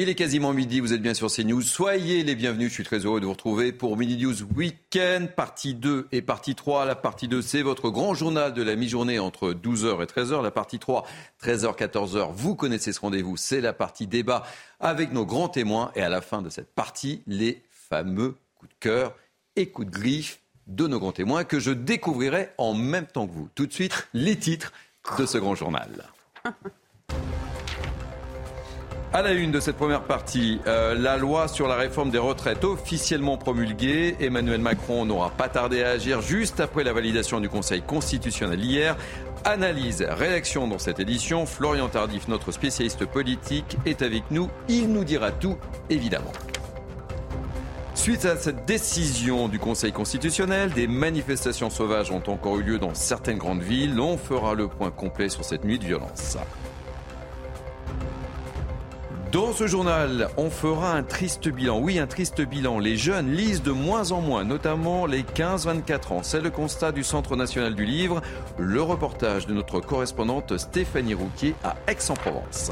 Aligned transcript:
Il 0.00 0.08
est 0.08 0.14
quasiment 0.14 0.52
midi, 0.52 0.78
vous 0.78 0.92
êtes 0.92 1.02
bien 1.02 1.12
sur 1.12 1.28
CNews. 1.28 1.60
Soyez 1.60 2.22
les 2.22 2.36
bienvenus, 2.36 2.68
je 2.68 2.74
suis 2.74 2.84
très 2.84 3.00
heureux 3.00 3.18
de 3.18 3.24
vous 3.24 3.32
retrouver 3.32 3.72
pour 3.72 3.96
Mini 3.96 4.16
News 4.16 4.44
Weekend, 4.54 5.34
partie 5.34 5.74
2 5.74 6.06
et 6.12 6.22
partie 6.22 6.54
3. 6.54 6.84
La 6.84 6.94
partie 6.94 7.26
2, 7.26 7.42
c'est 7.42 7.62
votre 7.62 7.90
grand 7.90 8.14
journal 8.14 8.54
de 8.54 8.62
la 8.62 8.76
mi-journée 8.76 9.18
entre 9.18 9.52
12h 9.52 10.00
et 10.00 10.06
13h. 10.06 10.40
La 10.40 10.52
partie 10.52 10.78
3, 10.78 11.04
13h, 11.42 11.76
14h, 11.76 12.30
vous 12.32 12.54
connaissez 12.54 12.92
ce 12.92 13.00
rendez-vous, 13.00 13.36
c'est 13.36 13.60
la 13.60 13.72
partie 13.72 14.06
débat 14.06 14.44
avec 14.78 15.12
nos 15.12 15.26
grands 15.26 15.48
témoins. 15.48 15.90
Et 15.96 16.02
à 16.02 16.08
la 16.08 16.20
fin 16.20 16.42
de 16.42 16.48
cette 16.48 16.72
partie, 16.72 17.24
les 17.26 17.60
fameux 17.68 18.36
coups 18.54 18.70
de 18.70 18.78
cœur 18.78 19.16
et 19.56 19.66
coups 19.66 19.88
de 19.88 19.92
griffe 19.92 20.38
de 20.68 20.86
nos 20.86 21.00
grands 21.00 21.10
témoins 21.10 21.42
que 21.42 21.58
je 21.58 21.72
découvrirai 21.72 22.50
en 22.56 22.72
même 22.72 23.08
temps 23.08 23.26
que 23.26 23.32
vous. 23.32 23.48
Tout 23.56 23.66
de 23.66 23.72
suite, 23.72 24.06
les 24.14 24.36
titres 24.36 24.72
de 25.18 25.26
ce 25.26 25.38
grand 25.38 25.56
journal. 25.56 25.90
À 29.10 29.22
la 29.22 29.32
une 29.32 29.50
de 29.50 29.58
cette 29.58 29.76
première 29.76 30.02
partie, 30.02 30.60
euh, 30.66 30.94
la 30.94 31.16
loi 31.16 31.48
sur 31.48 31.66
la 31.66 31.76
réforme 31.76 32.10
des 32.10 32.18
retraites 32.18 32.62
officiellement 32.62 33.38
promulguée. 33.38 34.14
Emmanuel 34.20 34.60
Macron 34.60 35.06
n'aura 35.06 35.30
pas 35.30 35.48
tardé 35.48 35.82
à 35.82 35.88
agir 35.90 36.20
juste 36.20 36.60
après 36.60 36.84
la 36.84 36.92
validation 36.92 37.40
du 37.40 37.48
Conseil 37.48 37.80
constitutionnel 37.80 38.62
hier. 38.62 38.98
Analyse, 39.46 40.04
réaction 40.06 40.68
dans 40.68 40.78
cette 40.78 41.00
édition. 41.00 41.46
Florian 41.46 41.88
Tardif, 41.88 42.28
notre 42.28 42.52
spécialiste 42.52 43.06
politique, 43.06 43.78
est 43.86 44.02
avec 44.02 44.24
nous. 44.30 44.50
Il 44.68 44.92
nous 44.92 45.04
dira 45.04 45.32
tout, 45.32 45.56
évidemment. 45.88 46.32
Suite 47.94 48.26
à 48.26 48.36
cette 48.36 48.66
décision 48.66 49.48
du 49.48 49.58
Conseil 49.58 49.90
constitutionnel, 49.90 50.70
des 50.72 50.86
manifestations 50.86 51.70
sauvages 51.70 52.10
ont 52.10 52.22
encore 52.26 52.58
eu 52.58 52.62
lieu 52.62 52.78
dans 52.78 52.92
certaines 52.92 53.38
grandes 53.38 53.62
villes. 53.62 53.98
On 53.98 54.18
fera 54.18 54.52
le 54.52 54.68
point 54.68 54.90
complet 54.90 55.30
sur 55.30 55.44
cette 55.44 55.64
nuit 55.64 55.78
de 55.78 55.86
violence. 55.86 56.36
Dans 59.32 59.52
ce 59.52 59.66
journal, 59.66 60.28
on 60.38 60.48
fera 60.48 60.92
un 60.92 61.02
triste 61.02 61.50
bilan. 61.50 61.80
Oui, 61.80 61.98
un 61.98 62.06
triste 62.06 62.40
bilan. 62.40 62.78
Les 62.78 62.96
jeunes 62.96 63.30
lisent 63.30 63.62
de 63.62 63.72
moins 63.72 64.10
en 64.12 64.22
moins, 64.22 64.42
notamment 64.42 65.04
les 65.04 65.22
15-24 65.22 66.12
ans. 66.14 66.22
C'est 66.22 66.40
le 66.40 66.48
constat 66.48 66.92
du 66.92 67.04
Centre 67.04 67.36
national 67.36 67.74
du 67.74 67.84
livre. 67.84 68.22
Le 68.56 68.80
reportage 68.80 69.46
de 69.46 69.52
notre 69.52 69.80
correspondante 69.80 70.56
Stéphanie 70.56 71.12
Rouquier 71.12 71.54
à 71.62 71.76
Aix-en-Provence. 71.88 72.70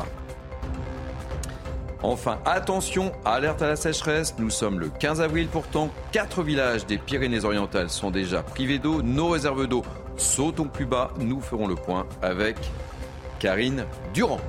Enfin, 2.02 2.38
attention, 2.46 3.12
alerte 3.26 3.60
à 3.60 3.68
la 3.68 3.76
sécheresse. 3.76 4.34
Nous 4.38 4.50
sommes 4.50 4.80
le 4.80 4.88
15 4.88 5.20
avril 5.20 5.48
pourtant. 5.48 5.90
Quatre 6.10 6.42
villages 6.42 6.86
des 6.86 6.96
Pyrénées-Orientales 6.96 7.90
sont 7.90 8.10
déjà 8.10 8.42
privés 8.42 8.78
d'eau. 8.78 9.02
Nos 9.02 9.28
réserves 9.28 9.66
d'eau 9.66 9.82
sautent 10.16 10.72
plus 10.72 10.86
bas. 10.86 11.10
Nous 11.18 11.42
ferons 11.42 11.66
le 11.66 11.74
point 11.74 12.06
avec 12.22 12.56
Karine 13.40 13.84
Durand. 14.14 14.40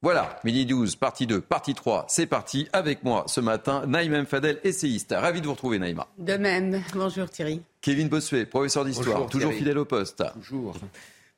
Voilà, 0.00 0.38
midi 0.44 0.64
12, 0.64 0.94
partie 0.94 1.26
2, 1.26 1.40
partie 1.40 1.74
3, 1.74 2.04
c'est 2.08 2.26
parti. 2.26 2.68
Avec 2.72 3.02
moi 3.02 3.24
ce 3.26 3.40
matin, 3.40 3.84
Naïma 3.84 4.24
Fadel, 4.26 4.60
essayiste. 4.62 5.12
Ravi 5.16 5.40
de 5.40 5.46
vous 5.46 5.54
retrouver, 5.54 5.80
Naïma. 5.80 6.06
De 6.18 6.34
même. 6.34 6.80
Bonjour 6.94 7.28
Thierry. 7.28 7.62
Kevin 7.80 8.08
Bossuet, 8.08 8.46
professeur 8.46 8.84
d'histoire, 8.84 9.26
toujours 9.26 9.52
fidèle 9.52 9.76
au 9.76 9.84
poste. 9.84 10.22
Toujours. 10.34 10.76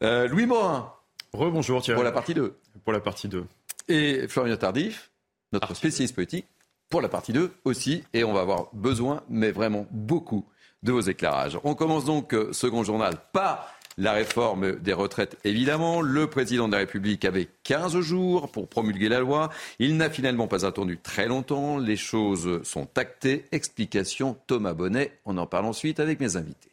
Euh, 0.03 0.29
Louis 0.29 0.45
Morin. 0.45 0.93
Rebonjour 1.33 1.81
Thierry. 1.81 1.97
Pour 1.97 2.05
la 2.05 2.13
partie 2.13 2.35
2. 2.35 2.55
Pour 2.85 2.93
la 2.93 3.01
partie 3.01 3.29
2. 3.29 3.47
Et 3.89 4.29
Florian 4.29 4.59
Tardif, 4.59 5.11
notre 5.55 5.73
spécialiste 5.75 6.15
politique, 6.15 6.45
pour 6.91 7.01
la 7.01 7.09
partie 7.09 7.33
2 7.33 7.53
aussi. 7.65 8.05
Et 8.13 8.25
on 8.25 8.35
va 8.35 8.43
avoir 8.43 8.69
besoin, 8.75 9.23
mais 9.31 9.53
vraiment 9.53 9.87
beaucoup, 9.91 10.45
de 10.83 10.93
vos 10.93 11.01
éclairages. 11.01 11.59
On 11.65 11.75
commence 11.75 12.05
donc 12.05 12.35
euh, 12.35 12.53
second 12.53 12.85
journal 12.85 13.15
par 13.33 13.75
la 14.01 14.13
réforme 14.13 14.77
des 14.81 14.95
retraites, 14.95 15.37
évidemment. 15.45 16.01
Le 16.01 16.27
président 16.27 16.69
de 16.69 16.73
la 16.73 16.79
République 16.79 17.27
avait 17.27 17.49
15 17.65 18.01
jours 18.01 18.51
pour 18.51 18.67
promulguer 18.67 19.11
la 19.11 19.21
loi. 19.21 19.51
Il 19.79 19.99
n'a 19.99 20.09
finalement 20.09 20.49
pas 20.49 20.65
attendu 20.65 20.97
très 20.97 21.27
longtemps. 21.27 21.77
Les 21.77 21.99
choses 21.99 22.63
sont 22.63 22.89
actées. 22.97 23.45
Explication 23.53 24.39
Thomas 24.47 24.73
Bonnet. 24.73 25.21
On 25.27 25.37
en 25.37 25.47
parle 25.47 25.67
ensuite 25.67 26.01
avec 26.01 26.19
mes 26.19 26.37
invités. 26.37 26.71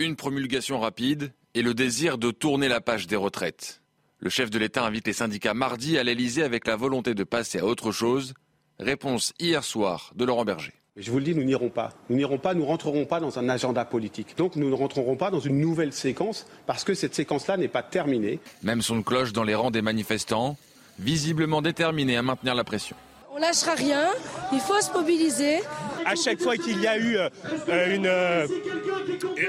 Une 0.00 0.16
promulgation 0.16 0.80
rapide 0.80 1.32
et 1.54 1.62
le 1.62 1.74
désir 1.74 2.18
de 2.18 2.32
tourner 2.32 2.66
la 2.66 2.80
page 2.80 3.06
des 3.06 3.16
retraites. 3.16 3.82
Le 4.18 4.30
chef 4.30 4.50
de 4.50 4.58
l'État 4.58 4.84
invite 4.84 5.06
les 5.06 5.12
syndicats 5.12 5.54
mardi 5.54 5.96
à 5.96 6.02
l'Elysée 6.02 6.42
avec 6.42 6.66
la 6.66 6.74
volonté 6.74 7.14
de 7.14 7.22
passer 7.22 7.60
à 7.60 7.66
autre 7.66 7.92
chose. 7.92 8.34
Réponse 8.80 9.32
hier 9.38 9.62
soir 9.62 10.12
de 10.16 10.24
Laurent 10.24 10.44
Berger. 10.44 10.74
Je 10.98 11.10
vous 11.10 11.18
le 11.18 11.24
dis, 11.24 11.34
nous 11.34 11.44
n'irons 11.44 11.68
pas. 11.68 11.90
Nous 12.08 12.16
n'irons 12.16 12.38
pas, 12.38 12.54
nous 12.54 12.64
rentrerons 12.64 13.04
pas 13.04 13.20
dans 13.20 13.38
un 13.38 13.50
agenda 13.50 13.84
politique. 13.84 14.34
Donc 14.38 14.56
nous 14.56 14.70
ne 14.70 14.74
rentrerons 14.74 15.16
pas 15.16 15.30
dans 15.30 15.40
une 15.40 15.60
nouvelle 15.60 15.92
séquence 15.92 16.46
parce 16.66 16.84
que 16.84 16.94
cette 16.94 17.14
séquence-là 17.14 17.58
n'est 17.58 17.68
pas 17.68 17.82
terminée. 17.82 18.40
Même 18.62 18.80
son 18.80 19.02
cloche 19.02 19.34
dans 19.34 19.44
les 19.44 19.54
rangs 19.54 19.70
des 19.70 19.82
manifestants, 19.82 20.56
visiblement 20.98 21.60
déterminés 21.60 22.16
à 22.16 22.22
maintenir 22.22 22.54
la 22.54 22.64
pression. 22.64 22.96
On 23.30 23.38
lâchera 23.38 23.74
rien, 23.74 24.06
il 24.54 24.60
faut 24.60 24.80
se 24.80 24.90
mobiliser. 24.92 25.58
À 26.06 26.14
chaque 26.14 26.40
fois 26.40 26.56
qu'il 26.56 26.80
y 26.80 26.86
a 26.86 26.96
eu 26.96 27.18
euh, 27.18 27.94
une, 27.94 28.06
euh, 28.06 28.46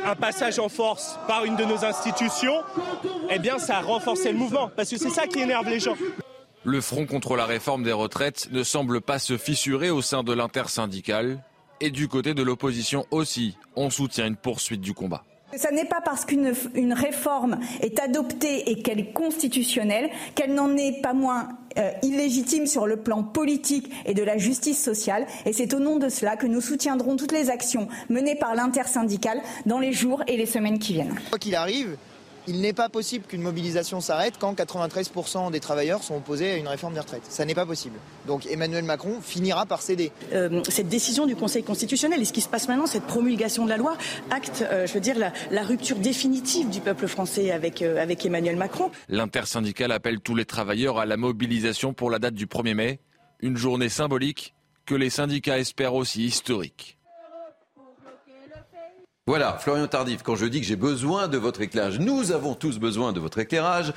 un 0.04 0.16
passage 0.16 0.60
en 0.60 0.68
force 0.68 1.18
par 1.30 1.46
une 1.46 1.56
de 1.56 1.64
nos 1.64 1.86
institutions, 1.86 2.62
eh 3.30 3.40
bien 3.40 3.58
ça 3.58 3.78
a 3.78 3.82
renforcé 3.82 4.34
le 4.34 4.38
mouvement 4.38 4.70
parce 4.76 4.90
que 4.90 4.98
c'est 4.98 5.10
ça 5.10 5.26
qui 5.26 5.40
énerve 5.40 5.70
les 5.70 5.80
gens. 5.80 5.96
Le 6.70 6.82
front 6.82 7.06
contre 7.06 7.38
la 7.38 7.46
réforme 7.46 7.84
des 7.84 7.94
retraites 7.94 8.50
ne 8.52 8.62
semble 8.62 9.00
pas 9.00 9.20
se 9.20 9.38
fissurer 9.38 9.90
au 9.90 10.02
sein 10.02 10.22
de 10.22 10.34
l'intersyndicale. 10.34 11.42
Et 11.80 11.92
du 11.92 12.10
côté 12.10 12.34
de 12.34 12.44
l'opposition 12.44 13.06
aussi, 13.10 13.56
on 13.78 13.90
soutient 13.90 14.28
une 14.28 14.36
poursuite 14.36 14.82
du 14.82 14.94
combat. 14.94 15.24
Ce 15.56 15.74
n'est 15.74 15.86
pas 15.86 16.02
parce 16.04 16.26
qu'une 16.26 16.52
réforme 16.92 17.58
est 17.80 17.98
adoptée 18.02 18.70
et 18.70 18.82
qu'elle 18.82 19.00
est 19.00 19.14
constitutionnelle 19.14 20.10
qu'elle 20.36 20.56
n'en 20.56 20.76
est 20.76 21.02
pas 21.02 21.14
moins 21.14 21.48
euh, 21.78 21.90
illégitime 22.04 22.68
sur 22.68 22.86
le 22.86 22.98
plan 22.98 23.24
politique 23.24 23.90
et 24.06 24.14
de 24.14 24.24
la 24.24 24.38
justice 24.38 24.84
sociale. 24.84 25.26
Et 25.46 25.54
c'est 25.54 25.74
au 25.74 25.80
nom 25.80 25.96
de 25.96 26.10
cela 26.10 26.36
que 26.36 26.48
nous 26.48 26.60
soutiendrons 26.60 27.16
toutes 27.16 27.32
les 27.32 27.50
actions 27.50 27.88
menées 28.10 28.36
par 28.36 28.56
l'intersyndicale 28.56 29.42
dans 29.66 29.80
les 29.80 29.94
jours 29.94 30.22
et 30.28 30.36
les 30.36 30.46
semaines 30.46 30.80
qui 30.80 30.96
viennent. 30.96 31.18
Quoi 31.30 31.40
qu'il 31.40 31.56
arrive, 31.56 31.96
il 32.48 32.62
n'est 32.62 32.74
pas 32.74 32.90
possible 32.90 33.26
qu'une 33.26 33.42
mobilisation 33.42 34.02
s'arrête 34.02 34.36
quand 34.40 34.54
93% 34.54 35.52
des 35.52 35.60
travailleurs 35.60 36.02
sont 36.04 36.16
opposés 36.16 36.52
à 36.52 36.56
une 36.56 36.68
réforme 36.68 36.94
des 36.94 37.00
retraites. 37.00 37.26
Ça 37.30 37.46
n'est 37.46 37.54
pas 37.54 37.66
possible. 37.66 37.98
Donc 38.26 38.46
Emmanuel 38.48 38.84
Macron 38.84 39.20
finira 39.22 39.66
par 39.66 39.82
céder. 39.82 40.12
Euh, 40.34 40.62
cette 40.70 40.88
décision 40.88 41.26
du 41.26 41.36
Conseil 41.36 41.64
constitutionnel 41.64 42.22
et 42.22 42.26
ce 42.26 42.34
qui 42.34 42.42
se 42.42 42.50
passe 42.50 42.68
maintenant, 42.68 42.86
cette 42.86 43.04
promulgation 43.04 43.66
de 43.66 43.70
la 43.70 43.78
loi, 43.78 43.98
acte, 44.32 44.64
euh, 44.72 44.88
je 44.88 44.94
veux 44.94 45.00
dire, 45.00 45.16
la, 45.18 45.64
rupture 45.64 45.98
définitive 45.98 46.70
du 46.70 46.80
peuple 46.80 47.08
français 47.08 47.52
avec, 47.52 47.82
euh, 47.82 48.02
avec 48.02 48.26
Emmanuel 48.26 48.56
Macron. 48.56 48.90
L'intersyndicale 49.10 49.92
appelle 49.92 50.22
tous 50.22 50.36
les 50.36 50.46
travailleurs 50.46 51.00
à 51.00 51.06
la 51.06 51.18
mobilisation 51.18 51.94
pour 51.94 52.10
la 52.10 52.20
date 52.20 52.36
du 52.36 52.46
1er 52.46 52.74
mai, 52.74 53.00
une 53.42 53.58
journée 53.58 53.90
symbolique 53.90 54.56
que 54.86 54.96
les 54.96 55.10
syndicats 55.10 55.60
espèrent 55.60 55.96
aussi 55.96 56.24
historique. 56.24 56.97
Voilà, 59.28 59.58
Florian 59.58 59.88
Tardif, 59.88 60.24
quand 60.24 60.38
je 60.38 60.46
dis 60.46 60.62
que 60.62 60.66
j'ai 60.66 60.78
besoin 60.78 61.28
de 61.28 61.38
votre 61.38 61.60
éclairage, 61.60 62.00
nous 62.00 62.32
avons 62.32 62.56
tous 62.56 62.80
besoin 62.80 63.12
de 63.12 63.20
votre 63.20 63.40
éclairage. 63.40 63.92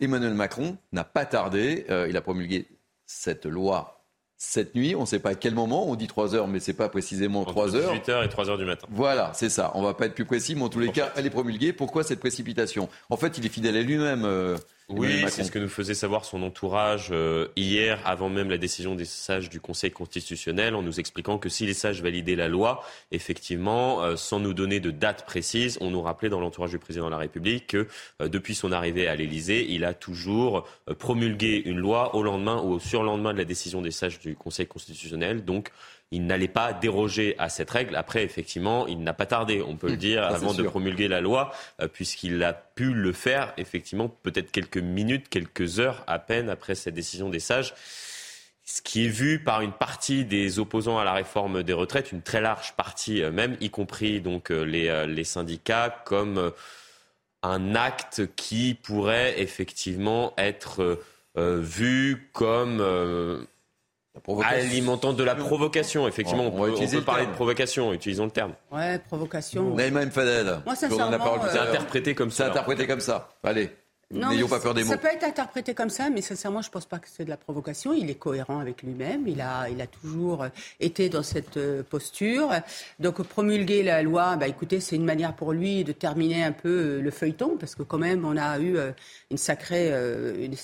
Emmanuel 0.00 0.34
Macron 0.34 0.76
n'a 0.90 1.04
pas 1.04 1.24
tardé, 1.24 1.86
euh, 1.90 2.08
il 2.10 2.16
a 2.16 2.20
promulgué 2.20 2.66
cette 3.06 3.46
loi 3.46 4.04
cette 4.36 4.74
nuit, 4.74 4.94
on 4.94 5.02
ne 5.02 5.06
sait 5.06 5.20
pas 5.20 5.30
à 5.30 5.34
quel 5.34 5.54
moment, 5.54 5.88
on 5.88 5.94
dit 5.94 6.06
3 6.06 6.34
heures, 6.34 6.48
mais 6.48 6.60
ce 6.60 6.70
n'est 6.70 6.76
pas 6.76 6.88
précisément 6.88 7.44
3 7.44 7.76
heures. 7.76 7.92
8 7.92 8.08
heures 8.08 8.22
et 8.24 8.28
3 8.28 8.50
heures 8.50 8.58
du 8.58 8.64
matin. 8.64 8.86
Voilà, 8.90 9.30
c'est 9.32 9.48
ça. 9.48 9.70
On 9.74 9.80
ne 9.80 9.86
va 9.86 9.94
pas 9.94 10.06
être 10.06 10.14
plus 10.14 10.24
précis, 10.24 10.54
mais 10.54 10.62
en 10.62 10.68
tous 10.68 10.80
les 10.80 10.90
cas, 10.90 11.12
elle 11.16 11.24
est 11.24 11.30
promulguée. 11.30 11.72
Pourquoi 11.72 12.02
cette 12.02 12.20
précipitation? 12.20 12.88
En 13.10 13.16
fait, 13.16 13.38
il 13.38 13.46
est 13.46 13.48
fidèle 13.48 13.76
à 13.76 13.82
lui-même, 13.82 14.24
euh, 14.24 14.56
Oui, 14.90 15.24
c'est 15.28 15.44
ce 15.44 15.50
que 15.50 15.58
nous 15.58 15.68
faisait 15.68 15.94
savoir 15.94 16.26
son 16.26 16.42
entourage 16.42 17.08
euh, 17.10 17.48
hier, 17.56 17.98
avant 18.04 18.28
même 18.28 18.50
la 18.50 18.58
décision 18.58 18.94
des 18.94 19.06
sages 19.06 19.48
du 19.48 19.58
Conseil 19.58 19.90
constitutionnel, 19.90 20.74
en 20.74 20.82
nous 20.82 21.00
expliquant 21.00 21.38
que 21.38 21.48
si 21.48 21.64
les 21.64 21.72
sages 21.72 22.02
validaient 22.02 22.36
la 22.36 22.48
loi, 22.48 22.84
effectivement, 23.10 24.02
euh, 24.02 24.16
sans 24.16 24.40
nous 24.40 24.52
donner 24.52 24.80
de 24.80 24.90
date 24.90 25.24
précise, 25.24 25.78
on 25.80 25.90
nous 25.90 26.02
rappelait 26.02 26.28
dans 26.28 26.38
l'entourage 26.38 26.72
du 26.72 26.78
président 26.78 27.06
de 27.06 27.12
la 27.12 27.16
République 27.16 27.68
que 27.68 27.88
euh, 28.20 28.28
depuis 28.28 28.54
son 28.54 28.72
arrivée 28.72 29.08
à 29.08 29.14
l'Élysée, 29.14 29.66
il 29.70 29.86
a 29.86 29.94
toujours 29.94 30.68
promulgué 30.98 31.62
une 31.64 31.78
loi 31.78 32.14
au 32.14 32.22
lendemain 32.22 32.60
ou 32.60 32.72
au 32.72 32.78
surlendemain 32.78 33.32
de 33.32 33.38
la 33.38 33.46
décision 33.46 33.80
des 33.80 33.90
sages 33.90 34.18
du 34.18 34.36
Conseil 34.36 34.66
constitutionnel. 34.66 35.46
Donc, 35.46 35.70
il 36.10 36.26
n'allait 36.26 36.48
pas 36.48 36.72
déroger 36.72 37.34
à 37.38 37.48
cette 37.48 37.70
règle. 37.70 37.96
Après, 37.96 38.22
effectivement, 38.22 38.86
il 38.86 39.02
n'a 39.02 39.14
pas 39.14 39.26
tardé, 39.26 39.62
on 39.62 39.76
peut 39.76 39.88
le 39.88 39.94
mmh. 39.94 39.96
dire, 39.96 40.22
avant 40.22 40.54
de 40.54 40.62
promulguer 40.62 41.08
la 41.08 41.20
loi, 41.20 41.52
euh, 41.80 41.88
puisqu'il 41.88 42.42
a 42.44 42.52
pu 42.52 42.92
le 42.92 43.12
faire, 43.12 43.52
effectivement, 43.56 44.08
peut-être 44.08 44.52
quelques 44.52 44.78
minutes, 44.78 45.28
quelques 45.28 45.80
heures 45.80 46.04
à 46.06 46.18
peine 46.18 46.48
après 46.48 46.74
cette 46.74 46.94
décision 46.94 47.30
des 47.30 47.40
sages. 47.40 47.74
Ce 48.64 48.80
qui 48.80 49.06
est 49.06 49.10
vu 49.10 49.42
par 49.42 49.60
une 49.60 49.72
partie 49.72 50.24
des 50.24 50.58
opposants 50.58 50.98
à 50.98 51.04
la 51.04 51.12
réforme 51.12 51.62
des 51.62 51.72
retraites, 51.72 52.12
une 52.12 52.22
très 52.22 52.40
large 52.40 52.74
partie 52.76 53.22
euh, 53.22 53.32
même, 53.32 53.56
y 53.60 53.70
compris 53.70 54.20
donc 54.20 54.50
euh, 54.50 54.62
les, 54.62 55.06
les 55.06 55.24
syndicats, 55.24 56.02
comme 56.04 56.52
un 57.42 57.74
acte 57.74 58.22
qui 58.36 58.74
pourrait 58.74 59.40
effectivement 59.40 60.32
être 60.38 60.98
vu 61.36 62.30
comme 62.32 62.80
Alimentant 64.44 65.12
de 65.12 65.24
la 65.24 65.34
provocation, 65.34 66.06
effectivement. 66.06 66.46
On, 66.46 66.72
peut, 66.72 67.02
parler 67.02 67.26
de 67.26 67.32
provocation, 67.32 67.92
utilisons 67.92 68.26
le 68.26 68.30
terme. 68.30 68.52
Ouais, 68.70 68.98
provocation. 68.98 69.74
Naïma 69.74 70.06
Mfadel. 70.06 70.60
Moi, 70.64 70.76
sincèrement, 70.76 71.36
c'est 71.50 71.58
interprété 71.58 72.14
comme 72.14 72.30
ça. 72.30 72.44
C'est 72.44 72.50
interprété 72.50 72.86
comme 72.86 73.00
ça. 73.00 73.30
Allez. 73.42 73.70
N'ayons 74.14 74.48
pas 74.48 74.60
peur 74.60 74.74
des 74.74 74.84
mots. 74.84 74.90
Ça 74.90 74.98
peut 74.98 75.08
être 75.08 75.24
interprété 75.24 75.74
comme 75.74 75.90
ça, 75.90 76.08
mais 76.10 76.20
sincèrement, 76.20 76.62
je 76.62 76.68
ne 76.68 76.72
pense 76.72 76.86
pas 76.86 76.98
que 76.98 77.08
c'est 77.10 77.24
de 77.24 77.30
la 77.30 77.36
provocation. 77.36 77.92
Il 77.92 78.10
est 78.10 78.14
cohérent 78.14 78.58
avec 78.58 78.82
lui-même. 78.82 79.26
Il 79.26 79.40
a, 79.40 79.68
il 79.68 79.80
a 79.80 79.86
toujours 79.86 80.46
été 80.80 81.08
dans 81.08 81.22
cette 81.22 81.56
euh, 81.56 81.82
posture. 81.82 82.50
Donc, 83.00 83.22
promulguer 83.22 83.82
la 83.82 84.02
loi, 84.02 84.36
bah, 84.36 84.46
écoutez, 84.46 84.80
c'est 84.80 84.96
une 84.96 85.04
manière 85.04 85.34
pour 85.34 85.52
lui 85.52 85.84
de 85.84 85.92
terminer 85.92 86.44
un 86.44 86.52
peu 86.52 86.68
euh, 86.68 87.00
le 87.00 87.10
feuilleton, 87.10 87.56
parce 87.58 87.74
que 87.74 87.82
quand 87.82 87.98
même, 87.98 88.24
on 88.24 88.36
a 88.36 88.58
eu 88.58 88.76
euh, 88.76 88.92
une 89.30 89.38
sacrée, 89.38 89.92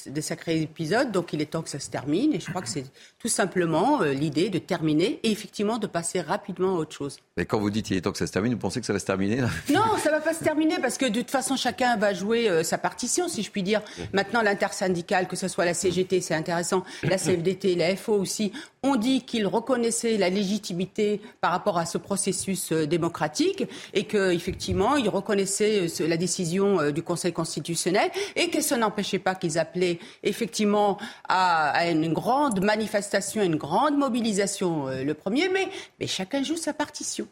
des 0.06 0.22
sacrés 0.22 0.62
épisodes. 0.62 1.10
Donc, 1.10 1.32
il 1.32 1.40
est 1.40 1.46
temps 1.46 1.62
que 1.62 1.70
ça 1.70 1.80
se 1.80 1.90
termine. 1.90 2.32
Et 2.34 2.40
je 2.40 2.48
crois 2.48 2.62
que 2.62 2.68
c'est 2.68 2.84
tout 3.18 3.28
simplement 3.28 4.02
l'idée 4.02 4.48
de 4.48 4.58
terminer 4.58 5.20
et 5.22 5.30
effectivement 5.30 5.78
de 5.78 5.86
passer 5.86 6.20
rapidement 6.20 6.76
à 6.76 6.78
autre 6.78 6.94
chose. 6.94 7.18
Mais 7.36 7.44
quand 7.44 7.58
vous 7.58 7.70
dites 7.70 7.86
qu'il 7.86 7.96
est 7.96 8.00
temps 8.00 8.12
que 8.12 8.18
ça 8.18 8.26
se 8.26 8.32
termine, 8.32 8.52
vous 8.52 8.58
pensez 8.58 8.80
que 8.80 8.86
ça 8.86 8.92
va 8.92 8.98
se 8.98 9.06
terminer 9.06 9.40
Non, 9.72 9.96
ça 9.98 10.10
ne 10.10 10.16
va 10.16 10.20
pas 10.20 10.34
se 10.34 10.44
terminer 10.44 10.78
parce 10.80 10.98
que 10.98 11.06
de 11.06 11.20
toute 11.20 11.30
façon, 11.30 11.56
chacun 11.56 11.96
va 11.96 12.14
jouer 12.14 12.62
sa 12.64 12.78
partition 12.78 13.28
si 13.28 13.39
je 13.42 13.50
puis 13.50 13.62
dire. 13.62 13.82
Maintenant, 14.12 14.42
l'intersyndicale, 14.42 15.28
que 15.28 15.36
ce 15.36 15.48
soit 15.48 15.64
la 15.64 15.74
CGT, 15.74 16.20
c'est 16.20 16.34
intéressant, 16.34 16.84
la 17.02 17.16
CFDT, 17.16 17.74
la 17.74 17.96
FO 17.96 18.14
aussi, 18.14 18.52
ont 18.82 18.96
dit 18.96 19.22
qu'ils 19.22 19.46
reconnaissaient 19.46 20.16
la 20.16 20.30
légitimité 20.30 21.20
par 21.40 21.52
rapport 21.52 21.78
à 21.78 21.86
ce 21.86 21.98
processus 21.98 22.72
euh, 22.72 22.86
démocratique 22.86 23.64
et 23.92 24.04
qu'effectivement, 24.04 24.96
ils 24.96 25.08
reconnaissaient 25.08 25.86
euh, 26.00 26.08
la 26.08 26.16
décision 26.16 26.80
euh, 26.80 26.90
du 26.90 27.02
Conseil 27.02 27.32
constitutionnel 27.32 28.10
et 28.36 28.48
que 28.48 28.60
ça 28.60 28.76
n'empêchait 28.76 29.18
pas 29.18 29.34
qu'ils 29.34 29.58
appelaient 29.58 29.98
effectivement 30.22 30.98
à, 31.28 31.88
une 31.90 32.12
grande 32.12 32.64
manifestation, 32.64 33.42
une 33.42 33.56
grande 33.56 33.96
mobilisation 33.96 34.86
le 34.86 35.12
1er 35.14 35.52
mai. 35.52 35.68
Mais 35.98 36.06
chacun 36.06 36.42
joue 36.42 36.56
sa 36.56 36.72
partition. 36.72 37.26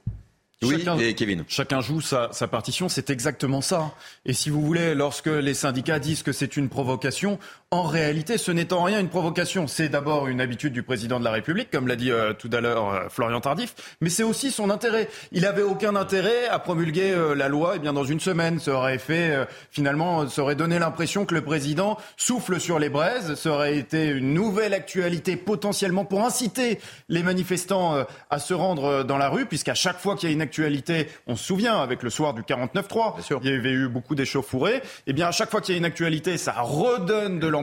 Oui, 0.62 0.78
chacun, 0.78 0.98
et 0.98 1.14
Kevin. 1.14 1.44
Chacun 1.48 1.80
joue 1.80 2.00
sa, 2.00 2.30
sa 2.32 2.48
partition, 2.48 2.88
c'est 2.88 3.10
exactement 3.10 3.60
ça. 3.60 3.94
Et 4.26 4.32
si 4.32 4.50
vous 4.50 4.60
voulez, 4.60 4.94
lorsque 4.96 5.26
les 5.26 5.54
syndicats 5.54 6.00
disent 6.00 6.24
que 6.24 6.32
c'est 6.32 6.56
une 6.56 6.68
provocation, 6.68 7.38
en 7.70 7.82
réalité, 7.82 8.38
ce 8.38 8.50
n'est 8.50 8.72
en 8.72 8.82
rien 8.82 8.98
une 8.98 9.10
provocation. 9.10 9.66
C'est 9.66 9.90
d'abord 9.90 10.26
une 10.28 10.40
habitude 10.40 10.72
du 10.72 10.82
président 10.82 11.18
de 11.18 11.24
la 11.24 11.30
République, 11.30 11.70
comme 11.70 11.86
l'a 11.86 11.96
dit 11.96 12.10
euh, 12.10 12.32
tout 12.32 12.48
à 12.50 12.62
l'heure 12.62 12.88
euh, 12.88 13.08
Florian 13.10 13.42
Tardif, 13.42 13.74
mais 14.00 14.08
c'est 14.08 14.22
aussi 14.22 14.50
son 14.50 14.70
intérêt. 14.70 15.10
Il 15.32 15.42
n'avait 15.42 15.60
aucun 15.60 15.94
intérêt 15.94 16.48
à 16.48 16.58
promulguer 16.60 17.10
euh, 17.10 17.34
la 17.34 17.48
loi 17.48 17.74
eh 17.76 17.78
bien, 17.78 17.92
dans 17.92 18.04
une 18.04 18.20
semaine. 18.20 18.58
Ça 18.58 18.72
aurait 18.72 18.96
fait, 18.96 19.46
finalement, 19.70 20.26
ça 20.30 20.40
aurait 20.40 20.54
donné 20.54 20.78
l'impression 20.78 21.26
que 21.26 21.34
le 21.34 21.42
président 21.42 21.98
souffle 22.16 22.58
sur 22.58 22.78
les 22.78 22.88
braises. 22.88 23.34
Ça 23.34 23.50
aurait 23.50 23.76
été 23.76 24.06
une 24.06 24.32
nouvelle 24.32 24.72
actualité 24.72 25.36
potentiellement 25.36 26.06
pour 26.06 26.24
inciter 26.24 26.80
les 27.10 27.22
manifestants 27.22 28.06
à 28.30 28.38
se 28.38 28.54
rendre 28.54 29.02
dans 29.02 29.18
la 29.18 29.28
rue, 29.28 29.44
puisqu'à 29.44 29.74
chaque 29.74 29.98
fois 29.98 30.16
qu'il 30.16 30.30
y 30.30 30.32
a 30.32 30.34
une 30.34 30.40
actualité, 30.40 31.08
on 31.26 31.36
se 31.36 31.44
souvient, 31.44 31.82
avec 31.82 32.02
le 32.02 32.08
soir 32.08 32.32
du 32.32 32.42
49-3, 32.42 33.16
il 33.42 33.50
y 33.50 33.54
avait 33.54 33.72
eu 33.72 33.88
beaucoup 33.88 34.14
d'échauffourées. 34.14 34.80
Eh 35.06 35.12
bien, 35.12 35.28
à 35.28 35.32
chaque 35.32 35.50
fois 35.50 35.60
qu'il 35.60 35.74
y 35.74 35.76
a 35.76 35.78
une 35.78 35.84
actualité, 35.84 36.38
ça 36.38 36.54
redonne 36.62 37.38
de 37.38 37.57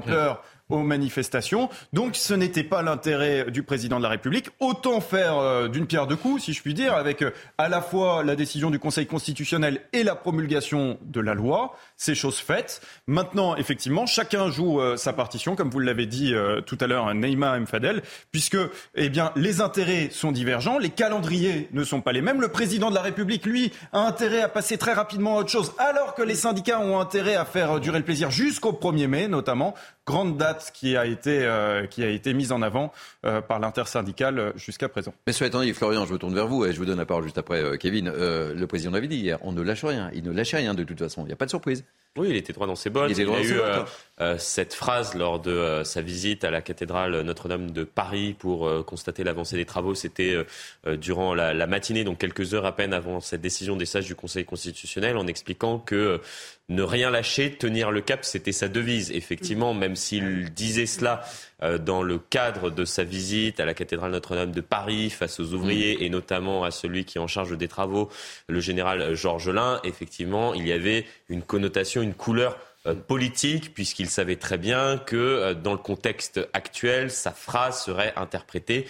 aux 0.69 0.79
manifestations. 0.79 1.69
Donc 1.93 2.15
ce 2.15 2.33
n'était 2.33 2.63
pas 2.63 2.81
l'intérêt 2.81 3.51
du 3.51 3.63
président 3.63 3.97
de 3.97 4.03
la 4.03 4.09
République. 4.09 4.49
Autant 4.59 4.99
faire 4.99 5.37
euh, 5.37 5.67
d'une 5.67 5.85
pierre 5.85 6.07
deux 6.07 6.15
coups, 6.15 6.43
si 6.43 6.53
je 6.53 6.61
puis 6.61 6.73
dire, 6.73 6.93
avec 6.93 7.21
euh, 7.21 7.31
à 7.57 7.69
la 7.69 7.81
fois 7.81 8.23
la 8.23 8.35
décision 8.35 8.71
du 8.71 8.79
Conseil 8.79 9.05
constitutionnel 9.05 9.81
et 9.93 10.03
la 10.03 10.15
promulgation 10.15 10.97
de 11.01 11.21
la 11.21 11.33
loi. 11.33 11.75
C'est 11.97 12.15
chose 12.15 12.37
faite. 12.37 12.81
Maintenant, 13.07 13.55
effectivement, 13.55 14.05
chacun 14.05 14.49
joue 14.49 14.81
euh, 14.81 14.97
sa 14.97 15.13
partition, 15.13 15.55
comme 15.55 15.69
vous 15.69 15.79
l'avez 15.79 16.05
dit 16.05 16.33
tout 16.65 16.77
à 16.79 16.87
l'heure, 16.87 17.13
Neymar 17.13 17.59
Mfadel, 17.59 18.01
puisque 18.31 18.57
eh 18.95 19.09
bien, 19.09 19.31
les 19.35 19.61
intérêts 19.61 20.09
sont 20.11 20.31
divergents, 20.31 20.77
les 20.77 20.89
calendriers 20.89 21.69
ne 21.71 21.83
sont 21.83 22.01
pas 22.01 22.11
les 22.11 22.21
mêmes. 22.21 22.41
Le 22.41 22.49
président 22.49 22.89
de 22.89 22.95
la 22.95 23.01
République, 23.01 23.45
lui, 23.45 23.71
a 23.93 23.99
intérêt 23.99 24.41
à 24.41 24.49
passer 24.49 24.77
très 24.77 24.93
rapidement 24.93 25.37
à 25.37 25.41
autre 25.41 25.49
chose, 25.49 25.73
alors 25.77 26.15
que 26.15 26.21
les 26.21 26.35
syndicats 26.35 26.79
ont 26.79 26.99
intérêt 26.99 27.35
à 27.35 27.45
faire 27.45 27.79
durer 27.79 27.99
le 27.99 28.05
plaisir 28.05 28.31
jusqu'au 28.31 28.71
1er 28.71 29.07
mai, 29.07 29.27
notamment. 29.27 29.75
Grande 30.05 30.37
date 30.37 30.71
qui 30.73 30.95
a 30.95 31.05
été, 31.07 31.43
euh, 31.43 31.87
qui 31.87 32.03
a 32.03 32.09
été 32.09 32.33
mise 32.33 32.51
en 32.51 32.61
avant 32.61 32.91
euh, 33.25 33.41
par 33.41 33.59
l'intersyndicale 33.59 34.37
euh, 34.37 34.51
jusqu'à 34.55 34.87
présent. 34.87 35.15
Mais 35.25 35.33
cela 35.33 35.47
étant 35.47 35.61
Florian, 35.73 36.05
je 36.05 36.13
me 36.13 36.19
tourne 36.19 36.35
vers 36.35 36.47
vous 36.47 36.63
et 36.63 36.73
je 36.73 36.77
vous 36.77 36.85
donne 36.85 36.99
la 36.99 37.07
parole 37.07 37.23
juste 37.23 37.39
après, 37.39 37.77
Kevin. 37.79 38.11
le 38.11 38.65
président 38.65 38.91
l'avait 38.91 39.07
dit 39.07 39.17
hier, 39.17 39.39
on 39.41 39.51
ne 39.51 39.61
lâche 39.61 39.83
rien. 39.83 40.11
Il 40.13 40.23
ne 40.23 40.31
lâche 40.31 40.53
rien 40.53 40.75
de 40.75 40.83
toute 40.83 40.99
façon. 40.99 41.23
Il 41.23 41.27
n'y 41.27 41.33
a 41.33 41.35
pas 41.35 41.45
de 41.45 41.49
surprise. 41.49 41.83
Oui, 42.17 42.29
il 42.29 42.35
était 42.35 42.53
droit 42.53 42.67
dans 42.67 42.75
ses 42.75 42.89
bottes. 42.89 43.11
Il, 43.11 43.29
a 43.29 43.41
eu 43.41 43.59
cette 44.37 44.73
phrase 44.73 45.13
lors 45.13 45.41
de 45.41 45.81
sa 45.83 46.01
visite 46.01 46.45
à 46.45 46.51
la 46.51 46.61
cathédrale 46.61 47.21
Notre-Dame 47.21 47.71
de 47.71 47.83
Paris 47.83 48.33
pour 48.37 48.85
constater 48.85 49.23
l'avancée 49.23 49.57
des 49.57 49.65
travaux. 49.65 49.93
C'était 49.93 50.37
durant 50.85 51.33
la, 51.33 51.53
la, 51.53 51.67
matinée, 51.67 52.05
donc 52.05 52.17
quelques 52.17 52.53
heures 52.53 52.65
à 52.65 52.75
peine 52.75 52.93
avant 52.93 53.19
cette 53.19 53.41
décision 53.41 53.75
des 53.75 53.85
sages 53.85 54.05
du 54.05 54.15
Conseil 54.15 54.45
constitutionnel, 54.45 55.17
en 55.17 55.27
expliquant 55.27 55.79
que 55.79 56.21
ne 56.67 56.81
rien 56.81 57.11
lâcher, 57.11 57.51
tenir 57.51 57.91
le 57.91 58.01
cap, 58.01 58.25
c'était 58.25 58.51
sa 58.51 58.67
devise. 58.67 59.11
Effectivement, 59.11 59.73
même 59.73 59.95
s'il 59.95 60.51
disait 60.51 60.87
cela 60.87 61.23
euh, 61.61 61.77
dans 61.77 62.01
le 62.01 62.17
cadre 62.17 62.71
de 62.71 62.85
sa 62.85 63.03
visite 63.03 63.59
à 63.59 63.65
la 63.65 63.75
cathédrale 63.75 64.11
Notre-Dame 64.11 64.51
de 64.51 64.61
Paris 64.61 65.11
face 65.11 65.39
aux 65.39 65.53
ouvriers 65.53 66.03
et 66.03 66.09
notamment 66.09 66.63
à 66.63 66.71
celui 66.71 67.05
qui 67.05 67.19
est 67.19 67.21
en 67.21 67.27
charge 67.27 67.55
des 67.55 67.67
travaux, 67.67 68.09
le 68.47 68.59
général 68.59 69.13
Georges 69.13 69.49
Lain, 69.49 69.79
effectivement, 69.83 70.55
il 70.55 70.67
y 70.67 70.71
avait 70.71 71.05
une 71.29 71.43
connotation, 71.43 72.01
une 72.01 72.15
couleur 72.15 72.53
euh, 72.53 72.74
politique, 72.93 73.73
puisqu'il 73.73 74.09
savait 74.09 74.35
très 74.35 74.57
bien 74.57 74.97
que 74.97 75.15
euh, 75.15 75.53
dans 75.53 75.73
le 75.73 75.79
contexte 75.79 76.39
actuel, 76.53 77.09
sa 77.11 77.31
phrase 77.31 77.83
serait 77.83 78.13
interprétée 78.15 78.87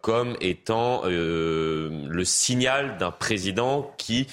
comme 0.00 0.36
étant 0.40 1.02
le 1.04 2.22
signal 2.24 2.96
d'un 2.98 3.10
président 3.10 3.94
qui 3.98 4.26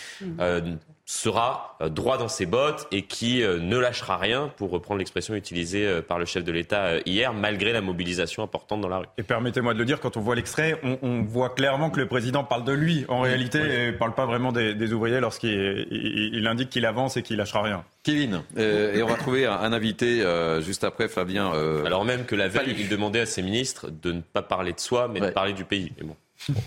sera 1.10 1.78
euh, 1.82 1.88
droit 1.88 2.18
dans 2.18 2.28
ses 2.28 2.46
bottes 2.46 2.86
et 2.92 3.04
qui 3.04 3.42
euh, 3.42 3.60
ne 3.60 3.78
lâchera 3.78 4.18
rien, 4.18 4.52
pour 4.58 4.70
reprendre 4.72 5.00
l'expression 5.00 5.36
utilisée 5.36 5.88
euh, 5.88 6.02
par 6.02 6.20
le 6.20 6.26
chef 6.26 6.44
de 6.44 6.52
l'État 6.52 7.00
hier, 7.06 7.34
malgré 7.34 7.72
la 7.72 7.80
mobilisation 7.80 8.44
importante 8.44 8.82
dans 8.82 8.90
la 8.90 8.98
rue. 8.98 9.06
Et 9.18 9.24
permettez-moi 9.24 9.74
de 9.74 9.80
le 9.80 9.86
dire, 9.86 10.02
quand 10.02 10.18
on 10.18 10.20
voit 10.20 10.36
l'extrait, 10.36 10.80
on, 11.02 11.24
voit 11.24 11.50
clairement 11.50 11.90
que 11.90 12.02
le 12.02 12.08
président 12.08 12.44
parle 12.44 12.66
de 12.66 12.74
lui 12.74 13.06
en 13.08 13.22
réalité 13.22 13.60
et 13.60 13.88
ne 13.88 13.98
parle 13.98 14.14
pas 14.14 14.26
vraiment 14.26 14.52
des, 14.52 14.94
ouvriers 14.94 15.22
lorsqu'il 15.22 15.88
il, 15.90 16.46
indique 16.46 16.70
qu'il 16.70 16.86
avance 16.86 17.16
et 17.16 17.24
qu'il 17.24 17.38
lâchera 17.38 17.62
rien. 17.62 17.86
Kevin, 18.04 18.42
et 18.58 19.02
on 19.02 19.08
va 19.08 19.16
trouver 19.16 19.46
un, 19.46 19.72
invité 19.74 20.24
juste 20.62 20.84
après, 20.84 21.08
Fabien. 21.08 21.52
Alors 21.86 22.06
même 22.06 22.26
que 22.26 22.36
la 22.36 22.48
veille, 22.48 22.76
il 22.78 22.90
demandait 22.90 23.22
à 23.22 23.26
ses 23.26 23.42
ministres 23.42 23.90
de 23.90 24.12
ne 24.12 24.22
pas 24.22 24.42
parler 24.42 24.74
de 24.74 24.80
soi, 24.80 25.10
mais 25.12 25.20
de 25.20 25.30
parler 25.30 25.54
du 25.54 25.64
pays. 25.64 25.92
Mais 25.98 26.06
bon. 26.06 26.16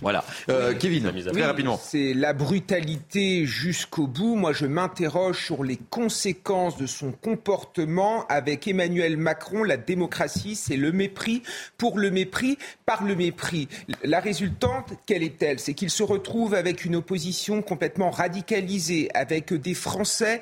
Voilà. 0.00 0.24
Euh, 0.48 0.74
Kevin, 0.74 1.10
très 1.32 1.44
rapidement. 1.44 1.80
C'est 1.82 2.12
la 2.12 2.32
brutalité 2.32 3.46
jusqu'au 3.46 4.06
bout. 4.06 4.34
Moi, 4.34 4.52
je 4.52 4.66
m'interroge 4.66 5.44
sur 5.44 5.64
les 5.64 5.76
conséquences 5.76 6.76
de 6.76 6.86
son 6.86 7.12
comportement 7.12 8.26
avec 8.28 8.66
Emmanuel 8.68 9.16
Macron. 9.16 9.62
La 9.62 9.76
démocratie, 9.76 10.56
c'est 10.56 10.76
le 10.76 10.92
mépris 10.92 11.42
pour 11.78 11.98
le 11.98 12.10
mépris 12.10 12.58
par 12.84 13.04
le 13.04 13.14
mépris. 13.14 13.68
La 14.04 14.20
résultante, 14.20 14.92
quelle 15.06 15.22
est-elle? 15.22 15.58
C'est 15.60 15.74
qu'il 15.74 15.90
se 15.90 16.02
retrouve 16.02 16.54
avec 16.54 16.84
une 16.84 16.96
opposition 16.96 17.62
complètement 17.62 18.10
radicalisée, 18.10 19.08
avec 19.14 19.54
des 19.54 19.74
Français 19.74 20.40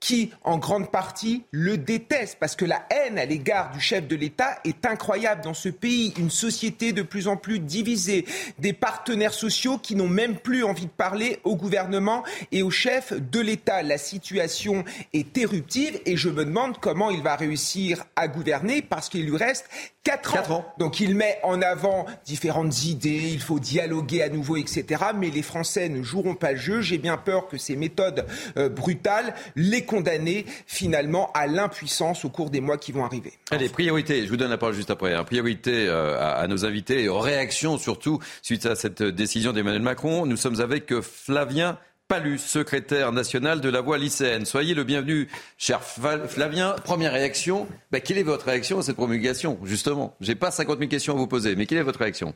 qui, 0.00 0.32
en 0.44 0.56
grande 0.58 0.90
partie, 0.90 1.44
le 1.50 1.76
détestent 1.76 2.38
parce 2.40 2.56
que 2.56 2.64
la 2.64 2.86
haine 2.90 3.18
à 3.18 3.26
l'égard 3.26 3.70
du 3.70 3.80
chef 3.80 4.08
de 4.08 4.16
l'État 4.16 4.58
est 4.64 4.86
incroyable 4.86 5.42
dans 5.44 5.54
ce 5.54 5.68
pays. 5.68 6.14
Une 6.18 6.30
société 6.30 6.92
de 6.92 7.02
plus 7.02 7.28
en 7.28 7.36
plus 7.36 7.58
divisée, 7.58 8.24
des 8.58 8.72
partenaires 8.72 9.34
sociaux 9.34 9.78
qui 9.78 9.94
n'ont 9.94 10.08
même 10.08 10.36
plus 10.36 10.64
envie 10.64 10.86
de 10.86 10.90
parler 10.90 11.38
au 11.44 11.54
gouvernement 11.54 12.24
et 12.50 12.62
au 12.62 12.70
chef 12.70 13.12
de 13.12 13.40
l'État. 13.40 13.82
La 13.82 13.98
situation 13.98 14.84
est 15.12 15.36
éruptive 15.36 16.00
et 16.06 16.16
je 16.16 16.30
me 16.30 16.46
demande 16.46 16.78
comment 16.78 17.10
il 17.10 17.22
va 17.22 17.36
réussir 17.36 18.04
à 18.16 18.26
gouverner 18.26 18.80
parce 18.80 19.10
qu'il 19.10 19.26
lui 19.26 19.36
reste 19.36 19.68
4 20.04 20.52
ans. 20.52 20.64
Donc 20.78 21.00
il 21.00 21.14
met 21.14 21.38
en 21.42 21.60
avant 21.60 22.06
différentes 22.24 22.84
idées, 22.84 23.30
il 23.32 23.40
faut 23.40 23.60
dialoguer 23.60 24.22
à 24.22 24.30
nouveau, 24.30 24.56
etc. 24.56 25.04
Mais 25.14 25.28
les 25.28 25.42
Français 25.42 25.90
ne 25.90 26.02
joueront 26.02 26.34
pas 26.34 26.52
le 26.52 26.58
jeu. 26.58 26.80
J'ai 26.80 26.96
bien 26.96 27.18
peur 27.18 27.48
que 27.48 27.58
ces 27.58 27.76
méthodes 27.76 28.24
euh, 28.56 28.70
brutales 28.70 29.34
les 29.56 29.84
condamner 29.90 30.46
finalement 30.68 31.32
à 31.34 31.48
l'impuissance 31.48 32.24
au 32.24 32.28
cours 32.28 32.50
des 32.50 32.60
mois 32.60 32.78
qui 32.78 32.92
vont 32.92 33.04
arriver. 33.04 33.32
Allez, 33.50 33.68
priorité, 33.68 34.24
je 34.24 34.28
vous 34.30 34.36
donne 34.36 34.50
la 34.50 34.56
parole 34.56 34.76
juste 34.76 34.92
après. 34.92 35.14
Hein. 35.14 35.24
Priorité 35.24 35.88
euh, 35.88 36.16
à, 36.16 36.46
nos 36.46 36.64
invités 36.64 37.02
et 37.02 37.08
aux 37.08 37.18
réactions 37.18 37.76
surtout 37.76 38.20
suite 38.40 38.66
à 38.66 38.76
cette 38.76 39.02
décision 39.02 39.52
d'Emmanuel 39.52 39.82
Macron. 39.82 40.26
Nous 40.26 40.36
sommes 40.36 40.60
avec 40.60 40.92
euh, 40.92 41.02
Flavien 41.02 41.76
Palus, 42.06 42.38
secrétaire 42.38 43.10
national 43.10 43.60
de 43.60 43.68
la 43.68 43.80
voix 43.80 43.98
lycéenne. 43.98 44.44
Soyez 44.44 44.74
le 44.74 44.84
bienvenu, 44.84 45.28
cher 45.58 45.82
Flavien. 45.82 46.76
Première 46.84 47.12
réaction, 47.12 47.66
bah, 47.90 47.98
quelle 47.98 48.18
est 48.18 48.22
votre 48.22 48.46
réaction 48.46 48.78
à 48.78 48.82
cette 48.82 48.96
promulgation, 48.96 49.58
justement? 49.64 50.14
Je 50.20 50.28
n'ai 50.28 50.36
pas 50.36 50.52
50 50.52 50.78
000 50.78 50.88
questions 50.88 51.14
à 51.14 51.16
vous 51.16 51.26
poser, 51.26 51.56
mais 51.56 51.66
quelle 51.66 51.78
est 51.78 51.82
votre 51.82 51.98
réaction? 51.98 52.32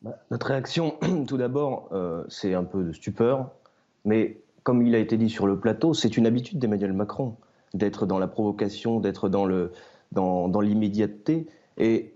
Bah, 0.00 0.12
Notre 0.30 0.46
réaction, 0.46 0.96
tout 1.28 1.36
d'abord, 1.36 1.90
euh, 1.92 2.24
c'est 2.30 2.54
un 2.54 2.64
peu 2.64 2.82
de 2.82 2.92
stupeur, 2.92 3.50
mais 4.06 4.38
comme 4.62 4.86
il 4.86 4.94
a 4.94 4.98
été 4.98 5.16
dit 5.16 5.30
sur 5.30 5.46
le 5.46 5.58
plateau, 5.58 5.94
c'est 5.94 6.16
une 6.16 6.26
habitude 6.26 6.58
d'Emmanuel 6.58 6.92
Macron 6.92 7.36
d'être 7.74 8.06
dans 8.06 8.18
la 8.18 8.28
provocation, 8.28 9.00
d'être 9.00 9.28
dans 9.28 10.60
l'immédiateté. 10.60 11.46
Dans, 11.76 11.84
et 11.84 12.14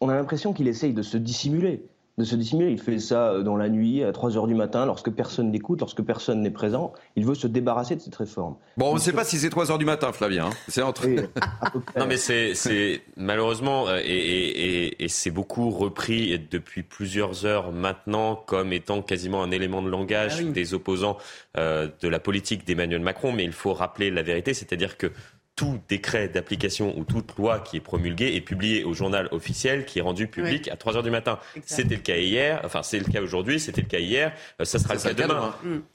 on 0.00 0.08
a 0.08 0.14
l'impression 0.14 0.52
qu'il 0.52 0.68
essaye 0.68 0.94
de 0.94 1.02
se 1.02 1.16
dissimuler 1.16 1.86
de 2.18 2.24
se 2.24 2.36
dissimuler. 2.36 2.70
Il 2.70 2.80
fait 2.80 2.98
ça 2.98 3.30
euh, 3.30 3.42
dans 3.42 3.56
la 3.56 3.68
nuit, 3.68 4.04
à 4.04 4.12
3 4.12 4.36
heures 4.36 4.46
du 4.46 4.54
matin, 4.54 4.84
lorsque 4.84 5.10
personne 5.10 5.50
n'écoute, 5.50 5.80
lorsque 5.80 6.02
personne 6.02 6.42
n'est 6.42 6.50
présent. 6.50 6.92
Il 7.16 7.24
veut 7.24 7.34
se 7.34 7.46
débarrasser 7.46 7.96
de 7.96 8.00
cette 8.00 8.14
réforme. 8.14 8.56
Bon, 8.76 8.90
on 8.90 8.94
ne 8.94 9.00
sait 9.00 9.12
pas 9.12 9.24
si 9.24 9.38
c'est 9.38 9.48
3 9.48 9.70
heures 9.70 9.78
du 9.78 9.86
matin, 9.86 10.12
Flavien. 10.12 10.46
Hein. 10.46 10.50
C'est 10.68 10.82
entre. 10.82 11.06
non, 11.96 12.06
mais 12.06 12.18
c'est 12.18 13.02
malheureusement, 13.16 13.88
euh, 13.88 14.00
et, 14.04 14.94
c'est 15.08 15.30
beaucoup 15.30 15.70
repris 15.70 16.38
depuis 16.50 16.82
plusieurs 16.82 17.44
heures 17.44 17.70
maintenant 17.72 18.34
comme 18.34 18.72
étant 18.72 19.02
quasiment 19.02 19.42
un 19.42 19.50
élément 19.50 19.82
de 19.82 19.88
langage 19.88 20.38
ah 20.40 20.50
des 20.50 20.74
opposants 20.74 21.18
euh, 21.58 21.88
de 22.00 22.08
la 22.08 22.18
politique 22.18 22.66
d'Emmanuel 22.66 23.00
Macron. 23.00 23.32
Mais 23.32 23.44
il 23.44 23.52
faut 23.52 23.72
rappeler 23.72 24.10
la 24.10 24.22
vérité, 24.22 24.54
c'est-à-dire 24.54 24.96
que 24.96 25.10
tout 25.54 25.78
décret 25.88 26.28
d'application 26.28 26.98
ou 26.98 27.04
toute 27.04 27.36
loi 27.36 27.60
qui 27.60 27.76
est 27.76 27.80
promulguée 27.80 28.34
est 28.34 28.40
publié 28.40 28.84
au 28.84 28.94
journal 28.94 29.28
officiel 29.32 29.84
qui 29.84 29.98
est 29.98 30.02
rendu 30.02 30.26
public 30.26 30.68
à 30.68 30.76
3 30.76 30.96
heures 30.96 31.02
du 31.02 31.10
matin. 31.10 31.38
C'était 31.66 31.96
le 31.96 32.00
cas 32.00 32.16
hier, 32.16 32.60
enfin 32.64 32.82
c'est 32.82 32.98
le 32.98 33.04
cas 33.04 33.20
aujourd'hui, 33.20 33.60
c'était 33.60 33.82
le 33.82 33.86
cas 33.86 33.98
hier, 33.98 34.32
euh, 34.60 34.64
ça 34.64 34.78
sera 34.78 34.94
le 34.94 35.00
cas 35.00 35.12
demain. 35.12 35.54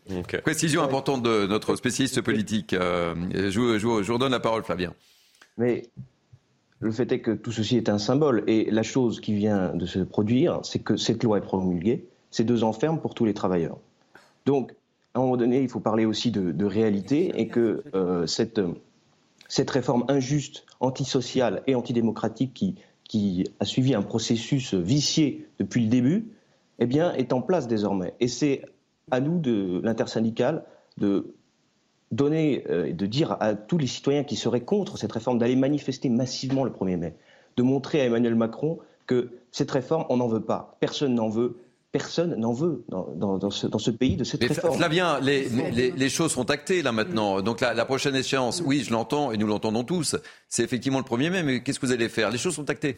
Donc, 0.10 0.34
euh, 0.34 0.42
Précision 0.42 0.84
importante 0.84 1.24
de 1.24 1.48
notre 1.48 1.76
spécialiste 1.76 2.22
politique. 2.22 2.74
Euh, 2.74 3.16
je, 3.34 3.50
je, 3.80 3.88
vous 3.88 4.14
redonne 4.14 4.32
la 4.32 4.40
parole, 4.40 4.64
Flavien. 4.64 4.94
Mais 5.58 5.84
le 6.80 6.92
fait 6.92 7.12
est 7.12 7.22
que 7.22 7.32
tout 7.32 7.52
ceci 7.52 7.78
est 7.78 7.90
un 7.90 7.98
symbole. 7.98 8.44
Et 8.46 8.70
la 8.70 8.84
chose 8.84 9.20
qui 9.20 9.34
vient 9.34 9.74
de 9.74 9.88
se 9.88 10.00
produire, 10.00 10.60
c'est 10.64 10.80
que 10.80 10.98
cette 10.98 11.24
loi 11.24 11.40
est 11.40 11.42
promulguée. 11.42 12.06
C'est 12.30 12.44
deux 12.44 12.64
ans 12.64 12.74
ferme 12.74 13.00
pour 13.00 13.16
tous 13.16 13.26
les 13.26 13.34
travailleurs. 13.34 13.80
Donc, 14.46 14.74
à 15.16 15.20
un 15.20 15.24
moment 15.24 15.38
donné, 15.38 15.62
il 15.62 15.70
faut 15.70 15.80
parler 15.80 16.06
aussi 16.06 16.30
de, 16.30 16.66
réalité 16.66 17.32
et 17.40 17.48
que 17.48 17.84
cette 18.28 18.62
cette 19.48 19.70
réforme 19.70 20.06
injuste, 20.08 20.66
antisociale 20.80 21.64
et 21.68 21.76
antidémocratique 21.76 22.54
qui, 23.04 23.46
a 23.60 23.66
suivi 23.66 23.96
un 23.96 24.02
processus 24.02 24.74
vicié 24.74 25.48
depuis 25.60 25.84
le 25.84 25.90
début, 25.90 26.34
eh 26.80 26.86
bien, 26.86 27.14
est 27.14 27.32
en 27.32 27.42
place 27.42 27.68
désormais. 27.68 28.14
Et 28.20 28.28
c'est 28.28 28.64
à 29.12 29.22
nous, 29.22 29.40
de 29.40 29.80
l'intersyndicale, 29.84 30.66
de 30.98 31.34
donner 32.12 32.54
et 32.54 32.72
euh, 32.72 32.94
de 32.94 33.06
dire 33.06 33.38
à 33.40 33.56
tous 33.56 33.78
les 33.78 33.88
citoyens 33.88 34.24
qui 34.24 34.36
seraient 34.36 34.62
contre 34.62 34.98
cette 34.98 35.12
réforme 35.12 35.38
d'aller 35.38 35.56
manifester 35.56 36.10
massivement 36.10 36.64
le 36.64 36.72
1er 36.72 36.98
mai, 36.98 37.16
de 37.56 37.64
montrer 37.64 38.02
à 38.02 38.06
Emmanuel 38.06 38.36
Macron 38.36 38.80
que 39.06 39.32
cette 39.52 39.72
réforme, 39.72 40.06
on 40.10 40.18
n'en 40.18 40.28
veut 40.28 40.44
pas. 40.44 40.78
Personne 40.80 41.16
n'en 41.16 41.30
veut 41.30 41.58
personne 41.98 42.36
n'en 42.36 42.54
veut 42.54 42.86
dans, 42.90 43.50
ce, 43.50 43.90
pays 43.90 44.18
de 44.18 44.24
cette 44.24 44.44
réforme. 44.44 44.78
Flavien, 44.78 45.20
les, 45.20 45.50
les, 45.50 46.10
choses 46.10 46.32
sont 46.32 46.52
actées 46.52 46.84
là 46.84 46.92
maintenant. 46.92 47.42
Donc 47.42 47.62
la, 47.62 47.86
prochaine 47.86 48.16
échéance, 48.16 48.62
oui, 48.64 48.84
je 48.84 48.92
l'entends 48.92 49.32
et 49.32 49.38
nous 49.38 49.48
l'entendons 49.48 49.84
tous, 49.84 50.16
c'est 50.48 50.64
effectivement 50.64 51.00
le 51.00 51.06
1er 51.06 51.32
mai, 51.32 51.42
mais 51.44 51.64
qu'est-ce 51.64 51.80
que 51.80 51.88
vous 51.88 51.92
allez 51.92 52.08
faire? 52.08 52.30
Les 52.30 52.38
choses 52.38 52.54
sont 52.54 52.70
actées. 52.70 52.98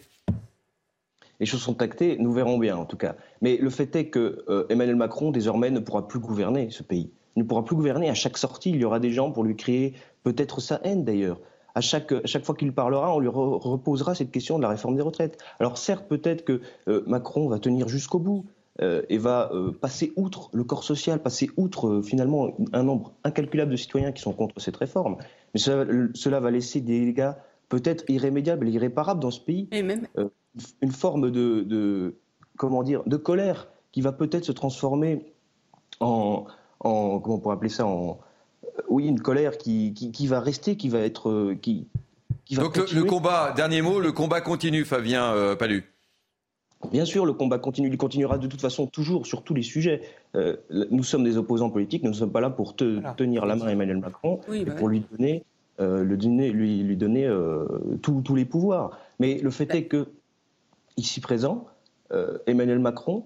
Les 1.39 1.45
choses 1.45 1.61
sont 1.61 1.81
actées, 1.81 2.17
nous 2.19 2.33
verrons 2.33 2.57
bien 2.57 2.75
en 2.75 2.83
tout 2.83 2.97
cas. 2.97 3.15
Mais 3.41 3.55
le 3.55 3.69
fait 3.69 3.95
est 3.95 4.07
que 4.07 4.43
euh, 4.49 4.65
Emmanuel 4.67 4.97
Macron 4.97 5.31
désormais 5.31 5.71
ne 5.71 5.79
pourra 5.79 6.05
plus 6.05 6.19
gouverner 6.19 6.69
ce 6.69 6.83
pays. 6.83 7.09
Il 7.37 7.43
ne 7.43 7.47
pourra 7.47 7.63
plus 7.63 7.77
gouverner. 7.77 8.09
À 8.09 8.13
chaque 8.15 8.37
sortie, 8.37 8.71
il 8.71 8.81
y 8.81 8.83
aura 8.83 8.99
des 8.99 9.11
gens 9.11 9.31
pour 9.31 9.45
lui 9.45 9.55
créer 9.55 9.93
peut-être 10.23 10.59
sa 10.59 10.81
haine 10.83 11.05
d'ailleurs. 11.05 11.39
À 11.73 11.79
chaque, 11.79 12.13
chaque, 12.25 12.43
fois 12.43 12.55
qu'il 12.55 12.73
parlera, 12.73 13.15
on 13.15 13.19
lui 13.19 13.29
reposera 13.29 14.13
cette 14.13 14.31
question 14.31 14.57
de 14.57 14.63
la 14.63 14.69
réforme 14.69 14.97
des 14.97 15.01
retraites. 15.01 15.37
Alors 15.61 15.77
certes, 15.77 16.09
peut-être 16.09 16.43
que 16.43 16.59
euh, 16.89 17.03
Macron 17.07 17.47
va 17.47 17.59
tenir 17.59 17.87
jusqu'au 17.87 18.19
bout, 18.19 18.45
euh, 18.81 19.01
et 19.09 19.17
va 19.17 19.49
euh, 19.51 19.71
passer 19.73 20.13
outre 20.15 20.49
le 20.53 20.63
corps 20.63 20.85
social, 20.85 21.21
passer 21.21 21.49
outre 21.57 21.87
euh, 21.87 22.01
finalement 22.01 22.55
un 22.71 22.83
nombre 22.83 23.13
incalculable 23.25 23.71
de 23.71 23.75
citoyens 23.75 24.13
qui 24.13 24.21
sont 24.21 24.31
contre 24.31 24.61
cette 24.61 24.77
réforme. 24.77 25.17
Mais 25.53 25.59
cela, 25.59 26.39
va 26.39 26.49
laisser 26.49 26.79
des 26.79 27.05
dégâts 27.05 27.31
peut-être 27.67 28.05
irrémédiables 28.07 28.69
et 28.69 28.71
irréparables 28.71 29.19
dans 29.19 29.31
ce 29.31 29.41
pays. 29.41 29.67
Et 29.73 29.83
même... 29.83 30.07
une 30.81 30.91
forme 30.93 31.29
de, 31.29 32.15
comment 32.55 32.83
dire, 32.83 33.03
de 33.05 33.17
colère 33.17 33.67
qui 33.91 33.99
va 33.99 34.13
peut-être 34.13 34.45
se 34.45 34.53
transformer 34.53 35.33
en, 35.99 36.45
comment 36.79 37.35
on 37.35 37.39
pourrait 37.39 37.55
appeler 37.55 37.69
ça, 37.69 37.85
en, 37.85 38.19
oui, 38.87 39.07
une 39.07 39.19
colère 39.19 39.57
qui, 39.57 39.93
qui, 39.93 40.27
va 40.27 40.39
rester, 40.39 40.77
qui 40.77 40.87
va 40.87 40.99
être, 40.99 41.53
qui, 41.61 41.87
va 42.51 42.63
Donc 42.63 42.77
le, 42.77 43.03
combat, 43.03 43.51
dernier 43.51 43.81
mot, 43.81 43.99
le 43.99 44.13
combat 44.13 44.39
continue, 44.39 44.85
Fabien 44.85 45.55
Palu. 45.57 45.83
Bien 46.91 47.05
sûr, 47.05 47.25
le 47.25 47.33
combat 47.33 47.59
continue, 47.59 47.89
il 47.89 47.97
continuera 47.97 48.37
de 48.37 48.47
toute 48.47 48.61
façon 48.61 48.87
toujours 48.87 49.27
sur 49.27 49.43
tous 49.43 49.53
les 49.53 49.63
sujets. 49.63 50.01
Euh, 50.35 50.55
nous 50.69 51.03
sommes 51.03 51.23
des 51.23 51.37
opposants 51.37 51.69
politiques, 51.69 52.03
nous 52.03 52.09
ne 52.09 52.15
sommes 52.15 52.31
pas 52.31 52.39
là 52.39 52.49
pour 52.49 52.75
tenir 52.75 53.45
la 53.45 53.55
main 53.55 53.67
à 53.67 53.71
Emmanuel 53.71 53.97
Macron 53.97 54.39
bah 54.47 54.71
pour 54.77 54.87
lui 54.87 55.03
donner, 55.11 55.43
euh, 55.81 56.03
le 56.03 56.15
lui, 56.15 56.81
lui 56.81 56.97
donner 56.97 57.27
euh, 57.27 57.65
tous 58.01 58.35
les 58.35 58.45
pouvoirs. 58.45 58.97
Mais 59.19 59.39
le 59.39 59.51
fait 59.51 59.73
est 59.75 59.85
que, 59.85 60.07
ici 60.95 61.19
présent, 61.19 61.67
Emmanuel 62.47 62.79
Macron 62.79 63.25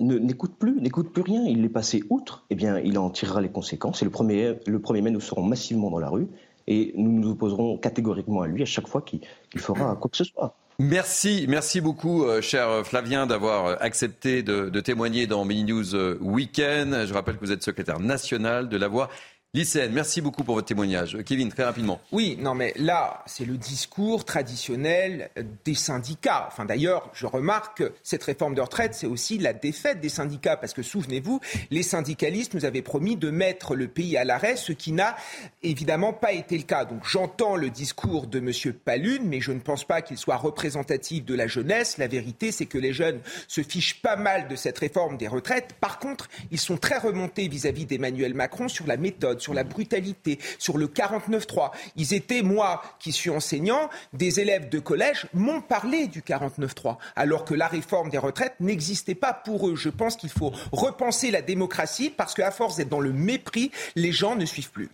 n'écoute 0.00 0.54
plus, 0.58 0.80
n'écoute 0.80 1.12
plus 1.12 1.22
rien. 1.22 1.44
Il 1.44 1.64
est 1.64 1.68
passé 1.68 2.02
outre, 2.08 2.44
eh 2.50 2.54
bien, 2.54 2.78
il 2.78 2.98
en 2.98 3.10
tirera 3.10 3.40
les 3.40 3.50
conséquences. 3.50 4.02
Et 4.02 4.04
le 4.04 4.10
premier, 4.10 4.56
le 4.66 4.78
premier 4.80 5.02
mai, 5.02 5.10
nous 5.10 5.20
serons 5.20 5.42
massivement 5.42 5.90
dans 5.90 5.98
la 5.98 6.08
rue 6.08 6.28
et 6.66 6.92
nous 6.96 7.12
nous 7.12 7.30
opposerons 7.30 7.78
catégoriquement 7.78 8.42
à 8.42 8.46
lui 8.46 8.62
à 8.62 8.66
chaque 8.66 8.88
fois 8.88 9.02
qu'il 9.02 9.20
fera 9.56 9.96
quoi 10.00 10.10
que 10.10 10.16
ce 10.16 10.24
soit. 10.24 10.54
Merci, 10.80 11.46
merci 11.48 11.80
beaucoup, 11.80 12.22
euh, 12.22 12.40
cher 12.40 12.86
Flavien, 12.86 13.26
d'avoir 13.26 13.66
euh, 13.66 13.76
accepté 13.80 14.44
de, 14.44 14.68
de, 14.68 14.80
témoigner 14.80 15.26
dans 15.26 15.44
Mini 15.44 15.64
News 15.64 15.96
euh, 15.96 16.16
Weekend. 16.20 17.04
Je 17.04 17.12
rappelle 17.12 17.34
que 17.34 17.40
vous 17.44 17.50
êtes 17.50 17.64
secrétaire 17.64 17.98
national 17.98 18.68
de 18.68 18.76
la 18.76 18.86
Voix 18.86 19.10
Lycéenne, 19.54 19.92
merci 19.94 20.20
beaucoup 20.20 20.44
pour 20.44 20.56
votre 20.56 20.66
témoignage. 20.66 21.16
Kevin, 21.24 21.50
très 21.50 21.64
rapidement. 21.64 22.02
Oui, 22.12 22.36
non 22.38 22.54
mais 22.54 22.74
là, 22.76 23.22
c'est 23.24 23.46
le 23.46 23.56
discours 23.56 24.26
traditionnel 24.26 25.30
des 25.64 25.72
syndicats. 25.72 26.44
Enfin 26.48 26.66
d'ailleurs, 26.66 27.08
je 27.14 27.24
remarque 27.24 27.78
que 27.78 27.94
cette 28.02 28.22
réforme 28.24 28.54
de 28.54 28.60
retraite, 28.60 28.92
c'est 28.92 29.06
aussi 29.06 29.38
la 29.38 29.54
défaite 29.54 30.00
des 30.00 30.10
syndicats. 30.10 30.58
Parce 30.58 30.74
que 30.74 30.82
souvenez-vous, 30.82 31.40
les 31.70 31.82
syndicalistes 31.82 32.52
nous 32.52 32.66
avaient 32.66 32.82
promis 32.82 33.16
de 33.16 33.30
mettre 33.30 33.74
le 33.74 33.88
pays 33.88 34.18
à 34.18 34.24
l'arrêt, 34.24 34.54
ce 34.54 34.72
qui 34.72 34.92
n'a 34.92 35.16
évidemment 35.62 36.12
pas 36.12 36.32
été 36.32 36.58
le 36.58 36.64
cas. 36.64 36.84
Donc 36.84 37.06
j'entends 37.06 37.56
le 37.56 37.70
discours 37.70 38.26
de 38.26 38.40
M. 38.40 38.74
Palune, 38.84 39.22
mais 39.24 39.40
je 39.40 39.52
ne 39.52 39.60
pense 39.60 39.84
pas 39.84 40.02
qu'il 40.02 40.18
soit 40.18 40.36
représentatif 40.36 41.24
de 41.24 41.34
la 41.34 41.46
jeunesse. 41.46 41.96
La 41.96 42.06
vérité, 42.06 42.52
c'est 42.52 42.66
que 42.66 42.76
les 42.76 42.92
jeunes 42.92 43.20
se 43.46 43.62
fichent 43.62 44.02
pas 44.02 44.16
mal 44.16 44.46
de 44.48 44.56
cette 44.56 44.78
réforme 44.78 45.16
des 45.16 45.26
retraites. 45.26 45.72
Par 45.80 46.00
contre, 46.00 46.28
ils 46.50 46.60
sont 46.60 46.76
très 46.76 46.98
remontés 46.98 47.48
vis-à-vis 47.48 47.86
d'Emmanuel 47.86 48.34
Macron 48.34 48.68
sur 48.68 48.86
la 48.86 48.98
méthode 48.98 49.37
sur 49.38 49.54
la 49.54 49.64
brutalité, 49.64 50.38
sur 50.58 50.78
le 50.78 50.86
49-3. 50.86 51.70
Ils 51.96 52.14
étaient, 52.14 52.42
moi 52.42 52.82
qui 52.98 53.12
suis 53.12 53.30
enseignant, 53.30 53.90
des 54.12 54.40
élèves 54.40 54.68
de 54.68 54.78
collège 54.78 55.26
m'ont 55.34 55.60
parlé 55.60 56.06
du 56.06 56.22
49-3, 56.22 56.96
alors 57.16 57.44
que 57.44 57.54
la 57.54 57.68
réforme 57.68 58.10
des 58.10 58.18
retraites 58.18 58.54
n'existait 58.60 59.14
pas 59.14 59.32
pour 59.32 59.68
eux. 59.68 59.76
Je 59.76 59.88
pense 59.88 60.16
qu'il 60.16 60.30
faut 60.30 60.52
repenser 60.72 61.30
la 61.30 61.42
démocratie 61.42 62.10
parce 62.10 62.34
qu'à 62.34 62.50
force 62.50 62.76
d'être 62.76 62.88
dans 62.88 63.00
le 63.00 63.12
mépris, 63.12 63.70
les 63.96 64.12
gens 64.12 64.36
ne 64.36 64.44
suivent 64.44 64.70
plus. 64.70 64.90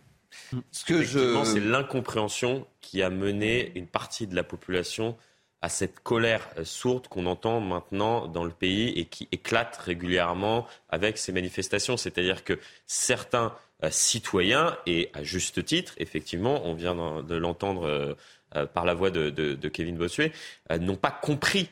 Ce 0.70 0.84
que 0.84 1.02
je... 1.02 1.42
c'est 1.44 1.60
l'incompréhension 1.60 2.66
qui 2.80 3.02
a 3.02 3.10
mené 3.10 3.72
une 3.76 3.86
partie 3.86 4.26
de 4.26 4.34
la 4.34 4.44
population 4.44 5.16
à 5.62 5.70
cette 5.70 6.00
colère 6.00 6.46
sourde 6.62 7.08
qu'on 7.08 7.24
entend 7.24 7.58
maintenant 7.60 8.26
dans 8.26 8.44
le 8.44 8.50
pays 8.50 8.90
et 8.98 9.06
qui 9.06 9.28
éclate 9.32 9.76
régulièrement 9.78 10.66
avec 10.90 11.16
ces 11.16 11.32
manifestations. 11.32 11.96
C'est-à-dire 11.96 12.44
que 12.44 12.58
certains 12.86 13.54
citoyens, 13.90 14.76
et 14.86 15.10
à 15.14 15.22
juste 15.22 15.64
titre, 15.64 15.94
effectivement, 15.98 16.66
on 16.66 16.74
vient 16.74 17.22
de 17.22 17.34
l'entendre 17.34 18.16
par 18.72 18.84
la 18.84 18.94
voix 18.94 19.10
de, 19.10 19.68
Kevin 19.68 19.96
Bossuet, 19.96 20.32
n'ont 20.78 20.96
pas 20.96 21.10
compris 21.10 21.68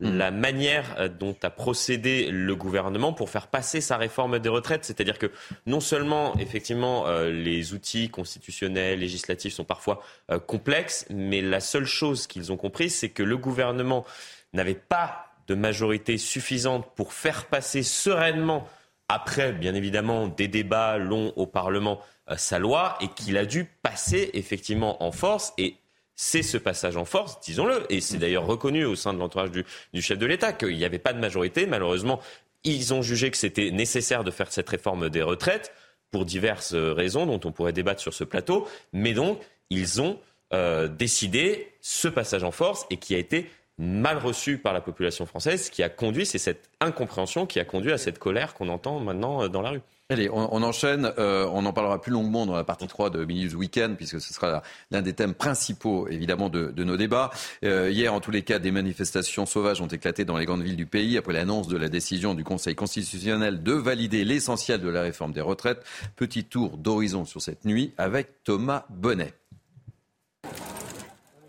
Mm. 0.00 0.16
la 0.16 0.30
manière 0.30 0.94
euh, 0.98 1.08
dont 1.08 1.34
a 1.42 1.50
procédé 1.50 2.30
le 2.30 2.54
gouvernement 2.54 3.12
pour 3.12 3.30
faire 3.30 3.48
passer 3.48 3.80
sa 3.80 3.96
réforme 3.96 4.38
des 4.38 4.48
retraites. 4.48 4.84
C'est-à-dire 4.84 5.18
que 5.18 5.30
non 5.66 5.80
seulement, 5.80 6.36
effectivement, 6.38 7.08
euh, 7.08 7.30
les 7.30 7.74
outils 7.74 8.08
constitutionnels, 8.08 9.00
législatifs 9.00 9.54
sont 9.54 9.64
parfois 9.64 10.00
euh, 10.30 10.38
complexes, 10.38 11.04
mais 11.10 11.40
la 11.40 11.58
seule 11.58 11.84
chose 11.84 12.28
qu'ils 12.28 12.52
ont 12.52 12.56
compris, 12.56 12.90
c'est 12.90 13.08
que 13.08 13.24
le 13.24 13.36
gouvernement 13.36 14.06
n'avait 14.52 14.74
pas 14.74 15.32
de 15.48 15.56
majorité 15.56 16.16
suffisante 16.16 16.86
pour 16.94 17.12
faire 17.12 17.46
passer 17.46 17.82
sereinement, 17.82 18.68
après, 19.08 19.52
bien 19.52 19.74
évidemment, 19.74 20.28
des 20.28 20.48
débats 20.48 20.98
longs 20.98 21.32
au 21.36 21.46
Parlement, 21.46 22.00
sa 22.36 22.58
loi, 22.58 22.98
et 23.00 23.08
qu'il 23.08 23.38
a 23.38 23.46
dû 23.46 23.64
passer 23.64 24.30
effectivement 24.34 25.02
en 25.02 25.12
force. 25.12 25.54
Et 25.56 25.76
c'est 26.20 26.42
ce 26.42 26.58
passage 26.58 26.96
en 26.96 27.04
force, 27.04 27.40
disons-le, 27.40 27.86
et 27.90 28.00
c'est 28.00 28.18
d'ailleurs 28.18 28.44
reconnu 28.44 28.84
au 28.84 28.96
sein 28.96 29.14
de 29.14 29.20
l'entourage 29.20 29.52
du, 29.52 29.64
chef 30.02 30.18
de 30.18 30.26
l'État 30.26 30.52
qu'il 30.52 30.76
n'y 30.76 30.84
avait 30.84 30.98
pas 30.98 31.12
de 31.12 31.20
majorité. 31.20 31.64
Malheureusement, 31.64 32.20
ils 32.64 32.92
ont 32.92 33.02
jugé 33.02 33.30
que 33.30 33.36
c'était 33.36 33.70
nécessaire 33.70 34.24
de 34.24 34.32
faire 34.32 34.50
cette 34.50 34.68
réforme 34.68 35.10
des 35.10 35.22
retraites 35.22 35.72
pour 36.10 36.24
diverses 36.24 36.74
raisons 36.74 37.24
dont 37.24 37.40
on 37.44 37.52
pourrait 37.52 37.72
débattre 37.72 38.00
sur 38.00 38.12
ce 38.12 38.24
plateau, 38.24 38.66
mais 38.92 39.12
donc 39.12 39.40
ils 39.70 40.02
ont 40.02 40.18
euh, 40.52 40.88
décidé 40.88 41.72
ce 41.80 42.08
passage 42.08 42.42
en 42.42 42.50
force 42.50 42.84
et 42.90 42.96
qui 42.96 43.14
a 43.14 43.18
été 43.18 43.48
mal 43.78 44.18
reçu 44.18 44.58
par 44.58 44.72
la 44.72 44.80
population 44.80 45.24
française, 45.26 45.70
qui 45.70 45.82
a 45.82 45.88
conduit, 45.88 46.26
c'est 46.26 46.38
cette 46.38 46.68
incompréhension 46.80 47.46
qui 47.46 47.60
a 47.60 47.64
conduit 47.64 47.92
à 47.92 47.98
cette 47.98 48.18
colère 48.18 48.54
qu'on 48.54 48.68
entend 48.68 49.00
maintenant 49.00 49.42
euh, 49.42 49.48
dans 49.48 49.62
la 49.62 49.70
rue. 49.70 49.80
Allez, 50.10 50.30
on, 50.32 50.62
enchaîne. 50.62 51.12
Euh, 51.18 51.46
on 51.52 51.66
en 51.66 51.72
parlera 51.74 52.00
plus 52.00 52.12
longuement 52.12 52.46
dans 52.46 52.56
la 52.56 52.64
partie 52.64 52.86
3 52.86 53.10
de 53.10 53.26
Minus 53.26 53.52
Weekend, 53.52 53.94
puisque 53.94 54.22
ce 54.22 54.32
sera 54.32 54.62
l'un 54.90 55.02
des 55.02 55.12
thèmes 55.12 55.34
principaux, 55.34 56.08
évidemment, 56.08 56.48
de, 56.48 56.72
nos 56.82 56.96
débats. 56.96 57.28
Euh, 57.62 57.90
hier, 57.90 58.14
en 58.14 58.20
tous 58.20 58.30
les 58.30 58.40
cas, 58.40 58.58
des 58.58 58.70
manifestations 58.70 59.44
sauvages 59.44 59.82
ont 59.82 59.86
éclaté 59.86 60.24
dans 60.24 60.38
les 60.38 60.46
grandes 60.46 60.62
villes 60.62 60.76
du 60.76 60.86
pays 60.86 61.18
après 61.18 61.34
l'annonce 61.34 61.68
de 61.68 61.76
la 61.76 61.90
décision 61.90 62.32
du 62.32 62.42
Conseil 62.42 62.74
constitutionnel 62.74 63.62
de 63.62 63.74
valider 63.74 64.24
l'essentiel 64.24 64.80
de 64.80 64.88
la 64.88 65.02
réforme 65.02 65.32
des 65.32 65.42
retraites. 65.42 65.84
Petit 66.16 66.44
tour 66.44 66.78
d'horizon 66.78 67.26
sur 67.26 67.42
cette 67.42 67.66
nuit 67.66 67.92
avec 67.98 68.44
Thomas 68.44 68.86
Bonnet. 68.88 69.34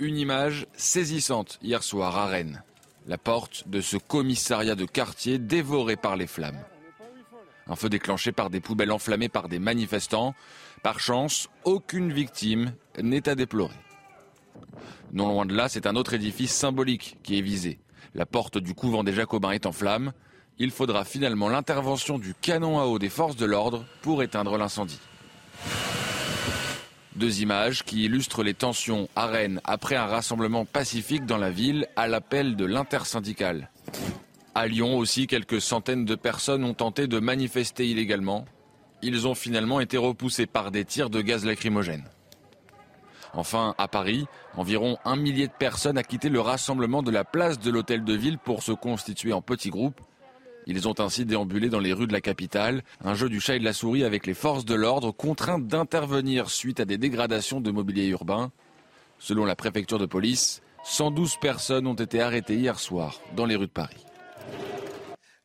Une 0.01 0.17
image 0.17 0.65
saisissante 0.77 1.59
hier 1.61 1.83
soir 1.83 2.15
à 2.17 2.27
Rennes. 2.27 2.63
La 3.05 3.17
porte 3.17 3.67
de 3.67 3.81
ce 3.81 3.97
commissariat 3.97 4.75
de 4.75 4.85
quartier 4.85 5.39
dévoré 5.39 5.97
par 5.97 6.15
les 6.15 6.25
flammes. 6.25 6.63
Un 7.67 7.75
feu 7.75 7.89
déclenché 7.89 8.31
par 8.31 8.49
des 8.49 8.61
poubelles 8.61 8.93
enflammées 8.93 9.27
par 9.27 9.49
des 9.49 9.59
manifestants. 9.59 10.35
Par 10.83 11.01
chance, 11.01 11.49
aucune 11.65 12.13
victime 12.13 12.73
n'est 13.01 13.27
à 13.27 13.35
déplorer. 13.35 13.75
Non 15.11 15.27
loin 15.27 15.45
de 15.45 15.53
là, 15.53 15.67
c'est 15.67 15.85
un 15.85 15.97
autre 15.97 16.13
édifice 16.13 16.53
symbolique 16.53 17.17
qui 17.21 17.37
est 17.37 17.41
visé. 17.41 17.77
La 18.15 18.25
porte 18.25 18.57
du 18.57 18.73
couvent 18.73 19.03
des 19.03 19.13
Jacobins 19.13 19.51
est 19.51 19.65
en 19.65 19.73
flammes. 19.73 20.13
Il 20.59 20.71
faudra 20.71 21.03
finalement 21.03 21.49
l'intervention 21.49 22.19
du 22.19 22.33
canon 22.35 22.79
à 22.79 22.85
eau 22.85 22.99
des 22.99 23.09
forces 23.09 23.35
de 23.35 23.45
l'ordre 23.45 23.85
pour 24.01 24.23
éteindre 24.23 24.57
l'incendie. 24.57 24.99
Deux 27.19 27.41
images 27.41 27.83
qui 27.83 28.05
illustrent 28.05 28.43
les 28.43 28.53
tensions 28.53 29.09
à 29.17 29.25
Rennes 29.25 29.59
après 29.65 29.97
un 29.97 30.05
rassemblement 30.05 30.63
pacifique 30.63 31.25
dans 31.25 31.37
la 31.37 31.51
ville 31.51 31.85
à 31.97 32.07
l'appel 32.07 32.55
de 32.55 32.63
l'intersyndicale. 32.63 33.71
À 34.55 34.67
Lyon 34.67 34.97
aussi, 34.97 35.27
quelques 35.27 35.59
centaines 35.59 36.05
de 36.05 36.15
personnes 36.15 36.63
ont 36.63 36.73
tenté 36.73 37.07
de 37.07 37.19
manifester 37.19 37.85
illégalement. 37.85 38.45
Ils 39.01 39.27
ont 39.27 39.35
finalement 39.35 39.81
été 39.81 39.97
repoussés 39.97 40.45
par 40.45 40.71
des 40.71 40.85
tirs 40.85 41.09
de 41.09 41.19
gaz 41.19 41.43
lacrymogène. 41.43 42.05
Enfin, 43.33 43.75
à 43.77 43.89
Paris, 43.89 44.25
environ 44.55 44.97
un 45.03 45.17
millier 45.17 45.47
de 45.47 45.53
personnes 45.59 45.97
a 45.97 46.03
quitté 46.03 46.29
le 46.29 46.39
rassemblement 46.39 47.03
de 47.03 47.11
la 47.11 47.25
place 47.25 47.59
de 47.59 47.69
l'hôtel 47.69 48.05
de 48.05 48.13
ville 48.13 48.37
pour 48.37 48.63
se 48.63 48.71
constituer 48.71 49.33
en 49.33 49.41
petits 49.41 49.71
groupes. 49.71 49.99
Ils 50.71 50.87
ont 50.87 50.99
ainsi 50.99 51.25
déambulé 51.25 51.67
dans 51.67 51.79
les 51.79 51.93
rues 51.93 52.05
de 52.05 52.13
la 52.13 52.21
capitale, 52.21 52.83
un 53.03 53.15
jeu 53.15 53.27
du 53.27 53.41
chat 53.41 53.55
et 53.55 53.59
de 53.59 53.65
la 53.65 53.73
souris 53.73 54.03
avec 54.03 54.27
les 54.27 54.35
forces 54.35 54.65
de 54.65 54.75
l'ordre 54.75 55.11
contraintes 55.11 55.65
d'intervenir 55.65 56.51
suite 56.51 56.79
à 56.79 56.85
des 56.85 56.99
dégradations 56.99 57.59
de 57.59 57.71
mobilier 57.71 58.05
urbain. 58.09 58.51
Selon 59.17 59.45
la 59.45 59.55
préfecture 59.55 59.97
de 59.97 60.05
police, 60.05 60.61
112 60.83 61.37
personnes 61.41 61.87
ont 61.87 61.95
été 61.95 62.21
arrêtées 62.21 62.53
hier 62.53 62.79
soir 62.79 63.19
dans 63.35 63.47
les 63.47 63.55
rues 63.55 63.65
de 63.65 63.71
Paris. 63.71 64.05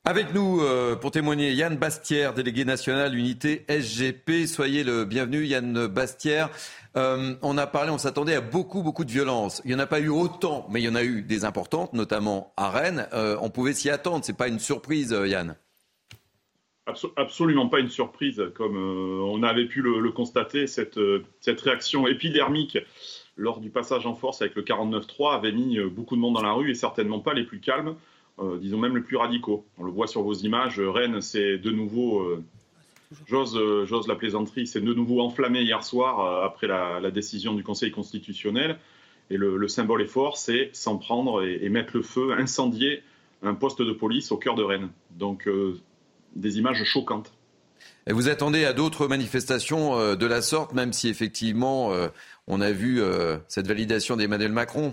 Avec 0.06 0.34
nous 0.34 0.60
euh, 0.60 0.96
pour 0.96 1.12
témoigner 1.12 1.54
Yann 1.54 1.78
Bastière, 1.78 2.34
délégué 2.34 2.66
national 2.66 3.14
unité 3.16 3.64
SGP. 3.70 4.46
Soyez 4.46 4.84
le 4.84 5.06
bienvenu 5.06 5.46
Yann 5.46 5.86
Bastière. 5.86 6.50
Euh, 6.94 7.36
on 7.40 7.56
a 7.56 7.66
parlé, 7.66 7.90
on 7.90 7.96
s'attendait 7.96 8.34
à 8.34 8.42
beaucoup, 8.42 8.82
beaucoup 8.82 9.06
de 9.06 9.10
violence. 9.10 9.62
Il 9.64 9.68
n'y 9.68 9.76
en 9.76 9.78
a 9.78 9.86
pas 9.86 10.00
eu 10.00 10.10
autant, 10.10 10.66
mais 10.68 10.82
il 10.82 10.84
y 10.84 10.90
en 10.90 10.94
a 10.94 11.02
eu 11.02 11.22
des 11.22 11.46
importantes, 11.46 11.94
notamment 11.94 12.52
à 12.58 12.68
Rennes. 12.68 13.08
Euh, 13.14 13.38
on 13.40 13.48
pouvait 13.48 13.72
s'y 13.72 13.88
attendre. 13.88 14.26
C'est 14.26 14.36
pas 14.36 14.48
une 14.48 14.58
surprise, 14.58 15.16
Yann. 15.26 15.56
absolument 17.16 17.70
pas 17.70 17.80
une 17.80 17.88
surprise, 17.88 18.42
comme 18.54 18.76
on 18.76 19.42
avait 19.42 19.68
pu 19.68 19.80
le, 19.80 20.10
constater. 20.10 20.66
Cette, 20.66 21.00
cette 21.40 21.62
réaction 21.62 22.06
épidermique 22.06 22.76
lors 23.38 23.58
du 23.58 23.70
passage 23.70 24.04
en 24.04 24.14
force 24.14 24.42
avec 24.42 24.54
le 24.54 24.64
49-3 24.64 25.34
avait 25.34 25.52
mis 25.52 25.80
beaucoup 25.80 26.14
de 26.14 26.20
monde 26.20 26.34
dans 26.34 26.42
la 26.42 26.52
rue 26.52 26.70
et 26.70 26.74
certainement 26.74 27.20
pas 27.20 27.32
les 27.32 27.44
plus 27.44 27.60
calmes. 27.60 27.96
Euh, 28.40 28.58
disons 28.58 28.78
même 28.78 28.96
les 28.96 29.02
plus 29.02 29.16
radicaux. 29.16 29.64
On 29.78 29.84
le 29.84 29.92
voit 29.92 30.06
sur 30.06 30.22
vos 30.22 30.34
images, 30.34 30.80
Rennes, 30.80 31.20
c'est 31.20 31.56
de 31.58 31.70
nouveau, 31.70 32.20
euh, 32.20 32.44
euh, 33.32 33.86
j'ose 33.86 34.08
la 34.08 34.16
plaisanterie, 34.16 34.66
c'est 34.66 34.80
de 34.80 34.92
nouveau 34.92 35.20
enflammé 35.20 35.62
hier 35.62 35.84
soir 35.84 36.42
après 36.42 36.66
la, 36.66 37.10
décision 37.12 37.54
du 37.54 37.62
Conseil 37.62 37.92
constitutionnel. 37.92 38.78
Et 39.30 39.36
le, 39.36 39.68
symbole 39.68 40.02
est 40.02 40.08
fort, 40.08 40.36
c'est 40.36 40.70
s'en 40.72 40.98
prendre 40.98 41.44
et, 41.44 41.68
mettre 41.68 41.96
le 41.96 42.02
feu, 42.02 42.32
incendier 42.32 43.02
un 43.42 43.54
poste 43.54 43.82
de 43.82 43.92
police 43.92 44.32
au 44.32 44.36
cœur 44.36 44.54
de 44.54 44.62
Rennes. 44.62 44.90
Donc 45.12 45.48
des 46.34 46.58
images 46.58 46.82
choquantes. 46.84 47.32
Et 48.06 48.12
vous 48.12 48.28
attendez 48.28 48.64
à 48.64 48.72
d'autres 48.72 49.06
manifestations 49.06 50.16
de 50.16 50.26
la 50.26 50.42
sorte, 50.42 50.74
même 50.74 50.92
si 50.92 51.08
effectivement 51.08 51.90
on 52.48 52.60
a 52.60 52.72
vu 52.72 53.00
cette 53.48 53.66
validation 53.66 54.16
d'Emmanuel 54.16 54.52
Macron 54.52 54.92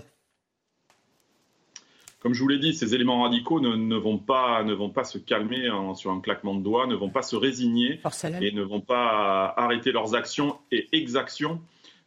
comme 2.22 2.34
je 2.34 2.40
vous 2.40 2.46
l'ai 2.46 2.60
dit, 2.60 2.72
ces 2.72 2.94
éléments 2.94 3.22
radicaux 3.22 3.58
ne, 3.58 3.96
vont, 3.96 4.16
pas, 4.16 4.62
ne 4.62 4.74
vont 4.74 4.90
pas 4.90 5.02
se 5.02 5.18
calmer 5.18 5.68
sur 5.96 6.12
un 6.12 6.20
claquement 6.20 6.54
de 6.54 6.62
doigts, 6.62 6.86
ne 6.86 6.94
vont 6.94 7.10
pas 7.10 7.22
se 7.22 7.34
résigner 7.34 8.00
et 8.40 8.52
ne 8.52 8.62
vont 8.62 8.80
pas 8.80 9.52
arrêter 9.56 9.90
leurs 9.90 10.14
actions 10.14 10.56
et 10.70 10.86
exactions. 10.92 11.60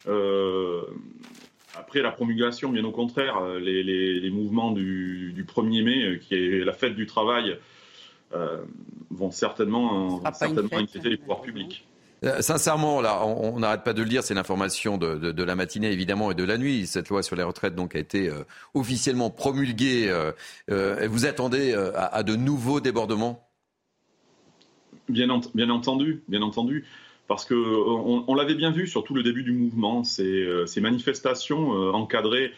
Euh, 0.08 0.84
après 1.76 2.02
la 2.02 2.12
promulgation, 2.12 2.70
bien 2.70 2.86
au 2.86 2.92
contraire, 2.92 3.44
les, 3.60 4.30
mouvements 4.32 4.72
du, 4.72 5.46
1er 5.46 5.84
mai, 5.84 6.04
euh, 6.04 6.16
qui 6.18 6.36
est 6.36 6.64
la 6.64 6.72
fête 6.72 6.96
du 6.96 7.08
travail, 7.08 7.58
euh, 8.34 8.64
vont 9.10 9.32
certainement, 9.32 10.24
certainement 10.32 10.78
inquiéter 10.78 11.10
les 11.10 11.18
pouvoirs 11.18 11.42
publics. 11.42 11.86
Euh, 12.24 12.42
sincèrement, 12.42 12.98
on 12.98 13.60
n'arrête 13.60 13.84
pas 13.84 13.94
de 13.94 14.02
le 14.02 14.10
dire, 14.10 14.24
c'est 14.24 14.34
l'information 14.34 14.98
de, 14.98 15.44
la 15.44 15.56
matinée 15.56 15.92
évidemment 15.92 16.32
et 16.32 16.36
de 16.36 16.44
la 16.44 16.58
nuit. 16.58 16.88
Cette 16.88 17.10
loi 17.10 17.24
sur 17.24 17.36
les 17.36 17.44
retraites 17.44 17.76
donc 17.76 17.96
a 17.96 18.00
été 18.00 18.30
euh, 18.30 18.44
officiellement 18.74 19.30
promulguée. 19.30 20.08
Euh, 20.10 21.08
vous 21.08 21.26
attendez 21.26 21.74
à, 21.96 22.24
de 22.24 22.36
nouveaux 22.36 22.80
débordements? 22.80 23.48
Bien, 25.10 25.30
entendu, 25.30 26.24
bien 26.28 26.42
entendu. 26.42 26.86
Parce 27.28 27.46
que 27.46 27.56
on, 27.56 28.36
l'avait 28.36 28.54
bien 28.54 28.72
vu 28.72 28.88
sur 28.88 29.04
tout 29.04 29.16
le 29.16 29.24
début 29.24 29.44
du 29.44 29.52
mouvement, 29.52 30.04
ces, 30.04 30.46
manifestations 30.78 31.72
encadrées 31.94 32.52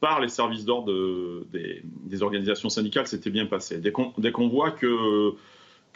par 0.00 0.20
les 0.20 0.28
services 0.28 0.64
d'ordre 0.64 0.92
des, 1.52 1.82
des, 1.84 2.22
organisations 2.22 2.68
syndicales 2.68 3.06
s'étaient 3.06 3.30
bien 3.30 3.46
passées. 3.46 3.78
Dès 3.78 3.92
qu'on 3.92 4.48
voit 4.48 4.70
que 4.70 5.34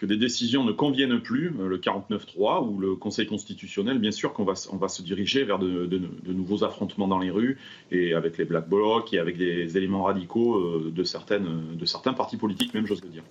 que 0.02 0.06
des 0.06 0.16
décisions 0.16 0.64
ne 0.64 0.72
conviennent 0.72 1.20
plus, 1.20 1.54
euh, 1.60 1.68
le 1.68 1.78
49-3 1.78 2.68
ou 2.68 2.80
le 2.80 2.96
Conseil 2.96 3.24
constitutionnel, 3.24 4.00
bien 4.00 4.10
sûr 4.10 4.32
qu'on 4.32 4.42
va, 4.42 4.54
on 4.72 4.76
va 4.76 4.88
se 4.88 5.00
diriger 5.00 5.44
vers 5.44 5.60
de, 5.60 5.88
nouveaux 6.26 6.64
affrontements 6.64 7.06
dans 7.06 7.20
les 7.20 7.30
rues 7.30 7.56
et 7.92 8.12
avec 8.12 8.36
les 8.36 8.44
Black 8.44 8.68
Blocs 8.68 9.14
et 9.14 9.20
avec 9.20 9.38
des 9.38 9.76
éléments 9.76 10.02
radicaux 10.02 10.56
euh, 10.56 10.92
de, 10.92 11.04
certaines, 11.04 11.76
de 11.76 11.84
certains 11.86 12.14
partis 12.14 12.36
politiques, 12.36 12.74
même 12.74 12.84
j'ose 12.84 13.00
le 13.00 13.10
dire. 13.10 13.22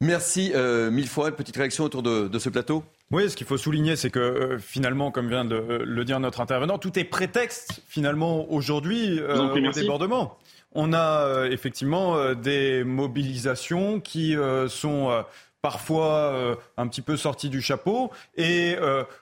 Merci 0.00 0.50
euh, 0.56 0.90
mille 0.90 1.06
fois. 1.06 1.30
Petite 1.30 1.56
réaction 1.56 1.84
autour 1.84 2.02
de, 2.02 2.38
ce 2.40 2.48
plateau? 2.48 2.82
Oui, 3.12 3.30
ce 3.30 3.36
qu'il 3.36 3.46
faut 3.46 3.56
souligner, 3.56 3.94
c'est 3.94 4.10
que 4.10 4.56
finalement, 4.58 5.12
comme 5.12 5.28
vient 5.28 5.44
de 5.44 5.84
le 5.84 6.04
dire 6.04 6.18
notre 6.18 6.40
intervenant, 6.40 6.78
tout 6.78 6.98
est 6.98 7.04
prétexte 7.04 7.80
finalement 7.86 8.50
aujourd'hui 8.50 9.20
au 9.20 9.70
débordement 9.70 10.36
on 10.76 10.92
a 10.92 11.24
euh, 11.24 11.50
effectivement 11.50 12.16
euh, 12.16 12.34
des 12.34 12.84
mobilisations 12.84 13.98
qui 13.98 14.36
euh, 14.36 14.68
sont 14.68 15.24
parfois 15.62 16.56
un 16.76 16.86
petit 16.86 17.02
peu 17.02 17.16
sorties 17.16 17.48
du 17.48 17.60
chapeau 17.60 18.12
et 18.36 18.76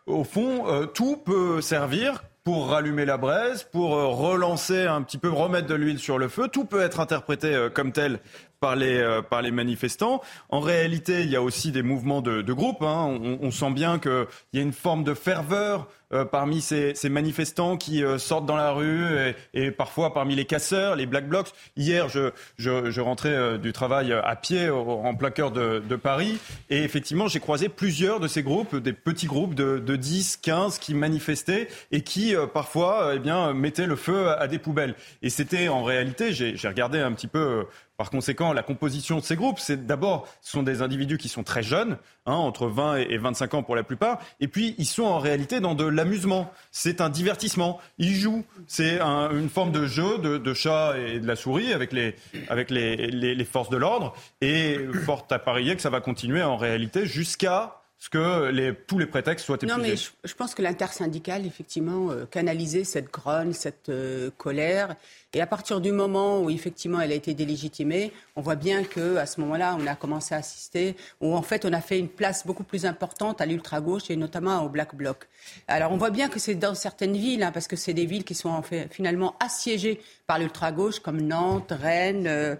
au 0.05 0.25
fond, 0.25 0.87
tout 0.93 1.17
peut 1.17 1.62
servir 1.62 2.23
pour 2.43 2.69
rallumer 2.69 3.07
la 3.07 3.17
braise, 3.17 3.67
pour 3.73 3.93
relancer 3.93 4.85
un 4.85 5.01
petit 5.01 5.17
peu, 5.17 5.31
remettre 5.31 5.69
de 5.69 5.75
l'huile 5.75 5.99
sur 5.99 6.19
le 6.19 6.29
feu. 6.29 6.49
Tout 6.49 6.67
peut 6.67 6.83
être 6.83 7.01
interprété 7.01 7.69
comme 7.73 7.93
tel 7.93 8.21
par 8.64 8.77
les, 8.77 8.97
euh, 8.97 9.21
par 9.21 9.43
les 9.43 9.51
manifestants. 9.51 10.23
En 10.49 10.61
réalité, 10.61 11.21
il 11.21 11.29
y 11.29 11.37
a 11.37 11.43
aussi 11.43 11.71
des 11.71 11.83
mouvements 11.83 12.23
de, 12.23 12.40
de 12.40 12.53
groupe. 12.55 12.81
Hein. 12.81 13.19
On, 13.23 13.38
on, 13.43 13.51
sent 13.51 13.73
bien 13.73 13.99
qu'il 13.99 14.27
y 14.55 14.59
a 14.59 14.62
une 14.62 14.73
forme 14.73 15.05
de 15.05 15.12
ferveur 15.12 15.87
euh, 16.14 16.24
parmi 16.24 16.61
ces, 16.61 16.94
ces, 16.94 17.09
manifestants 17.09 17.77
qui 17.77 18.05
euh, 18.05 18.18
sortent 18.18 18.46
dans 18.46 18.57
la 18.57 18.70
rue 18.70 19.05
et, 19.18 19.35
et, 19.55 19.70
parfois 19.70 20.14
parmi 20.14 20.35
les 20.35 20.44
casseurs, 20.44 20.96
les 20.96 21.07
black 21.07 21.29
blocs. 21.29 21.53
Hier, 21.77 22.09
je, 22.09 22.31
je, 22.57 22.90
je 22.90 23.00
rentrais 23.00 23.59
du 23.59 23.72
travail 23.72 24.12
à 24.12 24.37
pied 24.37 24.70
en 24.70 25.14
plein 25.14 25.31
cœur 25.31 25.50
de, 25.50 25.83
de 25.87 25.96
Paris 25.96 26.38
et 26.70 26.83
effectivement, 26.83 27.29
j'ai 27.29 27.40
croisé 27.40 27.68
plusieurs 27.68 28.20
de 28.20 28.29
ces 28.29 28.42
groupes, 28.42 28.77
des 28.77 28.92
petits 28.92 29.27
groupes 29.27 29.55
de, 29.55 29.79
de 29.79 29.96
10, 29.96 30.38
15 30.38 30.79
qui 30.79 30.94
manifestaient 30.94 31.68
et 31.90 32.03
qui 32.03 32.35
parfois 32.53 33.12
eh 33.14 33.18
bien, 33.18 33.53
mettaient 33.53 33.87
le 33.87 33.96
feu 33.96 34.29
à, 34.29 34.35
à 34.35 34.48
des 34.48 34.59
poubelles. 34.59 34.94
Et 35.22 35.31
c'était 35.31 35.68
en 35.68 35.83
réalité, 35.83 36.33
j'ai 36.33 36.68
regardé 36.68 36.98
un 36.98 37.12
petit 37.12 37.29
peu 37.29 37.66
par 38.05 38.11
conséquent, 38.11 38.53
la 38.53 38.62
composition 38.62 39.17
de 39.17 39.23
ces 39.23 39.35
groupes, 39.35 39.59
c'est 39.59 39.87
d'abord, 39.87 40.29
ce 40.43 40.51
sont 40.51 40.62
des 40.62 40.83
individus 40.83 41.17
qui 41.17 41.31
sont 41.31 41.43
très 41.43 41.62
jeunes, 41.62 41.97
hein, 42.27 42.35
entre 42.35 42.67
20 42.67 42.97
et 42.97 43.17
25 43.17 43.55
ans 43.55 43.62
pour 43.62 43.77
la 43.77 43.83
plupart, 43.83 44.21
et 44.40 44.49
puis 44.49 44.75
ils 44.77 44.85
sont 44.85 45.05
en 45.05 45.19
réalité 45.19 45.59
dans 45.61 45.75
de 45.75 45.87
l'amusement. 45.87 46.53
C'est 46.71 47.01
un 47.01 47.09
divertissement. 47.09 47.81
Ils 47.97 48.14
jouent. 48.14 48.45
C'est 48.67 49.01
un, 49.01 49.31
une 49.31 49.49
forme 49.49 49.73
de 49.73 49.87
jeu 49.87 50.19
de, 50.19 50.53
chat 50.53 50.97
et 50.99 51.19
de 51.19 51.27
la 51.27 51.35
souris 51.35 51.73
avec 51.73 51.95
les, 51.95 52.14
avec 52.51 52.71
les, 52.71 52.95
les, 53.07 53.35
les 53.35 53.45
forces 53.47 53.71
de 53.71 53.79
l'ordre, 53.79 54.12
et 54.43 54.79
fort 55.07 55.27
à 55.31 55.38
parier 55.38 55.75
que 55.75 55.81
ça 55.81 55.88
va 55.88 56.03
continuer 56.03 56.43
en 56.43 56.59
réalité 56.59 57.07
jusqu'à 57.07 57.84
que 58.09 58.51
les, 58.51 58.75
tous 58.75 58.99
les 58.99 59.07
prétextes 59.07 59.47
soient 59.47 59.57
épuisés. 59.57 59.75
Non, 59.75 59.83
mais 59.83 59.95
je, 59.97 60.35
pense 60.35 60.55
que 60.55 60.62
l'intersyndicale, 60.62 61.47
effectivement, 61.47 62.11
euh, 62.11 62.27
canalisait 62.27 62.85
cette 62.85 63.11
grogne, 63.11 63.53
cette 63.53 63.88
euh, 63.88 64.31
colère. 64.37 64.97
Et 65.33 65.40
à 65.40 65.47
partir 65.47 65.81
du 65.81 65.90
moment 65.90 66.40
où, 66.40 66.51
effectivement, 66.51 67.01
elle 67.01 67.12
a 67.12 67.14
été 67.14 67.35
délégitimée, 67.35 68.12
on 68.37 68.40
voit 68.40 68.55
bien 68.55 68.85
qu'à 68.85 69.27
ce 69.27 69.40
moment-là, 69.40 69.77
on 69.81 69.87
a 69.87 69.97
commencé 69.97 70.35
à 70.35 70.38
assister, 70.38 70.97
où 71.21 71.35
en 71.35 71.43
fait, 71.43 71.64
on 71.64 71.73
a 71.73 71.81
fait 71.81 71.99
une 71.99 72.09
place 72.09 72.47
beaucoup 72.47 72.62
plus 72.62 72.87
importante 72.87 73.40
à 73.40 73.47
l'ultra-gauche 73.47 74.11
et 74.11 74.17
notamment 74.17 74.62
au 74.62 74.69
Black 74.69 74.95
Bloc. 74.95 75.29
Alors, 75.67 75.90
on 75.93 75.97
voit 75.97 76.11
bien 76.11 76.29
que 76.29 76.38
c'est 76.38 76.55
dans 76.55 76.75
certaines 76.75 77.17
villes, 77.17 77.43
hein, 77.43 77.53
parce 77.53 77.67
que 77.67 77.77
c'est 77.77 77.95
des 77.95 78.07
villes 78.07 78.25
qui 78.25 78.35
sont 78.35 78.51
en 78.51 78.62
fait, 78.62 78.88
finalement 78.93 79.35
assiégées 79.40 80.01
par 80.27 80.38
l'ultra-gauche, 80.38 81.01
comme 81.01 81.21
Nantes, 81.21 81.73
Rennes, 81.73 82.27
euh, 82.27 82.55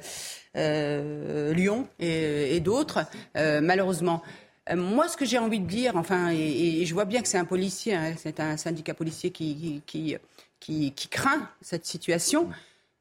euh 0.57 1.53
Lyon 1.53 1.89
et, 1.99 2.57
et 2.57 2.61
d'autres, 2.61 3.01
euh, 3.37 3.61
malheureusement. 3.61 4.23
Euh, 4.71 4.77
moi, 4.77 5.09
ce 5.09 5.17
que 5.17 5.25
j'ai 5.25 5.39
envie 5.39 5.61
de 5.61 5.67
dire, 5.67 5.97
enfin, 5.97 6.31
et, 6.31 6.85
je 6.87 6.95
vois 6.95 7.05
bien 7.05 7.21
que 7.23 7.29
c'est 7.29 7.39
un 7.39 7.45
policier, 7.45 7.95
hein, 7.95 8.15
c'est 8.17 8.41
un 8.41 8.57
syndicat 8.57 8.95
policier 8.95 9.31
qui, 9.31 9.83
qui, 9.87 10.17
qui, 10.61 10.93
qui, 10.93 11.09
craint 11.09 11.51
cette 11.61 11.85
situation, 11.85 12.49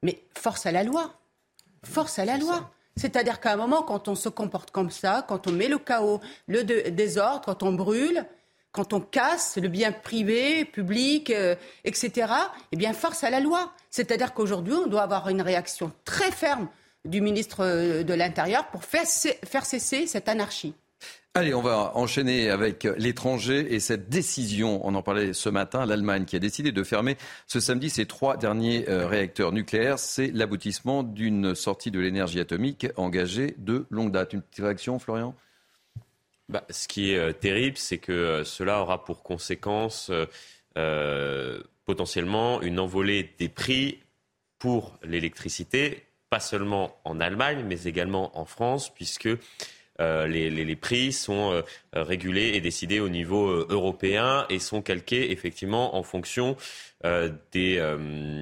mais 0.02 0.20
force 0.34 0.66
à 0.66 0.72
la 0.72 0.82
loi. 0.82 1.14
Force 1.82 2.18
à 2.18 2.24
la 2.24 2.36
loi. 2.36 2.70
C'est-à-dire 2.96 3.40
qu'à 3.40 3.52
un 3.52 3.56
moment, 3.56 3.82
quand 3.82 4.08
on 4.08 4.14
se 4.14 4.28
comporte 4.28 4.70
comme 4.70 4.90
ça, 4.90 5.24
quand 5.26 5.46
on 5.46 5.52
met 5.52 5.68
le 5.68 5.78
chaos, 5.78 6.20
le 6.46 6.62
désordre, 6.62 7.42
quand 7.44 7.62
on 7.62 7.72
brûle, 7.72 8.24
quand 8.70 8.92
on 8.92 9.00
casse 9.00 9.56
le 9.56 9.68
bien 9.68 9.92
privé, 9.92 10.64
public, 10.64 11.30
euh, 11.30 11.54
etc., 11.84 12.32
eh 12.72 12.76
bien, 12.76 12.92
force 12.92 13.24
à 13.24 13.30
la 13.30 13.40
loi. 13.40 13.72
C'est-à-dire 13.90 14.34
qu'aujourd'hui, 14.34 14.74
on 14.74 14.86
doit 14.86 15.02
avoir 15.02 15.28
une 15.28 15.42
réaction 15.42 15.92
très 16.04 16.30
ferme 16.30 16.68
du 17.04 17.20
ministre 17.20 17.64
euh, 17.64 18.02
de 18.02 18.14
l'Intérieur 18.14 18.66
pour 18.68 18.84
faire 18.84 19.06
cesser 19.06 20.06
cette 20.06 20.28
anarchie. 20.28 20.74
Allez, 21.36 21.52
on 21.52 21.62
va 21.62 21.90
enchaîner 21.96 22.48
avec 22.48 22.84
l'étranger 22.96 23.74
et 23.74 23.80
cette 23.80 24.08
décision. 24.08 24.80
On 24.86 24.94
en 24.94 25.02
parlait 25.02 25.32
ce 25.32 25.48
matin. 25.48 25.84
L'Allemagne 25.84 26.26
qui 26.26 26.36
a 26.36 26.38
décidé 26.38 26.70
de 26.70 26.84
fermer 26.84 27.16
ce 27.48 27.58
samedi 27.58 27.90
ses 27.90 28.06
trois 28.06 28.36
derniers 28.36 28.88
euh, 28.88 29.08
réacteurs 29.08 29.50
nucléaires. 29.50 29.98
C'est 29.98 30.28
l'aboutissement 30.28 31.02
d'une 31.02 31.56
sortie 31.56 31.90
de 31.90 31.98
l'énergie 31.98 32.38
atomique 32.38 32.86
engagée 32.94 33.56
de 33.58 33.84
longue 33.90 34.12
date. 34.12 34.32
Une 34.32 34.42
petite 34.42 34.64
réaction, 34.64 35.00
Florian? 35.00 35.34
Bah, 36.48 36.64
Ce 36.70 36.86
qui 36.86 37.10
est 37.10 37.18
euh, 37.18 37.32
terrible, 37.32 37.78
c'est 37.78 37.98
que 37.98 38.12
euh, 38.12 38.44
cela 38.44 38.80
aura 38.80 39.04
pour 39.04 39.24
conséquence 39.24 40.12
potentiellement 41.84 42.62
une 42.62 42.78
envolée 42.78 43.34
des 43.40 43.48
prix 43.48 44.04
pour 44.60 44.96
l'électricité, 45.02 46.06
pas 46.30 46.38
seulement 46.38 46.96
en 47.02 47.18
Allemagne, 47.18 47.64
mais 47.66 47.82
également 47.84 48.38
en 48.38 48.44
France, 48.44 48.94
puisque 48.94 49.28
euh, 50.00 50.26
les, 50.26 50.76
prix 50.76 51.12
sont 51.12 51.52
euh, 51.52 51.62
régulés 51.92 52.52
et 52.54 52.60
décidés 52.60 52.98
au 52.98 53.08
niveau 53.08 53.48
euh, 53.48 53.66
européen 53.70 54.44
et 54.50 54.58
sont 54.58 54.82
calqués 54.82 55.30
effectivement 55.30 55.96
en 55.96 56.02
fonction 56.02 56.56
des 57.52 57.82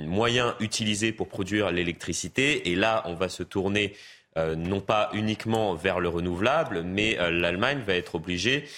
moyens 0.06 0.54
utilisés 0.60 1.10
pour 1.10 1.26
produire 1.26 1.72
l'électricité. 1.72 2.70
Et 2.70 2.76
là, 2.76 3.02
on 3.06 3.14
va 3.14 3.28
se 3.28 3.42
tourner 3.42 3.96
non 4.36 4.80
pas 4.80 5.10
uniquement 5.14 5.74
vers 5.74 5.98
le 5.98 6.08
renouvelable, 6.08 6.82
mais 6.82 7.16
l'Allemagne 7.32 7.82
va 7.84 7.94
être 7.94 8.14
obligée 8.14 8.68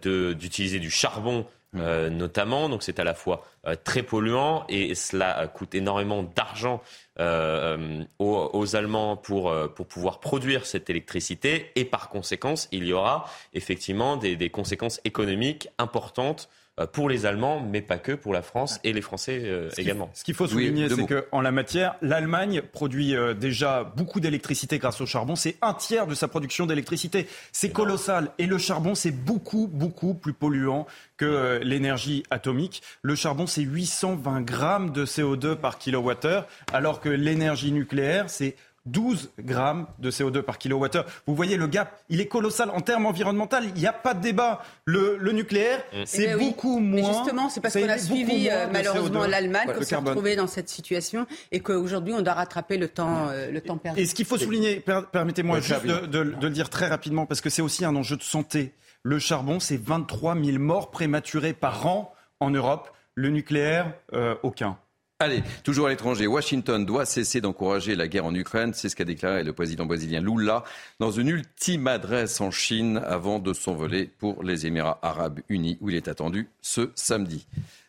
d'utiliser 0.00 0.78
du 0.78 0.90
charbon 0.90 1.44
notamment. 1.74 2.70
Donc 2.70 2.82
c'est 2.82 2.98
à 2.98 3.04
la 3.04 3.12
fois 3.12 3.46
très 3.84 4.02
polluant 4.02 4.64
et 4.70 4.94
cela 4.94 5.48
coûte 5.48 5.74
énormément 5.74 6.22
d'argent 6.22 6.82
euh, 7.18 8.04
aux, 8.18 8.76
Allemands 8.76 9.16
pour, 9.16 9.50
euh, 9.50 9.68
pour 9.68 9.86
pouvoir 9.86 10.20
produire 10.20 10.66
cette 10.66 10.90
électricité. 10.90 11.70
Et 11.74 11.84
par 11.84 12.08
conséquence, 12.08 12.68
il 12.72 12.84
y 12.84 12.92
aura 12.92 13.24
effectivement 13.54 14.16
des, 14.16 14.36
des 14.36 14.50
conséquences 14.50 15.00
économiques 15.04 15.68
importantes 15.78 16.48
euh, 16.48 16.56
pour 16.84 17.08
les 17.08 17.24
Allemands, 17.24 17.60
mais 17.60 17.80
pas 17.80 17.96
que, 17.96 18.12
pour 18.12 18.34
la 18.34 18.42
France 18.42 18.80
et 18.84 18.92
les 18.92 19.00
Français 19.00 19.40
euh, 19.44 19.70
également. 19.78 20.10
Ce 20.12 20.24
qu'il 20.24 20.34
faut 20.34 20.46
souligner, 20.46 20.90
c'est 20.90 21.06
qu'en 21.06 21.40
la 21.40 21.50
matière, 21.50 21.96
l'Allemagne 22.02 22.60
produit 22.60 23.16
euh, 23.16 23.32
déjà 23.32 23.84
beaucoup 23.96 24.20
d'électricité 24.20 24.78
grâce 24.78 25.00
au 25.00 25.06
charbon. 25.06 25.36
C'est 25.36 25.56
un 25.62 25.72
tiers 25.72 26.06
de 26.06 26.14
sa 26.14 26.28
production 26.28 26.66
d'électricité. 26.66 27.28
C'est 27.50 27.70
colossal. 27.70 28.30
Et 28.38 28.44
le 28.44 28.58
charbon, 28.58 28.94
c'est 28.94 29.10
beaucoup, 29.10 29.68
beaucoup 29.72 30.12
plus 30.12 30.34
polluant 30.34 30.86
que 31.16 31.60
l'énergie 31.62 32.24
atomique. 32.28 32.82
Le 33.00 33.14
charbon, 33.14 33.46
c'est 33.46 33.62
820 33.62 34.42
grammes 34.42 34.90
de 34.90 35.06
CO2 35.06 35.54
par 35.54 35.78
kilowattheure, 35.78 36.46
alors 36.74 37.00
que 37.00 37.08
l'énergie 37.08 37.72
nucléaire, 37.72 38.28
c'est 38.28 38.54
12 38.86 39.32
grammes 39.40 39.86
de 39.98 40.10
CO2 40.10 40.42
par 40.42 40.58
kilowattheure. 40.58 41.04
Vous 41.26 41.34
voyez, 41.34 41.56
le 41.56 41.66
gap, 41.66 42.00
il 42.08 42.20
est 42.20 42.26
colossal 42.26 42.70
en 42.70 42.80
termes 42.80 43.06
environnementaux. 43.06 43.56
Il 43.62 43.80
n'y 43.80 43.86
a 43.86 43.92
pas 43.92 44.14
de 44.14 44.20
débat. 44.20 44.62
Le, 44.84 45.18
nucléaire, 45.32 45.82
mm. 45.92 46.02
c'est 46.06 46.30
eh 46.34 46.36
beaucoup 46.36 46.78
moins. 46.78 47.02
Mais 47.02 47.14
justement, 47.14 47.48
c'est 47.48 47.60
parce 47.60 47.74
qu'on 47.74 47.88
a 47.88 47.98
suivi 47.98 48.48
euh, 48.50 48.66
malheureusement 48.72 49.26
l'Allemagne 49.26 49.68
qu'on 49.72 49.82
s'est 49.82 49.96
retrouvé 49.96 50.36
dans 50.36 50.46
cette 50.46 50.68
situation 50.68 51.26
et 51.52 51.60
qu'aujourd'hui, 51.60 52.14
on 52.14 52.22
doit 52.22 52.34
rattraper 52.34 52.78
le 52.78 52.88
temps, 52.88 53.28
euh, 53.28 53.50
le 53.50 53.60
temps 53.60 53.76
perdu. 53.76 54.00
Et 54.00 54.06
ce 54.06 54.14
qu'il 54.14 54.24
faut 54.24 54.38
souligner, 54.38 54.82
permettez-moi 55.12 55.60
juste 55.60 55.86
de, 55.86 56.18
le 56.18 56.50
dire 56.50 56.70
très 56.70 56.86
rapidement, 56.86 57.26
parce 57.26 57.40
que 57.40 57.50
c'est 57.50 57.62
aussi 57.62 57.84
un 57.84 57.96
enjeu 57.96 58.16
de 58.16 58.22
santé. 58.22 58.72
Le 59.02 59.18
charbon, 59.18 59.60
c'est 59.60 59.80
23 59.80 60.36
000 60.42 60.58
morts 60.58 60.90
prématurées 60.90 61.52
par 61.52 61.86
an 61.86 62.14
en 62.40 62.50
Europe. 62.50 62.90
Le 63.14 63.30
nucléaire, 63.30 63.94
euh, 64.12 64.34
aucun. 64.42 64.78
Allez, 65.18 65.42
toujours 65.64 65.86
à 65.86 65.88
l'étranger, 65.88 66.26
Washington 66.26 66.84
doit 66.84 67.06
cesser 67.06 67.40
d'encourager 67.40 67.94
la 67.94 68.06
guerre 68.06 68.26
en 68.26 68.34
Ukraine. 68.34 68.74
C'est 68.74 68.90
ce 68.90 68.96
qu'a 68.96 69.06
déclaré 69.06 69.44
le 69.44 69.54
président 69.54 69.86
brésilien 69.86 70.20
Lula 70.20 70.62
dans 71.00 71.10
une 71.10 71.28
ultime 71.28 71.86
adresse 71.86 72.38
en 72.42 72.50
Chine 72.50 72.98
avant 72.98 73.38
de 73.38 73.54
s'envoler 73.54 74.10
pour 74.18 74.42
les 74.44 74.66
Émirats 74.66 74.98
arabes 75.00 75.40
unis 75.48 75.78
où 75.80 75.88
il 75.88 75.96
est 75.96 76.08
attendu 76.08 76.50
ce 76.60 76.90
samedi. 76.94 77.46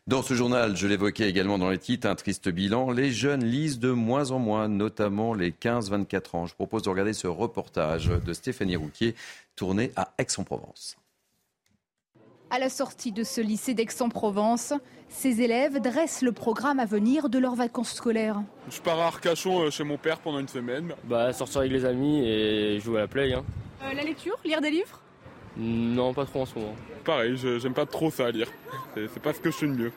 Dans 0.08 0.22
ce 0.22 0.36
journal, 0.36 0.78
je 0.78 0.88
l'évoquais 0.88 1.30
également 1.30 1.58
dans 1.58 1.70
les 1.70 1.80
titres, 1.80 2.08
un 2.08 2.16
triste 2.16 2.48
bilan. 2.48 2.92
Les 2.92 3.12
jeunes 3.12 3.44
lisent 3.44 3.80
de 3.80 3.92
moins 3.92 4.32
en 4.32 4.40
moins, 4.40 4.70
notamment 4.70 5.34
les 5.34 5.52
15-24 5.52 6.38
ans. 6.38 6.46
Je 6.46 6.56
propose 6.56 6.84
de 6.84 6.90
regarder 6.90 7.12
ce 7.12 7.28
reportage 7.28 8.08
de 8.08 8.32
Stéphanie 8.32 8.78
Rouquier 8.78 9.16
tourné 9.58 9.92
à 9.98 10.14
Aix-en-Provence. 10.18 10.96
À 12.50 12.60
la 12.60 12.70
sortie 12.70 13.12
de 13.12 13.24
ce 13.24 13.42
lycée 13.42 13.74
d'Aix-en-Provence, 13.74 14.72
ces 15.10 15.42
élèves 15.42 15.82
dressent 15.82 16.22
le 16.22 16.32
programme 16.32 16.80
à 16.80 16.86
venir 16.86 17.28
de 17.28 17.40
leurs 17.40 17.56
vacances 17.56 17.92
scolaires. 17.92 18.42
Je 18.70 18.80
pars 18.80 18.98
à 19.00 19.08
Arcachon 19.08 19.64
euh, 19.64 19.70
chez 19.70 19.84
mon 19.84 19.98
père 19.98 20.20
pendant 20.20 20.40
une 20.40 20.48
semaine. 20.48 20.94
Bah, 21.04 21.34
sortir 21.34 21.60
avec 21.60 21.74
les 21.74 21.84
amis 21.84 22.26
et 22.26 22.80
jouer 22.80 23.00
à 23.00 23.02
la 23.02 23.08
play. 23.10 23.34
Hein. 23.34 23.44
Euh, 23.84 23.94
la 23.94 24.04
lecture 24.04 24.38
Lire 24.46 24.62
des 24.62 24.72
livres? 24.72 25.02
Non, 25.58 26.14
pas 26.14 26.26
trop 26.26 26.44
en 26.44 26.46
ce 26.46 26.58
moment. 26.58 26.76
Pareil, 27.04 27.36
j'aime 27.36 27.74
pas 27.74 27.86
trop 27.86 28.10
ça 28.12 28.28
à 28.28 28.32
lire. 28.32 28.50
C'est 28.96 29.22
pas 29.22 29.34
ce 29.34 29.42
que 29.42 29.52
je 29.52 29.58
fais 29.58 29.68
de 29.68 29.74
mieux. 29.74 29.92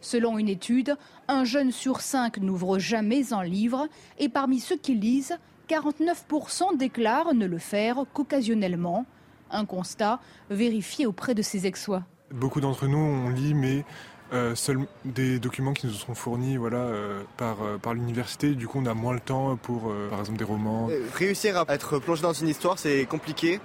Selon 0.00 0.38
une 0.38 0.48
étude, 0.48 0.96
un 1.28 1.44
jeune 1.44 1.70
sur 1.70 2.00
cinq 2.00 2.38
n'ouvre 2.38 2.80
jamais 2.80 3.32
un 3.32 3.44
livre 3.44 3.86
et 4.18 4.28
parmi 4.28 4.58
ceux 4.58 4.76
qui 4.76 4.94
lisent, 4.94 5.38
49% 5.68 6.76
déclarent 6.76 7.32
ne 7.32 7.46
le 7.46 7.58
faire 7.58 8.04
qu'occasionnellement. 8.12 9.06
Un 9.54 9.64
constat 9.64 10.20
vérifié 10.50 11.06
auprès 11.06 11.34
de 11.34 11.40
ses 11.40 11.66
ex-sois. 11.66 12.02
Beaucoup 12.30 12.60
d'entre 12.60 12.86
nous, 12.86 12.98
on 12.98 13.30
lit, 13.30 13.54
mais 13.54 13.84
euh, 14.32 14.56
seuls 14.56 14.80
des 15.04 15.38
documents 15.38 15.74
qui 15.74 15.86
nous 15.86 15.92
sont 15.92 16.14
fournis 16.14 16.56
voilà, 16.56 16.78
euh, 16.78 17.22
par, 17.36 17.62
euh, 17.62 17.78
par 17.78 17.94
l'université. 17.94 18.54
Du 18.56 18.66
coup, 18.66 18.80
on 18.82 18.86
a 18.86 18.94
moins 18.94 19.12
le 19.12 19.20
temps 19.20 19.56
pour, 19.56 19.92
par 20.10 20.18
exemple, 20.18 20.38
des 20.38 20.44
romans. 20.44 20.88
Réussir 21.14 21.56
à 21.56 21.72
être 21.72 21.98
plongé 22.00 22.22
dans 22.22 22.32
une 22.32 22.48
histoire, 22.48 22.78
c'est 22.78 23.04
compliqué. 23.06 23.60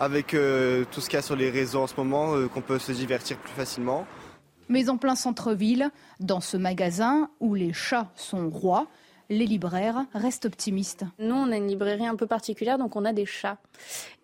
Avec 0.00 0.28
tout 0.28 1.00
ce 1.00 1.06
qu'il 1.06 1.14
y 1.14 1.16
a 1.16 1.22
sur 1.22 1.36
les 1.36 1.50
réseaux 1.50 1.82
en 1.82 1.86
ce 1.86 1.94
moment, 1.96 2.34
qu'on 2.48 2.62
peut 2.62 2.80
se 2.80 2.90
divertir 2.90 3.36
plus 3.36 3.52
facilement. 3.52 4.04
Mais 4.68 4.88
en 4.88 4.96
plein 4.96 5.14
centre-ville, 5.14 5.90
dans 6.18 6.40
ce 6.40 6.56
magasin 6.56 7.28
où 7.38 7.54
les 7.54 7.72
chats 7.72 8.10
sont 8.16 8.48
rois, 8.50 8.88
les 9.32 9.46
libraires 9.46 10.04
restent 10.14 10.46
optimistes. 10.46 11.04
Nous, 11.18 11.34
on 11.34 11.50
a 11.50 11.56
une 11.56 11.66
librairie 11.66 12.06
un 12.06 12.16
peu 12.16 12.26
particulière, 12.26 12.78
donc 12.78 12.96
on 12.96 13.04
a 13.04 13.12
des 13.12 13.26
chats. 13.26 13.58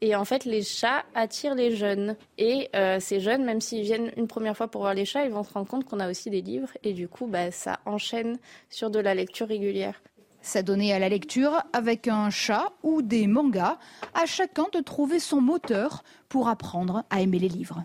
Et 0.01 0.15
en 0.15 0.25
fait, 0.25 0.45
les 0.45 0.63
chats 0.63 1.05
attirent 1.15 1.55
les 1.55 1.75
jeunes. 1.75 2.17
Et 2.37 2.69
euh, 2.77 3.01
ces 3.01 3.21
jeunes, 3.21 3.45
même 3.45 3.61
s'ils 3.61 3.83
viennent 3.83 4.13
une 4.17 4.29
première 4.29 4.57
fois 4.57 4.69
pour 4.69 4.83
voir 4.83 4.95
les 4.95 5.05
chats, 5.05 5.25
ils 5.25 5.33
vont 5.33 5.43
se 5.43 5.53
rendre 5.53 5.67
compte 5.67 5.85
qu'on 5.85 6.01
a 6.01 6.11
aussi 6.11 6.31
des 6.31 6.43
livres. 6.43 6.71
Et 6.83 6.93
du 6.93 7.09
coup, 7.09 7.27
bah, 7.27 7.51
ça 7.51 7.81
enchaîne 7.87 8.39
sur 8.69 8.91
de 8.91 8.99
la 8.99 9.15
lecture 9.15 9.49
régulière. 9.49 10.01
S'adonner 10.41 10.93
à 10.93 10.99
la 10.99 11.09
lecture 11.09 11.63
avec 11.73 12.07
un 12.07 12.31
chat 12.31 12.73
ou 12.83 13.03
des 13.03 13.27
mangas, 13.27 13.79
à 14.15 14.27
chacun 14.27 14.67
de 14.73 14.81
trouver 14.81 15.19
son 15.19 15.41
moteur 15.41 16.05
pour 16.29 16.49
apprendre 16.49 17.05
à 17.11 17.21
aimer 17.21 17.39
les 17.39 17.49
livres. 17.49 17.83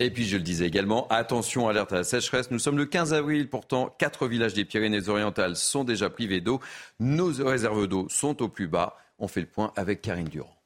Et 0.00 0.10
puis 0.10 0.24
je 0.24 0.36
le 0.36 0.42
disais 0.42 0.66
également, 0.66 1.06
attention, 1.08 1.68
alerte 1.68 1.92
à 1.92 1.96
la 1.96 2.04
sécheresse. 2.04 2.50
Nous 2.50 2.58
sommes 2.58 2.78
le 2.78 2.86
15 2.86 3.14
avril, 3.14 3.48
pourtant 3.48 3.94
quatre 3.98 4.26
villages 4.26 4.54
des 4.54 4.64
Pyrénées-Orientales 4.64 5.56
sont 5.56 5.84
déjà 5.84 6.10
privés 6.10 6.40
d'eau. 6.40 6.60
Nos 7.00 7.32
réserves 7.44 7.86
d'eau 7.86 8.06
sont 8.08 8.42
au 8.42 8.48
plus 8.48 8.66
bas. 8.66 8.96
On 9.18 9.28
fait 9.28 9.40
le 9.40 9.46
point 9.46 9.72
avec 9.76 10.02
Karine 10.02 10.28
Durand. 10.28 10.56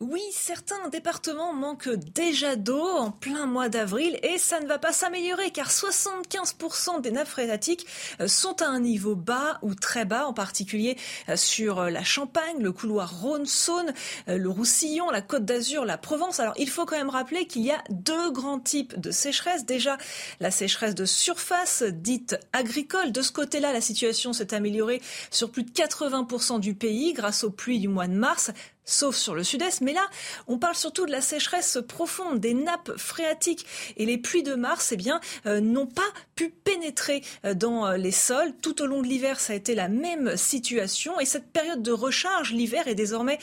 Oui, 0.00 0.20
certains 0.30 0.90
départements 0.90 1.54
manquent 1.54 1.88
déjà 1.88 2.54
d'eau 2.54 2.86
en 2.86 3.10
plein 3.10 3.46
mois 3.46 3.70
d'avril 3.70 4.18
et 4.22 4.36
ça 4.36 4.60
ne 4.60 4.66
va 4.66 4.78
pas 4.78 4.92
s'améliorer 4.92 5.50
car 5.52 5.70
75% 5.70 7.00
des 7.00 7.10
nappes 7.10 7.26
phréatiques 7.26 7.86
euh, 8.20 8.28
sont 8.28 8.60
à 8.60 8.66
un 8.66 8.78
niveau 8.78 9.16
bas 9.16 9.58
ou 9.62 9.74
très 9.74 10.04
bas, 10.04 10.26
en 10.26 10.34
particulier 10.34 10.98
euh, 11.30 11.36
sur 11.36 11.78
euh, 11.78 11.88
la 11.88 12.04
Champagne, 12.04 12.58
le 12.60 12.72
couloir 12.72 13.22
Rhône-Saône, 13.22 13.94
le 14.26 14.50
Roussillon, 14.50 15.08
la 15.08 15.22
Côte 15.22 15.46
d'Azur, 15.46 15.86
la 15.86 15.96
Provence. 15.96 16.40
Alors 16.40 16.52
il 16.58 16.68
faut 16.68 16.84
quand 16.84 16.98
même 16.98 17.08
rappeler 17.08 17.46
qu'il 17.46 17.62
y 17.62 17.70
a 17.70 17.82
deux 17.88 18.30
grands 18.30 18.60
types 18.60 19.00
de 19.00 19.10
sécheresse. 19.10 19.64
Déjà 19.64 19.96
la 20.40 20.50
sécheresse 20.50 20.94
de 20.94 21.06
surface, 21.06 21.82
dite 21.82 22.36
agricole. 22.52 23.12
De 23.12 23.22
ce 23.22 23.32
côté-là, 23.32 23.72
la 23.72 23.80
situation 23.80 24.34
s'est 24.34 24.52
améliorée 24.52 25.00
sur 25.30 25.50
plus 25.50 25.62
de 25.62 25.70
80% 25.70 26.60
du 26.60 26.74
pays 26.74 27.14
grâce 27.14 27.44
aux 27.44 27.50
pluies 27.50 27.80
du 27.80 27.88
mois 27.88 28.08
de 28.08 28.12
mars 28.12 28.52
sauf 28.86 29.16
sur 29.16 29.34
le 29.34 29.44
sud-est. 29.44 29.82
Mais 29.82 29.92
là, 29.92 30.06
on 30.46 30.58
parle 30.58 30.76
surtout 30.76 31.04
de 31.04 31.12
la 31.12 31.20
sécheresse 31.20 31.78
profonde 31.86 32.40
des 32.40 32.54
nappes 32.54 32.96
phréatiques. 32.96 33.66
Et 33.96 34.06
les 34.06 34.16
pluies 34.16 34.42
de 34.42 34.54
mars, 34.54 34.92
eh 34.92 34.96
bien, 34.96 35.20
euh, 35.44 35.60
n'ont 35.60 35.86
pas 35.86 36.02
pu 36.36 36.50
pénétrer 36.50 37.22
euh, 37.44 37.54
dans 37.54 37.86
euh, 37.86 37.96
les 37.96 38.12
sols. 38.12 38.52
Tout 38.62 38.82
au 38.82 38.86
long 38.86 39.02
de 39.02 39.08
l'hiver, 39.08 39.40
ça 39.40 39.54
a 39.54 39.56
été 39.56 39.74
la 39.74 39.88
même 39.88 40.36
situation. 40.36 41.18
Et 41.18 41.24
cette 41.24 41.50
période 41.50 41.82
de 41.82 41.90
recharge, 41.90 42.52
l'hiver, 42.52 42.86
est 42.86 42.94
désormais 42.94 43.38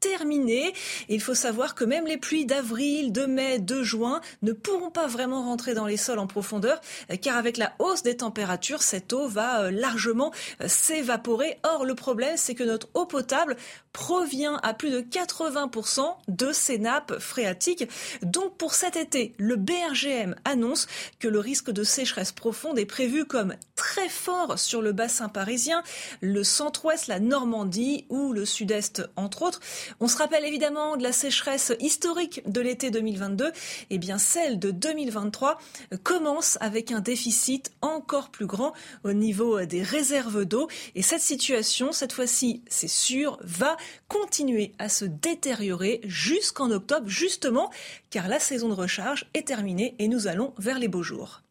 terminée. 0.00 0.68
Et 1.08 1.14
il 1.14 1.20
faut 1.20 1.34
savoir 1.34 1.74
que 1.74 1.84
même 1.84 2.06
les 2.06 2.16
pluies 2.18 2.44
d'avril, 2.44 3.12
de 3.12 3.26
mai, 3.26 3.58
de 3.58 3.82
juin 3.82 4.20
ne 4.42 4.52
pourront 4.52 4.90
pas 4.90 5.06
vraiment 5.06 5.42
rentrer 5.42 5.74
dans 5.74 5.86
les 5.86 5.96
sols 5.96 6.18
en 6.18 6.26
profondeur, 6.26 6.80
car 7.22 7.36
avec 7.36 7.56
la 7.56 7.72
hausse 7.78 8.02
des 8.02 8.16
températures, 8.16 8.82
cette 8.82 9.12
eau 9.12 9.28
va 9.28 9.70
largement 9.70 10.32
s'évaporer. 10.66 11.58
Or, 11.62 11.84
le 11.84 11.94
problème, 11.94 12.36
c'est 12.36 12.54
que 12.54 12.64
notre 12.64 12.88
eau 12.94 13.06
potable 13.06 13.56
provient 13.92 14.56
à 14.62 14.74
plus 14.74 14.90
de 14.90 15.00
80% 15.00 16.16
de 16.28 16.52
ces 16.52 16.78
nappes 16.78 17.18
phréatiques. 17.18 17.88
Donc 18.22 18.56
pour 18.58 18.74
cet 18.74 18.96
été, 18.96 19.32
le 19.38 19.56
BRGM 19.56 20.34
annonce 20.44 20.86
que 21.18 21.28
le 21.28 21.38
risque 21.38 21.70
de 21.70 21.82
sécheresse 21.82 22.15
profonde 22.34 22.78
est 22.78 22.86
prévu 22.86 23.24
comme 23.24 23.54
très 23.74 24.08
fort 24.08 24.58
sur 24.58 24.82
le 24.82 24.92
bassin 24.92 25.28
parisien, 25.28 25.82
le 26.20 26.42
centre-ouest, 26.44 27.06
la 27.06 27.20
Normandie 27.20 28.06
ou 28.08 28.32
le 28.32 28.44
sud-est 28.44 29.02
entre 29.16 29.42
autres. 29.42 29.60
On 30.00 30.08
se 30.08 30.16
rappelle 30.16 30.44
évidemment 30.44 30.96
de 30.96 31.02
la 31.02 31.12
sécheresse 31.12 31.72
historique 31.80 32.42
de 32.50 32.60
l'été 32.60 32.90
2022. 32.90 33.52
Eh 33.90 33.98
bien 33.98 34.18
celle 34.18 34.58
de 34.58 34.70
2023 34.70 35.58
commence 36.02 36.58
avec 36.60 36.92
un 36.92 37.00
déficit 37.00 37.70
encore 37.82 38.30
plus 38.30 38.46
grand 38.46 38.72
au 39.04 39.12
niveau 39.12 39.64
des 39.64 39.82
réserves 39.82 40.44
d'eau. 40.44 40.68
Et 40.94 41.02
cette 41.02 41.20
situation, 41.20 41.92
cette 41.92 42.12
fois-ci, 42.12 42.62
c'est 42.68 42.88
sûr, 42.88 43.38
va 43.42 43.76
continuer 44.08 44.72
à 44.78 44.88
se 44.88 45.04
détériorer 45.04 46.00
jusqu'en 46.04 46.70
octobre, 46.70 47.08
justement, 47.08 47.70
car 48.10 48.28
la 48.28 48.38
saison 48.38 48.68
de 48.68 48.74
recharge 48.74 49.26
est 49.34 49.46
terminée 49.46 49.94
et 49.98 50.08
nous 50.08 50.26
allons 50.26 50.54
vers 50.58 50.78
les 50.78 50.88
beaux 50.88 51.02
jours. 51.02 51.42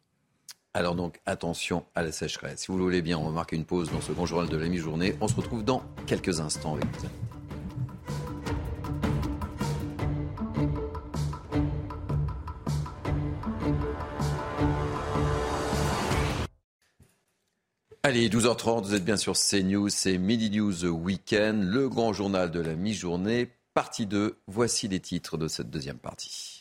Alors 0.76 0.94
donc, 0.94 1.22
attention 1.24 1.86
à 1.94 2.02
la 2.02 2.12
sécheresse. 2.12 2.60
Si 2.60 2.66
vous 2.66 2.76
le 2.76 2.84
voulez 2.84 3.00
bien, 3.00 3.16
on 3.16 3.24
va 3.24 3.30
marquer 3.30 3.56
une 3.56 3.64
pause 3.64 3.90
dans 3.90 4.02
ce 4.02 4.12
grand 4.12 4.26
journal 4.26 4.46
de 4.46 4.58
la 4.58 4.68
mi-journée. 4.68 5.16
On 5.22 5.26
se 5.26 5.34
retrouve 5.34 5.64
dans 5.64 5.82
quelques 6.06 6.38
instants 6.40 6.74
avec. 6.74 6.86
Allez, 18.02 18.28
12h30, 18.28 18.82
vous 18.84 18.94
êtes 18.94 19.02
bien 19.02 19.16
sur 19.16 19.32
CNews, 19.32 19.88
c'est 19.88 20.18
Midi 20.18 20.50
News 20.50 20.84
Weekend, 20.84 21.62
le 21.62 21.88
grand 21.88 22.12
journal 22.12 22.50
de 22.50 22.60
la 22.60 22.74
mi-journée, 22.74 23.50
partie 23.72 24.04
2. 24.04 24.36
Voici 24.46 24.88
les 24.88 25.00
titres 25.00 25.38
de 25.38 25.48
cette 25.48 25.70
deuxième 25.70 25.96
partie. 25.96 26.55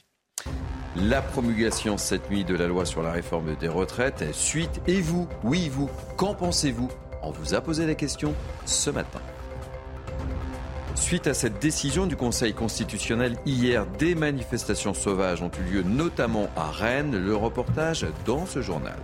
La 0.97 1.21
promulgation 1.21 1.97
cette 1.97 2.31
nuit 2.31 2.45
de 2.45 2.55
la 2.55 2.67
loi 2.67 2.85
sur 2.85 3.03
la 3.03 3.11
réforme 3.11 3.53
des 3.57 3.67
retraites, 3.67 4.23
suite, 4.31 4.81
et 4.87 5.01
vous, 5.01 5.27
oui 5.43 5.67
vous, 5.67 5.89
qu'en 6.15 6.33
pensez-vous? 6.33 6.87
On 7.21 7.31
vous 7.31 7.53
a 7.53 7.59
posé 7.59 7.85
la 7.85 7.95
question 7.95 8.33
ce 8.65 8.91
matin. 8.91 9.19
Suite 10.95 11.27
à 11.27 11.33
cette 11.33 11.59
décision 11.59 12.07
du 12.07 12.15
Conseil 12.15 12.53
constitutionnel 12.53 13.35
hier, 13.45 13.85
des 13.85 14.15
manifestations 14.15 14.93
sauvages 14.93 15.41
ont 15.41 15.51
eu 15.59 15.73
lieu 15.73 15.83
notamment 15.83 16.47
à 16.55 16.71
Rennes, 16.71 17.17
le 17.17 17.35
reportage 17.35 18.07
dans 18.25 18.45
ce 18.45 18.61
journal. 18.61 18.95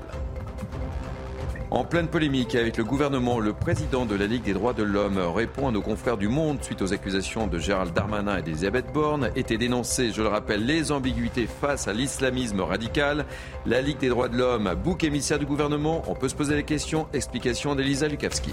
En 1.72 1.86
pleine 1.86 2.10
polémique 2.10 2.56
avec 2.56 2.76
le 2.76 2.84
gouvernement, 2.84 3.40
le 3.40 3.54
président 3.54 4.06
de 4.06 4.14
la 4.14 4.28
Ligue 4.28 4.44
des 4.44 4.52
droits 4.52 4.74
de 4.74 4.84
l'homme 4.84 5.18
répond 5.18 5.70
à 5.70 5.72
nos 5.72 5.82
confrères 5.82 6.18
du 6.18 6.28
Monde 6.28 6.62
suite 6.62 6.82
aux 6.82 6.92
accusations 6.92 7.48
de 7.48 7.60
Gérald 7.60 7.94
Darmanin 7.94 8.40
et 8.40 8.42
d'Elisabeth 8.42 8.92
Borne. 8.94 9.30
Étaient 9.38 9.58
dénoncées, 9.58 10.12
je 10.12 10.22
le 10.22 10.28
rappelle, 10.28 10.66
les 10.66 10.92
ambiguïtés 10.92 11.48
face 11.48 11.88
à 11.88 11.94
l'islamisme 11.94 12.60
radical. 12.60 13.26
La 13.66 13.82
Ligue 13.82 14.00
des 14.00 14.10
droits 14.10 14.28
de 14.28 14.38
l'homme, 14.38 14.76
bouc 14.84 15.06
émissaire 15.06 15.40
du 15.40 15.46
gouvernement, 15.46 16.04
on 16.08 16.14
peut 16.14 16.28
se 16.28 16.36
poser 16.36 16.56
la 16.56 16.64
question. 16.64 17.08
Explication 17.14 17.74
d'Elisa 17.74 18.10
Lukavski. 18.10 18.52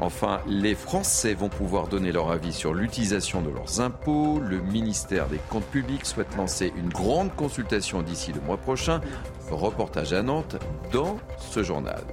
Enfin, 0.00 0.40
les 0.46 0.76
Français 0.76 1.34
vont 1.34 1.48
pouvoir 1.48 1.88
donner 1.88 2.12
leur 2.12 2.30
avis 2.30 2.52
sur 2.52 2.72
l'utilisation 2.72 3.42
de 3.42 3.50
leurs 3.50 3.80
impôts. 3.80 4.38
Le 4.38 4.60
ministère 4.60 5.26
des 5.28 5.40
Comptes 5.50 5.66
publics 5.66 6.06
souhaite 6.06 6.36
lancer 6.36 6.72
une 6.76 6.88
grande 6.88 7.34
consultation 7.34 8.02
d'ici 8.02 8.32
le 8.32 8.40
mois 8.40 8.58
prochain. 8.58 9.00
Reportage 9.50 10.12
à 10.12 10.22
Nantes 10.22 10.56
dans 10.92 11.18
ce 11.38 11.64
journal. 11.64 12.04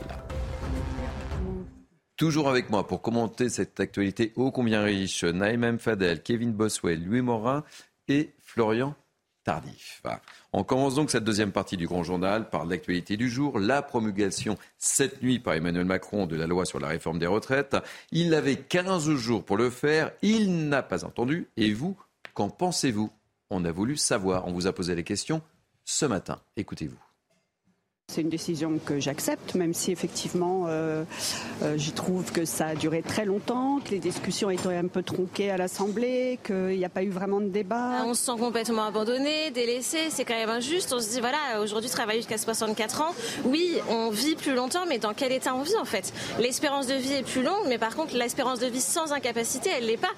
Toujours 2.17 2.49
avec 2.49 2.69
moi 2.69 2.87
pour 2.87 3.01
commenter 3.01 3.49
cette 3.49 3.79
actualité 3.79 4.31
ô 4.35 4.49
combien 4.49 4.81
riche, 4.81 5.23
Naïm 5.23 5.77
Fadel, 5.77 6.23
Kevin 6.23 6.53
Boswell, 6.53 7.03
Louis 7.03 7.21
Morin 7.21 7.63
et 8.07 8.33
Florian 8.39 8.95
Tardif. 9.43 10.01
On 10.57 10.63
commence 10.63 10.95
donc 10.95 11.11
cette 11.11 11.25
deuxième 11.25 11.51
partie 11.51 11.75
du 11.75 11.85
Grand 11.85 12.03
Journal 12.03 12.49
par 12.49 12.65
l'actualité 12.65 13.17
du 13.17 13.29
jour, 13.29 13.59
la 13.59 13.81
promulgation 13.81 14.57
cette 14.77 15.21
nuit 15.21 15.37
par 15.37 15.53
Emmanuel 15.53 15.83
Macron 15.83 16.27
de 16.27 16.37
la 16.37 16.47
loi 16.47 16.63
sur 16.63 16.79
la 16.79 16.87
réforme 16.87 17.19
des 17.19 17.27
retraites. 17.27 17.75
Il 18.13 18.33
avait 18.33 18.55
15 18.55 19.15
jours 19.15 19.43
pour 19.43 19.57
le 19.57 19.69
faire, 19.69 20.13
il 20.21 20.69
n'a 20.69 20.81
pas 20.81 21.03
entendu. 21.03 21.49
Et 21.57 21.73
vous, 21.73 21.97
qu'en 22.33 22.49
pensez-vous? 22.49 23.11
On 23.49 23.65
a 23.65 23.71
voulu 23.73 23.97
savoir, 23.97 24.47
on 24.47 24.53
vous 24.53 24.65
a 24.65 24.71
posé 24.71 24.95
les 24.95 25.03
questions 25.03 25.41
ce 25.83 26.05
matin. 26.05 26.39
Écoutez-vous. 26.55 27.04
C'est 28.15 28.21
une 28.21 28.29
décision 28.29 28.79
que 28.85 28.99
j'accepte, 28.99 29.55
même 29.55 29.73
si 29.73 29.91
effectivement 29.91 30.67
euh, 30.67 31.03
euh, 31.63 31.75
j'y 31.75 31.91
trouve 31.91 32.31
que 32.31 32.45
ça 32.45 32.67
a 32.67 32.75
duré 32.75 33.01
très 33.01 33.25
longtemps, 33.25 33.79
que 33.83 33.89
les 33.89 33.99
discussions 33.99 34.49
étaient 34.49 34.73
un 34.73 34.87
peu 34.87 35.03
tronquées 35.03 35.51
à 35.51 35.57
l'Assemblée, 35.57 36.39
qu'il 36.45 36.77
n'y 36.77 36.85
a 36.85 36.89
pas 36.89 37.03
eu 37.03 37.09
vraiment 37.09 37.41
de 37.41 37.47
débat. 37.47 38.05
On 38.05 38.13
se 38.13 38.23
sent 38.23 38.39
complètement 38.39 38.85
abandonné, 38.85 39.51
délaissé, 39.51 40.11
c'est 40.11 40.23
quand 40.23 40.35
même 40.35 40.49
injuste. 40.49 40.93
On 40.95 40.99
se 41.01 41.09
dit 41.09 41.19
voilà, 41.19 41.59
aujourd'hui 41.61 41.89
travailler 41.89 42.19
jusqu'à 42.19 42.37
64 42.37 43.01
ans, 43.01 43.13
oui, 43.43 43.79
on 43.89 44.11
vit 44.11 44.35
plus 44.35 44.55
longtemps, 44.55 44.85
mais 44.87 44.97
dans 44.97 45.13
quel 45.13 45.33
état 45.33 45.53
on 45.53 45.63
vit 45.63 45.75
en 45.75 45.85
fait? 45.85 46.13
L'espérance 46.39 46.87
de 46.87 46.93
vie 46.93 47.15
est 47.15 47.27
plus 47.27 47.43
longue, 47.43 47.65
mais 47.67 47.79
par 47.79 47.97
contre 47.97 48.15
l'espérance 48.15 48.59
de 48.59 48.67
vie 48.67 48.79
sans 48.81 49.11
incapacité, 49.11 49.71
elle 49.77 49.87
l'est 49.87 49.97
pas. 49.97 50.13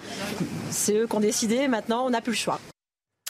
C'est 0.70 0.94
eux 0.94 1.08
qui 1.08 1.16
ont 1.16 1.20
décidé, 1.20 1.68
maintenant 1.68 2.06
on 2.06 2.12
n'a 2.12 2.22
plus 2.22 2.34
le 2.34 2.38
choix. 2.38 2.60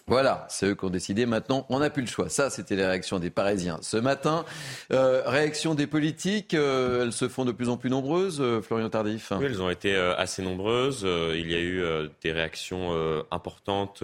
Voilà, 0.10 0.46
c'est 0.50 0.68
eux 0.68 0.76
qui 0.76 0.86
ont 0.86 0.90
décidé. 0.90 1.26
Maintenant, 1.26 1.66
on 1.68 1.80
n'a 1.80 1.90
plus 1.90 2.02
le 2.02 2.08
choix. 2.08 2.30
Ça, 2.30 2.50
c'était 2.50 2.78
les 2.78 2.86
réactions 2.86 3.20
des 3.20 3.30
Parisiens 3.30 3.78
ce 3.82 3.98
matin. 3.98 4.46
Euh, 4.94 5.22
réaction 5.26 5.76
des 5.76 5.86
politiques, 5.86 6.54
euh, 6.54 7.04
elles 7.04 7.12
se 7.12 7.28
font 7.28 7.44
de 7.44 7.52
plus 7.52 7.68
en 7.68 7.76
plus 7.76 7.90
nombreuses, 7.90 8.40
euh, 8.40 8.62
Florian 8.62 8.90
Tardif 8.90 9.34
Oui, 9.38 9.46
elles 9.46 9.62
ont 9.62 9.70
été 9.70 9.94
assez 9.96 10.42
nombreuses. 10.42 11.02
il 11.04 11.52
y 11.52 11.56
a 11.56 11.60
eu 11.60 11.84
des 12.24 12.32
réactions 12.32 12.94
importantes 13.32 14.04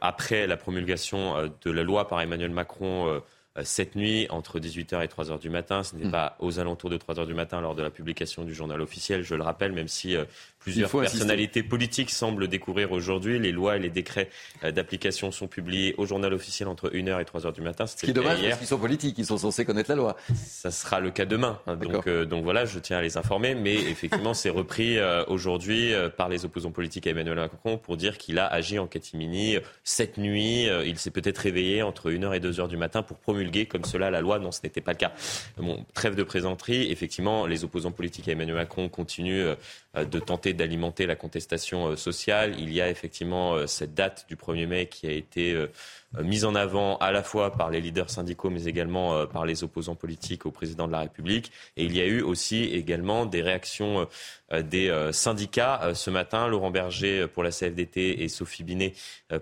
après 0.00 0.46
la 0.46 0.56
promulgation 0.56 1.50
de 1.62 1.70
la 1.70 1.82
loi 1.82 2.06
par 2.06 2.20
Emmanuel 2.20 2.50
Macron 2.50 3.20
cette 3.64 3.96
nuit 3.96 4.26
entre 4.30 4.58
18h 4.58 5.02
et 5.02 5.06
3h 5.06 5.38
du 5.38 5.50
matin. 5.50 5.82
Ce 5.82 5.96
n'est 5.96 6.06
hmm. 6.06 6.10
pas 6.10 6.36
aux 6.40 6.58
alentours 6.58 6.90
de 6.90 6.98
3h 6.98 7.26
du 7.26 7.34
matin 7.34 7.60
lors 7.60 7.74
de 7.74 7.82
la 7.82 7.90
publication 7.90 8.44
du 8.44 8.54
journal 8.54 8.80
officiel, 8.80 9.22
je 9.22 9.34
le 9.34 9.42
rappelle, 9.42 9.72
même 9.72 9.88
si 9.88 10.16
plusieurs 10.58 10.90
personnalités 10.90 11.62
politiques 11.62 12.10
semblent 12.10 12.48
découvrir 12.48 12.92
aujourd'hui. 12.92 13.38
Les 13.38 13.52
lois 13.52 13.76
et 13.76 13.78
les 13.78 13.90
décrets 13.90 14.28
d'application 14.62 15.30
sont 15.30 15.46
publiés 15.46 15.94
au 15.98 16.06
journal 16.06 16.32
officiel 16.32 16.68
entre 16.68 16.90
1h 16.90 17.20
et 17.20 17.24
3h 17.24 17.52
du 17.52 17.60
matin. 17.60 17.86
Ce 17.86 17.96
qui 17.96 18.10
est 18.10 18.12
dommage 18.12 18.42
parce 18.42 18.58
qu'ils 18.58 18.66
sont 18.66 18.78
politiques, 18.78 19.16
ils 19.18 19.26
sont 19.26 19.38
censés 19.38 19.64
connaître 19.64 19.90
la 19.90 19.96
loi. 19.96 20.16
Ça 20.34 20.70
sera 20.70 21.00
le 21.00 21.10
cas 21.10 21.24
demain. 21.24 21.60
Hein. 21.66 21.76
donc, 21.76 22.08
donc 22.08 22.44
voilà, 22.44 22.64
je 22.64 22.78
tiens 22.78 22.98
à 22.98 23.02
les 23.02 23.16
informer. 23.16 23.54
Mais 23.54 23.74
effectivement, 23.90 24.34
c'est 24.34 24.50
repris 24.50 24.98
aujourd'hui 25.28 25.92
par 26.16 26.28
les 26.28 26.44
opposants 26.44 26.72
politiques 26.72 27.06
à 27.06 27.10
Emmanuel 27.10 27.36
Macron 27.36 27.78
pour 27.78 27.96
dire 27.96 28.18
qu'il 28.18 28.38
a 28.38 28.46
agi 28.46 28.78
en 28.78 28.86
catimini 28.86 29.56
cette 29.84 30.18
nuit. 30.18 30.68
Il 30.84 30.98
s'est 30.98 31.10
peut-être 31.10 31.38
réveillé 31.38 31.82
entre 31.82 32.10
1h 32.10 32.36
et 32.36 32.40
2h 32.40 32.68
du 32.68 32.76
matin 32.76 33.02
pour 33.02 33.18
promulguer 33.18 33.45
comme 33.66 33.84
cela 33.84 34.10
la 34.10 34.20
loi. 34.20 34.38
Non, 34.38 34.52
ce 34.52 34.60
n'était 34.62 34.80
pas 34.80 34.92
le 34.92 34.98
cas. 34.98 35.12
Bon, 35.56 35.84
trêve 35.94 36.14
de 36.14 36.22
présenterie. 36.22 36.90
Effectivement, 36.90 37.46
les 37.46 37.64
opposants 37.64 37.92
politiques 37.92 38.28
à 38.28 38.32
Emmanuel 38.32 38.56
Macron 38.56 38.88
continuent 38.88 39.54
euh, 39.96 40.04
de 40.04 40.18
tenter 40.18 40.52
d'alimenter 40.52 41.06
la 41.06 41.16
contestation 41.16 41.88
euh, 41.88 41.96
sociale. 41.96 42.54
Il 42.58 42.72
y 42.72 42.80
a 42.80 42.90
effectivement 42.90 43.54
euh, 43.54 43.66
cette 43.66 43.94
date 43.94 44.26
du 44.28 44.36
1er 44.36 44.66
mai 44.66 44.86
qui 44.86 45.06
a 45.06 45.12
été 45.12 45.56
mise 46.22 46.44
en 46.44 46.54
avant 46.54 46.96
à 46.98 47.12
la 47.12 47.22
fois 47.22 47.52
par 47.52 47.70
les 47.70 47.80
leaders 47.80 48.10
syndicaux 48.10 48.50
mais 48.50 48.64
également 48.64 49.26
par 49.26 49.44
les 49.44 49.64
opposants 49.64 49.94
politiques 49.94 50.46
au 50.46 50.50
président 50.50 50.86
de 50.86 50.92
la 50.92 51.00
République. 51.00 51.52
Et 51.76 51.84
il 51.84 51.96
y 51.96 52.00
a 52.00 52.06
eu 52.06 52.22
aussi 52.22 52.64
également 52.64 53.26
des 53.26 53.42
réactions 53.42 54.06
des 54.52 54.92
syndicats 55.12 55.90
ce 55.94 56.10
matin. 56.10 56.46
Laurent 56.46 56.70
Berger 56.70 57.26
pour 57.26 57.42
la 57.42 57.50
CFDT 57.50 58.22
et 58.22 58.28
Sophie 58.28 58.62
Binet 58.62 58.94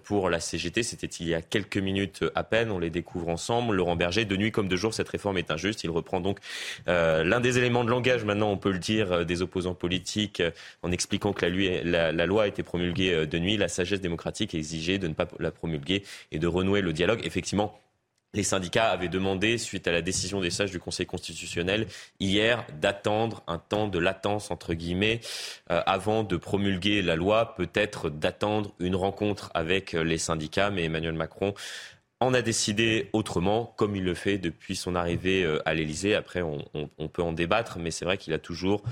pour 0.02 0.30
la 0.30 0.40
CGT. 0.40 0.82
C'était 0.82 1.06
il 1.06 1.28
y 1.28 1.34
a 1.34 1.42
quelques 1.42 1.76
minutes 1.76 2.24
à 2.34 2.42
peine. 2.42 2.70
On 2.70 2.78
les 2.78 2.90
découvre 2.90 3.28
ensemble. 3.28 3.74
Laurent 3.74 3.96
Berger, 3.96 4.24
de 4.24 4.36
nuit 4.36 4.50
comme 4.50 4.68
de 4.68 4.76
jour, 4.76 4.94
cette 4.94 5.08
réforme 5.08 5.38
est 5.38 5.50
injuste. 5.50 5.84
Il 5.84 5.90
reprend 5.90 6.20
donc 6.20 6.38
l'un 6.86 7.40
des 7.40 7.58
éléments 7.58 7.84
de 7.84 7.90
langage, 7.90 8.24
maintenant 8.24 8.50
on 8.50 8.56
peut 8.56 8.72
le 8.72 8.78
dire, 8.78 9.26
des 9.26 9.42
opposants 9.42 9.74
politiques 9.74 10.42
en 10.82 10.92
expliquant 10.92 11.32
que 11.32 11.44
la, 11.44 12.26
loi 12.26 12.44
a 12.44 12.46
été 12.46 12.62
promulguée 12.62 13.12
euh, 13.12 13.26
de 13.26 13.38
nuit. 13.38 13.56
La 13.56 13.68
sagesse 13.68 14.00
démocratique 14.00 14.54
exigeait 14.54 14.98
de 14.98 15.08
ne 15.08 15.14
pas 15.14 15.26
la 15.38 15.50
promulguer 15.50 16.02
et 16.32 16.38
de 16.38 16.46
le 16.64 16.92
dialogue. 16.92 17.20
Effectivement, 17.24 17.78
les 18.34 18.42
syndicats 18.42 18.90
avaient 18.90 19.08
demandé, 19.08 19.58
suite 19.58 19.86
à 19.86 19.92
la 19.92 20.02
décision 20.02 20.40
des 20.40 20.50
sages 20.50 20.72
du 20.72 20.80
Conseil 20.80 21.06
constitutionnel, 21.06 21.86
hier, 22.18 22.66
d'attendre 22.80 23.44
un 23.46 23.58
temps 23.58 23.86
de 23.86 23.98
latence, 23.98 24.50
entre 24.50 24.74
guillemets, 24.74 25.20
euh, 25.70 25.80
avant 25.86 26.24
de 26.24 26.36
promulguer 26.36 27.00
la 27.00 27.14
loi, 27.14 27.54
peut-être 27.54 28.10
d'attendre 28.10 28.74
une 28.80 28.96
rencontre 28.96 29.50
avec 29.54 29.94
euh, 29.94 30.02
les 30.02 30.18
syndicats, 30.18 30.70
mais 30.70 30.84
Emmanuel 30.84 31.14
Macron 31.14 31.54
en 32.20 32.32
a 32.32 32.42
décidé 32.42 33.10
autrement, 33.12 33.74
comme 33.76 33.96
il 33.96 34.04
le 34.04 34.14
fait 34.14 34.38
depuis 34.38 34.76
son 34.76 34.94
arrivée 34.94 35.46
à 35.66 35.74
l'Élysée. 35.74 36.14
Après, 36.14 36.40
on, 36.40 37.08
peut 37.08 37.22
en 37.22 37.32
débattre, 37.32 37.78
mais 37.78 37.90
c'est 37.90 38.06
vrai 38.06 38.16
qu'il 38.16 38.32
a 38.32 38.38
toujours 38.38 38.82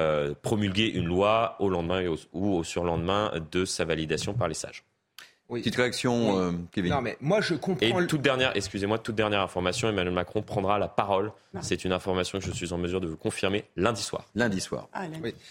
euh, 0.00 0.34
promulguer 0.42 0.86
une 0.86 1.06
loi 1.06 1.56
au 1.60 1.68
lendemain 1.68 2.04
ou 2.32 2.54
au 2.54 2.64
surlendemain 2.64 3.32
de 3.50 3.64
sa 3.64 3.84
validation 3.84 4.34
par 4.34 4.48
les 4.48 4.54
sages. 4.54 4.84
Petite 5.60 5.76
réaction, 5.76 6.38
euh, 6.38 6.52
Kevin. 6.72 6.92
Non, 6.92 7.00
mais 7.00 7.16
moi 7.20 7.40
je 7.40 7.54
comprends. 7.54 8.00
Et 8.00 8.06
toute 8.06 8.22
dernière, 8.22 8.56
excusez-moi, 8.56 8.98
toute 8.98 9.14
dernière 9.14 9.40
information, 9.40 9.88
Emmanuel 9.88 10.14
Macron 10.14 10.42
prendra 10.42 10.78
la 10.78 10.88
parole. 10.88 11.32
C'est 11.60 11.84
une 11.84 11.92
information 11.92 12.38
que 12.38 12.44
je 12.44 12.52
suis 12.52 12.72
en 12.72 12.78
mesure 12.78 13.00
de 13.00 13.08
vous 13.08 13.16
confirmer 13.16 13.64
lundi 13.76 14.02
soir. 14.02 14.24
Lundi 14.34 14.60
soir. 14.60 14.88
Ah, 14.92 15.04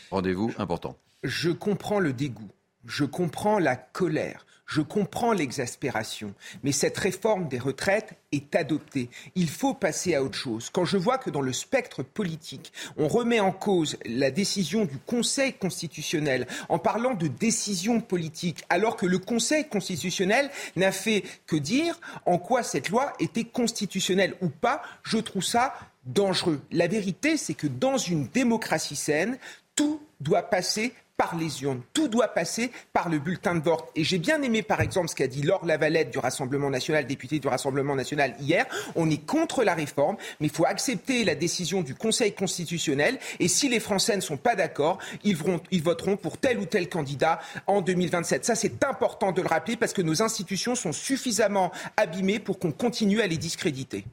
Rendez-vous 0.09 0.51
important. 0.57 0.95
Je 1.23 1.51
comprends 1.51 1.99
le 1.99 2.13
dégoût. 2.13 2.49
Je 2.85 3.05
comprends 3.05 3.59
la 3.59 3.75
colère. 3.75 4.45
Je 4.71 4.79
comprends 4.79 5.33
l'exaspération, 5.33 6.33
mais 6.63 6.71
cette 6.71 6.97
réforme 6.97 7.49
des 7.49 7.59
retraites 7.59 8.13
est 8.31 8.55
adoptée. 8.55 9.09
Il 9.35 9.49
faut 9.49 9.73
passer 9.73 10.15
à 10.15 10.23
autre 10.23 10.37
chose. 10.37 10.69
Quand 10.71 10.85
je 10.85 10.95
vois 10.95 11.17
que 11.17 11.29
dans 11.29 11.41
le 11.41 11.51
spectre 11.51 12.03
politique, 12.03 12.71
on 12.95 13.09
remet 13.09 13.41
en 13.41 13.51
cause 13.51 13.97
la 14.05 14.31
décision 14.31 14.85
du 14.85 14.97
Conseil 14.97 15.51
constitutionnel 15.51 16.47
en 16.69 16.79
parlant 16.79 17.15
de 17.15 17.27
décision 17.27 17.99
politique, 17.99 18.63
alors 18.69 18.95
que 18.95 19.05
le 19.05 19.17
Conseil 19.17 19.67
constitutionnel 19.67 20.49
n'a 20.77 20.93
fait 20.93 21.25
que 21.47 21.57
dire 21.57 21.99
en 22.25 22.37
quoi 22.37 22.63
cette 22.63 22.87
loi 22.87 23.11
était 23.19 23.43
constitutionnelle 23.43 24.35
ou 24.39 24.47
pas, 24.47 24.83
je 25.03 25.17
trouve 25.17 25.43
ça 25.43 25.73
dangereux. 26.05 26.61
La 26.71 26.87
vérité, 26.87 27.35
c'est 27.35 27.55
que 27.55 27.67
dans 27.67 27.97
une 27.97 28.25
démocratie 28.27 28.95
saine, 28.95 29.37
tout 29.75 30.01
doit 30.21 30.43
passer 30.43 30.93
par 31.21 31.35
les 31.35 31.61
urnes. 31.61 31.81
Tout 31.93 32.07
doit 32.07 32.29
passer 32.29 32.71
par 32.93 33.07
le 33.07 33.19
bulletin 33.19 33.53
de 33.53 33.59
vote. 33.63 33.85
Et 33.95 34.03
j'ai 34.03 34.17
bien 34.17 34.41
aimé, 34.41 34.63
par 34.63 34.81
exemple, 34.81 35.07
ce 35.07 35.13
qu'a 35.13 35.27
dit 35.27 35.43
Laure 35.43 35.63
Lavalette 35.67 36.09
du 36.09 36.17
Rassemblement 36.17 36.71
national, 36.71 37.05
député 37.05 37.37
du 37.37 37.47
Rassemblement 37.47 37.95
national 37.95 38.33
hier. 38.39 38.65
On 38.95 39.07
est 39.07 39.23
contre 39.23 39.63
la 39.63 39.75
réforme, 39.75 40.17
mais 40.39 40.47
il 40.47 40.51
faut 40.51 40.65
accepter 40.65 41.23
la 41.23 41.35
décision 41.35 41.83
du 41.83 41.93
Conseil 41.93 42.33
constitutionnel. 42.33 43.19
Et 43.39 43.47
si 43.47 43.69
les 43.69 43.79
Français 43.79 44.15
ne 44.15 44.21
sont 44.21 44.37
pas 44.37 44.55
d'accord, 44.55 44.97
ils, 45.23 45.37
ils 45.69 45.83
voteront 45.83 46.17
pour 46.17 46.39
tel 46.39 46.57
ou 46.57 46.65
tel 46.65 46.89
candidat 46.89 47.39
en 47.67 47.81
2027. 47.81 48.43
Ça, 48.43 48.55
c'est 48.55 48.83
important 48.83 49.31
de 49.31 49.43
le 49.43 49.47
rappeler 49.47 49.75
parce 49.75 49.93
que 49.93 50.01
nos 50.01 50.23
institutions 50.23 50.73
sont 50.73 50.91
suffisamment 50.91 51.71
abîmées 51.97 52.39
pour 52.39 52.57
qu'on 52.57 52.71
continue 52.71 53.21
à 53.21 53.27
les 53.27 53.37
discréditer. 53.37 54.05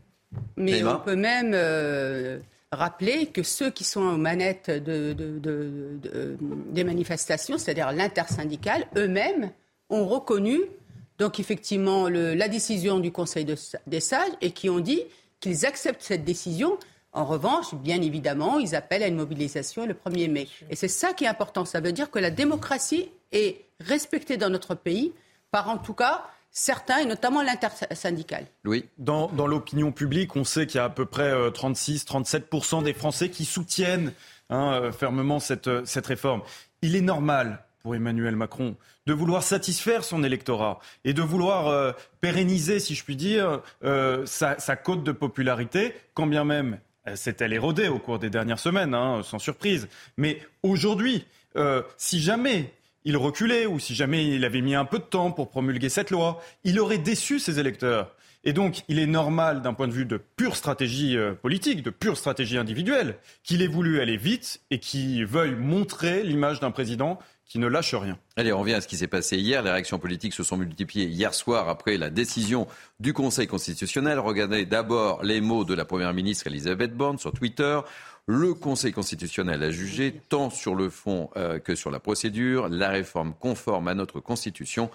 Mais 0.59 0.85
on 0.85 0.99
peut 0.99 1.17
même. 1.17 1.53
Euh, 1.55 2.39
rappeler 2.73 3.27
que 3.27 3.43
ceux 3.43 3.71
qui 3.71 3.85
sont 3.85 4.03
aux 4.03 4.17
manettes 4.17 4.71
de, 4.71 5.15
des 6.71 6.85
manifestations, 6.85 7.59
c'est-à-dire 7.59 7.93
l'intersyndicale, 7.93 8.87
eux-mêmes 8.97 9.51
ont 9.91 10.07
reconnu 10.07 10.61
donc 11.19 11.41
effectivement 11.41 12.09
la 12.09 12.49
décision 12.49 13.01
du 13.01 13.11
Conseil 13.11 13.47
des 13.87 14.01
sages 14.01 14.31
et 14.41 14.53
qui 14.53 14.71
ont 14.71 14.81
dit 14.81 15.03
qu'ils 15.41 15.67
acceptent 15.67 16.03
cette 16.03 16.25
décision. 16.25 16.79
En 17.13 17.25
revanche, 17.25 17.75
bien 17.75 18.01
évidemment, 18.03 18.59
ils 18.59 18.75
appellent 18.77 19.03
à 19.03 19.09
une 19.09 19.17
mobilisation 19.17 19.87
le 19.87 19.95
1er 19.95 20.31
mai. 20.31 20.49
Et 20.71 20.77
c'est 20.77 20.89
ça 20.89 21.15
qui 21.15 21.25
est 21.25 21.29
important. 21.29 21.65
Ça 21.65 21.81
veut 21.81 21.93
dire 21.93 22.11
que 22.11 22.19
la 22.19 22.31
démocratie 22.31 23.11
est 23.33 23.65
respectée 23.81 24.37
dans 24.37 24.51
notre 24.51 24.75
pays 24.75 25.13
par 25.51 25.69
en 25.69 25.79
tout 25.79 25.95
cas 25.95 26.25
certains, 26.59 26.99
et 26.99 27.07
notamment 27.07 27.43
l'intersyndicale. 27.43 28.47
Oui. 28.65 28.85
Dans, 28.99 29.29
l'opinion 29.47 29.93
publique, 29.93 30.35
on 30.35 30.45
sait 30.45 30.67
qu'il 30.67 30.79
y 30.79 30.81
a 30.81 30.85
à 30.85 30.91
peu 30.91 31.07
près 31.07 31.33
36-37% 31.51 32.81
euh, 32.81 32.83
des 32.83 32.93
Français 32.93 33.29
qui 33.31 33.45
soutiennent 33.45 34.13
hein, 34.51 34.73
euh, 34.73 34.93
fermement 34.93 35.39
cette, 35.39 35.87
cette 35.87 36.07
réforme. 36.07 36.43
Il 36.83 36.97
est 36.97 37.01
normal 37.01 37.65
pour 37.81 37.95
Emmanuel 37.95 38.35
Macron 38.35 38.77
de 39.07 39.13
vouloir 39.13 39.45
satisfaire 39.45 40.03
son 40.03 40.25
électorat 40.25 40.81
et 41.05 41.13
de 41.13 41.23
vouloir 41.23 41.69
euh, 41.69 41.93
pérenniser, 42.21 42.81
si 42.81 42.97
je 42.97 43.05
puis 43.05 43.17
dire, 43.17 43.63
sa, 44.27 44.59
sa, 44.59 44.77
cote 44.77 45.05
de 45.05 45.13
popularité, 45.13 45.95
quand 46.15 46.27
bien 46.27 46.45
même 46.45 46.81
s'est-elle 47.15 47.53
érodée 47.53 47.89
au 47.89 47.99
cours 48.01 48.19
des 48.19 48.31
dernières 48.31 48.59
semaines, 48.59 48.95
hein, 48.95 49.23
sans 49.23 49.39
surprise. 49.39 49.89
Mais 50.19 50.41
aujourd'hui, 50.63 51.25
si 51.97 52.21
jamais 52.21 52.71
il 53.09 53.17
reculait 53.17 53.65
ou 53.65 53.79
si 53.79 53.95
jamais 53.95 54.27
il 54.27 54.45
avait 54.45 54.61
mis 54.61 54.75
un 54.75 54.85
peu 54.85 54.99
de 54.99 55.05
temps 55.05 55.31
pour 55.31 55.49
promulguer 55.49 55.89
cette 55.89 56.11
loi, 56.11 56.43
il 56.65 56.79
aurait 56.79 56.99
déçu 56.99 57.39
ses 57.39 57.59
électeurs. 57.59 58.15
Et 58.45 58.53
donc, 58.53 58.83
il 58.89 58.99
est 58.99 59.07
normal, 59.07 59.63
d'un 59.63 59.73
point 59.73 59.89
de 59.89 59.95
vue 59.95 60.05
de 60.05 60.19
pure 60.19 60.55
stratégie 60.55 61.17
euh, 61.17 61.33
politique, 61.33 61.83
de 61.83 61.89
pure 61.89 62.19
stratégie 62.19 62.59
individuelle, 62.59 63.17
qu'il 63.43 63.63
ait 63.63 63.67
voulu 63.67 64.01
aller 64.01 64.19
vite 64.19 64.61
et 64.71 64.79
qu'il 64.79 65.25
veuille 65.25 65.55
montrer 65.55 66.23
l'image 66.23 66.61
d'un 66.61 66.71
président 66.71 67.19
qui 67.47 67.59
ne 67.59 67.67
lâche 67.67 67.95
rien. 67.95 68.19
Allez, 68.37 68.53
on 68.53 68.61
revient 68.61 68.75
à 68.75 68.83
ce 68.83 68.87
qui 68.87 68.99
s'est 68.99 69.07
passé 69.07 69.39
hier. 69.39 69.63
Les 69.63 69.71
réactions 69.71 69.99
politiques 69.99 70.35
se 70.35 70.43
sont 70.43 70.59
multipliées 70.59 71.07
hier 71.07 71.33
soir 71.33 71.71
après 71.71 71.97
la 71.97 72.11
décision 72.11 72.67
du 73.01 73.15
Conseil 73.15 73.47
constitutionnel. 73.47 74.19
Regardez 74.19 74.67
d'abord 74.67 75.25
les 75.25 75.41
mots 75.41 75.65
de 75.65 75.73
la 75.73 75.87
Première 75.87 76.13
ministre 76.13 76.47
Elisabeth 76.47 76.95
Borne 76.95 77.19
sur 77.19 77.33
Twitter. 77.33 77.81
Le 78.31 78.53
Conseil 78.53 78.93
constitutionnel 78.93 79.63
a 79.63 79.71
jugé, 79.71 80.13
tant 80.29 80.51
sur 80.51 80.75
le 80.75 80.91
fond 80.91 81.31
euh, 81.39 81.59
que 81.59 81.75
sur 81.75 81.91
la 81.91 81.99
procédure, 81.99 82.69
la 82.69 82.91
réforme 82.91 83.33
conforme 83.33 83.89
à 83.89 83.95
notre 83.95 84.21
Constitution. 84.21 84.91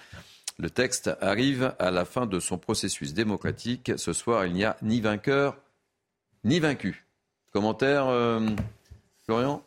Le 0.60 0.70
texte 0.70 1.10
arrive 1.20 1.74
à 1.80 1.90
la 1.90 2.06
fin 2.06 2.28
de 2.28 2.40
son 2.40 2.60
processus 2.60 3.16
démocratique. 3.16 3.94
Ce 3.98 4.14
soir, 4.14 4.46
il 4.46 4.54
n'y 4.54 4.64
a 4.64 4.78
ni 4.84 5.02
vainqueur 5.02 5.58
ni 6.44 6.60
vaincu. 6.60 7.08
Commentaire, 7.52 8.06
euh, 8.08 8.40
Florian? 9.26 9.66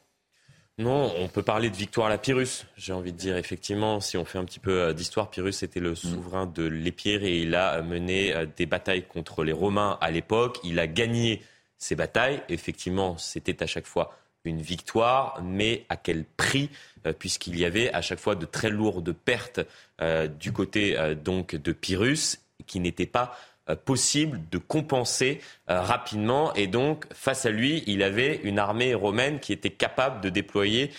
Non, 0.78 1.12
on 1.18 1.26
peut 1.26 1.42
parler 1.42 1.68
de 1.68 1.74
victoire 1.74 2.06
à 2.06 2.10
la 2.10 2.18
Pyrrhus, 2.18 2.66
j'ai 2.76 2.92
envie 2.92 3.12
de 3.12 3.18
dire. 3.18 3.36
Effectivement, 3.36 3.98
si 3.98 4.16
on 4.16 4.24
fait 4.24 4.38
un 4.38 4.44
petit 4.44 4.60
peu 4.60 4.78
euh, 4.78 4.92
d'histoire, 4.92 5.28
Pyrrhus 5.28 5.64
était 5.64 5.80
le 5.80 5.92
mm. 5.92 5.96
souverain 5.96 6.46
de 6.46 6.62
l'Épire 6.62 7.24
et 7.24 7.40
il 7.40 7.56
a 7.56 7.82
mené 7.82 8.32
des 8.56 8.66
batailles 8.66 9.08
contre 9.08 9.42
les 9.42 9.52
Romains 9.52 9.98
à 10.00 10.12
l'époque. 10.12 10.60
Il 10.62 10.78
a 10.78 10.86
gagné 10.86 11.42
ces 11.78 11.94
batailles. 11.94 12.42
Effectivement, 12.48 13.18
c'était 13.18 13.62
à 13.62 13.66
chaque 13.66 13.86
fois 13.86 14.16
une 14.46 14.62
victoire, 14.62 15.42
mais 15.42 15.84
à 15.88 15.96
quel 15.96 16.24
prix 16.24 16.70
euh, 17.06 17.12
Puisqu'il 17.12 17.58
y 17.58 17.64
avait 17.64 17.92
à 17.92 18.00
chaque 18.00 18.20
fois 18.20 18.34
de 18.34 18.46
très 18.46 18.70
lourdes 18.70 19.12
pertes 19.12 19.60
euh, 20.00 20.26
du 20.28 20.52
côté 20.52 20.98
euh, 20.98 21.14
donc 21.14 21.54
de 21.54 21.72
Pyrrhus, 21.72 22.38
qui 22.66 22.80
n'étaient 22.80 23.06
pas 23.06 23.36
possible 23.84 24.40
de 24.50 24.58
compenser 24.58 25.40
rapidement. 25.66 26.54
Et 26.54 26.66
donc, 26.66 27.04
face 27.12 27.46
à 27.46 27.50
lui, 27.50 27.82
il 27.86 28.02
avait 28.02 28.40
une 28.44 28.58
armée 28.58 28.94
romaine 28.94 29.40
qui 29.40 29.52
était 29.52 29.70
capable 29.70 30.20
de 30.20 30.28
déployer 30.28 30.92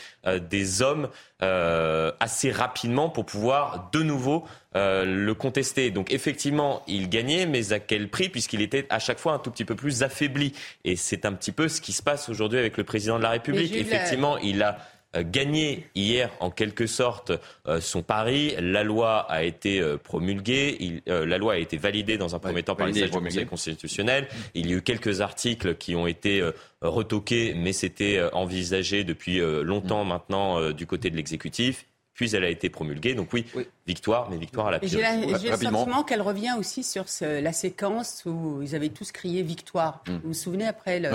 des 0.50 0.82
hommes 0.82 1.10
assez 1.40 2.52
rapidement 2.52 3.10
pour 3.10 3.26
pouvoir 3.26 3.90
de 3.94 4.04
nouveau 4.04 4.46
le 4.76 5.32
contester. 5.34 5.92
Donc, 5.92 6.14
effectivement, 6.14 6.84
il 6.88 7.10
gagnait, 7.10 7.46
mais 7.46 7.72
à 7.72 7.80
quel 7.80 8.10
prix 8.10 8.30
Puisqu'il 8.30 8.62
était 8.62 8.86
à 8.90 9.00
chaque 9.00 9.20
fois 9.20 9.34
un 9.34 9.40
tout 9.40 9.52
petit 9.52 9.66
peu 9.66 9.76
plus 9.76 10.04
affaibli. 10.04 10.54
Et 10.84 10.96
c'est 10.96 11.26
un 11.26 11.34
petit 11.34 11.52
peu 11.52 11.68
ce 11.68 11.80
qui 11.80 11.94
se 11.94 12.04
passe 12.04 12.28
aujourd'hui 12.30 12.60
avec 12.60 12.78
le 12.78 12.84
président 12.84 13.18
de 13.18 13.24
la 13.24 13.30
République. 13.30 13.74
Effectivement, 13.76 14.38
il 14.38 14.62
a 14.62 14.74
euh, 14.74 14.97
gagné 15.16 15.88
hier 15.96 16.30
en 16.40 16.52
quelque 16.52 16.88
sorte 16.88 17.32
euh, 17.68 17.80
son 17.82 18.04
pari. 18.04 18.54
La 18.60 18.84
loi 18.84 19.20
a 19.32 19.44
été 19.44 19.80
euh, 19.80 19.98
promulguée, 19.98 21.02
la 21.06 21.38
loi 21.38 21.54
a 21.54 21.58
été 21.58 21.78
validée 21.78 22.18
dans 22.18 22.36
un 22.36 22.40
premier 22.40 22.64
temps 22.64 22.76
par 22.76 22.88
les 22.88 22.94
sages 22.94 23.12
du 23.12 23.20
Conseil 23.20 23.46
constitutionnel. 23.46 24.28
Il 24.54 24.70
y 24.70 24.74
a 24.74 24.78
eu 24.78 24.82
quelques 24.82 25.22
articles 25.22 25.76
qui 25.76 25.96
ont 25.96 26.08
été 26.08 26.48
retoqués, 26.82 27.54
mais 27.56 27.74
c'était 27.74 28.22
envisagé 28.34 29.04
depuis 29.04 29.40
longtemps 29.64 30.06
mm. 30.06 30.08
maintenant 30.08 30.72
du 30.72 30.86
côté 30.86 31.10
de 31.10 31.16
l'exécutif 31.16 31.86
puis 32.18 32.36
elle 32.36 32.44
a 32.44 32.50
été 32.50 32.70
promulguée. 32.70 33.14
Donc 33.14 33.32
oui, 33.32 33.46
victoire, 33.88 34.30
mais 34.30 34.38
victoire 34.38 34.68
à 34.68 34.72
la 34.72 34.80
J'ai 34.84 35.02
le 35.02 35.56
sentiment 35.56 36.04
qu'elle 36.04 36.22
revient 36.22 36.54
aussi 36.60 36.84
sur 36.84 37.06
la 37.22 37.54
séquence 37.54 38.24
où 38.26 38.62
ils 38.62 38.76
avaient 38.76 38.90
tous 38.90 39.12
crié 39.12 39.42
victoire. 39.42 40.04
Hmm. 40.08 40.16
Vous 40.16 40.28
vous 40.28 40.34
souvenez 40.34 40.68
après 40.68 41.00
le, 41.00 41.10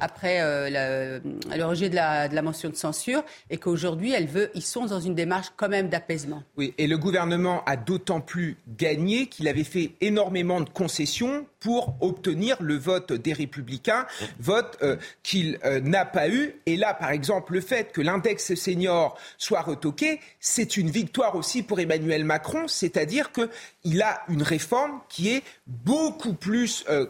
après 0.00 0.40
euh, 0.40 1.20
le 1.54 1.64
rejet 1.64 1.90
de 1.90 1.94
la, 1.94 2.28
de 2.28 2.34
la, 2.34 2.42
motion 2.42 2.70
de 2.70 2.76
censure 2.76 3.22
et 3.50 3.58
qu'aujourd'hui 3.58 4.12
elle 4.12 4.26
veut, 4.26 4.50
ils 4.54 4.62
sont 4.62 4.86
dans 4.86 5.00
une 5.00 5.14
démarche 5.14 5.48
quand 5.56 5.68
même 5.68 5.88
d'apaisement. 5.88 6.42
Oui, 6.56 6.72
et 6.78 6.86
le 6.86 6.96
gouvernement 6.96 7.62
a 7.66 7.76
d'autant 7.76 8.20
plus 8.20 8.56
gagné 8.78 9.26
qu'il 9.26 9.46
avait 9.48 9.64
fait 9.64 9.92
énormément 10.00 10.60
de 10.60 10.70
concessions 10.70 11.46
pour 11.60 11.96
obtenir 12.00 12.56
le 12.60 12.76
vote 12.76 13.12
des 13.12 13.32
républicains, 13.32 14.06
vote 14.38 14.78
euh, 14.82 14.96
qu'il 15.22 15.58
euh, 15.64 15.80
n'a 15.80 16.04
pas 16.04 16.28
eu. 16.28 16.54
Et 16.66 16.76
là, 16.76 16.94
par 16.94 17.10
exemple, 17.10 17.54
le 17.54 17.60
fait 17.60 17.90
que 17.92 18.00
l'index 18.00 18.54
senior 18.54 19.18
soit 19.36 19.62
retoqué, 19.62 20.20
c'est 20.38 20.76
une 20.76 20.90
victoire 20.90 21.34
aussi 21.34 21.64
pour 21.64 21.80
Emmanuel 21.80 22.05
Macron, 22.24 22.68
c'est-à-dire 22.68 23.30
qu'il 23.32 24.02
a 24.02 24.20
une 24.28 24.42
réforme 24.42 25.00
qui 25.08 25.30
est 25.30 25.42
beaucoup 25.66 26.34
plus, 26.34 26.84
euh, 26.88 27.06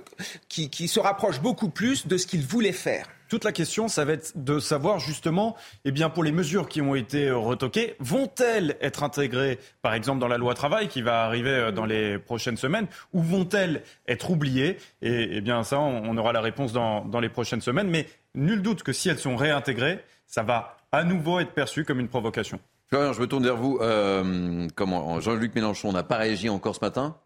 qui, 0.49 0.89
se 0.89 1.01
rapproche 1.01 1.41
beaucoup 1.41 1.69
plus 1.69 2.07
de 2.07 2.17
ce 2.17 2.27
qu'il 2.27 2.43
voulait 2.43 2.73
faire. 2.73 3.07
Toute 3.29 3.45
la 3.45 3.51
question, 3.51 3.89
ça 3.89 4.05
va 4.05 4.13
être 4.13 4.33
de 4.37 4.61
savoir 4.61 5.01
justement, 5.01 5.57
eh 5.85 5.91
bien, 5.91 6.11
pour 6.11 6.23
les 6.23 6.31
mesures 6.31 6.69
qui 6.69 6.81
ont 6.81 6.95
été 6.95 7.27
euh, 7.27 7.37
retoquées, 7.37 7.97
vont-elles 7.99 8.77
être 8.81 9.03
intégrées, 9.03 9.59
par 9.83 9.95
exemple, 9.95 10.21
dans 10.21 10.29
la 10.29 10.39
loi 10.39 10.55
travail 10.55 10.87
qui 10.87 11.03
va 11.03 11.25
arriver 11.25 11.51
euh, 11.51 11.73
dans 11.73 11.87
les 11.87 12.19
prochaines 12.19 12.57
semaines, 12.57 12.87
ou 13.13 13.21
vont-elles 13.21 13.83
être 14.07 14.31
oubliées? 14.31 14.77
Et 15.03 15.29
eh 15.33 15.41
bien, 15.41 15.65
ça, 15.65 15.81
on 15.81 16.17
aura 16.17 16.33
la 16.33 16.41
réponse 16.41 16.73
dans, 16.73 17.05
dans 17.05 17.21
les 17.21 17.29
prochaines 17.29 17.61
semaines. 17.61 17.89
Mais 17.89 18.07
nul 18.37 18.63
doute 18.63 18.85
que 18.85 18.93
si 18.93 19.09
elles 19.09 19.19
sont 19.19 19.35
réintégrées, 19.35 19.99
ça 20.27 20.43
va 20.43 20.77
à 20.93 21.05
nouveau 21.05 21.41
être 21.41 21.53
perçu 21.53 21.85
comme 21.85 22.01
une 22.01 22.09
provocation. 22.09 22.61
Je 22.93 23.21
me 23.21 23.27
tourne 23.27 23.45
vers 23.45 23.57
vous. 23.57 23.79
Euh, 23.81 24.69
comment 24.75 25.21
Jean-Luc 25.21 25.55
Mélenchon 25.55 25.93
n'a 25.93 26.03
pas 26.03 26.17
réagi 26.17 26.49
encore 26.49 26.75
ce 26.75 26.81
matin 26.81 27.21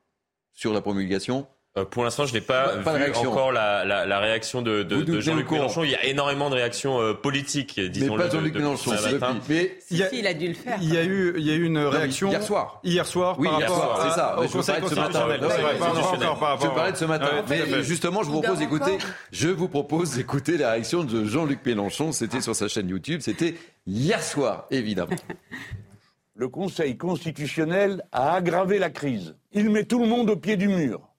sur 0.52 0.72
la 0.72 0.80
promulgation 0.80 1.46
euh, 1.78 1.84
pour 1.84 2.02
l'instant, 2.02 2.26
je 2.26 2.34
n'ai 2.34 2.40
pas, 2.40 2.78
vu 2.78 3.14
encore 3.14 3.52
la, 3.52 3.84
la, 3.84 4.04
la, 4.04 4.18
réaction 4.18 4.60
de, 4.60 4.82
de, 4.82 5.02
de 5.02 5.20
Jean-Luc 5.20 5.48
Mélenchon. 5.52 5.84
Il 5.84 5.90
y 5.90 5.94
a 5.94 6.04
énormément 6.04 6.50
de 6.50 6.56
réactions 6.56 7.00
euh, 7.00 7.14
politiques, 7.14 7.78
disons 7.78 8.16
Mais 8.16 8.24
pas 8.24 8.30
Jean-Luc 8.30 8.54
Mélenchon. 8.54 8.90
Mais 9.48 9.78
il, 9.88 9.98
y 9.98 10.02
a, 10.02 10.12
il 10.12 10.26
a 10.26 10.34
dû 10.34 10.48
le 10.48 10.54
faire. 10.54 10.78
Il 10.82 10.92
y 10.92 10.98
a 10.98 11.04
eu, 11.04 11.32
il 11.36 11.46
y 11.46 11.50
a 11.52 11.54
eu 11.54 11.64
une 11.64 11.78
réaction 11.78 12.28
hier 12.30 12.42
soir. 12.42 12.80
Hier 12.82 13.06
soir, 13.06 13.36
oui, 13.38 13.46
par 13.46 13.60
hier 13.60 13.70
rapport 13.70 13.84
soir, 13.84 14.02
c'est 14.02 14.16
ça. 14.16 14.40
au 14.40 14.48
Conseil 14.48 14.80
constitutionnel. 14.80 15.40
Je 15.40 16.66
parlais 16.66 16.92
de 16.92 16.96
ce 16.96 17.04
matin. 17.04 17.44
Mais 17.48 17.84
justement, 17.84 18.24
je 18.24 18.30
vous 18.30 18.40
propose 18.40 18.58
d'écouter. 18.58 18.98
Je 19.30 19.48
vous 19.48 19.68
propose 19.68 20.16
d'écouter 20.16 20.58
la 20.58 20.72
réaction 20.72 21.04
de 21.04 21.24
Jean-Luc 21.24 21.64
Mélenchon. 21.64 22.10
C'était 22.10 22.40
sur 22.40 22.56
sa 22.56 22.66
chaîne 22.66 22.88
YouTube. 22.88 23.20
C'était 23.22 23.54
hier 23.86 24.20
soir, 24.24 24.66
évidemment. 24.72 25.14
Le 26.34 26.48
Conseil 26.48 26.96
constitutionnel 26.96 28.02
a 28.10 28.32
aggravé 28.32 28.80
la 28.80 28.90
crise. 28.90 29.36
Il 29.52 29.70
met 29.70 29.84
tout 29.84 30.00
le 30.00 30.08
monde 30.08 30.30
au 30.30 30.36
pied 30.36 30.56
du 30.56 30.68
mur. 30.68 31.09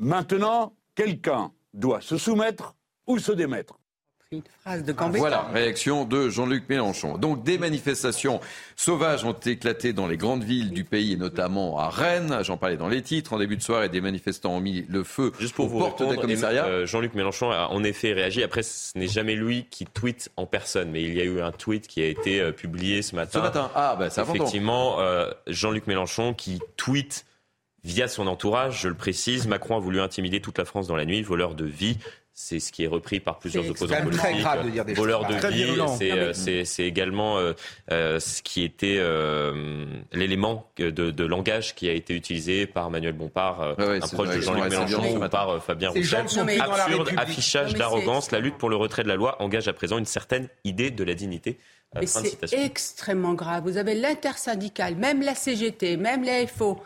Maintenant, 0.00 0.72
quelqu'un 0.94 1.52
doit 1.74 2.00
se 2.00 2.16
soumettre 2.16 2.74
ou 3.06 3.18
se 3.18 3.32
démettre. 3.32 3.78
Voilà, 5.16 5.48
réaction 5.52 6.04
de 6.04 6.28
Jean-Luc 6.28 6.68
Mélenchon. 6.68 7.18
Donc 7.18 7.42
des 7.42 7.58
manifestations 7.58 8.40
sauvages 8.76 9.24
ont 9.24 9.32
éclaté 9.32 9.92
dans 9.92 10.06
les 10.06 10.16
grandes 10.16 10.44
villes 10.44 10.70
du 10.70 10.84
pays 10.84 11.14
et 11.14 11.16
notamment 11.16 11.80
à 11.80 11.90
Rennes. 11.90 12.38
J'en 12.42 12.56
parlais 12.56 12.76
dans 12.76 12.88
les 12.88 13.02
titres. 13.02 13.32
En 13.32 13.38
début 13.38 13.56
de 13.56 13.62
soirée, 13.62 13.88
des 13.88 14.00
manifestants 14.00 14.54
ont 14.54 14.60
mis 14.60 14.86
le 14.88 15.02
feu 15.02 15.32
Juste 15.40 15.56
pour 15.56 15.64
aux 15.64 15.68
vous 15.68 15.78
portes 15.80 16.08
des 16.08 16.16
commissariats. 16.16 16.66
Euh, 16.66 16.86
Jean-Luc 16.86 17.14
Mélenchon 17.14 17.50
a 17.50 17.66
en 17.66 17.82
effet 17.82 18.12
réagi. 18.12 18.44
Après, 18.44 18.62
ce 18.62 18.96
n'est 18.96 19.08
jamais 19.08 19.34
lui 19.34 19.66
qui 19.68 19.84
tweete 19.84 20.30
en 20.36 20.46
personne, 20.46 20.92
mais 20.92 21.02
il 21.02 21.14
y 21.14 21.20
a 21.20 21.24
eu 21.24 21.40
un 21.40 21.50
tweet 21.50 21.88
qui 21.88 22.00
a 22.00 22.06
été 22.06 22.40
euh, 22.40 22.52
publié 22.52 23.02
ce 23.02 23.16
matin. 23.16 23.40
Ce 23.40 23.44
matin, 23.44 23.70
ah 23.74 23.96
bah 23.98 24.10
c'est 24.10 24.22
Effectivement, 24.22 25.00
euh, 25.00 25.28
Jean-Luc 25.48 25.88
Mélenchon 25.88 26.34
qui 26.34 26.60
tweet 26.76 27.26
via 27.84 28.08
son 28.08 28.26
entourage, 28.26 28.82
je 28.82 28.88
le 28.88 28.94
précise, 28.94 29.46
Macron 29.46 29.76
a 29.76 29.80
voulu 29.80 30.00
intimider 30.00 30.40
toute 30.40 30.58
la 30.58 30.64
France 30.64 30.86
dans 30.86 30.96
la 30.96 31.04
nuit, 31.04 31.22
voleur 31.22 31.54
de 31.54 31.64
vie. 31.64 31.98
C'est 32.32 32.60
ce 32.60 32.72
qui 32.72 32.84
est 32.84 32.86
repris 32.86 33.20
par 33.20 33.38
plusieurs 33.38 33.68
opposants 33.68 34.00
politiques. 34.00 34.20
Très 34.20 34.38
grave 34.38 34.64
de 34.64 34.70
dire 34.70 34.84
des 34.84 34.94
voleur 34.94 35.26
de 35.26 35.34
vie, 35.48 36.64
c'est 36.64 36.84
également 36.84 37.36
euh, 37.36 37.52
euh, 37.90 38.18
ce 38.18 38.40
qui 38.40 38.62
était 38.62 38.96
euh, 38.98 39.84
l'élément 40.12 40.70
de, 40.78 40.90
de, 40.90 41.24
langage 41.24 41.74
qui 41.74 41.88
a 41.88 41.92
été 41.92 42.14
utilisé 42.14 42.66
par 42.66 42.88
Manuel 42.88 43.12
Bompard, 43.12 43.74
un 43.78 44.00
proche 44.00 44.34
de 44.34 44.40
Jean-Luc 44.40 44.70
Mélenchon, 44.70 45.16
ou 45.16 45.28
par 45.28 45.62
Fabien 45.62 45.90
Roussel. 45.90 46.24
Absurde 46.60 47.10
affichage 47.18 47.74
d'arrogance. 47.74 48.30
La 48.30 48.38
lutte 48.38 48.56
pour 48.56 48.70
le 48.70 48.76
retrait 48.76 49.02
de 49.02 49.08
la 49.08 49.16
loi 49.16 49.42
engage 49.42 49.68
à 49.68 49.74
présent 49.74 49.98
une 49.98 50.06
certaine 50.06 50.48
idée 50.64 50.90
de 50.90 51.04
la 51.04 51.14
dignité. 51.14 51.58
c'est 52.06 52.38
extrêmement 52.52 53.34
grave. 53.34 53.64
Vous 53.64 53.76
avez 53.76 53.94
l'intersyndicale, 53.94 54.96
même 54.96 55.20
la 55.20 55.34
CGT, 55.34 55.98
même 55.98 56.24
la 56.24 56.46
FO 56.46 56.80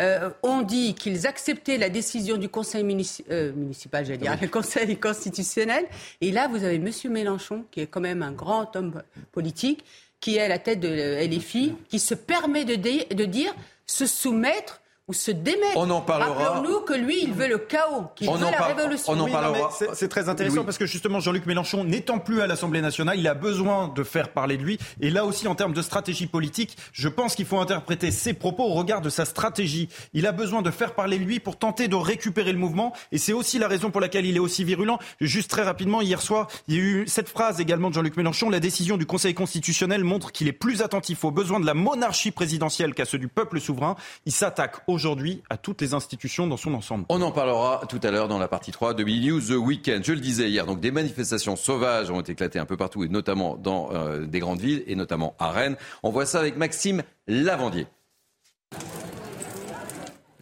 euh, 0.00 0.30
ont 0.42 0.62
dit 0.62 0.94
qu'ils 0.94 1.26
acceptaient 1.26 1.76
la 1.76 1.90
décision 1.90 2.36
du 2.36 2.48
Conseil 2.48 2.82
euh, 3.30 3.52
municipal, 3.52 4.04
j'allais 4.04 4.18
dire, 4.18 4.36
le 4.42 4.48
Conseil 4.48 4.96
constitutionnel. 4.96 5.84
Et 6.20 6.32
là, 6.32 6.48
vous 6.48 6.64
avez 6.64 6.76
M. 6.76 6.90
Mélenchon, 7.10 7.64
qui 7.70 7.80
est 7.80 7.86
quand 7.86 8.00
même 8.00 8.22
un 8.22 8.32
grand 8.32 8.74
homme 8.76 9.02
politique, 9.30 9.84
qui 10.18 10.36
est 10.36 10.40
à 10.40 10.48
la 10.48 10.58
tête 10.58 10.80
de 10.80 10.88
LFI, 10.88 11.74
qui 11.88 11.98
se 11.98 12.14
permet 12.14 12.64
de, 12.64 12.74
de 12.74 13.24
dire 13.24 13.54
se 13.86 14.06
soumettre 14.06 14.79
ou 15.10 15.12
se 15.12 15.32
démettre. 15.32 15.76
On 15.76 15.90
en 15.90 16.00
parlera. 16.00 16.32
Rappelons-nous 16.32 16.80
que 16.82 16.92
lui, 16.94 17.24
il 17.24 17.32
veut 17.32 17.48
le 17.48 17.58
chaos, 17.58 18.04
qu'il 18.14 18.30
veut 18.30 18.38
la 18.38 18.62
révolution. 18.62 19.12
On 19.12 19.18
en 19.18 19.28
parlera. 19.28 19.70
C'est 19.92 20.08
très 20.08 20.28
intéressant 20.28 20.64
parce 20.64 20.78
que 20.78 20.86
justement, 20.86 21.18
Jean-Luc 21.18 21.46
Mélenchon, 21.46 21.82
n'étant 21.82 22.20
plus 22.20 22.40
à 22.40 22.46
l'Assemblée 22.46 22.80
nationale, 22.80 23.18
il 23.18 23.26
a 23.26 23.34
besoin 23.34 23.88
de 23.88 24.04
faire 24.04 24.28
parler 24.28 24.56
de 24.56 24.62
lui. 24.62 24.78
Et 25.00 25.10
là 25.10 25.24
aussi, 25.24 25.48
en 25.48 25.56
termes 25.56 25.72
de 25.72 25.82
stratégie 25.82 26.28
politique, 26.28 26.76
je 26.92 27.08
pense 27.08 27.34
qu'il 27.34 27.44
faut 27.44 27.58
interpréter 27.58 28.12
ses 28.12 28.34
propos 28.34 28.62
au 28.62 28.74
regard 28.74 29.00
de 29.00 29.10
sa 29.10 29.24
stratégie. 29.24 29.88
Il 30.12 30.28
a 30.28 30.32
besoin 30.32 30.62
de 30.62 30.70
faire 30.70 30.94
parler 30.94 31.18
de 31.18 31.24
lui 31.24 31.40
pour 31.40 31.58
tenter 31.58 31.88
de 31.88 31.96
récupérer 31.96 32.52
le 32.52 32.58
mouvement. 32.58 32.92
Et 33.10 33.18
c'est 33.18 33.32
aussi 33.32 33.58
la 33.58 33.66
raison 33.66 33.90
pour 33.90 34.00
laquelle 34.00 34.26
il 34.26 34.36
est 34.36 34.40
aussi 34.40 34.62
virulent. 34.62 35.00
Juste 35.20 35.50
très 35.50 35.62
rapidement, 35.62 36.02
hier 36.02 36.22
soir, 36.22 36.46
il 36.68 36.74
y 36.76 36.78
a 36.78 36.80
eu 36.80 37.08
cette 37.08 37.28
phrase 37.28 37.58
également 37.58 37.88
de 37.88 37.94
Jean-Luc 37.94 38.16
Mélenchon. 38.16 38.48
La 38.48 38.60
décision 38.60 38.96
du 38.96 39.06
Conseil 39.06 39.34
constitutionnel 39.34 40.04
montre 40.04 40.30
qu'il 40.30 40.46
est 40.46 40.52
plus 40.52 40.82
attentif 40.82 41.24
aux 41.24 41.32
besoins 41.32 41.58
de 41.58 41.66
la 41.66 41.74
monarchie 41.74 42.30
présidentielle 42.30 42.94
qu'à 42.94 43.06
ceux 43.06 43.18
du 43.18 43.26
peuple 43.26 43.60
souverain. 43.60 43.96
Il 44.24 44.32
s'attaque 44.32 44.76
aujourd'hui 45.00 45.42
à 45.48 45.56
toutes 45.56 45.80
les 45.80 45.94
institutions 45.94 46.46
dans 46.46 46.58
son 46.58 46.74
ensemble. 46.74 47.06
On 47.08 47.22
en 47.22 47.32
parlera 47.32 47.80
tout 47.88 48.00
à 48.02 48.10
l'heure 48.10 48.28
dans 48.28 48.38
la 48.38 48.48
partie 48.48 48.70
3 48.70 48.92
de 48.92 49.02
Billy 49.02 49.28
News 49.28 49.40
The 49.40 49.56
Weekend. 49.56 50.04
Je 50.04 50.12
le 50.12 50.20
disais 50.20 50.50
hier, 50.50 50.66
donc 50.66 50.80
des 50.80 50.90
manifestations 50.90 51.56
sauvages 51.56 52.10
ont 52.10 52.20
éclaté 52.20 52.58
un 52.58 52.66
peu 52.66 52.76
partout, 52.76 53.02
et 53.02 53.08
notamment 53.08 53.56
dans 53.56 53.90
euh, 53.92 54.26
des 54.26 54.40
grandes 54.40 54.60
villes, 54.60 54.84
et 54.86 54.94
notamment 54.96 55.34
à 55.38 55.52
Rennes. 55.52 55.76
On 56.02 56.10
voit 56.10 56.26
ça 56.26 56.38
avec 56.38 56.58
Maxime 56.58 57.02
Lavandier. 57.26 57.86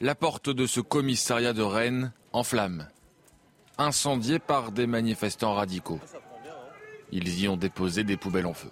La 0.01 0.17
porte 0.17 0.51
de 0.51 0.67
ce 0.67 0.81
commissariat 0.81 1.53
de 1.53 1.63
Rennes 1.63 2.13
en 2.33 2.43
flammes, 2.43 2.89
incendiée 3.79 4.41
par 4.41 4.73
des 4.73 4.89
manifestants 4.89 5.55
radicaux. 5.55 6.01
Ils 7.13 7.41
y 7.41 7.49
ont 7.49 7.57
déposé 7.57 8.03
des 8.03 8.17
poubelles 8.17 8.47
en 8.47 8.55
feu. 8.55 8.71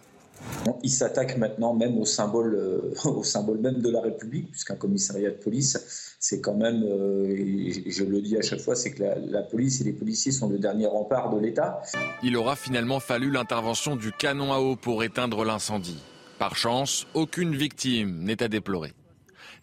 Il 0.83 0.91
s'attaque 0.91 1.37
maintenant 1.39 1.75
même 1.75 1.99
au 1.99 2.05
symbole, 2.05 2.55
euh, 2.55 2.95
au 3.09 3.23
symbole 3.23 3.59
même 3.59 3.81
de 3.81 3.91
la 3.91 4.01
République, 4.01 4.51
puisqu'un 4.51 4.77
commissariat 4.77 5.31
de 5.31 5.37
police, 5.37 6.17
c'est 6.19 6.41
quand 6.41 6.55
même, 6.55 6.83
euh, 6.83 7.73
je 7.87 8.05
le 8.05 8.21
dis 8.21 8.37
à 8.37 8.43
chaque 8.43 8.61
fois, 8.61 8.75
c'est 8.75 8.93
que 8.93 9.03
la, 9.03 9.43
police 9.43 9.81
et 9.81 9.85
les 9.85 9.93
policiers 9.93 10.33
sont 10.33 10.49
le 10.49 10.59
dernier 10.59 10.87
rempart 10.87 11.35
de 11.35 11.41
l'État. 11.41 11.83
Il 12.23 12.37
aura 12.37 12.57
finalement 12.57 13.01
fallu 13.01 13.31
l'intervention 13.31 13.97
du 13.97 14.13
canon 14.13 14.53
à 14.53 14.59
eau 14.59 14.77
pour 14.77 15.05
éteindre 15.05 15.45
l'incendie. 15.45 16.03
Par 16.39 16.57
chance, 16.57 17.07
aucune 17.15 17.55
victime 17.55 18.23
n'est 18.23 18.43
à 18.43 18.49
déplorer. 18.49 18.93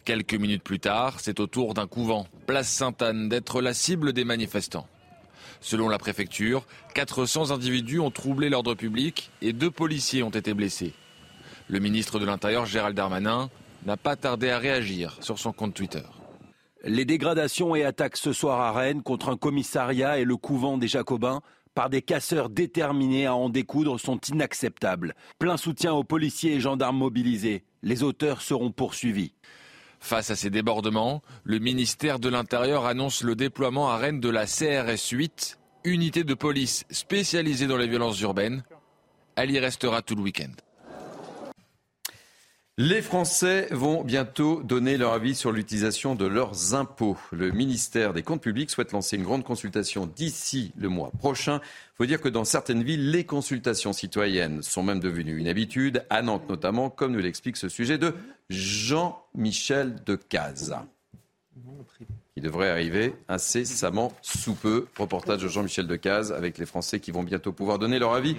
Quelques 0.04 0.34
minutes 0.34 0.62
plus 0.62 0.80
tard, 0.80 1.18
c'est 1.20 1.40
au 1.40 1.46
tour 1.46 1.74
d'un 1.74 1.86
couvent, 1.86 2.26
place 2.46 2.68
Sainte-Anne, 2.68 3.28
d'être 3.28 3.62
la 3.62 3.72
cible 3.72 4.12
des 4.12 4.24
manifestants. 4.24 4.86
Selon 5.64 5.88
la 5.88 5.96
préfecture, 5.96 6.66
400 6.92 7.50
individus 7.50 7.98
ont 7.98 8.10
troublé 8.10 8.50
l'ordre 8.50 8.74
public 8.74 9.30
et 9.40 9.54
deux 9.54 9.70
policiers 9.70 10.22
ont 10.22 10.28
été 10.28 10.52
blessés. 10.52 10.92
Le 11.68 11.78
ministre 11.78 12.18
de 12.18 12.26
l'Intérieur, 12.26 12.66
Gérald 12.66 12.94
Darmanin, 12.94 13.48
n'a 13.86 13.96
pas 13.96 14.14
tardé 14.14 14.50
à 14.50 14.58
réagir 14.58 15.16
sur 15.22 15.38
son 15.38 15.54
compte 15.54 15.72
Twitter. 15.72 16.02
Les 16.84 17.06
dégradations 17.06 17.74
et 17.74 17.82
attaques 17.82 18.18
ce 18.18 18.34
soir 18.34 18.60
à 18.60 18.72
Rennes 18.72 19.02
contre 19.02 19.30
un 19.30 19.38
commissariat 19.38 20.18
et 20.18 20.24
le 20.24 20.36
couvent 20.36 20.76
des 20.76 20.86
Jacobins 20.86 21.40
par 21.74 21.88
des 21.88 22.02
casseurs 22.02 22.50
déterminés 22.50 23.24
à 23.24 23.34
en 23.34 23.48
découdre 23.48 23.98
sont 23.98 24.20
inacceptables. 24.28 25.14
Plein 25.38 25.56
soutien 25.56 25.94
aux 25.94 26.04
policiers 26.04 26.56
et 26.56 26.60
gendarmes 26.60 26.98
mobilisés. 26.98 27.64
Les 27.82 28.02
auteurs 28.02 28.42
seront 28.42 28.70
poursuivis. 28.70 29.32
Face 30.04 30.28
à 30.28 30.36
ces 30.36 30.50
débordements, 30.50 31.22
le 31.44 31.58
ministère 31.58 32.18
de 32.18 32.28
l'Intérieur 32.28 32.84
annonce 32.84 33.22
le 33.22 33.34
déploiement 33.34 33.88
à 33.88 33.96
Rennes 33.96 34.20
de 34.20 34.28
la 34.28 34.44
CRS 34.44 35.12
8, 35.12 35.58
unité 35.84 36.24
de 36.24 36.34
police 36.34 36.84
spécialisée 36.90 37.66
dans 37.66 37.78
les 37.78 37.88
violences 37.88 38.20
urbaines. 38.20 38.64
Elle 39.34 39.50
y 39.50 39.58
restera 39.58 40.02
tout 40.02 40.14
le 40.14 40.20
week-end. 40.20 40.52
Les 42.76 43.02
Français 43.02 43.68
vont 43.70 44.02
bientôt 44.02 44.60
donner 44.64 44.96
leur 44.96 45.12
avis 45.12 45.36
sur 45.36 45.52
l'utilisation 45.52 46.16
de 46.16 46.26
leurs 46.26 46.74
impôts. 46.74 47.16
Le 47.30 47.52
ministère 47.52 48.12
des 48.12 48.24
Comptes 48.24 48.42
publics 48.42 48.68
souhaite 48.68 48.90
lancer 48.90 49.14
une 49.14 49.22
grande 49.22 49.44
consultation 49.44 50.06
d'ici 50.06 50.72
le 50.76 50.88
mois 50.88 51.12
prochain. 51.12 51.60
Il 51.62 51.96
faut 51.98 52.06
dire 52.06 52.20
que 52.20 52.28
dans 52.28 52.44
certaines 52.44 52.82
villes, 52.82 53.12
les 53.12 53.22
consultations 53.22 53.92
citoyennes 53.92 54.60
sont 54.64 54.82
même 54.82 54.98
devenues 54.98 55.38
une 55.38 55.46
habitude, 55.46 56.04
à 56.10 56.20
Nantes 56.22 56.48
notamment, 56.48 56.90
comme 56.90 57.12
nous 57.12 57.20
l'explique 57.20 57.56
ce 57.56 57.68
sujet 57.68 57.96
de 57.96 58.12
Jean-Michel 58.50 60.02
Decaze 60.04 60.74
qui 62.34 62.40
devrait 62.40 62.70
arriver 62.70 63.14
incessamment 63.28 64.12
sous 64.20 64.54
peu. 64.54 64.88
Reportage 64.98 65.42
de 65.42 65.46
Jean-Michel 65.46 65.86
Decaze 65.86 66.32
avec 66.32 66.58
les 66.58 66.66
Français 66.66 66.98
qui 66.98 67.12
vont 67.12 67.22
bientôt 67.22 67.52
pouvoir 67.52 67.78
donner 67.78 68.00
leur 68.00 68.14
avis 68.14 68.36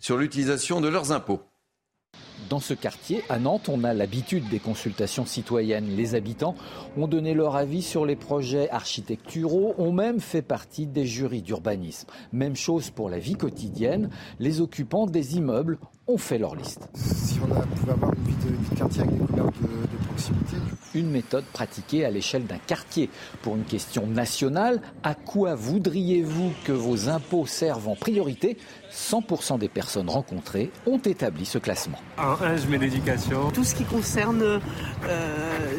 sur 0.00 0.16
l'utilisation 0.16 0.80
de 0.80 0.88
leurs 0.88 1.12
impôts. 1.12 1.42
Dans 2.50 2.60
ce 2.60 2.74
quartier, 2.74 3.22
à 3.28 3.38
Nantes, 3.38 3.68
on 3.68 3.84
a 3.84 3.94
l'habitude 3.94 4.48
des 4.48 4.58
consultations 4.58 5.24
citoyennes. 5.24 5.88
Les 5.96 6.14
habitants 6.14 6.54
ont 6.96 7.06
donné 7.06 7.32
leur 7.32 7.56
avis 7.56 7.82
sur 7.82 8.04
les 8.04 8.16
projets 8.16 8.68
architecturaux, 8.70 9.74
ont 9.78 9.92
même 9.92 10.20
fait 10.20 10.42
partie 10.42 10.86
des 10.86 11.06
jurys 11.06 11.42
d'urbanisme. 11.42 12.08
Même 12.32 12.56
chose 12.56 12.90
pour 12.90 13.08
la 13.08 13.18
vie 13.18 13.34
quotidienne. 13.34 14.10
Les 14.38 14.60
occupants 14.60 15.06
des 15.06 15.36
immeubles 15.36 15.78
ont 16.06 16.18
fait 16.18 16.38
leur 16.38 16.54
liste. 16.54 16.88
Si 16.94 17.38
on 17.42 17.46
pouvait 17.76 17.92
avoir 17.92 18.12
une 18.12 18.24
vie 18.24 18.34
de, 18.70 18.76
quartier 18.76 19.02
avec 19.02 19.18
des 19.18 19.24
couleurs 19.24 19.46
de, 19.46 20.06
proximité. 20.06 20.56
Une 20.94 21.10
méthode 21.10 21.44
pratiquée 21.44 22.04
à 22.04 22.10
l'échelle 22.10 22.46
d'un 22.46 22.58
quartier. 22.58 23.08
Pour 23.42 23.56
une 23.56 23.64
question 23.64 24.06
nationale, 24.06 24.80
à 25.02 25.14
quoi 25.14 25.54
voudriez-vous 25.54 26.52
que 26.64 26.72
vos 26.72 27.08
impôts 27.08 27.46
servent 27.46 27.88
en 27.88 27.96
priorité? 27.96 28.58
100% 28.92 29.58
des 29.58 29.68
personnes 29.68 30.08
rencontrées 30.08 30.70
ont 30.86 30.98
établi 30.98 31.46
ce 31.46 31.58
classement. 31.58 31.98
Un, 32.24 32.46
un 32.46 32.56
je 32.56 32.66
mets 32.68 32.78
l'éducation. 32.78 33.50
Tout 33.52 33.64
ce 33.64 33.74
qui 33.74 33.84
concerne 33.84 34.42
euh, 34.42 34.58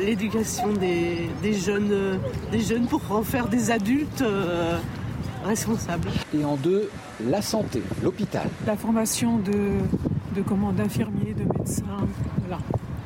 l'éducation 0.05 0.73
des, 0.73 1.29
jeunes, 1.53 2.19
des 2.51 2.61
jeunes 2.61 2.85
pour 2.85 3.01
en 3.11 3.23
faire 3.23 3.47
des 3.47 3.71
adultes. 3.71 4.21
Euh, 4.21 4.77
responsables. 5.45 6.09
Et 6.37 6.43
en 6.43 6.55
deux, 6.55 6.89
la 7.23 7.41
santé, 7.41 7.83
l'hôpital. 8.03 8.47
La 8.65 8.75
formation 8.75 9.37
de, 9.37 9.51
de 10.35 10.71
d'infirmiers, 10.73 11.33
de 11.33 11.43
médecins, 11.43 11.83
voilà. 12.39 12.57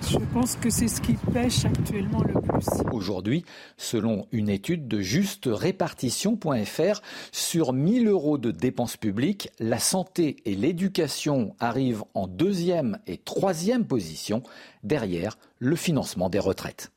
Je 0.08 0.18
pense 0.34 0.56
que 0.56 0.70
c'est 0.70 0.88
ce 0.88 1.02
qui 1.02 1.14
pêche 1.34 1.66
actuellement 1.66 2.24
le 2.24 2.42
plus. 2.42 2.66
Aujourd'hui, 2.92 3.46
selon 3.78 4.28
une 4.32 4.50
étude 4.50 4.88
de 4.88 5.02
justerépartition.fr, 5.02 7.02
sur 7.32 7.74
1000 7.74 8.08
euros 8.08 8.38
de 8.38 8.52
dépenses 8.52 8.98
publiques, 8.98 9.50
la 9.60 9.80
santé 9.80 10.38
et 10.46 10.56
l'éducation 10.56 11.56
arrivent 11.60 12.04
en 12.14 12.28
deuxième 12.28 13.00
et 13.08 13.18
troisième 13.18 13.86
position, 13.86 14.44
derrière 14.84 15.38
le 15.60 15.76
financement 15.76 16.30
des 16.30 16.40
retraites. 16.40 16.92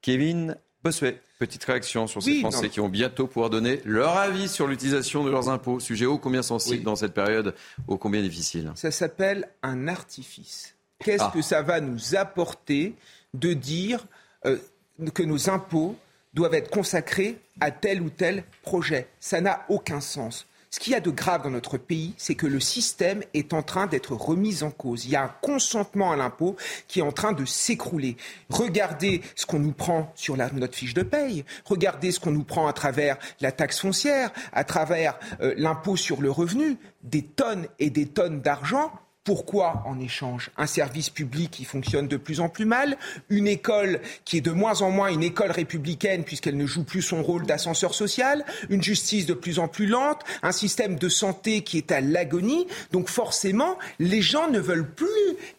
Kevin 0.00 0.56
Bossuet, 0.82 1.20
petite 1.40 1.64
réaction 1.64 2.06
sur 2.06 2.22
ces 2.22 2.40
Français 2.40 2.68
qui 2.68 2.80
vont 2.80 2.88
bientôt 2.88 3.26
pouvoir 3.26 3.50
donner 3.50 3.80
leur 3.84 4.16
avis 4.16 4.48
sur 4.48 4.68
l'utilisation 4.68 5.24
de 5.24 5.30
leurs 5.30 5.48
impôts. 5.48 5.80
Sujet 5.80 6.06
ô 6.06 6.18
combien 6.18 6.42
sensible 6.42 6.84
dans 6.84 6.96
cette 6.96 7.12
période, 7.12 7.54
ô 7.88 7.98
combien 7.98 8.22
difficile. 8.22 8.70
Ça 8.76 8.92
s'appelle 8.92 9.48
un 9.62 9.88
artifice. 9.88 10.75
Qu'est-ce 10.98 11.24
ah. 11.24 11.30
que 11.32 11.42
ça 11.42 11.62
va 11.62 11.80
nous 11.80 12.16
apporter 12.16 12.94
de 13.34 13.52
dire 13.52 14.06
euh, 14.44 14.58
que 15.14 15.22
nos 15.22 15.50
impôts 15.50 15.96
doivent 16.34 16.54
être 16.54 16.70
consacrés 16.70 17.38
à 17.60 17.70
tel 17.70 18.02
ou 18.02 18.10
tel 18.10 18.44
projet? 18.62 19.08
Ça 19.20 19.40
n'a 19.40 19.64
aucun 19.68 20.00
sens. 20.00 20.46
Ce 20.76 20.80
qu'il 20.80 20.92
y 20.92 20.96
a 20.96 21.00
de 21.00 21.10
grave 21.10 21.42
dans 21.42 21.50
notre 21.50 21.78
pays, 21.78 22.12
c'est 22.18 22.34
que 22.34 22.46
le 22.46 22.60
système 22.60 23.22
est 23.32 23.54
en 23.54 23.62
train 23.62 23.86
d'être 23.86 24.12
remis 24.12 24.62
en 24.62 24.70
cause. 24.70 25.06
Il 25.06 25.10
y 25.10 25.16
a 25.16 25.22
un 25.22 25.34
consentement 25.40 26.12
à 26.12 26.16
l'impôt 26.16 26.54
qui 26.86 26.98
est 26.98 27.02
en 27.02 27.12
train 27.12 27.32
de 27.32 27.46
s'écrouler. 27.46 28.18
Regardez 28.50 29.22
ce 29.36 29.46
qu'on 29.46 29.60
nous 29.60 29.72
prend 29.72 30.12
sur 30.16 30.36
notre 30.36 30.74
fiche 30.74 30.92
de 30.92 31.02
paye. 31.02 31.46
Regardez 31.64 32.12
ce 32.12 32.20
qu'on 32.20 32.30
nous 32.30 32.44
prend 32.44 32.66
à 32.66 32.74
travers 32.74 33.16
la 33.40 33.52
taxe 33.52 33.80
foncière, 33.80 34.30
à 34.52 34.64
travers 34.64 35.18
euh, 35.40 35.54
l'impôt 35.56 35.96
sur 35.96 36.20
le 36.20 36.30
revenu. 36.30 36.76
Des 37.02 37.22
tonnes 37.22 37.68
et 37.78 37.88
des 37.88 38.06
tonnes 38.06 38.42
d'argent 38.42 38.92
pourquoi, 39.26 39.82
en 39.86 39.98
échange, 39.98 40.50
un 40.56 40.68
service 40.68 41.10
public 41.10 41.50
qui 41.50 41.64
fonctionne 41.64 42.06
de 42.06 42.16
plus 42.16 42.38
en 42.38 42.48
plus 42.48 42.64
mal, 42.64 42.96
une 43.28 43.48
école 43.48 44.00
qui 44.24 44.36
est 44.36 44.40
de 44.40 44.52
moins 44.52 44.82
en 44.82 44.92
moins 44.92 45.08
une 45.08 45.24
école 45.24 45.50
républicaine 45.50 46.22
puisqu'elle 46.22 46.56
ne 46.56 46.64
joue 46.64 46.84
plus 46.84 47.02
son 47.02 47.24
rôle 47.24 47.44
d'ascenseur 47.44 47.92
social, 47.92 48.44
une 48.70 48.84
justice 48.84 49.26
de 49.26 49.34
plus 49.34 49.58
en 49.58 49.66
plus 49.66 49.88
lente, 49.88 50.22
un 50.44 50.52
système 50.52 50.94
de 50.94 51.08
santé 51.08 51.62
qui 51.62 51.76
est 51.76 51.90
à 51.90 52.00
l'agonie. 52.00 52.68
Donc 52.92 53.08
forcément, 53.08 53.76
les 53.98 54.22
gens 54.22 54.48
ne 54.48 54.60
veulent 54.60 54.88
plus 54.88 55.08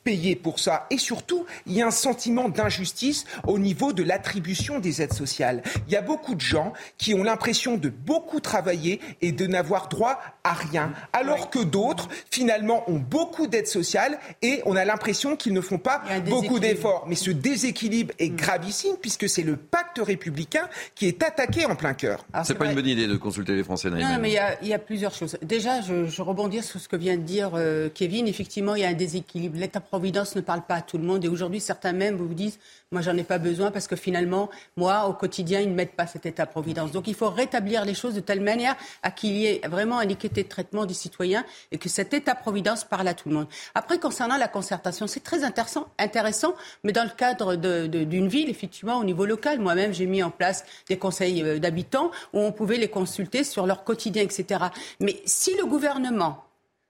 payer 0.05 0.37
pour 0.37 0.59
ça. 0.59 0.87
Et 0.89 0.97
surtout, 0.97 1.45
il 1.65 1.73
y 1.73 1.81
a 1.81 1.87
un 1.87 1.91
sentiment 1.91 2.47
d'injustice 2.47 3.25
au 3.47 3.59
niveau 3.59 3.91
de 3.91 4.01
l'attribution 4.01 4.79
des 4.79 5.01
aides 5.01 5.11
sociales. 5.11 5.61
Il 5.87 5.93
y 5.93 5.97
a 5.97 6.01
beaucoup 6.01 6.35
de 6.35 6.41
gens 6.41 6.71
qui 6.97 7.13
ont 7.13 7.23
l'impression 7.23 7.75
de 7.75 7.89
beaucoup 7.89 8.39
travailler 8.39 9.01
et 9.21 9.33
de 9.33 9.45
n'avoir 9.45 9.89
droit 9.89 10.21
à 10.45 10.53
rien, 10.53 10.93
alors 11.11 11.49
que 11.49 11.59
d'autres, 11.59 12.07
finalement, 12.31 12.89
ont 12.89 12.99
beaucoup 12.99 13.45
d'aides 13.47 13.56
sociale 13.65 14.19
et 14.41 14.61
on 14.65 14.75
a 14.75 14.85
l'impression 14.85 15.35
qu'ils 15.35 15.53
ne 15.53 15.61
font 15.61 15.77
pas 15.77 16.03
beaucoup 16.27 16.59
d'efforts. 16.59 17.05
Mais 17.07 17.15
ce 17.15 17.31
déséquilibre 17.31 18.13
est 18.19 18.29
mm. 18.29 18.35
gravissime 18.35 18.95
puisque 19.01 19.29
c'est 19.29 19.43
le 19.43 19.55
pacte 19.55 19.99
républicain 20.03 20.67
qui 20.95 21.07
est 21.07 21.23
attaqué 21.23 21.65
en 21.65 21.75
plein 21.75 21.93
cœur. 21.93 22.25
C'est 22.43 22.55
pas 22.55 22.65
une 22.65 22.75
bonne 22.75 22.87
idée 22.87 23.07
de 23.07 23.15
consulter 23.15 23.55
les 23.55 23.63
Français. 23.63 23.89
Non, 23.89 24.17
mais 24.19 24.35
il 24.61 24.67
y, 24.67 24.73
a, 24.73 24.79
plusieurs 24.79 25.13
choses. 25.13 25.37
Déjà, 25.41 25.81
je, 25.81 26.21
rebondis 26.21 26.61
sur 26.61 26.79
ce 26.79 26.87
que 26.87 26.95
vient 26.95 27.15
de 27.15 27.21
dire 27.21 27.51
euh, 27.55 27.89
Kevin. 27.93 28.27
Effectivement, 28.27 28.75
il 28.75 28.81
y 28.81 28.85
a 28.85 28.89
un 28.89 28.93
déséquilibre. 28.93 29.57
L'État-providence 29.57 30.35
ne 30.35 30.41
parle 30.41 30.61
pas 30.61 30.75
à 30.75 30.81
tout 30.81 30.97
le 30.97 31.03
monde 31.03 31.23
et 31.23 31.27
aujourd'hui, 31.27 31.59
certains 31.59 31.93
même 31.93 32.15
vous 32.15 32.33
disent 32.33 32.59
moi, 32.93 33.01
j'en 33.01 33.17
ai 33.17 33.23
pas 33.23 33.37
besoin 33.37 33.69
parce 33.69 33.85
que 33.85 33.97
finalement, 33.97 34.49
moi, 34.77 35.07
au 35.07 35.13
quotidien, 35.13 35.59
ils 35.59 35.69
ne 35.69 35.75
mettent 35.75 35.95
pas 35.95 36.07
cet 36.07 36.25
État-providence. 36.25 36.93
Donc, 36.93 37.09
il 37.09 37.15
faut 37.15 37.29
rétablir 37.29 37.83
les 37.83 37.93
choses 37.93 38.13
de 38.13 38.21
telle 38.21 38.39
manière 38.39 38.77
à 39.03 39.11
qu'il 39.11 39.31
y 39.31 39.45
ait 39.45 39.61
vraiment 39.67 39.99
un 39.99 40.07
équité 40.07 40.43
de 40.43 40.47
traitement 40.47 40.85
des 40.85 40.93
citoyens 40.93 41.43
et 41.73 41.77
que 41.79 41.89
cet 41.89 42.13
État-providence 42.13 42.85
parle 42.85 43.09
à 43.09 43.13
tout 43.13 43.27
le 43.27 43.35
monde. 43.35 43.46
Après, 43.75 43.99
concernant 43.99 44.37
la 44.37 44.47
concertation, 44.47 45.07
c'est 45.07 45.23
très 45.23 45.43
intéressant, 45.43 45.87
intéressant, 45.97 46.53
mais 46.83 46.91
dans 46.91 47.03
le 47.03 47.09
cadre 47.09 47.55
d'une 47.55 48.27
ville, 48.27 48.49
effectivement, 48.49 48.97
au 48.97 49.03
niveau 49.03 49.25
local. 49.25 49.59
Moi-même, 49.59 49.93
j'ai 49.93 50.05
mis 50.05 50.23
en 50.23 50.31
place 50.31 50.65
des 50.87 50.97
conseils 50.97 51.43
euh, 51.43 51.59
d'habitants 51.59 52.11
où 52.33 52.39
on 52.39 52.51
pouvait 52.51 52.77
les 52.77 52.89
consulter 52.89 53.43
sur 53.43 53.65
leur 53.65 53.83
quotidien, 53.83 54.23
etc. 54.23 54.65
Mais 54.99 55.21
si 55.25 55.55
le 55.55 55.65
gouvernement, 55.65 56.45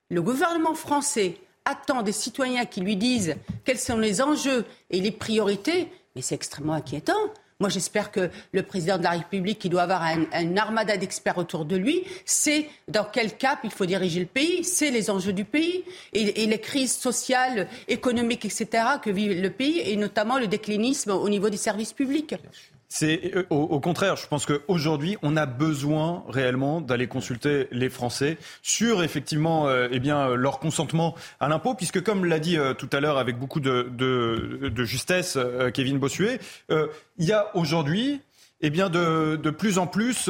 le 0.10 0.22
gouvernement 0.22 0.76
français, 0.76 1.38
attend 1.66 2.02
des 2.02 2.14
citoyens 2.14 2.66
qui 2.66 2.82
lui 2.82 2.96
disent 2.96 3.36
quels 3.66 3.80
sont 3.80 3.98
les 3.98 4.22
enjeux 4.22 4.66
et 4.90 5.02
les 5.02 5.12
priorités, 5.12 5.92
mais 6.16 6.22
c'est 6.22 6.36
extrêmement 6.36 6.74
inquiétant. 6.74 7.14
Moi, 7.60 7.70
j'espère 7.70 8.12
que 8.12 8.30
le 8.52 8.62
président 8.62 9.00
de 9.00 9.04
la 9.04 9.12
République, 9.12 9.58
qui 9.58 9.70
doit 9.70 9.82
avoir 9.82 10.04
un, 10.04 10.58
armada 10.58 10.96
d'experts 10.96 11.40
autour 11.40 11.66
de 11.66 11.76
lui, 11.76 12.04
sait 12.24 12.70
dans 12.88 13.04
quel 13.04 13.36
cap 13.36 13.62
il 13.64 13.72
faut 13.72 13.88
diriger 13.88 14.20
le 14.20 14.28
pays, 14.28 14.64
c'est 14.64 14.92
les 14.92 15.10
enjeux 15.10 15.34
du 15.34 15.44
pays 15.44 15.84
et, 16.14 16.46
les 16.46 16.62
crises 16.62 16.96
sociales, 16.96 17.68
économiques, 17.88 18.46
etc. 18.46 18.68
que 19.02 19.10
vit 19.10 19.34
le 19.34 19.50
pays, 19.50 19.80
et 19.80 19.96
notamment 19.96 20.38
le 20.38 20.46
déclinisme 20.46 21.10
au 21.10 21.30
niveau 21.30 21.50
des 21.50 21.58
services 21.58 21.94
publics. 21.94 22.36
C'est 22.90 23.36
euh, 23.36 23.44
au, 23.50 23.80
contraire, 23.80 24.16
je 24.16 24.28
pense 24.28 24.46
qu'aujourd'hui, 24.46 25.18
on 25.22 25.36
a 25.36 25.46
besoin 25.46 26.24
réellement 26.30 26.80
d'aller 26.80 27.08
consulter 27.08 27.68
les 27.72 27.90
Français 27.90 28.38
sur 28.62 29.04
effectivement 29.04 29.68
euh, 29.68 29.90
eh 29.92 30.00
bien, 30.00 30.36
leur 30.36 30.60
consentement 30.60 31.14
à 31.40 31.50
l'impôt, 31.50 31.74
puisque 31.74 32.02
comme 32.02 32.24
l'a 32.24 32.40
dit 32.40 32.58
euh, 32.58 32.74
tout 32.74 32.90
à 32.94 33.02
l'heure 33.02 33.18
avec 33.18 33.38
beaucoup 33.38 33.60
de, 33.60 33.90
de, 33.92 34.84
justesse 34.86 35.38
Kevin 35.74 36.00
Bossuet, 36.00 36.40
il 36.70 37.26
y 37.26 37.34
a 37.34 37.56
aujourd'hui 37.56 38.22
eh 38.62 38.70
bien 38.70 38.90
de, 38.90 39.36
de, 39.36 39.50
plus 39.50 39.80
en 39.80 39.86
plus 39.86 40.30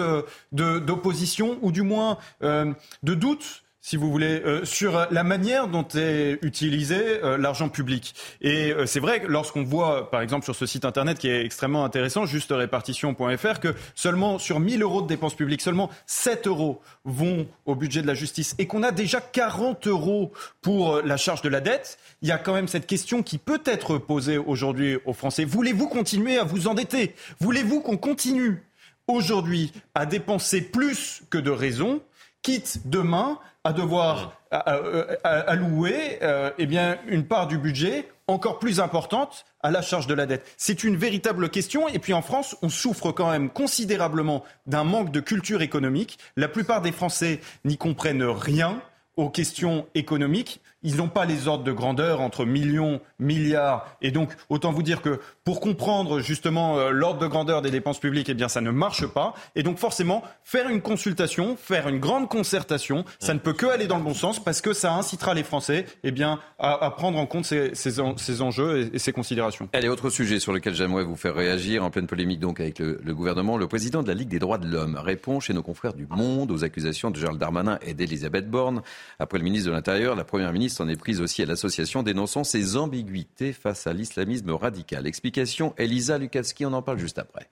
d'opposition 0.52 1.60
ou 1.62 1.72
du 1.72 1.84
moins 1.84 2.18
de 2.42 3.14
doutes 3.14 3.64
si 3.88 3.96
vous 3.96 4.12
voulez, 4.12 4.42
euh, 4.46 4.66
sur 4.66 5.08
la 5.12 5.24
manière 5.24 5.70
dont 5.70 5.88
est 5.96 6.40
utilisé 6.42 7.24
euh, 7.24 7.38
l'argent 7.38 7.70
public. 7.70 8.16
Et 8.42 8.74
euh, 8.74 8.86
c'est 8.86 9.00
vrai 9.00 9.22
que 9.22 9.28
lorsqu'on 9.28 9.64
voit, 9.64 10.12
par 10.12 10.20
exemple, 10.20 10.44
sur 10.44 10.58
ce 10.58 10.66
site 10.66 10.84
internet 10.84 11.18
qui 11.18 11.30
est 11.30 11.46
extrêmement 11.46 11.86
intéressant, 11.86 12.26
justerépartition.fr, 12.26 13.62
que 13.62 13.74
seulement 13.96 14.40
sur 14.40 14.60
1000 14.60 14.84
euros 14.84 15.02
de 15.04 15.08
dépenses 15.08 15.36
publiques, 15.36 15.62
seulement 15.62 15.90
7 16.06 16.48
euros 16.48 16.82
vont 17.06 17.48
au 17.66 17.76
budget 17.76 18.02
de 18.02 18.08
la 18.08 18.14
justice 18.14 18.56
et 18.58 18.68
qu'on 18.68 18.84
a 18.84 18.92
déjà 18.92 19.22
40 19.22 19.88
euros 19.88 20.34
pour 20.62 21.02
la 21.02 21.16
charge 21.16 21.42
de 21.42 21.48
la 21.48 21.62
dette, 21.62 21.98
il 22.22 22.28
y 22.28 22.34
a 22.34 22.38
quand 22.38 22.54
même 22.54 22.68
cette 22.68 22.88
question 22.88 23.24
qui 23.24 23.38
peut 23.38 23.62
être 23.64 23.98
posée 23.98 24.38
aujourd'hui 24.38 24.98
aux 25.06 25.14
Français. 25.14 25.46
Voulez-vous 25.46 25.88
continuer 25.88 26.38
à 26.38 26.44
vous 26.44 26.68
endetter? 26.68 27.16
Voulez-vous 27.40 27.80
qu'on 27.80 27.96
continue 27.96 28.62
aujourd'hui 29.08 29.72
à 29.96 30.06
dépenser 30.06 30.60
plus 30.60 31.22
que 31.30 31.38
de 31.38 31.52
raison, 31.52 32.02
quitte 32.42 32.82
demain 32.84 33.40
à 33.68 33.74
devoir 33.74 34.32
allouer 34.50 36.20
euh, 36.22 36.52
eh 36.58 36.66
bien, 36.68 36.98
une 37.08 37.26
part 37.26 37.48
du 37.48 37.58
budget 37.58 38.08
encore 38.28 38.60
plus 38.60 38.80
importante 38.80 39.46
à 39.62 39.72
la 39.72 39.82
charge 39.82 40.08
de 40.08 40.14
la 40.14 40.26
dette. 40.26 40.50
C'est 40.56 40.86
une 40.86 40.96
véritable 40.96 41.50
question. 41.50 41.90
Et 41.90 42.00
puis 42.00 42.14
en 42.14 42.22
France, 42.22 42.56
on 42.62 42.70
souffre 42.70 43.12
quand 43.12 43.30
même 43.30 43.50
considérablement 43.50 44.46
d'un 44.66 44.86
manque 44.86 45.12
de 45.12 45.20
culture 45.20 45.62
économique. 45.62 46.18
La 46.38 46.48
plupart 46.48 46.82
des 46.82 46.94
Français 46.94 47.42
n'y 47.66 47.78
comprennent 47.78 48.24
rien 48.24 48.82
aux 49.18 49.30
questions 49.30 49.86
économiques. 49.96 50.62
Ils 50.84 50.98
n'ont 50.98 51.10
pas 51.10 51.26
les 51.26 51.48
ordres 51.48 51.64
de 51.64 51.72
grandeur 51.72 52.22
entre 52.22 52.46
millions, 52.46 53.02
milliards. 53.20 53.98
Et 54.02 54.12
donc, 54.12 54.32
autant 54.50 54.72
vous 54.72 54.84
dire 54.84 55.02
que 55.02 55.20
pour 55.44 55.60
comprendre 55.60 56.20
justement 56.20 56.78
euh, 56.78 56.92
l'ordre 56.92 57.20
de 57.20 57.28
grandeur 57.28 57.64
des 57.64 57.72
dépenses 57.72 58.00
publiques, 58.00 58.30
eh 58.30 58.36
bien, 58.36 58.48
ça 58.48 58.62
ne 58.62 58.70
marche 58.70 59.08
pas. 59.08 59.34
Et 59.56 59.64
donc, 59.64 59.80
forcément, 59.80 60.24
faire 60.44 60.70
une 60.70 60.82
consultation, 60.82 61.58
faire 61.58 61.88
une 61.88 62.00
grande 62.00 62.30
concertation, 62.30 63.06
ça 63.20 63.34
ne 63.34 63.40
peut 63.40 63.54
que 63.54 63.66
aller 63.66 63.88
dans 63.88 63.98
le 63.98 64.04
bon 64.04 64.14
sens 64.14 64.44
parce 64.44 64.62
que 64.62 64.74
ça 64.74 64.94
incitera 64.94 65.34
les 65.34 65.44
Français 65.44 65.86
eh 66.04 66.12
bien, 66.12 66.40
à, 66.60 66.92
prendre 66.92 67.18
en 67.18 67.26
compte 67.26 67.46
ces, 67.46 67.74
ces, 67.74 68.42
enjeux 68.42 68.92
et, 68.94 69.00
ces 69.00 69.12
considérations. 69.12 69.70
Allez, 69.74 69.88
autre 69.88 70.12
sujet 70.12 70.40
sur 70.40 70.54
lequel 70.54 70.76
j'aimerais 70.76 71.04
vous 71.04 71.16
faire 71.16 71.34
réagir, 71.34 71.84
en 71.84 71.90
pleine 71.90 72.08
polémique 72.08 72.40
donc 72.40 72.60
avec 72.60 72.78
le, 72.78 73.00
le 73.04 73.16
gouvernement. 73.16 73.58
Le 73.58 73.68
président 73.68 74.04
de 74.04 74.08
la 74.08 74.14
Ligue 74.14 74.30
des 74.30 74.40
droits 74.40 74.60
de 74.60 74.68
l'homme 74.68 74.96
répond 74.96 75.40
chez 75.40 75.54
nos 75.54 75.64
confrères 75.64 75.94
du 75.94 76.06
Monde 76.08 76.52
aux 76.52 76.64
accusations 76.64 77.10
de 77.10 77.18
Gérald 77.18 77.40
Darmanin 77.40 77.80
et 77.82 77.94
d'Elisabeth 77.94 78.50
Borne. 78.50 78.82
Après 79.18 79.38
le 79.38 79.44
ministre 79.44 79.70
de 79.70 79.74
l'Intérieur, 79.74 80.16
la 80.16 80.24
Première 80.24 80.54
ministre 80.54 80.67
s'en 80.70 80.88
est 80.88 80.96
prise 80.96 81.22
aussi 81.22 81.42
à 81.42 81.46
l'association 81.46 82.04
dénonçant 82.04 82.44
ses 82.44 82.78
ambiguïtés 82.78 83.54
face 83.54 83.88
à 83.88 83.94
l'islamisme 83.94 84.52
radical. 84.52 85.08
Explication, 85.08 85.74
Elisa 85.78 86.18
Lukatsky, 86.18 86.66
on 86.66 86.74
en 86.74 86.82
parle 86.82 87.00
juste 87.00 87.20
après. 87.20 87.50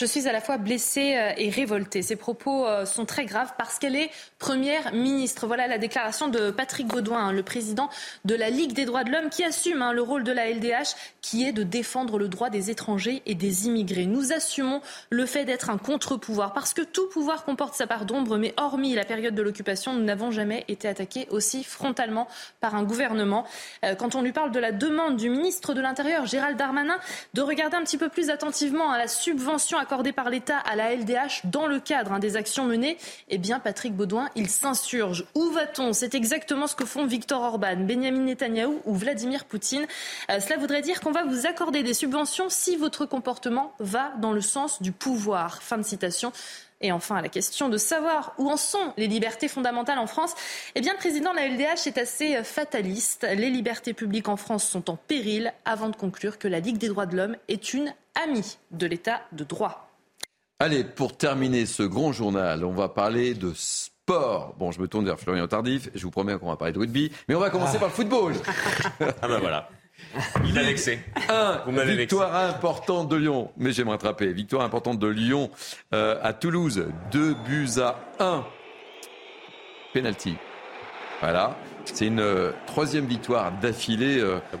Je 0.00 0.06
suis 0.06 0.26
à 0.26 0.32
la 0.32 0.40
fois 0.40 0.56
blessée 0.56 1.14
euh, 1.14 1.32
et 1.36 1.50
révoltée. 1.50 2.00
Ces 2.00 2.16
propos 2.16 2.66
euh, 2.66 2.86
sont 2.86 3.04
très 3.04 3.26
graves 3.26 3.52
parce 3.58 3.78
qu'elle 3.78 3.96
est 3.96 4.08
première 4.38 4.94
ministre. 4.94 5.46
Voilà 5.46 5.66
la 5.66 5.76
déclaration 5.76 6.28
de 6.28 6.50
Patrick 6.50 6.86
Baudouin, 6.86 7.18
hein, 7.18 7.32
le 7.32 7.42
président 7.42 7.90
de 8.24 8.34
la 8.34 8.48
Ligue 8.48 8.72
des 8.72 8.86
droits 8.86 9.04
de 9.04 9.12
l'homme, 9.12 9.28
qui 9.28 9.44
assume 9.44 9.82
hein, 9.82 9.92
le 9.92 10.00
rôle 10.00 10.24
de 10.24 10.32
la 10.32 10.48
LDH, 10.48 10.96
qui 11.20 11.46
est 11.46 11.52
de 11.52 11.64
défendre 11.64 12.18
le 12.18 12.28
droit 12.28 12.48
des 12.48 12.70
étrangers 12.70 13.20
et 13.26 13.34
des 13.34 13.66
immigrés. 13.66 14.06
Nous 14.06 14.32
assumons 14.32 14.80
le 15.10 15.26
fait 15.26 15.44
d'être 15.44 15.68
un 15.68 15.76
contre-pouvoir 15.76 16.54
parce 16.54 16.72
que 16.72 16.80
tout 16.80 17.06
pouvoir 17.10 17.44
comporte 17.44 17.74
sa 17.74 17.86
part 17.86 18.06
d'ombre, 18.06 18.38
mais 18.38 18.54
hormis 18.56 18.94
la 18.94 19.04
période 19.04 19.34
de 19.34 19.42
l'occupation, 19.42 19.92
nous 19.92 20.02
n'avons 20.02 20.30
jamais 20.30 20.64
été 20.68 20.88
attaqués 20.88 21.26
aussi 21.28 21.62
frontalement 21.62 22.26
par 22.62 22.74
un 22.74 22.84
gouvernement. 22.84 23.44
Euh, 23.84 23.94
quand 23.94 24.14
on 24.14 24.22
lui 24.22 24.32
parle 24.32 24.50
de 24.50 24.60
la 24.60 24.72
demande 24.72 25.18
du 25.18 25.28
ministre 25.28 25.74
de 25.74 25.82
l'Intérieur, 25.82 26.24
Gérald 26.24 26.56
Darmanin, 26.56 26.96
de 27.34 27.42
regarder 27.42 27.76
un 27.76 27.82
petit 27.82 27.98
peu 27.98 28.08
plus 28.08 28.30
attentivement 28.30 28.92
à 28.92 28.96
la 28.96 29.06
subvention 29.06 29.76
accordée 29.90 30.12
par 30.12 30.30
l'État 30.30 30.56
à 30.56 30.76
la 30.76 30.94
LDH 30.94 31.46
dans 31.50 31.66
le 31.66 31.80
cadre 31.80 32.12
hein, 32.12 32.20
des 32.20 32.36
actions 32.36 32.64
menées, 32.64 32.96
eh 33.28 33.38
bien, 33.38 33.58
Patrick 33.58 33.92
Baudouin, 33.92 34.28
il 34.36 34.48
s'insurge. 34.48 35.24
Où 35.34 35.50
va-t-on? 35.50 35.92
C'est 35.92 36.14
exactement 36.14 36.68
ce 36.68 36.76
que 36.76 36.84
font 36.84 37.06
Viktor 37.06 37.42
Orban, 37.42 37.74
Benjamin 37.74 38.20
Netanyahou 38.20 38.80
ou 38.84 38.94
Vladimir 38.94 39.46
Poutine. 39.46 39.88
Euh, 40.30 40.38
cela 40.38 40.58
voudrait 40.58 40.82
dire 40.82 41.00
qu'on 41.00 41.10
va 41.10 41.24
vous 41.24 41.44
accorder 41.44 41.82
des 41.82 41.92
subventions 41.92 42.48
si 42.50 42.76
votre 42.76 43.04
comportement 43.04 43.72
va 43.80 44.12
dans 44.20 44.30
le 44.30 44.40
sens 44.40 44.80
du 44.80 44.92
pouvoir. 44.92 45.60
Fin 45.60 45.78
de 45.78 45.82
citation. 45.82 46.30
Et 46.80 46.92
enfin, 46.92 47.16
à 47.16 47.22
la 47.22 47.28
question 47.28 47.68
de 47.68 47.76
savoir 47.76 48.32
où 48.38 48.50
en 48.50 48.56
sont 48.56 48.94
les 48.96 49.06
libertés 49.06 49.48
fondamentales 49.48 49.98
en 49.98 50.06
France, 50.06 50.34
eh 50.74 50.80
bien, 50.80 50.92
le 50.92 50.98
président 50.98 51.32
de 51.32 51.36
la 51.36 51.48
LDH 51.48 51.86
est 51.86 51.98
assez 51.98 52.42
fataliste. 52.42 53.26
Les 53.36 53.50
libertés 53.50 53.92
publiques 53.92 54.28
en 54.28 54.36
France 54.36 54.64
sont 54.64 54.88
en 54.90 54.96
péril 54.96 55.52
avant 55.64 55.90
de 55.90 55.96
conclure 55.96 56.38
que 56.38 56.48
la 56.48 56.60
Ligue 56.60 56.78
des 56.78 56.88
droits 56.88 57.06
de 57.06 57.16
l'homme 57.16 57.36
est 57.48 57.74
une 57.74 57.92
amie 58.22 58.56
de 58.70 58.86
l'état 58.86 59.20
de 59.32 59.44
droit. 59.44 59.90
Allez, 60.58 60.84
pour 60.84 61.16
terminer 61.16 61.66
ce 61.66 61.82
grand 61.82 62.12
journal, 62.12 62.64
on 62.64 62.72
va 62.72 62.88
parler 62.88 63.34
de 63.34 63.52
sport. 63.54 64.54
Bon, 64.58 64.72
je 64.72 64.80
me 64.80 64.88
tourne 64.88 65.06
vers 65.06 65.18
Florian 65.18 65.46
Tardif. 65.48 65.88
Je 65.94 66.02
vous 66.02 66.10
promets 66.10 66.38
qu'on 66.38 66.48
va 66.48 66.56
parler 66.56 66.72
de 66.72 66.78
rugby, 66.78 67.10
mais 67.28 67.34
on 67.34 67.40
va 67.40 67.50
commencer 67.50 67.76
ah. 67.76 67.80
par 67.80 67.88
le 67.88 67.94
football. 67.94 68.34
ah 69.00 69.28
ben 69.28 69.38
voilà. 69.38 69.68
Il 70.44 70.58
a 70.58 70.62
vexé. 70.62 71.00
Un, 71.28 71.62
victoire 71.84 72.34
importante 72.34 73.08
de 73.08 73.16
Lyon. 73.16 73.50
Mais 73.56 73.72
j'aimerais 73.72 73.94
attraper. 73.94 74.32
Victoire 74.32 74.62
importante 74.62 74.98
de 74.98 75.06
Lyon 75.06 75.50
euh, 75.94 76.18
à 76.22 76.32
Toulouse. 76.32 76.86
Deux 77.10 77.34
buts 77.34 77.68
à 77.80 78.00
1. 78.18 78.44
Penalty. 79.94 80.36
Voilà. 81.20 81.56
C'est 81.84 82.06
une 82.06 82.20
euh, 82.20 82.52
troisième 82.66 83.06
victoire 83.06 83.52
d'affilée 83.52 84.18
euh, 84.18 84.38
ah 84.52 84.56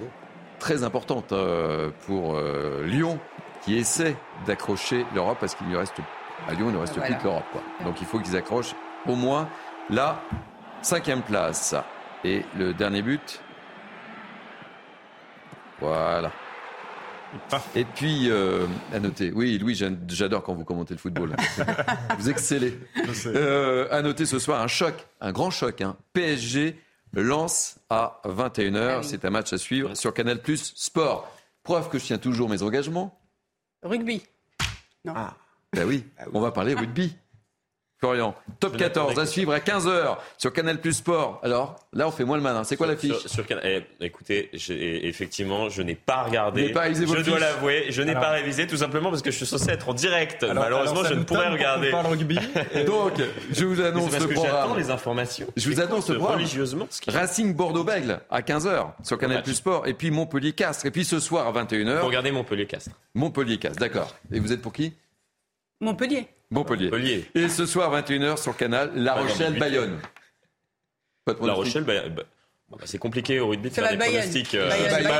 très 0.58 0.84
importante 0.84 1.32
pour 2.06 2.38
Lyon 2.84 3.18
qui 3.62 3.78
essaie 3.78 4.14
d'accrocher 4.46 5.06
l'Europe 5.14 5.38
parce 5.40 5.54
qu'il 5.54 5.66
lui 5.68 5.76
reste 5.76 5.94
à 6.46 6.52
Lyon 6.52 6.66
il 6.68 6.74
ne 6.74 6.78
reste 6.78 7.00
plus 7.00 7.14
que 7.16 7.24
l'Europe. 7.24 7.44
Donc 7.82 8.02
il 8.02 8.06
faut 8.06 8.18
qu'ils 8.18 8.36
accrochent 8.36 8.74
au 9.06 9.14
moins 9.14 9.48
la 9.88 10.20
cinquième 10.82 11.22
place. 11.22 11.74
Et 12.24 12.42
le 12.58 12.74
dernier 12.74 13.00
but, 13.00 13.40
voilà. 15.80 16.32
Et 17.76 17.84
puis, 17.84 18.28
euh, 18.28 18.66
à 18.92 18.98
noter, 18.98 19.32
oui, 19.32 19.56
Louis, 19.58 19.80
j'adore 20.08 20.42
quand 20.42 20.54
vous 20.54 20.64
commentez 20.64 20.94
le 20.94 20.98
football. 20.98 21.36
vous 22.18 22.28
excellez. 22.28 22.78
Euh, 23.26 23.86
à 23.90 24.02
noter 24.02 24.26
ce 24.26 24.38
soir 24.38 24.60
un 24.60 24.66
choc, 24.66 24.94
un 25.20 25.32
grand 25.32 25.50
choc. 25.50 25.80
Hein. 25.80 25.96
PSG 26.12 26.76
lance 27.14 27.78
à 27.88 28.20
21h. 28.24 28.98
Ah 28.98 29.02
C'est 29.02 29.24
un 29.24 29.30
match 29.30 29.52
à 29.52 29.58
suivre 29.58 29.94
sur 29.94 30.12
Canal 30.12 30.40
Plus 30.42 30.72
Sport. 30.76 31.32
Preuve 31.62 31.88
que 31.88 31.98
je 31.98 32.04
tiens 32.04 32.18
toujours 32.18 32.48
mes 32.48 32.62
engagements. 32.62 33.20
Rugby. 33.82 34.22
Non. 35.04 35.12
Ah. 35.16 35.36
Ben 35.72 35.86
oui, 35.86 36.04
ah 36.18 36.24
on 36.32 36.40
va 36.40 36.50
parler 36.50 36.74
rugby. 36.74 37.16
Florian, 38.00 38.34
top 38.60 38.78
14 38.78 39.18
à 39.18 39.26
suivre 39.26 39.52
à 39.52 39.58
15h 39.58 40.16
sur 40.38 40.54
Canal 40.54 40.80
Plus 40.80 40.94
Sport. 40.94 41.38
Alors, 41.42 41.76
là, 41.92 42.08
on 42.08 42.10
fait 42.10 42.24
moins 42.24 42.38
le 42.38 42.42
malin. 42.42 42.64
C'est 42.64 42.76
quoi 42.76 42.86
l'affiche 42.86 43.26
sur, 43.26 43.44
eh, 43.62 43.82
Écoutez, 44.00 44.48
effectivement, 45.06 45.68
je 45.68 45.82
n'ai 45.82 45.96
pas 45.96 46.22
regardé. 46.22 46.70
Pas 46.70 46.90
je 46.94 47.04
dois 47.22 47.38
l'avouer, 47.38 47.86
je 47.90 48.00
n'ai 48.00 48.14
pas 48.14 48.30
révisé 48.30 48.66
tout 48.66 48.78
simplement 48.78 49.10
parce 49.10 49.20
que 49.20 49.30
je 49.30 49.36
suis 49.36 49.46
censé 49.46 49.70
être 49.70 49.90
en 49.90 49.92
direct. 49.94 50.44
Malheureusement, 50.44 51.04
je 51.04 51.12
ne 51.12 51.24
pourrais 51.24 51.50
regarder. 51.50 51.90
Parle 51.90 52.06
rugby. 52.06 52.38
Donc, 52.86 53.20
je 53.52 53.64
vous 53.66 53.80
annonce 53.82 54.18
le 54.18 54.28
programme. 54.28 54.78
les 54.78 54.90
informations. 54.90 55.46
Je 55.54 55.68
vous 55.68 55.80
annonce 55.80 56.08
le 56.08 56.16
programme. 56.16 56.38
Religieusement. 56.38 56.88
Racing 57.06 57.54
Bordeaux-Bègle 57.54 58.20
à 58.30 58.40
15h 58.40 58.92
sur 59.04 59.18
Canal 59.18 59.42
Plus 59.42 59.54
Sport. 59.54 59.86
Et 59.86 59.92
puis 59.92 60.10
Montpellier-Castres. 60.10 60.86
Et 60.86 60.90
puis 60.90 61.04
ce 61.04 61.20
soir 61.20 61.46
à 61.46 61.64
21h. 61.64 62.00
Regardez 62.00 62.30
Montpellier-Castres. 62.30 62.92
Montpellier-Castres, 63.14 63.78
d'accord. 63.78 64.14
Et 64.32 64.40
vous 64.40 64.52
êtes 64.52 64.62
pour 64.62 64.72
qui? 64.72 64.94
Montpellier. 65.82 66.28
Montpellier. 66.50 67.26
Et 67.34 67.48
ce 67.48 67.64
soir, 67.64 67.92
21h 67.94 68.36
sur 68.42 68.56
Canal, 68.56 68.92
La 68.96 69.14
Rochelle-Bayonne. 69.14 70.00
La 71.40 71.52
Rochelle-Bayonne. 71.52 72.16
Bah, 72.70 72.78
c'est 72.84 72.98
compliqué 72.98 73.40
au 73.40 73.48
rugby 73.48 73.68
de 73.68 73.74
faire 73.74 73.90
des 73.90 73.96
pronostics. 73.96 74.54
Euh, 74.54 74.70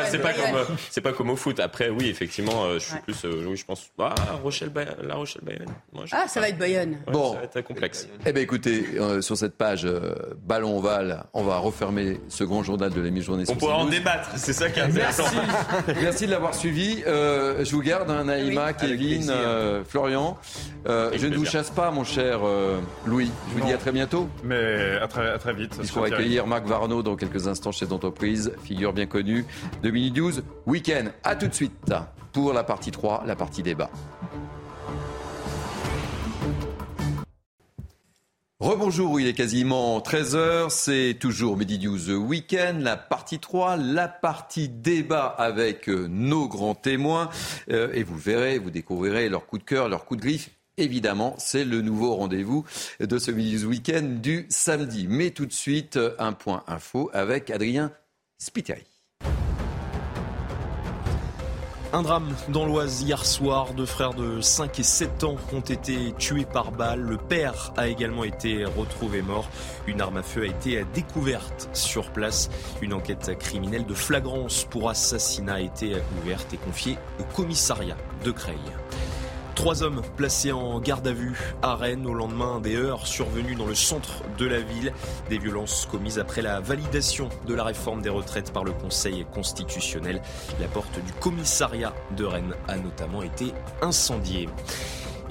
c'est 0.08 0.20
pas, 0.20 0.32
comme, 0.32 0.76
c'est 0.88 1.00
pas 1.00 1.12
comme 1.12 1.30
au 1.30 1.36
foot. 1.36 1.58
Après, 1.58 1.88
oui, 1.88 2.08
effectivement, 2.08 2.64
euh, 2.64 2.74
je 2.74 2.84
suis 2.84 2.98
plus, 3.00 3.24
euh, 3.24 3.44
oui, 3.48 3.56
je 3.56 3.64
pense, 3.64 3.90
ah, 3.98 4.14
Rochelle, 4.42 4.70
la 5.02 5.16
Rochelle 5.16 5.42
Bayonne. 5.42 5.66
ah, 6.12 6.28
ça 6.28 6.40
va 6.40 6.48
être 6.48 6.58
Bayonne. 6.58 6.98
bon, 7.12 7.32
ça 7.32 7.38
va 7.38 7.44
être 7.44 7.60
complexe. 7.62 8.08
Eh 8.24 8.32
bien, 8.32 8.42
écoutez, 8.42 8.84
sur 9.20 9.36
cette 9.36 9.56
page 9.56 9.86
ballon 10.46 10.78
ovale, 10.78 11.24
on 11.34 11.42
va 11.42 11.58
refermer 11.58 12.20
ce 12.28 12.44
grand 12.44 12.62
journal 12.62 12.90
de 12.90 13.00
la 13.00 13.10
mi-journée. 13.10 13.44
On 13.48 13.56
pourra 13.56 13.78
en 13.78 13.86
débattre. 13.86 14.30
C'est 14.36 14.52
ça 14.52 14.70
qui 14.70 14.78
est 14.78 14.84
intéressant. 14.84 15.24
Merci, 15.34 16.00
Merci 16.02 16.26
de 16.26 16.30
l'avoir 16.30 16.54
suivi. 16.54 17.02
je 17.04 17.70
vous 17.70 17.82
garde, 17.82 18.10
hein, 18.10 18.24
Naïma, 18.24 18.74
Kevin, 18.74 19.32
Florian. 19.88 20.38
je 20.86 21.26
ne 21.26 21.36
vous 21.36 21.46
chasse 21.46 21.70
pas, 21.70 21.90
mon 21.90 22.04
cher 22.04 22.40
Louis. 23.06 23.30
Je 23.48 23.60
vous 23.60 23.66
dis 23.66 23.72
à 23.72 23.78
très 23.78 23.92
bientôt. 23.92 24.28
Mais 24.44 24.98
à 25.02 25.08
très, 25.08 25.30
à 25.30 25.38
très 25.38 25.52
vite. 25.52 25.74
Il 25.82 25.88
faut 25.88 26.04
accueillir 26.04 26.46
Marc 26.46 26.66
Varno 26.66 27.02
dans 27.02 27.16
quelques 27.16 27.39
instants 27.48 27.72
chez 27.72 27.86
d'entreprise, 27.86 28.52
figure 28.62 28.92
bien 28.92 29.06
connue 29.06 29.44
de 29.82 29.90
Mini 29.90 30.10
12 30.10 30.42
Week-end. 30.66 31.06
A 31.24 31.36
tout 31.36 31.48
de 31.48 31.54
suite 31.54 31.92
pour 32.32 32.52
la 32.52 32.64
partie 32.64 32.90
3, 32.90 33.24
la 33.26 33.36
partie 33.36 33.62
débat. 33.62 33.90
Rebonjour, 38.60 39.18
il 39.18 39.26
est 39.26 39.32
quasiment 39.32 39.98
13h, 40.00 40.68
c'est 40.68 41.16
toujours 41.18 41.56
Midi 41.56 41.78
News 41.78 42.10
Weekend, 42.10 42.82
la 42.82 42.98
partie 42.98 43.38
3, 43.38 43.78
la 43.78 44.06
partie 44.06 44.68
débat 44.68 45.24
avec 45.24 45.88
nos 45.88 46.46
grands 46.46 46.74
témoins. 46.74 47.30
Euh, 47.70 47.90
et 47.94 48.02
vous 48.02 48.18
verrez, 48.18 48.58
vous 48.58 48.70
découvrirez 48.70 49.30
leur 49.30 49.46
coup 49.46 49.56
de 49.56 49.62
cœur, 49.62 49.88
leur 49.88 50.04
coup 50.04 50.14
de 50.14 50.20
griffe 50.20 50.50
évidemment, 50.76 51.34
c'est 51.38 51.64
le 51.64 51.82
nouveau 51.82 52.14
rendez-vous 52.14 52.64
de 53.00 53.18
ce 53.18 53.30
Week-end 53.30 54.16
du 54.20 54.46
samedi. 54.48 55.06
Mais 55.08 55.30
tout 55.30 55.46
de 55.46 55.52
suite, 55.52 55.98
un 56.18 56.32
point 56.32 56.64
info 56.66 57.10
avec 57.12 57.50
Adrien 57.50 57.92
Spiteri. 58.38 58.86
Un 61.92 62.02
drame 62.02 62.36
dans 62.48 62.66
l'Oise 62.66 63.02
hier 63.02 63.26
soir. 63.26 63.74
Deux 63.74 63.84
frères 63.84 64.14
de 64.14 64.40
5 64.40 64.78
et 64.78 64.82
7 64.84 65.24
ans 65.24 65.34
ont 65.52 65.60
été 65.60 66.14
tués 66.16 66.44
par 66.44 66.70
balle. 66.70 67.00
Le 67.00 67.16
père 67.16 67.72
a 67.76 67.88
également 67.88 68.22
été 68.22 68.64
retrouvé 68.64 69.22
mort. 69.22 69.50
Une 69.88 70.00
arme 70.00 70.18
à 70.18 70.22
feu 70.22 70.42
a 70.42 70.46
été 70.46 70.84
découverte 70.94 71.68
sur 71.72 72.12
place. 72.12 72.48
Une 72.80 72.92
enquête 72.92 73.36
criminelle 73.40 73.86
de 73.86 73.94
flagrance 73.94 74.64
pour 74.70 74.88
assassinat 74.88 75.54
a 75.54 75.60
été 75.60 75.96
ouverte 76.22 76.54
et 76.54 76.58
confiée 76.58 76.96
au 77.18 77.24
commissariat 77.34 77.96
de 78.24 78.30
Creil. 78.30 78.60
Trois 79.60 79.82
hommes 79.82 80.00
placés 80.16 80.52
en 80.52 80.80
garde 80.80 81.06
à 81.06 81.12
vue 81.12 81.38
à 81.60 81.74
Rennes 81.74 82.06
au 82.06 82.14
lendemain 82.14 82.60
des 82.60 82.76
heures 82.76 83.06
survenues 83.06 83.56
dans 83.56 83.66
le 83.66 83.74
centre 83.74 84.22
de 84.38 84.46
la 84.46 84.58
ville. 84.58 84.90
Des 85.28 85.36
violences 85.36 85.84
commises 85.84 86.18
après 86.18 86.40
la 86.40 86.60
validation 86.60 87.28
de 87.46 87.52
la 87.52 87.64
réforme 87.64 88.00
des 88.00 88.08
retraites 88.08 88.54
par 88.54 88.64
le 88.64 88.72
Conseil 88.72 89.26
constitutionnel. 89.34 90.22
La 90.62 90.68
porte 90.68 90.98
du 91.04 91.12
commissariat 91.12 91.92
de 92.16 92.24
Rennes 92.24 92.54
a 92.68 92.78
notamment 92.78 93.22
été 93.22 93.52
incendiée. 93.82 94.48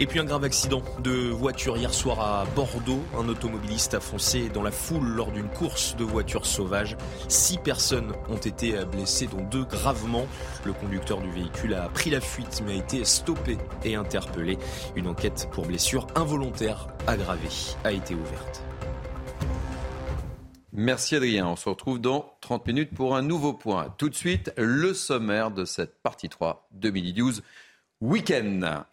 Et 0.01 0.05
puis 0.05 0.17
un 0.17 0.23
grave 0.23 0.45
accident 0.45 0.81
de 1.03 1.11
voiture 1.11 1.75
hier 1.75 1.93
soir 1.93 2.21
à 2.21 2.45
Bordeaux. 2.55 3.03
Un 3.17 3.27
automobiliste 3.27 3.95
a 3.95 3.99
foncé 3.99 4.47
dans 4.47 4.63
la 4.63 4.71
foule 4.71 5.05
lors 5.05 5.29
d'une 5.29 5.49
course 5.49 5.97
de 5.97 6.05
voitures 6.05 6.45
sauvages. 6.45 6.95
Six 7.27 7.57
personnes 7.57 8.13
ont 8.29 8.37
été 8.37 8.73
blessées, 8.85 9.27
dont 9.27 9.43
deux 9.43 9.65
gravement. 9.65 10.25
Le 10.63 10.71
conducteur 10.71 11.19
du 11.19 11.29
véhicule 11.29 11.73
a 11.73 11.89
pris 11.89 12.11
la 12.11 12.21
fuite 12.21 12.63
mais 12.65 12.71
a 12.71 12.75
été 12.75 13.03
stoppé 13.03 13.57
et 13.83 13.95
interpellé. 13.95 14.57
Une 14.95 15.07
enquête 15.07 15.49
pour 15.51 15.65
blessure 15.65 16.07
involontaire 16.15 16.87
aggravée 17.05 17.49
a 17.83 17.91
été 17.91 18.15
ouverte. 18.15 18.63
Merci 20.71 21.17
Adrien. 21.17 21.45
On 21.45 21.57
se 21.57 21.67
retrouve 21.67 21.99
dans 21.99 22.37
30 22.39 22.67
minutes 22.67 22.95
pour 22.95 23.17
un 23.17 23.21
nouveau 23.21 23.51
point. 23.51 23.93
Tout 23.97 24.07
de 24.07 24.15
suite, 24.15 24.53
le 24.55 24.93
sommaire 24.93 25.51
de 25.51 25.65
cette 25.65 26.01
partie 26.01 26.29
3 26.29 26.69
2012 26.71 27.43
week-end. 27.99 28.85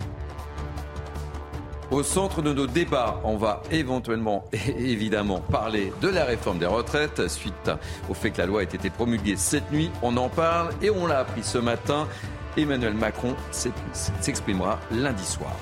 Au 1.92 2.02
centre 2.02 2.42
de 2.42 2.52
nos 2.52 2.66
débats, 2.66 3.20
on 3.22 3.36
va 3.36 3.62
éventuellement 3.70 4.44
et 4.52 4.90
évidemment 4.90 5.40
parler 5.40 5.92
de 6.00 6.08
la 6.08 6.24
réforme 6.24 6.58
des 6.58 6.66
retraites 6.66 7.28
suite 7.28 7.70
au 8.08 8.14
fait 8.14 8.30
que 8.30 8.38
la 8.38 8.46
loi 8.46 8.62
ait 8.62 8.64
été 8.64 8.90
promulguée 8.90 9.36
cette 9.36 9.70
nuit. 9.70 9.90
On 10.02 10.16
en 10.16 10.28
parle 10.28 10.70
et 10.82 10.90
on 10.90 11.06
l'a 11.06 11.20
appris 11.20 11.44
ce 11.44 11.58
matin. 11.58 12.08
Emmanuel 12.56 12.94
Macron 12.94 13.36
s'exprimera 13.52 14.80
lundi 14.90 15.24
soir. 15.24 15.52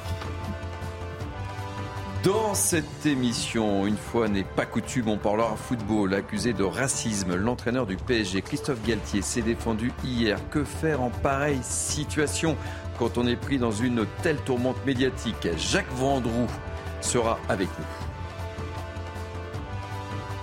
Dans 2.25 2.55
cette 2.55 3.05
émission, 3.05 3.87
une 3.87 3.99
fois 3.99 4.29
n'est 4.29 4.45
pas 4.45 4.65
coutume, 4.65 5.09
on 5.09 5.19
parlera 5.19 5.57
football. 5.57 6.15
Accusé 6.15 6.55
de 6.55 6.65
racisme, 6.65 7.35
l'entraîneur 7.35 7.85
du 7.85 7.97
PSG, 7.97 8.41
Christophe 8.41 8.83
Galtier, 8.87 9.21
s'est 9.21 9.43
défendu 9.43 9.93
hier. 10.03 10.39
Que 10.49 10.65
faire 10.65 11.03
en 11.03 11.11
pareille 11.11 11.61
situation? 11.63 12.57
Quand 12.99 13.19
on 13.19 13.27
est 13.27 13.37
pris 13.37 13.59
dans 13.59 13.73
une 13.73 14.07
telle 14.23 14.39
tourmente 14.39 14.77
médiatique. 14.87 15.49
Jacques 15.57 15.93
Vendroux 15.93 16.47
sera 17.01 17.39
avec 17.49 17.69
nous. 17.79 17.85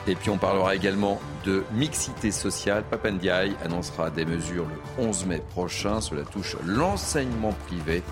Et 0.07 0.15
puis 0.15 0.29
on 0.29 0.37
parlera 0.37 0.75
également 0.75 1.19
de 1.45 1.63
mixité 1.73 2.31
sociale. 2.31 2.83
Papandiaï 2.89 3.55
annoncera 3.63 4.09
des 4.09 4.25
mesures 4.25 4.65
le 4.65 5.03
11 5.03 5.25
mai 5.27 5.43
prochain. 5.49 6.01
Cela 6.01 6.23
touche 6.23 6.55
l'enseignement 6.65 7.53
privé. 7.67 8.03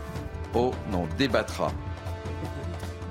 On 0.54 0.72
en 0.94 1.08
débattra. 1.18 1.72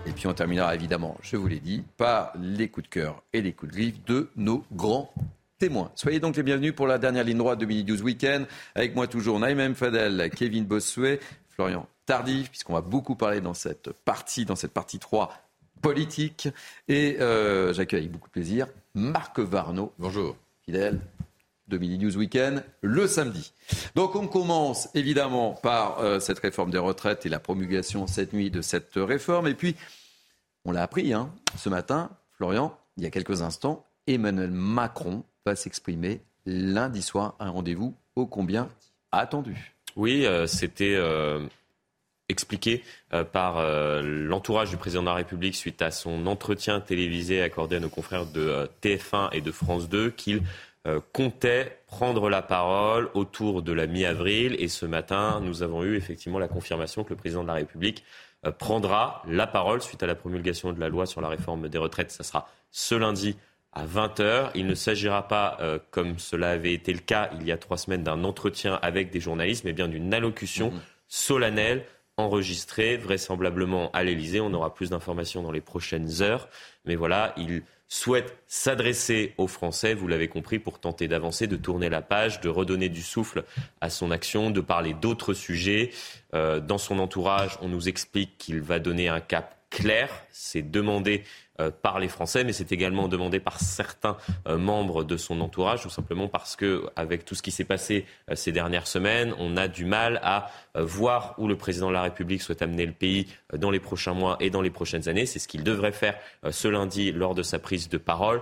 Et 0.07 0.13
puis 0.13 0.27
on 0.27 0.33
terminera 0.33 0.75
évidemment, 0.75 1.17
je 1.23 1.37
vous 1.37 1.49
l'ai 1.49 1.61
dit, 1.61 1.85
par 1.97 2.33
les 2.41 2.69
coups 2.69 2.89
de 2.89 2.91
cœur 2.91 3.23
et 3.33 3.43
les 3.43 3.53
coups 3.53 3.73
de 3.73 3.77
griffe 3.77 4.05
de 4.07 4.31
nos 4.37 4.65
grands 4.73 5.13
témoins. 5.59 5.91
Soyez 5.97 6.21
donc 6.21 6.37
les 6.37 6.45
bienvenus 6.45 6.75
pour 6.75 6.87
la 6.87 6.99
dernière 6.99 7.25
ligne 7.25 7.39
droite 7.39 7.59
de 7.59 7.67
Mini 7.67 7.83
12 7.83 8.03
Weekend. 8.03 8.47
Avec 8.77 8.95
moi 8.95 9.09
toujours 9.09 9.41
Naïm 9.41 9.75
Fadel, 9.75 10.31
Kevin 10.35 10.65
Bossuet, 10.65 11.19
Florian 11.49 11.89
Tardif, 12.07 12.49
puisqu'on 12.51 12.75
va 12.75 12.81
beaucoup 12.81 13.17
parler 13.17 13.41
dans 13.41 13.55
cette 13.55 13.91
partie, 13.91 14.45
dans 14.45 14.55
cette 14.55 14.73
partie 14.73 15.01
3 15.01 15.33
politique. 15.83 16.49
Et 16.87 17.17
euh, 17.21 17.73
j'accueille 17.73 18.01
avec 18.01 18.13
beaucoup 18.13 18.29
de 18.29 18.33
plaisir 18.33 18.69
Marc 18.95 19.41
Varno. 19.41 19.93
Bonjour. 19.99 20.37
Fidèle 20.65 21.01
de 21.67 21.77
Mini 21.77 21.99
News 21.99 22.17
Weekend 22.17 22.65
le 22.81 23.07
samedi. 23.07 23.53
Donc 23.95 24.15
on 24.15 24.29
commence 24.29 24.89
évidemment 24.95 25.55
par 25.55 25.99
euh, 25.99 26.21
cette 26.21 26.39
réforme 26.39 26.71
des 26.71 26.79
retraites 26.79 27.27
et 27.27 27.29
la 27.29 27.41
promulgation 27.41 28.07
cette 28.07 28.33
nuit 28.33 28.51
de 28.51 28.63
cette 28.63 28.93
réforme. 28.95 29.49
Et 29.49 29.55
puis, 29.55 29.75
on 30.65 30.71
l'a 30.71 30.83
appris 30.83 31.13
hein, 31.13 31.33
ce 31.57 31.69
matin, 31.69 32.11
Florian, 32.37 32.79
il 32.97 33.03
y 33.03 33.07
a 33.07 33.11
quelques 33.11 33.43
instants, 33.43 33.85
Emmanuel 34.07 34.51
Macron 34.51 35.25
va 35.47 35.57
s'exprimer 35.57 36.21
lundi 36.47 37.03
soir, 37.03 37.35
un 37.41 37.51
rendez-vous 37.51 37.95
ô 38.17 38.27
combien 38.27 38.69
attendu. 39.13 39.75
Oui, 39.97 40.27
euh, 40.27 40.47
c'était 40.47 40.95
euh, 40.97 41.47
expliqué 42.29 42.85
euh, 43.13 43.25
par 43.25 43.63
l'entourage 44.03 44.71
du 44.71 44.77
président 44.77 45.03
de 45.03 45.09
la 45.09 45.15
République 45.15 45.57
suite 45.57 45.83
à 45.83 45.91
son 45.91 46.27
entretien 46.27 46.81
télévisé 46.81 47.43
accordé 47.43 47.77
à 47.77 47.81
nos 47.81 47.89
confrères 47.89 48.27
de 48.27 48.69
TF1 48.83 49.31
et 49.33 49.41
de 49.41 49.53
France 49.53 49.89
2 49.89 50.11
qu'il 50.11 50.43
comptait 51.13 51.81
prendre 51.87 52.31
la 52.31 52.41
parole 52.41 53.11
autour 53.13 53.61
de 53.61 53.73
la 53.73 53.87
mi-avril. 53.87 54.57
Et 54.59 54.69
ce 54.69 54.87
matin, 54.87 55.39
nous 55.43 55.63
avons 55.63 55.85
eu 55.85 55.97
effectivement 55.97 56.39
la 56.39 56.49
confirmation 56.49 57.05
que 57.05 57.11
le 57.11 57.17
président 57.17 57.43
de 57.43 57.49
la 57.49 57.55
République 57.55 58.05
prendra 58.59 59.23
la 59.29 59.47
parole 59.47 59.83
suite 59.83 60.03
à 60.03 60.07
la 60.07 60.15
promulgation 60.15 60.73
de 60.73 60.81
la 60.81 60.89
loi 60.89 61.05
sur 61.05 61.21
la 61.21 61.29
réforme 61.29 61.69
des 61.69 61.77
retraites. 61.77 62.11
Ça 62.11 62.23
sera 62.23 62.49
ce 62.71 62.95
lundi 62.95 63.37
à 63.73 63.87
20h. 63.87 64.51
Il 64.55 64.67
ne 64.67 64.75
s'agira 64.75 65.29
pas, 65.29 65.57
euh, 65.61 65.79
comme 65.91 66.19
cela 66.19 66.51
avait 66.51 66.73
été 66.73 66.93
le 66.93 67.01
cas 67.01 67.31
il 67.39 67.47
y 67.47 67.53
a 67.53 67.59
trois 67.59 67.77
semaines, 67.77 68.03
d'un 68.03 68.25
entretien 68.25 68.79
avec 68.83 69.11
des 69.11 69.21
journalistes, 69.21 69.65
mais 69.65 69.73
bien 69.73 69.89
d'une 69.89 70.13
allocution 70.13 70.71
mhm. 70.71 70.81
solennelle 71.09 71.85
enregistrée, 72.17 72.97
vraisemblablement 72.97 73.91
à 73.93 74.03
l'Elysée. 74.03 74.41
On 74.41 74.53
aura 74.53 74.75
plus 74.75 74.91
d'informations 74.91 75.43
dans 75.43 75.53
les 75.53 75.61
prochaines 75.61 76.21
heures. 76.21 76.49
Mais 76.85 76.97
voilà, 76.97 77.33
il 77.37 77.63
souhaite 77.89 78.37
s'adresser 78.47 79.35
aux 79.39 79.47
Français, 79.47 79.95
vous 79.95 80.09
l'avez 80.09 80.29
compris, 80.29 80.59
pour 80.59 80.79
tenter 80.79 81.09
d'avancer, 81.09 81.47
de 81.47 81.57
tourner 81.57 81.89
la 81.89 82.03
page, 82.03 82.41
de 82.41 82.49
redonner 82.49 82.91
du 82.91 83.03
souffle 83.03 83.45
à 83.81 83.89
son 83.89 84.11
action, 84.11 84.51
de 84.51 84.61
parler 84.61 84.95
d'autres 84.95 85.33
sujets. 85.33 85.91
Euh, 86.35 86.61
dans 86.61 86.79
son 86.79 86.99
entourage, 86.99 87.57
on 87.63 87.69
nous 87.69 87.89
explique 87.89 88.37
qu'il 88.37 88.61
va 88.61 88.79
donner 88.79 89.09
un 89.09 89.21
cap 89.21 89.58
clair. 89.71 90.09
C'est 90.31 90.71
demandé 90.71 91.25
euh, 91.61 91.71
par 91.71 91.99
les 91.99 92.09
Français, 92.09 92.45
mais 92.45 92.53
c'est 92.53 92.71
également 92.71 93.09
demandé 93.09 93.41
par 93.41 93.59
certains 93.59 94.17
euh, 94.47 94.59
membres 94.59 95.03
de 95.03 95.17
son 95.17 95.41
entourage, 95.41 95.83
tout 95.83 95.91
simplement 95.91 96.29
parce 96.29 96.55
que, 96.55 96.87
avec 96.95 97.25
tout 97.25 97.35
ce 97.35 97.43
qui 97.43 97.51
s'est 97.51 97.65
passé 97.65 98.07
euh, 98.31 98.37
ces 98.37 98.53
dernières 98.53 98.87
semaines, 98.87 99.35
on 99.39 99.57
a 99.57 99.67
du 99.67 99.85
mal 99.85 100.21
à 100.23 100.51
voir 100.77 101.35
où 101.39 101.49
le 101.49 101.57
président 101.57 101.89
de 101.89 101.95
la 101.95 102.03
République 102.03 102.43
souhaite 102.43 102.63
amener 102.63 102.87
le 102.87 102.93
pays 102.93 103.27
dans 103.53 103.73
les 103.73 103.81
prochains 103.81 104.15
mois 104.15 104.37
et 104.39 104.51
dans 104.51 104.63
les 104.63 104.71
prochaines 104.71 105.09
années. 105.09 105.27
C'est 105.27 105.41
ce 105.41 105.49
qu'il 105.49 105.65
devrait 105.65 105.91
faire 105.91 106.15
ce 106.49 106.69
lundi 106.69 107.11
lors 107.11 107.35
de 107.35 107.43
sa 107.43 107.59
prise 107.59 107.89
de 107.89 107.99
parole. 107.99 108.41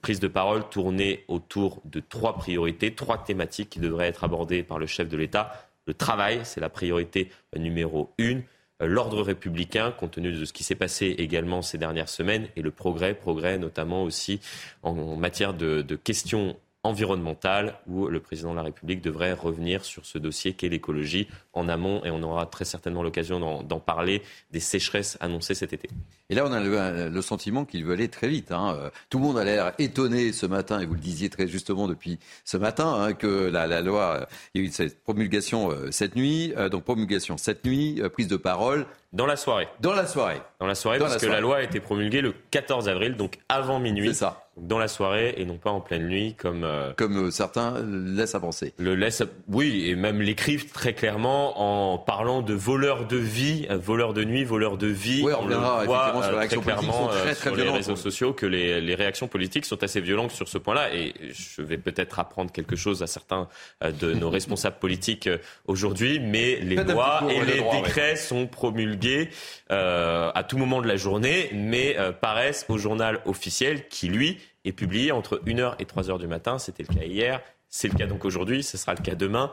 prise 0.00 0.20
de 0.20 0.28
parole 0.28 0.66
tournée 0.70 1.24
autour 1.28 1.82
de 1.84 2.00
trois 2.00 2.36
priorités, 2.36 2.94
trois 2.94 3.22
thématiques 3.22 3.68
qui 3.68 3.80
devraient 3.80 4.08
être 4.08 4.24
abordées 4.24 4.62
par 4.62 4.78
le 4.78 4.86
chef 4.86 5.08
de 5.08 5.16
l'État. 5.18 5.52
Le 5.86 5.92
travail, 5.92 6.40
c'est 6.44 6.60
la 6.60 6.70
priorité 6.70 7.30
numéro 7.54 8.14
une 8.16 8.42
l'ordre 8.80 9.22
républicain, 9.22 9.92
compte 9.92 10.12
tenu 10.12 10.32
de 10.32 10.44
ce 10.44 10.52
qui 10.52 10.64
s'est 10.64 10.74
passé 10.74 11.14
également 11.18 11.62
ces 11.62 11.78
dernières 11.78 12.08
semaines, 12.08 12.48
et 12.56 12.62
le 12.62 12.70
progrès, 12.70 13.14
progrès 13.14 13.58
notamment 13.58 14.02
aussi 14.02 14.40
en 14.82 15.16
matière 15.16 15.54
de, 15.54 15.82
de 15.82 15.96
questions 15.96 16.56
environnementale 16.86 17.74
où 17.86 18.06
le 18.06 18.20
président 18.20 18.52
de 18.52 18.56
la 18.56 18.62
République 18.62 19.02
devrait 19.02 19.32
revenir 19.32 19.84
sur 19.84 20.06
ce 20.06 20.18
dossier 20.18 20.54
qu'est 20.54 20.68
l'écologie 20.68 21.28
en 21.52 21.68
amont 21.68 22.04
et 22.04 22.10
on 22.10 22.22
aura 22.22 22.46
très 22.46 22.64
certainement 22.64 23.02
l'occasion 23.02 23.62
d'en 23.62 23.80
parler 23.80 24.22
des 24.50 24.60
sécheresses 24.60 25.16
annoncées 25.20 25.54
cet 25.54 25.72
été. 25.72 25.88
Et 26.30 26.34
là, 26.34 26.44
on 26.46 26.52
a 26.52 26.60
le, 26.60 27.22
sentiment 27.22 27.64
qu'il 27.64 27.84
veut 27.84 27.94
aller 27.94 28.08
très 28.08 28.28
vite. 28.28 28.52
Hein. 28.52 28.90
Tout 29.10 29.18
le 29.18 29.24
monde 29.24 29.38
a 29.38 29.44
l'air 29.44 29.72
étonné 29.78 30.32
ce 30.32 30.46
matin, 30.46 30.80
et 30.80 30.86
vous 30.86 30.94
le 30.94 31.00
disiez 31.00 31.28
très 31.28 31.48
justement 31.48 31.88
depuis 31.88 32.18
ce 32.44 32.56
matin, 32.56 32.94
hein, 32.94 33.12
que 33.14 33.48
la, 33.48 33.80
loi, 33.80 34.28
il 34.54 34.62
y 34.62 34.64
a 34.64 34.68
eu 34.68 34.70
cette 34.70 35.02
promulgation 35.02 35.70
euh, 35.70 35.90
cette 35.90 36.16
nuit, 36.16 36.52
euh, 36.56 36.68
donc 36.68 36.84
promulgation 36.84 37.36
cette 37.36 37.64
nuit, 37.64 38.00
euh, 38.00 38.08
prise 38.08 38.28
de 38.28 38.36
parole. 38.36 38.86
Dans 39.12 39.26
la 39.26 39.36
soirée. 39.36 39.68
Dans 39.80 39.94
la 39.94 40.06
soirée. 40.06 40.40
Dans 40.60 40.66
la 40.66 40.74
soirée, 40.74 40.98
parce 40.98 41.16
que 41.16 41.26
la 41.26 41.40
loi 41.40 41.56
a 41.58 41.62
été 41.62 41.80
promulguée 41.80 42.20
le 42.20 42.34
14 42.50 42.88
avril, 42.88 43.16
donc 43.16 43.38
avant 43.48 43.80
minuit. 43.80 44.08
C'est 44.08 44.14
ça 44.14 44.45
dans 44.56 44.78
la 44.78 44.88
soirée 44.88 45.34
et 45.36 45.44
non 45.44 45.58
pas 45.58 45.70
en 45.70 45.80
pleine 45.80 46.08
nuit 46.08 46.34
comme 46.34 46.64
euh, 46.64 46.92
comme 46.96 47.26
euh, 47.26 47.30
certains 47.30 47.74
laissent 47.82 48.34
à 48.34 48.40
penser. 48.40 48.72
Le 48.78 48.94
laisse 48.94 49.22
oui 49.48 49.88
et 49.88 49.96
même 49.96 50.22
l'écrivent 50.22 50.70
très 50.72 50.94
clairement 50.94 51.92
en 51.92 51.98
parlant 51.98 52.40
de 52.40 52.54
voleurs 52.54 53.06
de 53.06 53.18
vie, 53.18 53.66
euh, 53.70 53.76
voleurs 53.76 54.14
de 54.14 54.24
nuit, 54.24 54.44
voleurs 54.44 54.78
de 54.78 54.86
vie. 54.86 55.22
Oui, 55.22 55.32
on, 55.38 55.44
on 55.44 55.46
le 55.46 55.56
voit 55.56 56.22
sur 56.22 56.36
très 56.36 56.48
clairement 56.48 57.08
très, 57.08 57.34
très 57.34 57.50
sur 57.50 57.56
les 57.56 57.68
réseaux 57.68 57.96
sociaux 57.96 58.32
que 58.32 58.46
les, 58.46 58.80
les, 58.80 58.94
réactions 58.94 59.28
politiques 59.28 59.66
sont 59.66 59.82
assez 59.82 60.00
violentes 60.00 60.30
sur 60.30 60.48
ce 60.48 60.56
point-là 60.56 60.94
et 60.94 61.12
je 61.32 61.60
vais 61.60 61.76
peut-être 61.76 62.18
apprendre 62.18 62.50
quelque 62.50 62.76
chose 62.76 63.02
à 63.02 63.06
certains 63.06 63.48
de 63.82 64.14
nos 64.14 64.30
responsables 64.30 64.78
politiques 64.78 65.28
aujourd'hui, 65.66 66.18
mais 66.18 66.56
les 66.56 66.76
lois 66.76 67.22
et 67.28 67.44
les, 67.44 67.62
décrets 67.82 68.16
sont 68.16 68.46
promulgués 68.46 69.28
euh, 69.70 70.30
à 70.34 70.44
tout 70.44 70.56
moment 70.56 70.80
de 70.80 70.88
la 70.88 70.96
journée, 70.96 71.50
mais 71.52 71.96
paraissent 72.22 72.64
au 72.68 72.78
journal 72.78 73.20
officiel 73.26 73.88
qui 73.88 74.08
lui 74.08 74.38
est 74.66 74.72
publié 74.72 75.12
entre 75.12 75.40
1h 75.46 75.76
et 75.78 75.84
3h 75.84 76.18
du 76.18 76.26
matin. 76.26 76.58
C'était 76.58 76.84
le 76.88 76.94
cas 76.94 77.04
hier, 77.04 77.42
c'est 77.68 77.88
le 77.88 77.94
cas 77.94 78.06
donc 78.06 78.24
aujourd'hui, 78.24 78.62
ce 78.62 78.76
sera 78.76 78.94
le 78.94 79.02
cas 79.02 79.14
demain. 79.14 79.52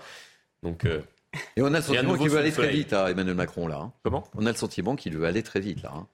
Donc, 0.61 0.85
euh, 0.85 1.01
et 1.55 1.61
on 1.61 1.73
a 1.73 1.77
le 1.77 1.81
sentiment 1.81 2.17
qu'il 2.17 2.29
veut 2.29 2.37
aller 2.37 2.51
très 2.51 2.69
vite, 2.69 2.93
à 2.93 3.05
hein, 3.05 3.07
Emmanuel 3.09 3.35
Macron, 3.35 3.67
là. 3.67 3.77
Hein. 3.77 3.93
Comment? 4.03 4.23
On 4.35 4.45
a 4.45 4.51
le 4.51 4.57
sentiment 4.57 4.95
qu'il 4.95 5.17
veut 5.17 5.25
aller 5.25 5.43
très 5.43 5.59
vite, 5.59 5.81
là. 5.83 5.91
Hein. 5.95 6.07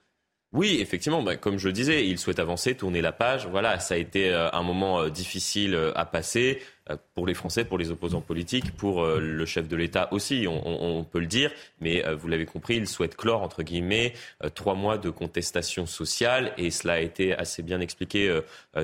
Oui, 0.52 0.80
effectivement, 0.80 1.22
bah, 1.22 1.36
comme 1.36 1.60
je 1.60 1.68
le 1.68 1.74
disais, 1.74 2.08
il 2.08 2.18
souhaite 2.18 2.40
avancer, 2.40 2.74
tourner 2.76 3.02
la 3.02 3.12
page. 3.12 3.48
Voilà, 3.48 3.80
ça 3.80 3.94
a 3.94 3.98
été 3.98 4.32
euh, 4.32 4.50
un 4.52 4.64
moment 4.64 5.02
euh, 5.02 5.10
difficile 5.10 5.78
à 5.96 6.06
passer. 6.06 6.62
Euh, 6.90 6.98
pour 7.16 7.28
les 7.28 7.34
Français, 7.34 7.66
pour 7.66 7.78
les 7.78 7.92
opposants 7.92 8.22
politiques, 8.22 8.76
pour 8.76 9.04
euh, 9.04 9.20
le 9.20 9.46
chef 9.46 9.68
de 9.68 9.76
l'État 9.76 10.08
aussi, 10.12 10.48
on, 10.48 11.04
peut 11.04 11.20
le 11.20 11.26
dire. 11.26 11.52
Mais 11.82 12.04
vous 12.14 12.28
l'avez 12.28 12.46
compris, 12.46 12.76
il 12.76 12.88
souhaite 12.88 13.16
clore, 13.16 13.42
entre 13.42 13.64
guillemets, 13.64 14.14
trois 14.54 14.76
mois 14.76 14.98
de 14.98 15.10
contestation 15.10 15.86
sociale. 15.86 16.54
Et 16.58 16.72
cela 16.72 16.94
a 16.94 17.00
été 17.00 17.34
assez 17.34 17.64
bien 17.64 17.80
expliqué 17.80 18.40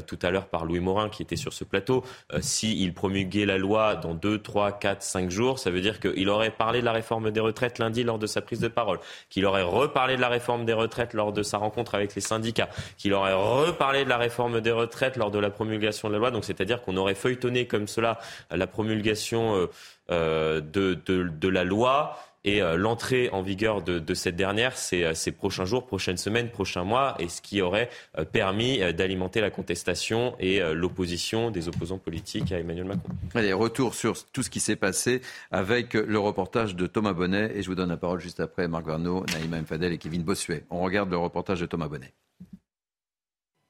tout 0.07 0.17
à 0.21 0.31
l'heure 0.31 0.47
par 0.47 0.65
Louis 0.65 0.79
Morin, 0.79 1.09
qui 1.09 1.21
était 1.21 1.35
sur 1.35 1.53
ce 1.53 1.63
plateau. 1.63 2.03
S'il 2.39 2.93
promulguait 2.93 3.45
la 3.45 3.57
loi 3.57 3.95
dans 3.95 4.13
deux, 4.13 4.41
trois, 4.41 4.71
quatre, 4.71 5.03
cinq 5.03 5.29
jours, 5.29 5.59
ça 5.59 5.71
veut 5.71 5.81
dire 5.81 5.99
qu'il 5.99 6.29
aurait 6.29 6.51
parlé 6.51 6.79
de 6.79 6.85
la 6.85 6.93
réforme 6.93 7.31
des 7.31 7.39
retraites 7.39 7.79
lundi 7.79 8.03
lors 8.03 8.19
de 8.19 8.27
sa 8.27 8.41
prise 8.41 8.59
de 8.59 8.67
parole, 8.67 8.99
qu'il 9.29 9.45
aurait 9.45 9.63
reparlé 9.63 10.15
de 10.15 10.21
la 10.21 10.29
réforme 10.29 10.65
des 10.65 10.73
retraites 10.73 11.13
lors 11.13 11.33
de 11.33 11.43
sa 11.43 11.57
rencontre 11.57 11.95
avec 11.95 12.15
les 12.15 12.21
syndicats, 12.21 12.69
qu'il 12.97 13.13
aurait 13.13 13.33
reparlé 13.33 14.03
de 14.03 14.09
la 14.09 14.17
réforme 14.17 14.61
des 14.61 14.71
retraites 14.71 15.17
lors 15.17 15.31
de 15.31 15.39
la 15.39 15.49
promulgation 15.49 16.07
de 16.07 16.13
la 16.13 16.19
loi. 16.19 16.31
Donc 16.31 16.45
c'est-à-dire 16.45 16.81
qu'on 16.81 16.97
aurait 16.97 17.15
feuilletonné 17.15 17.67
comme 17.67 17.87
cela 17.95 18.19
la 18.51 18.67
promulgation 18.67 19.55
euh, 19.55 19.67
euh, 20.11 20.61
de, 20.61 20.93
de, 20.93 21.47
la 21.47 21.63
loi 21.63 22.19
et 22.43 22.61
euh, 22.61 22.77
l'entrée 22.77 23.29
en 23.31 23.41
vigueur 23.41 23.81
de, 23.81 24.13
cette 24.13 24.35
dernière 24.35 24.77
ces, 24.77 25.15
ces, 25.15 25.31
prochains 25.31 25.65
jours, 25.65 25.87
prochaines 25.87 26.17
semaines, 26.17 26.49
prochains 26.49 26.83
mois, 26.83 27.15
et 27.17 27.27
ce 27.27 27.41
qui 27.41 27.61
aurait 27.61 27.89
permis 28.31 28.79
d'alimenter 28.93 29.41
la 29.41 29.49
contestation 29.49 30.35
et 30.39 30.59
l'opposition 30.73 31.49
des 31.49 31.67
opposants 31.67 31.97
politiques 31.97 32.51
à 32.51 32.59
Emmanuel 32.59 32.85
Macron. 32.85 33.09
Allez, 33.33 33.51
retour 33.51 33.95
sur 33.95 34.13
tout 34.31 34.43
ce 34.43 34.51
qui 34.51 34.59
s'est 34.59 34.75
passé 34.75 35.21
avec 35.49 35.95
le 35.95 36.19
reportage 36.19 36.75
de 36.75 36.85
Thomas 36.85 37.13
Bonnet, 37.13 37.51
et 37.55 37.63
je 37.63 37.67
vous 37.67 37.75
donne 37.75 37.89
la 37.89 37.97
parole 37.97 38.19
juste 38.19 38.39
après 38.39 38.67
Marc 38.67 38.85
Varno, 38.85 39.25
Naïma 39.33 39.61
Mfadel 39.61 39.93
et 39.93 39.97
Kevin 39.97 40.21
Bossuet. 40.21 40.65
On 40.69 40.81
regarde 40.81 41.09
le 41.09 41.17
reportage 41.17 41.61
de 41.61 41.65
Thomas 41.65 41.87
Bonnet. 41.87 42.13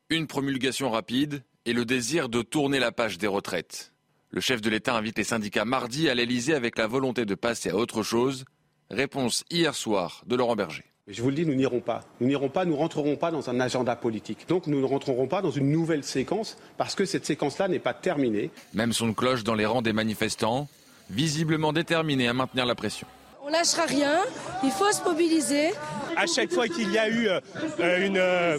Une 0.10 0.28
promulgation 0.28 0.92
rapide 0.92 1.44
et 1.66 1.74
le 1.74 1.86
désir 1.86 2.30
de 2.30 2.42
tourner 2.42 2.80
la 2.80 2.92
page 2.92 3.18
des 3.18 3.28
retraites. 3.28 3.95
Le 4.36 4.42
chef 4.42 4.60
de 4.60 4.70
l'État 4.70 4.94
invite 4.94 5.18
les 5.18 5.24
syndicats 5.24 5.64
mardi 5.64 6.10
à 6.10 6.14
l'Elysée 6.14 6.56
avec 6.56 6.78
la 6.78 6.88
volonté 6.88 7.24
de 7.24 7.36
passer 7.36 7.70
à 7.70 7.78
autre 7.78 8.04
chose. 8.04 8.44
Réponse 8.92 9.46
hier 9.50 9.74
soir 9.74 10.24
de 10.28 10.36
Laurent 10.36 10.58
Berger. 10.58 10.84
Je 11.08 11.22
vous 11.22 11.30
le 11.30 11.36
dis, 11.36 11.46
nous 11.46 11.56
n'irons 11.56 11.80
pas. 11.80 12.02
Nous 12.20 12.28
n'irons 12.28 12.50
pas, 12.50 12.66
nous 12.66 12.76
rentrerons 12.76 13.16
pas 13.16 13.32
dans 13.32 13.50
un 13.50 13.62
agenda 13.62 13.96
politique. 13.96 14.46
Donc 14.50 14.68
nous 14.68 14.82
ne 14.82 14.86
rentrerons 14.86 15.28
pas 15.28 15.42
dans 15.42 15.52
une 15.52 15.72
nouvelle 15.72 16.04
séquence 16.04 16.58
parce 16.78 16.96
que 16.96 17.06
cette 17.06 17.26
séquence-là 17.26 17.70
n'est 17.70 17.80
pas 17.80 17.94
terminée. 17.94 18.52
Même 18.74 18.92
son 18.92 19.14
cloche 19.14 19.46
dans 19.46 19.56
les 19.56 19.66
rangs 19.66 19.82
des 19.82 19.94
manifestants, 19.94 20.68
visiblement 21.10 21.72
déterminés 21.72 22.28
à 22.28 22.34
maintenir 22.34 22.66
la 22.66 22.76
pression. 22.76 23.08
On 23.48 23.52
lâchera 23.52 23.86
rien, 23.86 24.22
il 24.64 24.72
faut 24.72 24.92
se 24.92 25.04
mobiliser. 25.04 25.70
À 26.18 26.26
chaque 26.26 26.52
fois 26.52 26.68
qu'il 26.68 26.92
y 26.92 26.98
a 26.98 27.08
eu 27.08 27.28
euh, 27.28 27.40
euh, 27.80 28.58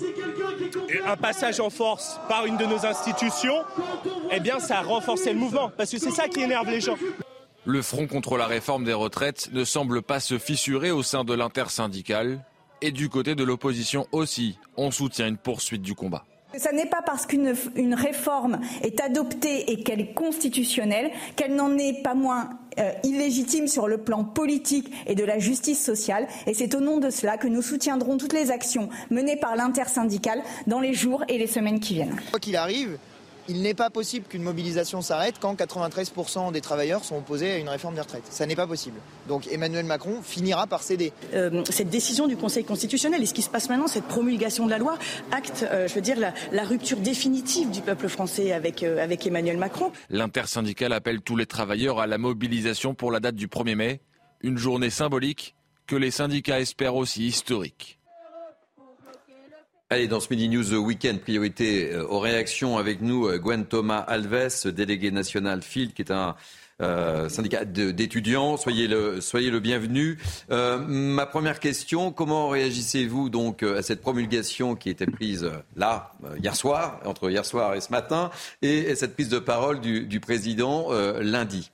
un 1.05 1.16
passage 1.16 1.59
en 1.59 1.70
force 1.70 2.20
par 2.28 2.47
une 2.47 2.57
de 2.57 2.66
nos 2.66 2.87
institutions, 2.87 3.64
eh 4.30 4.39
bien 4.39 4.61
ça 4.61 4.78
a 4.78 4.82
renforcé 4.82 5.32
le 5.32 5.41
mouvement, 5.41 5.72
parce 5.76 5.91
que 5.91 5.99
c'est 5.99 6.12
ça 6.12 6.28
qui 6.28 6.41
énerve 6.41 6.70
les 6.70 6.80
gens. 6.80 6.97
Le 7.64 7.82
front 7.82 8.07
contre 8.07 8.37
la 8.37 8.47
réforme 8.47 8.84
des 8.84 8.93
retraites 8.93 9.51
ne 9.53 9.64
semble 9.64 10.03
pas 10.03 10.20
se 10.20 10.39
fissurer 10.39 10.93
au 10.93 11.03
sein 11.03 11.24
de 11.24 11.34
l'intersyndicale, 11.34 12.45
et 12.80 12.93
du 12.93 13.09
côté 13.09 13.34
de 13.34 13.43
l'opposition 13.43 14.07
aussi, 14.12 14.57
on 14.76 14.93
soutient 14.93 15.26
une 15.26 15.39
poursuite 15.39 15.82
du 15.82 15.97
combat. 15.97 16.24
Ce 16.59 16.75
n'est 16.75 16.87
pas 16.87 17.03
parce 17.03 17.27
qu'une 17.27 17.95
réforme 17.95 18.61
est 18.83 19.01
adoptée 19.01 19.73
et 19.73 19.83
qu'elle 19.83 20.01
est 20.01 20.15
constitutionnelle 20.15 21.11
qu'elle 21.37 21.55
n'en 21.55 21.77
est 21.77 22.03
pas 22.03 22.15
moins 22.15 22.51
euh, 22.79 22.93
illégitime 23.05 23.69
sur 23.69 23.89
le 23.89 23.99
plan 23.99 24.25
politique 24.25 24.93
et 25.07 25.15
de 25.15 25.25
la 25.25 25.39
justice 25.39 25.83
sociale. 25.83 26.27
Et 26.47 26.55
c'est 26.55 26.75
au 26.75 26.81
nom 26.81 26.99
de 26.99 27.11
cela 27.11 27.37
que 27.37 27.49
nous 27.49 27.63
soutiendrons 27.63 28.17
toutes 28.17 28.33
les 28.33 28.51
actions 28.51 28.89
menées 29.11 29.37
par 29.37 29.57
l'intersyndicale 29.57 30.43
dans 30.67 30.81
les 30.81 30.95
jours 30.95 31.25
et 31.29 31.39
les 31.39 31.47
semaines 31.47 31.81
qui 31.81 31.95
viennent. 31.95 32.21
Quoi 32.31 32.41
qu'il 32.41 32.57
arrive, 32.57 32.99
il 33.49 33.62
n'est 33.62 33.74
pas 33.74 33.90
possible 33.90 34.26
qu'une 34.28 34.42
mobilisation 34.42 35.03
s'arrête 35.03 35.36
quand 35.40 35.55
93% 35.55 36.53
des 36.53 36.61
travailleurs 36.61 37.05
sont 37.05 37.16
opposés 37.16 37.53
à 37.53 37.59
une 37.59 37.68
réforme 37.68 37.94
des 37.94 38.01
retraites. 38.01 38.26
Ça 38.30 38.47
n'est 38.47 38.57
pas 38.57 38.66
possible. 38.66 38.99
Donc 39.28 39.47
Emmanuel 39.49 39.84
Macron 39.84 40.20
finira 40.22 40.66
par 40.66 40.82
céder. 40.82 41.12
Euh, 41.34 41.62
cette 41.70 41.90
décision 41.90 42.26
du 42.26 42.36
Conseil 42.36 42.64
constitutionnel 42.64 43.22
et 43.22 43.26
ce 43.26 43.34
qui 43.34 43.42
se 43.42 43.51
passe 43.51 43.68
maintenant, 43.68 43.86
cette 43.86 44.05
promulgation 44.05 44.66
de 44.66 44.70
la 44.70 44.78
loi, 44.78 44.99
acte, 45.32 45.66
euh, 45.70 45.88
je 45.88 45.94
veux 45.94 46.01
dire, 46.01 46.16
la, 46.18 46.64
rupture 46.64 46.99
définitive 46.99 47.70
du 47.70 47.80
peuple 47.80 48.09
français 48.09 48.53
avec, 48.53 48.82
euh, 48.82 49.03
avec 49.03 49.26
Emmanuel 49.26 49.57
Macron. 49.57 49.92
L'intersyndicale 50.11 50.92
appelle 50.92 51.20
tous 51.20 51.36
les 51.36 51.47
travailleurs 51.47 52.01
à 52.01 52.07
la 52.07 52.18
mobilisation 52.18 52.94
pour 52.94 53.12
la 53.12 53.20
date 53.20 53.36
du 53.36 53.47
1er 53.47 53.76
mai, 53.76 54.01
une 54.40 54.59
journée 54.59 54.90
symbolique 54.90 55.55
que 55.86 55.97
les 55.97 56.11
syndicats 56.11 56.61
espèrent 56.61 56.97
aussi 56.97 57.26
historique. 57.26 57.95
Allez, 59.89 60.09
dans 60.09 60.18
ce 60.18 60.26
Midi 60.30 60.49
News 60.49 60.74
Weekend, 60.74 61.20
priorité 61.20 61.93
euh, 61.93 62.05
aux 62.09 62.18
réactions 62.18 62.76
avec 62.76 63.03
nous, 63.03 63.28
euh, 63.28 63.39
Gwen 63.39 63.64
Thomas 63.64 64.01
Alves, 64.01 64.66
délégué 64.72 65.12
national 65.12 65.62
FIELD, 65.62 65.95
qui 65.95 66.03
est 66.03 66.11
un 66.11 66.34
euh, 66.82 67.28
syndicat 67.28 67.64
d'étudiants. 67.64 68.57
Soyez 68.57 68.89
le, 68.89 69.20
soyez 69.20 69.49
le 69.49 69.61
bienvenu. 69.61 70.18
ma 70.49 71.26
première 71.26 71.61
question, 71.61 72.11
comment 72.11 72.49
réagissez-vous 72.49 73.30
donc 73.30 73.62
à 73.62 73.80
cette 73.82 74.01
promulgation 74.01 74.74
qui 74.74 74.91
était 74.91 75.07
prise 75.07 75.49
là, 75.76 76.14
hier 76.37 76.57
soir, 76.57 76.99
entre 77.05 77.30
hier 77.30 77.45
soir 77.45 77.74
et 77.76 77.80
ce 77.80 77.93
matin, 77.93 78.32
et, 78.62 78.93
cette 78.97 79.14
prise 79.14 79.28
de 79.28 79.39
parole 79.39 79.80
du, 79.80 80.05
du 80.05 80.18
président 80.18 80.89
lundi? 81.20 81.70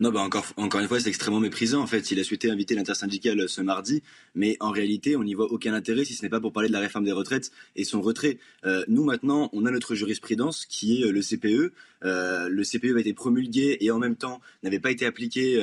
Non, 0.00 0.10
bah 0.10 0.20
encore, 0.20 0.46
encore 0.56 0.80
une 0.80 0.88
fois, 0.88 1.00
c'est 1.00 1.08
extrêmement 1.08 1.40
méprisant. 1.40 1.80
En 1.80 1.86
fait, 1.86 2.10
il 2.10 2.18
a 2.18 2.24
souhaité 2.24 2.50
inviter 2.50 2.74
l'intersyndicale 2.74 3.48
ce 3.48 3.60
mardi, 3.60 4.02
mais 4.34 4.56
en 4.60 4.70
réalité, 4.70 5.16
on 5.16 5.24
n'y 5.24 5.34
voit 5.34 5.50
aucun 5.50 5.72
intérêt 5.72 6.04
si 6.04 6.14
ce 6.14 6.22
n'est 6.22 6.28
pas 6.28 6.40
pour 6.40 6.52
parler 6.52 6.68
de 6.68 6.72
la 6.72 6.80
réforme 6.80 7.04
des 7.04 7.12
retraites 7.12 7.52
et 7.76 7.84
son 7.84 8.00
retrait. 8.00 8.38
Euh, 8.64 8.84
nous, 8.88 9.04
maintenant, 9.04 9.50
on 9.52 9.66
a 9.66 9.70
notre 9.70 9.94
jurisprudence 9.94 10.66
qui 10.66 11.00
est 11.00 11.06
euh, 11.06 11.12
le 11.12 11.20
CPE. 11.20 11.72
Euh, 12.04 12.48
le 12.48 12.62
CPE 12.64 12.96
a 12.96 13.00
été 13.00 13.14
promulgué 13.14 13.78
et 13.80 13.90
en 13.90 13.98
même 13.98 14.16
temps 14.16 14.40
n'avait 14.62 14.80
pas 14.80 14.90
été 14.90 15.06
appliqué 15.06 15.58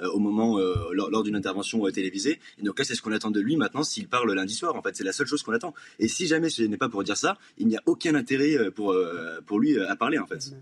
au 0.00 0.18
moment 0.18 0.58
lors, 0.92 1.22
d'une 1.22 1.36
intervention 1.36 1.84
télévisée. 1.90 2.40
Et 2.58 2.62
donc 2.62 2.78
là, 2.78 2.84
c'est 2.84 2.94
ce 2.94 3.02
qu'on 3.02 3.12
attend 3.12 3.30
de 3.30 3.40
lui 3.40 3.56
maintenant 3.56 3.82
s'il 3.82 4.08
parle 4.08 4.32
lundi 4.32 4.54
soir. 4.54 4.76
En 4.76 4.82
fait, 4.82 4.96
c'est 4.96 5.04
la 5.04 5.12
seule 5.12 5.26
chose 5.26 5.42
qu'on 5.42 5.52
attend. 5.52 5.74
Et 5.98 6.08
si 6.08 6.26
jamais 6.26 6.48
ce 6.48 6.62
n'est 6.62 6.78
pas 6.78 6.88
pour 6.88 7.04
dire 7.04 7.16
ça, 7.16 7.38
il 7.58 7.66
n'y 7.66 7.76
a 7.76 7.82
aucun 7.86 8.14
intérêt 8.14 8.70
pour 8.70 8.96
pour 9.44 9.60
lui 9.60 9.78
à 9.78 9.96
parler 9.96 10.18
en 10.18 10.26
fait. 10.26 10.54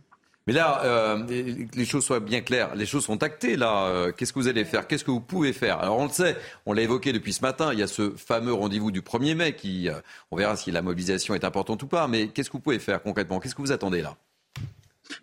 Mais 0.46 0.52
là, 0.52 0.82
euh, 0.84 1.66
les 1.74 1.84
choses 1.84 2.04
soient 2.04 2.20
bien 2.20 2.40
claires. 2.40 2.74
Les 2.74 2.86
choses 2.86 3.04
sont 3.04 3.22
actées 3.22 3.56
là. 3.56 3.86
Euh, 3.86 4.12
qu'est-ce 4.12 4.32
que 4.32 4.40
vous 4.40 4.48
allez 4.48 4.64
faire? 4.64 4.86
Qu'est-ce 4.86 5.04
que 5.04 5.10
vous 5.10 5.20
pouvez 5.20 5.52
faire? 5.52 5.78
Alors 5.78 5.98
on 5.98 6.04
le 6.04 6.10
sait, 6.10 6.36
on 6.66 6.72
l'a 6.72 6.82
évoqué 6.82 7.12
depuis 7.12 7.32
ce 7.32 7.42
matin. 7.42 7.72
Il 7.72 7.78
y 7.78 7.82
a 7.82 7.86
ce 7.86 8.10
fameux 8.16 8.52
rendez-vous 8.52 8.90
du 8.90 9.02
1er 9.02 9.34
mai 9.34 9.54
qui, 9.54 9.88
euh, 9.88 10.00
on 10.30 10.36
verra 10.36 10.56
si 10.56 10.72
la 10.72 10.82
mobilisation 10.82 11.34
est 11.34 11.44
importante 11.44 11.82
ou 11.82 11.86
pas. 11.86 12.08
Mais 12.08 12.28
qu'est-ce 12.28 12.50
que 12.50 12.54
vous 12.56 12.60
pouvez 12.62 12.80
faire 12.80 13.02
concrètement? 13.02 13.38
Qu'est-ce 13.38 13.54
que 13.54 13.62
vous 13.62 13.72
attendez 13.72 14.02
là? 14.02 14.16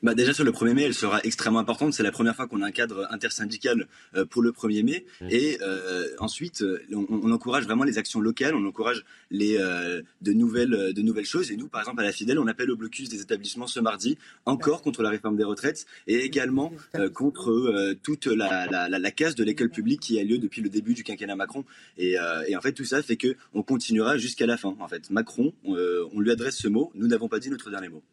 Bah 0.03 0.13
déjà 0.13 0.33
sur 0.33 0.43
le 0.43 0.51
1er 0.51 0.73
mai, 0.73 0.83
elle 0.83 0.93
sera 0.93 1.19
extrêmement 1.23 1.59
importante. 1.59 1.93
C'est 1.93 2.03
la 2.03 2.11
première 2.11 2.35
fois 2.35 2.47
qu'on 2.47 2.61
a 2.61 2.67
un 2.67 2.71
cadre 2.71 3.07
intersyndical 3.11 3.87
euh, 4.15 4.25
pour 4.25 4.41
le 4.41 4.51
1er 4.51 4.83
mai. 4.83 5.05
Mmh. 5.21 5.27
Et 5.29 5.57
euh, 5.61 6.07
ensuite, 6.19 6.61
euh, 6.61 6.79
on, 6.93 7.31
encourage 7.31 7.65
vraiment 7.65 7.83
les 7.83 7.97
actions 7.97 8.19
locales, 8.19 8.55
on 8.55 8.65
encourage 8.65 9.05
les, 9.29 9.57
de, 9.57 10.33
nouvelles, 10.33 10.93
de 10.93 11.01
nouvelles 11.01 11.25
choses. 11.25 11.51
Et 11.51 11.57
nous, 11.57 11.67
par 11.67 11.81
exemple, 11.81 12.01
à 12.01 12.03
la 12.03 12.11
Fidèle, 12.11 12.39
on 12.39 12.47
appelle 12.47 12.71
au 12.71 12.75
blocus 12.75 13.09
des 13.09 13.21
établissements 13.21 13.67
ce 13.67 13.79
mardi, 13.79 14.17
encore 14.45 14.81
contre 14.81 15.03
la 15.03 15.09
réforme 15.09 15.37
des 15.37 15.43
retraites 15.43 15.85
et 16.07 16.17
également 16.25 16.73
contre 17.13 17.95
toute 18.01 18.25
la, 18.25 18.65
la, 18.67 18.89
la, 18.89 19.11
casse 19.11 19.35
de 19.35 19.43
l'école 19.43 19.69
publique 19.69 19.99
qui 19.99 20.19
a 20.19 20.23
lieu 20.23 20.39
depuis 20.39 20.61
le 20.61 20.69
début 20.69 20.93
du 20.93 21.03
quinquennat 21.03 21.35
Macron. 21.35 21.65
Et, 21.97 22.15
et 22.47 22.55
en 22.55 22.61
fait, 22.61 22.73
tout 22.73 22.85
ça 22.85 23.03
fait 23.03 23.17
qu'on 23.17 23.61
continuera 23.61 24.17
jusqu'à 24.17 24.45
la 24.45 24.57
fin. 24.57 24.75
En 24.79 24.87
fait, 24.87 25.09
Macron, 25.11 25.53
on 25.65 26.19
lui 26.19 26.31
adresse 26.31 26.57
ce 26.57 26.67
mot, 26.67 26.91
nous 26.95 27.07
n'avons 27.07 27.27
pas 27.27 27.39
dit 27.39 27.49
notre 27.49 27.69
dernier 27.69 27.89
mot. 27.89 28.03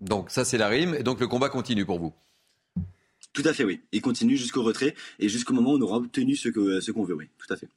Donc 0.00 0.30
ça 0.30 0.44
c'est 0.44 0.58
la 0.58 0.68
rime, 0.68 0.94
et 0.94 1.02
donc 1.02 1.20
le 1.20 1.26
combat 1.26 1.48
continue 1.48 1.84
pour 1.84 1.98
vous 1.98 2.12
Tout 3.32 3.42
à 3.44 3.52
fait, 3.52 3.64
oui. 3.64 3.80
Il 3.92 4.02
continue 4.02 4.36
jusqu'au 4.36 4.62
retrait 4.62 4.94
et 5.18 5.28
jusqu'au 5.28 5.54
moment 5.54 5.72
où 5.72 5.78
on 5.78 5.82
aura 5.82 5.96
obtenu 5.96 6.36
ce 6.36 6.48
qu'on 6.48 6.80
ce 6.80 6.90
qu'on 6.90 7.04
veut, 7.04 7.14
oui. 7.14 7.28
Tout 7.38 7.52
à 7.52 7.56
fait. 7.56 7.68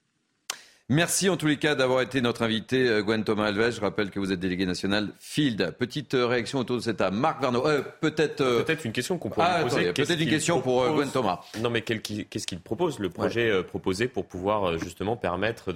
Merci 0.91 1.29
en 1.29 1.37
tous 1.37 1.45
les 1.45 1.57
cas 1.57 1.75
d'avoir 1.75 2.01
été 2.01 2.19
notre 2.19 2.41
invité, 2.41 2.87
euh, 2.87 3.03
Gwen 3.03 3.23
Thomas 3.23 3.45
Alves. 3.45 3.75
Je 3.75 3.79
rappelle 3.79 4.09
que 4.09 4.19
vous 4.19 4.31
êtes 4.31 4.39
délégué 4.39 4.65
national 4.65 5.09
Field. 5.19 5.75
Petite 5.77 6.15
euh, 6.15 6.25
réaction 6.25 6.57
autour 6.57 6.77
de 6.77 6.81
cette 6.81 7.01
Marc 7.01 7.39
Varno. 7.43 7.63
Euh, 7.67 7.83
peut-être. 8.01 8.37
Peut-être 8.63 8.85
une 8.85 8.91
question 8.91 9.19
qu'on 9.19 9.29
pourrait 9.29 9.45
ah, 9.51 9.63
poser. 9.63 9.93
Peut-être 9.93 10.19
une 10.19 10.29
question 10.29 10.61
pour 10.61 10.91
Gwen 10.91 11.11
Thomas. 11.11 11.41
Non, 11.59 11.69
mais 11.69 11.83
qu'est-ce 11.83 12.47
qu'il 12.47 12.59
propose 12.59 12.97
Le 12.97 13.11
projet 13.11 13.63
proposé 13.63 14.07
pour 14.07 14.25
pouvoir 14.25 14.79
justement 14.79 15.15
permettre 15.15 15.71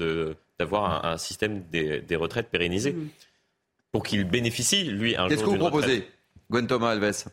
d'avoir 0.57 1.05
un, 1.05 1.17
système 1.19 1.61
des, 1.71 2.15
retraites 2.15 2.49
pérennisé 2.49 2.93
mmh. 2.93 3.09
pour 3.91 4.03
qu'il 4.03 4.23
bénéficie 4.23 4.83
lui 4.85 5.15
un 5.15 5.27
Qu'est-ce 5.27 5.43
que 5.43 5.49
vous 5.49 5.57
proposez? 5.57 6.07
Gwen 6.53 6.67
Thomas 6.67 6.91
Alves 6.91 7.29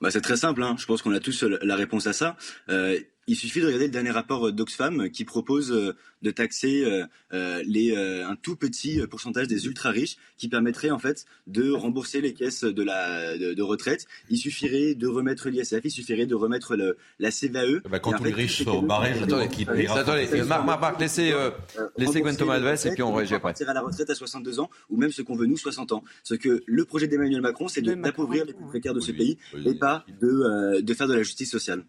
bah, 0.00 0.12
C'est 0.12 0.20
très 0.20 0.36
simple, 0.36 0.62
hein. 0.62 0.76
je 0.78 0.86
pense 0.86 1.02
qu'on 1.02 1.12
a 1.12 1.18
tous 1.18 1.42
la 1.42 1.74
réponse 1.74 2.06
à 2.06 2.12
ça. 2.12 2.36
Euh, 2.68 2.96
il 3.30 3.36
suffit 3.36 3.60
de 3.60 3.66
regarder 3.66 3.86
le 3.86 3.92
dernier 3.92 4.10
rapport 4.10 4.52
d'Oxfam 4.52 5.08
qui 5.08 5.24
propose 5.24 5.70
de 5.70 6.30
taxer 6.32 6.84
les, 7.32 7.96
un 7.96 8.34
tout 8.34 8.56
petit 8.56 9.00
pourcentage 9.08 9.46
des 9.46 9.66
ultra 9.66 9.90
riches, 9.90 10.16
qui 10.36 10.48
permettrait 10.48 10.90
en 10.90 10.98
fait 10.98 11.26
de 11.46 11.70
rembourser 11.70 12.20
les 12.20 12.34
caisses 12.34 12.64
de 12.64 12.82
la 12.82 13.38
de, 13.38 13.62
retraite. 13.62 14.06
Il 14.30 14.36
suffirait 14.36 14.96
de 14.96 15.06
remettre 15.06 15.48
l'ISF, 15.48 15.80
il 15.84 15.92
suffirait 15.92 16.26
de 16.26 16.34
remettre 16.34 16.74
le, 16.74 16.96
la 17.20 17.30
CVAE. 17.30 17.82
Bah, 17.88 18.00
quand 18.00 18.14
tous 18.14 18.24
les 18.24 18.32
riches 18.32 18.64
sont 18.64 18.82
barrés, 18.82 19.14
qui 19.52 19.64
Attendez, 19.88 20.26
Marc, 20.42 20.66
Marc, 20.66 21.00
laissez, 21.00 21.32
laissez 21.96 22.20
Gwen 22.22 22.36
Thomas 22.36 22.54
Alves 22.54 22.84
et 22.84 22.90
puis 22.90 23.04
on 23.04 23.14
réagit 23.14 23.34
après. 23.34 23.54
à 23.62 23.72
la 23.72 23.80
retraite 23.80 24.10
à 24.10 24.14
62 24.16 24.58
ans 24.58 24.70
ou 24.88 24.96
même 24.96 25.12
ce 25.12 25.22
qu'on 25.22 25.36
veut 25.36 25.46
nous 25.46 25.56
60 25.56 25.92
ans. 25.92 26.02
Ce 26.24 26.34
que 26.34 26.64
le 26.66 26.84
projet 26.84 27.06
d'Emmanuel 27.06 27.42
Macron, 27.42 27.68
c'est 27.68 27.82
d'appauvrir 27.82 28.44
les 28.44 28.54
plus 28.54 28.66
précaires 28.66 28.94
de 28.94 29.00
ce 29.00 29.12
pays 29.12 29.38
et 29.64 29.74
pas 29.74 30.04
de, 30.20 30.80
de 30.80 30.94
faire 30.94 31.06
de 31.06 31.14
la 31.14 31.22
justice 31.22 31.50
sociale. 31.50 31.84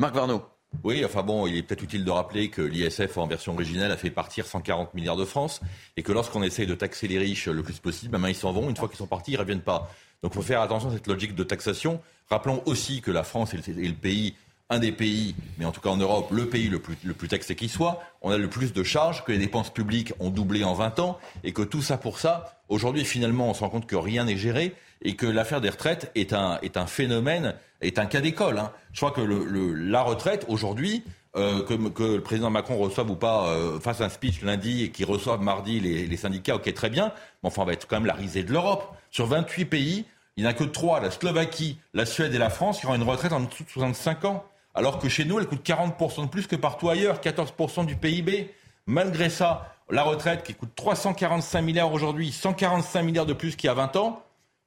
Marc 0.00 0.16
Varnaud. 0.16 0.42
Oui, 0.82 1.04
enfin 1.04 1.22
bon, 1.22 1.46
il 1.46 1.56
est 1.56 1.62
peut-être 1.62 1.84
utile 1.84 2.04
de 2.04 2.10
rappeler 2.10 2.50
que 2.50 2.60
l'ISF 2.60 3.16
en 3.16 3.28
version 3.28 3.52
originale 3.52 3.92
a 3.92 3.96
fait 3.96 4.10
partir 4.10 4.44
140 4.44 4.92
milliards 4.92 5.16
de 5.16 5.24
France 5.24 5.60
et 5.96 6.02
que 6.02 6.10
lorsqu'on 6.10 6.42
essaye 6.42 6.66
de 6.66 6.74
taxer 6.74 7.06
les 7.06 7.16
riches 7.16 7.46
le 7.46 7.62
plus 7.62 7.78
possible, 7.78 8.10
ben, 8.10 8.18
ben 8.18 8.28
ils 8.28 8.34
s'en 8.34 8.52
vont. 8.52 8.68
Une 8.68 8.74
fois 8.76 8.88
qu'ils 8.88 8.98
sont 8.98 9.06
partis, 9.06 9.30
ils 9.30 9.34
ne 9.34 9.40
reviennent 9.40 9.60
pas. 9.60 9.88
Donc 10.20 10.32
il 10.32 10.34
faut 10.34 10.42
faire 10.42 10.60
attention 10.62 10.88
à 10.88 10.92
cette 10.94 11.06
logique 11.06 11.36
de 11.36 11.44
taxation. 11.44 12.00
Rappelons 12.28 12.60
aussi 12.66 13.02
que 13.02 13.12
la 13.12 13.22
France 13.22 13.54
est 13.54 13.68
le, 13.68 13.92
pays, 13.92 14.34
un 14.68 14.80
des 14.80 14.90
pays, 14.90 15.36
mais 15.58 15.64
en 15.64 15.70
tout 15.70 15.80
cas 15.80 15.90
en 15.90 15.96
Europe, 15.96 16.32
le 16.32 16.48
pays 16.48 16.68
le 16.68 16.80
plus, 16.80 16.96
le 17.04 17.14
plus 17.14 17.28
taxé 17.28 17.54
qui 17.54 17.68
soit. 17.68 18.02
On 18.20 18.32
a 18.32 18.36
le 18.36 18.50
plus 18.50 18.72
de 18.72 18.82
charges, 18.82 19.24
que 19.24 19.30
les 19.30 19.38
dépenses 19.38 19.72
publiques 19.72 20.12
ont 20.18 20.30
doublé 20.30 20.64
en 20.64 20.74
20 20.74 20.98
ans 20.98 21.20
et 21.44 21.52
que 21.52 21.62
tout 21.62 21.82
ça 21.82 21.98
pour 21.98 22.18
ça, 22.18 22.60
aujourd'hui 22.68 23.04
finalement 23.04 23.48
on 23.48 23.54
se 23.54 23.60
rend 23.60 23.70
compte 23.70 23.86
que 23.86 23.94
rien 23.94 24.24
n'est 24.24 24.36
géré 24.36 24.74
et 25.04 25.16
que 25.16 25.26
l'affaire 25.26 25.60
des 25.60 25.70
retraites 25.70 26.10
est 26.14 26.32
un, 26.32 26.58
est 26.62 26.76
un 26.76 26.86
phénomène, 26.86 27.54
est 27.80 27.98
un 27.98 28.06
cas 28.06 28.20
d'école. 28.20 28.58
Hein. 28.58 28.72
Je 28.92 29.00
crois 29.00 29.10
que 29.10 29.20
la 29.20 30.02
retraite, 30.02 30.46
aujourd'hui, 30.48 31.04
euh, 31.36 31.62
que, 31.64 31.74
le 32.02 32.20
président 32.20 32.50
Macron 32.50 32.76
reçoive 32.76 33.10
ou 33.10 33.16
pas, 33.16 33.48
euh, 33.48 33.80
fasse 33.80 34.00
un 34.00 34.08
speech 34.08 34.42
lundi 34.42 34.84
et 34.84 34.90
qu'il 34.90 35.04
reçoive 35.06 35.42
mardi 35.42 35.80
les, 35.80 36.16
syndicats, 36.16 36.56
ok, 36.56 36.72
très 36.74 36.90
bien, 36.90 37.12
mais 37.42 37.48
enfin, 37.48 37.62
on 37.62 37.64
va 37.66 37.72
être 37.72 37.86
quand 37.86 37.96
même 37.96 38.06
la 38.06 38.14
risée 38.14 38.42
de 38.44 38.52
l'Europe. 38.52 38.96
Sur 39.10 39.26
28 39.26 39.64
pays, 39.66 40.04
il 40.36 40.42
n'y 40.42 40.48
en 40.48 40.50
a 40.50 40.54
que 40.54 40.64
trois, 40.64 41.00
la 41.00 41.10
Slovaquie, 41.10 41.78
la 41.92 42.06
Suède 42.06 42.34
et 42.34 42.38
la 42.38 42.50
France, 42.50 42.80
qui 42.80 42.86
auront 42.86 42.94
une 42.94 43.02
retraite 43.02 43.32
en 43.32 43.40
dessous 43.40 43.64
de 43.64 43.68
65 43.68 44.24
ans. 44.24 44.44
Alors 44.74 44.98
que 44.98 45.08
chez 45.08 45.24
nous, 45.24 45.38
elle 45.38 45.46
coûte 45.46 45.64
40% 45.64 46.22
de 46.22 46.28
plus 46.28 46.46
que 46.46 46.56
partout 46.56 46.88
ailleurs, 46.88 47.20
14% 47.20 47.86
du 47.86 47.94
PIB. 47.94 48.52
Malgré 48.86 49.30
ça, 49.30 49.74
la 49.90 50.02
retraite 50.02 50.42
qui 50.42 50.54
coûte 50.54 50.72
345 50.74 51.62
milliards 51.62 51.92
aujourd'hui, 51.92 52.32
145 52.32 53.02
milliards 53.02 53.26
de 53.26 53.32
plus 53.32 53.54
qu'il 53.54 53.68
y 53.68 53.70
a 53.70 53.74
20 53.74 53.96
ans, 53.96 54.23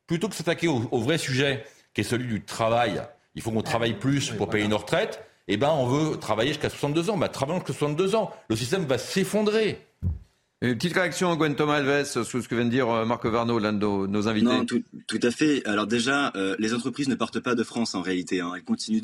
plutôt 0.07 0.29
que 0.29 0.35
s'attaquer 0.35 0.67
au, 0.67 0.99
vrai 0.99 1.17
sujet, 1.17 1.65
qui 1.93 2.01
est 2.01 2.05
celui 2.05 2.27
du 2.27 2.43
travail, 2.43 3.01
il 3.35 3.41
faut 3.41 3.51
qu'on 3.51 3.61
travaille 3.61 3.93
plus 3.93 4.31
pour 4.31 4.49
payer 4.49 4.67
nos 4.67 4.77
retraites, 4.77 5.23
eh 5.47 5.57
ben, 5.57 5.69
on 5.69 5.85
veut 5.85 6.17
travailler 6.17 6.49
jusqu'à 6.49 6.69
62 6.69 7.09
ans. 7.09 7.17
Bah, 7.17 7.29
travaillons 7.29 7.59
jusqu'à 7.59 7.73
62 7.73 8.15
ans. 8.15 8.31
Le 8.49 8.55
système 8.55 8.85
va 8.85 8.97
s'effondrer. 8.97 9.86
Une 10.59 10.73
petite 10.73 10.93
réaction, 10.93 11.35
Gwen 11.35 11.55
Thomas 11.55 11.75
Alves, 11.75 12.05
sur 12.05 12.25
ce 12.25 12.47
que 12.47 12.55
vient 12.55 12.65
de 12.65 12.71
dire 12.71 12.89
euh, 12.89 13.05
Marc 13.05 13.23
Varno, 13.27 13.59
l'un 13.59 13.73
de 13.73 13.77
nos, 14.07 14.27
invités. 14.27 14.47
Non, 14.47 14.65
tout, 14.65 15.19
à 15.21 15.29
fait. 15.29 15.63
Alors 15.67 15.85
déjà, 15.85 16.31
euh, 16.35 16.55
les 16.57 16.73
entreprises 16.73 17.07
ne 17.09 17.13
partent 17.13 17.39
pas 17.39 17.53
de 17.53 17.61
France 17.61 17.93
en 17.93 18.01
réalité. 18.01 18.41
Hein. 18.41 18.53
Elles 18.55 18.63
continuent 18.63 19.03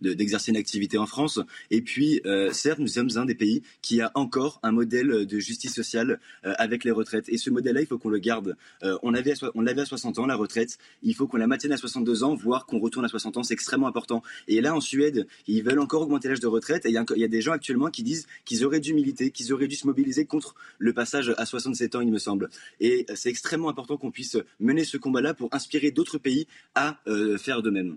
d'exercer 0.00 0.52
de, 0.52 0.56
une 0.56 0.60
activité 0.60 0.98
en 0.98 1.06
France. 1.06 1.40
Et 1.72 1.82
puis, 1.82 2.20
euh, 2.24 2.52
certes, 2.52 2.78
nous 2.78 2.86
sommes 2.86 3.08
un 3.16 3.24
des 3.24 3.34
pays 3.34 3.64
qui 3.80 4.00
a 4.00 4.12
encore 4.14 4.60
un 4.62 4.70
modèle 4.70 5.26
de 5.26 5.38
justice 5.40 5.74
sociale 5.74 6.20
avec 6.44 6.84
les 6.84 6.92
retraites. 6.92 7.28
Et 7.28 7.36
ce 7.36 7.50
modèle-là, 7.50 7.80
il 7.80 7.88
faut 7.88 7.98
qu'on 7.98 8.08
le 8.08 8.20
garde. 8.20 8.56
on 9.02 9.10
l'avait 9.10 9.32
à 9.80 9.84
60 9.84 10.20
ans, 10.20 10.26
la 10.26 10.36
retraite. 10.36 10.78
Il 11.02 11.16
faut 11.16 11.26
qu'on 11.26 11.38
la 11.38 11.48
maintienne 11.48 11.72
à 11.72 11.76
62 11.76 12.22
ans, 12.22 12.36
voire 12.36 12.64
qu'on 12.64 12.78
retourne 12.78 13.04
à 13.04 13.08
60 13.08 13.38
ans. 13.38 13.42
C'est 13.42 13.54
extrêmement 13.54 13.88
important. 13.88 14.22
Et 14.46 14.60
là, 14.60 14.72
en 14.72 14.80
Suède, 14.80 15.26
ils 15.48 15.64
veulent 15.64 15.80
encore 15.80 16.02
augmenter 16.02 16.28
l'âge 16.28 16.38
de 16.38 16.46
retraite. 16.46 16.86
Et 16.86 16.90
il 16.90 16.94
y, 16.94 17.24
a 17.24 17.28
des 17.28 17.40
gens 17.40 17.52
actuellement 17.52 17.90
qui 17.90 18.04
disent 18.04 18.28
qu'ils 18.44 18.64
auraient 18.64 18.78
dû 18.78 18.94
militer, 18.94 19.32
qu'ils 19.32 19.52
auraient 19.52 19.66
dû 19.66 19.74
se 19.74 19.88
mobiliser 19.88 20.26
contre 20.26 20.54
le 20.78 20.91
passage 20.92 21.34
à 21.36 21.46
67 21.46 21.94
ans, 21.96 22.00
il 22.00 22.10
me 22.10 22.18
semble. 22.18 22.48
Et 22.80 23.06
c'est 23.14 23.30
extrêmement 23.30 23.68
important 23.68 23.96
qu'on 23.96 24.10
puisse 24.10 24.36
mener 24.60 24.84
ce 24.84 24.96
combat-là 24.96 25.34
pour 25.34 25.48
inspirer 25.52 25.90
d'autres 25.90 26.18
pays 26.18 26.46
à 26.74 26.98
euh, 27.06 27.38
faire 27.38 27.62
de 27.62 27.70
même. 27.70 27.96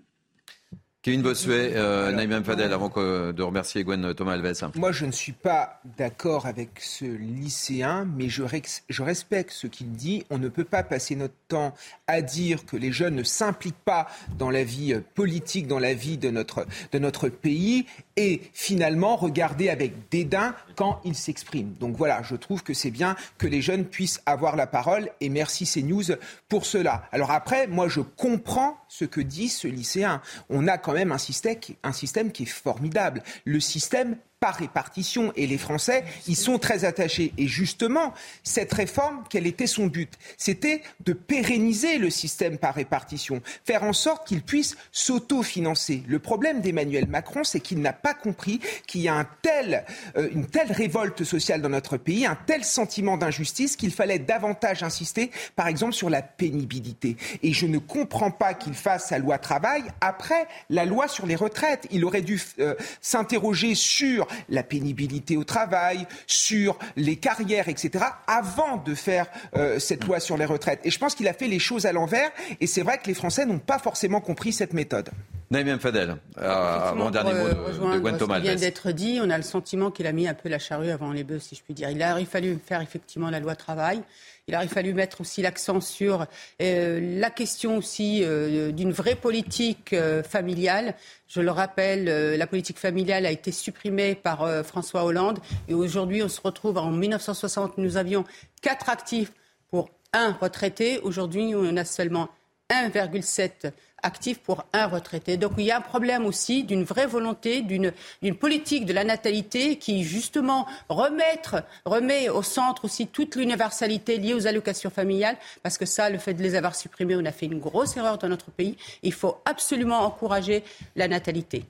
Kevin 1.06 1.22
Bossuet, 1.22 1.74
euh, 1.76 2.12
Naïm 2.12 2.44
Fadel, 2.44 2.74
avant 2.74 2.90
de 2.90 3.44
remercier 3.44 3.84
Gwen 3.84 4.16
Thomas 4.16 4.32
Alves. 4.34 4.72
Moi, 4.74 4.92
je 4.92 5.06
ne 5.06 5.12
suis 5.12 5.34
pas 5.34 5.80
d'accord 6.00 6.48
avec 6.48 6.80
ce 6.80 7.06
lycéen, 7.06 8.08
mais 8.18 8.28
je, 8.28 8.42
je 8.90 9.04
respecte 9.04 9.52
ce 9.52 9.68
qu'il 9.68 9.92
dit. 9.92 10.26
On 10.32 10.40
ne 10.40 10.50
peut 10.50 10.64
pas 10.64 10.82
passer 10.82 11.16
notre 11.16 11.36
temps 11.48 11.76
à 12.08 12.24
dire 12.24 12.66
que 12.66 12.76
les 12.76 12.92
jeunes 12.92 13.14
ne 13.14 13.22
s'impliquent 13.22 13.76
pas 13.86 14.08
dans 14.40 14.50
la 14.50 14.64
vie 14.64 14.94
euh, 14.94 15.02
politique, 15.14 15.68
dans 15.68 15.78
la 15.78 15.94
vie 15.94 16.18
de 16.18 16.32
notre, 16.32 16.66
de 16.92 16.98
notre 16.98 17.30
pays, 17.30 17.86
et 18.18 18.42
finalement 18.54 19.16
regarder 19.16 19.70
avec 19.70 20.10
dédain 20.10 20.56
quand 20.76 21.02
ils 21.06 21.14
s'expriment. 21.14 21.76
Donc 21.80 21.96
voilà, 21.98 22.24
je 22.24 22.36
trouve 22.36 22.64
que 22.64 22.74
c'est 22.74 22.90
bien 22.90 23.16
que 23.38 23.46
les 23.46 23.62
jeunes 23.62 23.86
puissent 23.86 24.24
avoir 24.26 24.56
la 24.56 24.66
parole, 24.66 25.12
et 25.22 25.30
merci 25.30 25.66
CNews 25.66 26.16
pour 26.50 26.66
cela. 26.66 27.04
Alors 27.12 27.30
après, 27.30 27.68
moi, 27.68 27.90
je 27.90 28.00
comprends 28.00 28.78
ce 28.88 29.06
que 29.06 29.22
dit 29.22 29.50
ce 29.50 29.68
lycéen. 29.68 30.22
On 30.50 30.68
a 30.68 30.80
quand 30.80 30.95
même 30.96 31.12
un 31.12 31.18
système, 31.18 31.58
un 31.84 31.94
système 31.94 32.32
qui 32.32 32.44
est 32.44 32.48
formidable. 32.48 33.24
Le 33.46 33.60
système 33.60 34.18
par 34.40 34.56
répartition. 34.56 35.32
Et 35.36 35.48
les 35.48 35.58
Français, 35.58 36.04
ils 36.28 36.36
sont 36.36 36.60
très 36.60 36.86
attachés. 36.86 37.34
Et 37.38 37.48
justement, 37.48 38.14
cette 38.44 38.74
réforme, 38.74 39.24
quel 39.30 39.48
était 39.48 39.68
son 39.68 39.88
but? 39.88 40.14
C'était 40.38 40.82
de 41.06 41.14
pérenniser 41.14 41.98
le 41.98 42.10
système 42.10 42.58
par 42.58 42.76
répartition, 42.76 43.42
faire 43.64 43.84
en 43.84 43.94
sorte 43.94 44.28
qu'il 44.28 44.42
puisse 44.42 44.76
s'auto-financer. 44.92 46.04
Le 46.08 46.20
problème 46.20 46.62
d'Emmanuel 46.62 47.08
Macron, 47.08 47.44
c'est 47.44 47.60
qu'il 47.60 47.82
n'a 47.82 47.94
pas 47.94 48.14
compris 48.14 48.60
qu'il 48.88 49.02
y 49.02 49.08
a 49.08 49.16
un 49.16 49.28
tel, 49.42 49.86
euh, 50.18 50.30
une 50.32 50.48
telle 50.48 50.72
révolte 50.72 51.24
sociale 51.24 51.62
dans 51.62 51.70
notre 51.70 51.98
pays, 51.98 52.26
un 52.26 52.38
tel 52.46 52.64
sentiment 52.64 53.18
d'injustice 53.18 53.76
qu'il 53.76 53.92
fallait 53.92 54.20
davantage 54.20 54.84
insister, 54.84 55.32
par 55.56 55.68
exemple, 55.68 55.94
sur 55.94 56.10
la 56.10 56.22
pénibilité. 56.22 57.18
Et 57.44 57.54
je 57.54 57.66
ne 57.66 57.78
comprends 57.78 58.32
pas 58.32 58.54
qu'il 58.54 58.74
fasse 58.74 59.10
sa 59.10 59.20
loi 59.20 59.38
travail 59.38 59.84
après 60.02 60.48
la 60.70 60.86
loi 60.86 61.08
sur 61.08 61.26
les 61.26 61.36
retraites. 61.36 61.88
Il 61.92 62.06
aurait 62.06 62.22
dû 62.22 62.42
euh, 62.60 62.76
s'interroger 63.02 63.76
sur 63.76 64.25
la 64.50 64.64
pénibilité 64.64 65.38
au 65.38 65.44
travail, 65.44 66.08
sur 66.28 66.78
les 66.96 67.16
carrières, 67.18 67.70
etc., 67.70 68.06
avant 68.28 68.78
de 68.78 68.96
faire 68.96 69.28
euh, 69.56 69.80
cette 69.80 70.06
loi 70.06 70.20
sur 70.20 70.38
les 70.38 70.46
retraites. 70.46 70.80
Et 70.84 70.92
je 70.92 71.00
pense 71.00 71.16
qu'il 71.16 71.28
a 71.28 71.34
fait 71.34 71.48
les 71.48 71.60
choses 71.60 71.86
à 71.86 71.92
l'envers, 71.92 72.32
et 72.60 72.68
c'est 72.68 72.82
vrai 72.82 72.98
que 72.98 73.08
les 73.08 73.14
Français 73.14 73.46
n'ont 73.46 73.60
pas 73.60 73.80
forcément 73.80 74.22
compris 74.22 74.54
cette 74.54 74.74
méthode. 74.74 75.10
Naïm 75.52 75.80
Fadel, 75.80 76.18
euh, 76.40 76.96
mon 76.96 77.12
dernier 77.12 77.34
mot 77.34 77.48
de, 77.94 78.00
Gwen 78.00 78.18
Thomas. 78.18 78.36
Ce 78.36 78.42
qui 78.42 78.48
vient 78.48 78.56
d'être 78.56 78.92
dit, 78.92 79.20
on 79.22 79.30
a 79.30 79.38
le 79.38 79.44
sentiment 79.44 79.92
qu'il 79.92 80.08
a 80.08 80.12
mis 80.12 80.28
un 80.28 80.34
peu 80.34 80.50
la 80.50 80.58
charrue 80.58 80.90
avant 80.90 81.12
les 81.12 81.24
bœufs, 81.24 81.40
si 81.40 81.56
je 81.56 81.62
puis 81.62 81.74
dire. 81.74 81.90
Il 81.92 82.02
a 82.02 82.18
fallu 82.26 82.58
faire 82.66 82.82
effectivement 82.82 83.30
la 83.30 83.40
loi 83.40 83.56
travail. 83.56 84.02
Il 84.48 84.54
aurait 84.54 84.68
fallu 84.68 84.94
mettre 84.94 85.22
aussi 85.22 85.42
l'accent 85.42 85.82
sur 85.82 86.28
euh, 86.62 87.20
la 87.20 87.32
question 87.32 87.78
aussi 87.78 88.22
euh, 88.24 88.72
d'une 88.72 88.92
vraie 88.92 89.16
politique 89.16 89.92
euh, 89.92 90.22
familiale. 90.22 90.94
Je 91.28 91.42
le 91.42 91.50
rappelle, 91.50 92.06
la 92.38 92.46
politique 92.46 92.78
familiale 92.78 93.26
a 93.26 93.32
été 93.32 93.52
supprimée 93.52 94.14
par 94.14 94.48
François 94.64 95.04
Hollande 95.04 95.40
et 95.68 95.74
aujourd'hui 95.74 96.22
on 96.22 96.30
se 96.30 96.40
retrouve 96.40 96.78
en 96.78 96.92
1960, 96.92 97.80
nous 97.80 97.98
avions 97.98 98.24
quatre 98.62 98.90
actifs 98.90 99.34
pour 99.72 99.90
un 100.14 100.34
retraité. 100.34 101.00
Aujourd'hui, 101.00 101.56
on 101.56 101.76
a 101.76 101.84
seulement 101.84 102.30
1,7 102.70 103.72
actif 104.04 104.40
pour 104.40 104.66
un 104.74 104.88
retraité. 104.88 105.38
Donc 105.38 105.54
il 105.58 105.66
y 105.66 105.72
a 105.72 105.78
un 105.78 105.82
problème 105.82 106.26
aussi 106.26 106.64
d'une 106.64 106.84
vraie 106.84 107.08
volonté, 107.08 107.62
d'une 107.62 107.92
politique 108.36 108.86
de 108.86 108.94
la 108.94 109.04
natalité 109.04 109.78
qui 109.78 110.04
justement 110.04 110.68
remettre, 110.90 111.64
remet 111.86 112.30
au 112.30 112.44
centre 112.44 112.86
aussi 112.86 113.08
toute 113.08 113.36
l'universalité 113.36 114.18
liée 114.18 114.34
aux 114.34 114.48
allocations 114.48 114.90
familiales, 114.90 115.38
parce 115.64 115.78
que 115.78 115.86
ça, 115.86 116.10
le 116.10 116.18
fait 116.18 116.34
de 116.34 116.44
les 116.44 116.56
avoir 116.56 116.76
supprimées, 116.76 117.16
on 117.16 117.26
a 117.26 117.32
fait 117.32 117.46
une 117.46 117.60
grosse 117.60 117.98
erreur 117.98 118.18
dans 118.18 118.30
notre 118.30 118.52
pays. 118.52 118.78
Il 119.04 119.14
faut 119.14 119.38
absolument 119.46 120.02
encourager 120.02 120.64
la 120.96 121.08
natalité. 121.08 121.66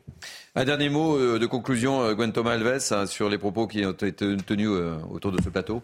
Un 0.55 0.65
dernier 0.65 0.89
mot 0.89 1.17
euh, 1.17 1.39
de 1.39 1.45
conclusion, 1.45 2.01
euh, 2.01 2.13
Gwen 2.13 2.31
Thomas 2.31 2.53
Alves, 2.53 2.79
hein, 2.91 3.05
sur 3.05 3.29
les 3.29 3.37
propos 3.37 3.67
qui 3.67 3.85
ont 3.85 3.91
été 3.91 4.37
tenus 4.37 4.69
euh, 4.71 4.97
autour 5.11 5.31
de 5.31 5.41
ce 5.41 5.49
plateau. 5.49 5.81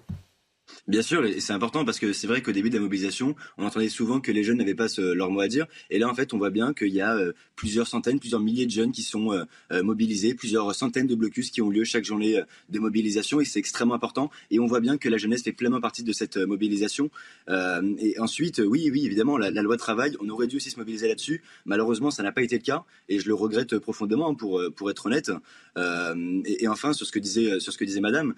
Bien 0.87 1.01
sûr, 1.01 1.25
et 1.25 1.39
c'est 1.39 1.53
important 1.53 1.85
parce 1.85 1.99
que 1.99 2.11
c'est 2.13 2.27
vrai 2.27 2.41
qu'au 2.41 2.51
début 2.51 2.69
de 2.69 2.75
la 2.75 2.81
mobilisation, 2.81 3.35
on 3.57 3.65
entendait 3.65 3.89
souvent 3.89 4.19
que 4.19 4.31
les 4.31 4.43
jeunes 4.43 4.57
n'avaient 4.57 4.75
pas 4.75 4.87
leur 4.97 5.29
mot 5.29 5.41
à 5.41 5.47
dire. 5.47 5.67
Et 5.89 5.99
là, 5.99 6.09
en 6.09 6.15
fait, 6.15 6.33
on 6.33 6.37
voit 6.37 6.49
bien 6.49 6.73
qu'il 6.73 6.89
y 6.89 7.01
a 7.01 7.15
euh, 7.15 7.33
plusieurs 7.55 7.87
centaines, 7.87 8.19
plusieurs 8.19 8.41
milliers 8.41 8.65
de 8.65 8.71
jeunes 8.71 8.91
qui 8.91 9.03
sont 9.03 9.31
euh, 9.31 9.43
euh, 9.71 9.83
mobilisés, 9.83 10.33
plusieurs 10.33 10.73
centaines 10.73 11.07
de 11.07 11.15
blocus 11.15 11.51
qui 11.51 11.61
ont 11.61 11.69
lieu 11.69 11.83
chaque 11.83 12.03
journée 12.03 12.41
de 12.69 12.79
mobilisation. 12.79 13.39
Et 13.41 13.45
c'est 13.45 13.59
extrêmement 13.59 13.93
important. 13.93 14.31
Et 14.49 14.59
on 14.59 14.65
voit 14.65 14.79
bien 14.79 14.97
que 14.97 15.09
la 15.09 15.17
jeunesse 15.17 15.43
fait 15.43 15.51
pleinement 15.53 15.81
partie 15.81 16.03
de 16.03 16.13
cette 16.13 16.37
mobilisation. 16.37 17.09
et 17.47 18.19
ensuite, 18.19 18.61
oui, 18.65 18.89
oui, 18.91 19.05
évidemment, 19.05 19.37
la, 19.37 19.49
loi 19.49 19.77
travail, 19.77 20.15
on 20.19 20.29
aurait 20.29 20.47
dû 20.47 20.57
aussi 20.57 20.71
se 20.71 20.79
mobiliser 20.79 21.07
là-dessus. 21.07 21.43
Malheureusement, 21.65 22.11
ça 22.11 22.23
n'a 22.23 22.31
pas 22.31 22.41
été 22.41 22.57
le 22.57 22.63
cas. 22.63 22.83
Et 23.09 23.19
je 23.19 23.27
le 23.27 23.33
regrette 23.33 23.77
profondément, 23.77 24.33
pour, 24.35 24.61
pour 24.75 24.89
être 24.89 25.05
honnête. 25.05 25.31
Et, 25.77 26.63
et, 26.63 26.67
enfin, 26.67 26.93
sur 26.93 27.05
ce 27.05 27.11
que 27.11 27.19
disait, 27.19 27.59
sur 27.59 27.71
ce 27.71 27.77
que 27.77 27.85
disait 27.85 28.01
Madame 28.01 28.33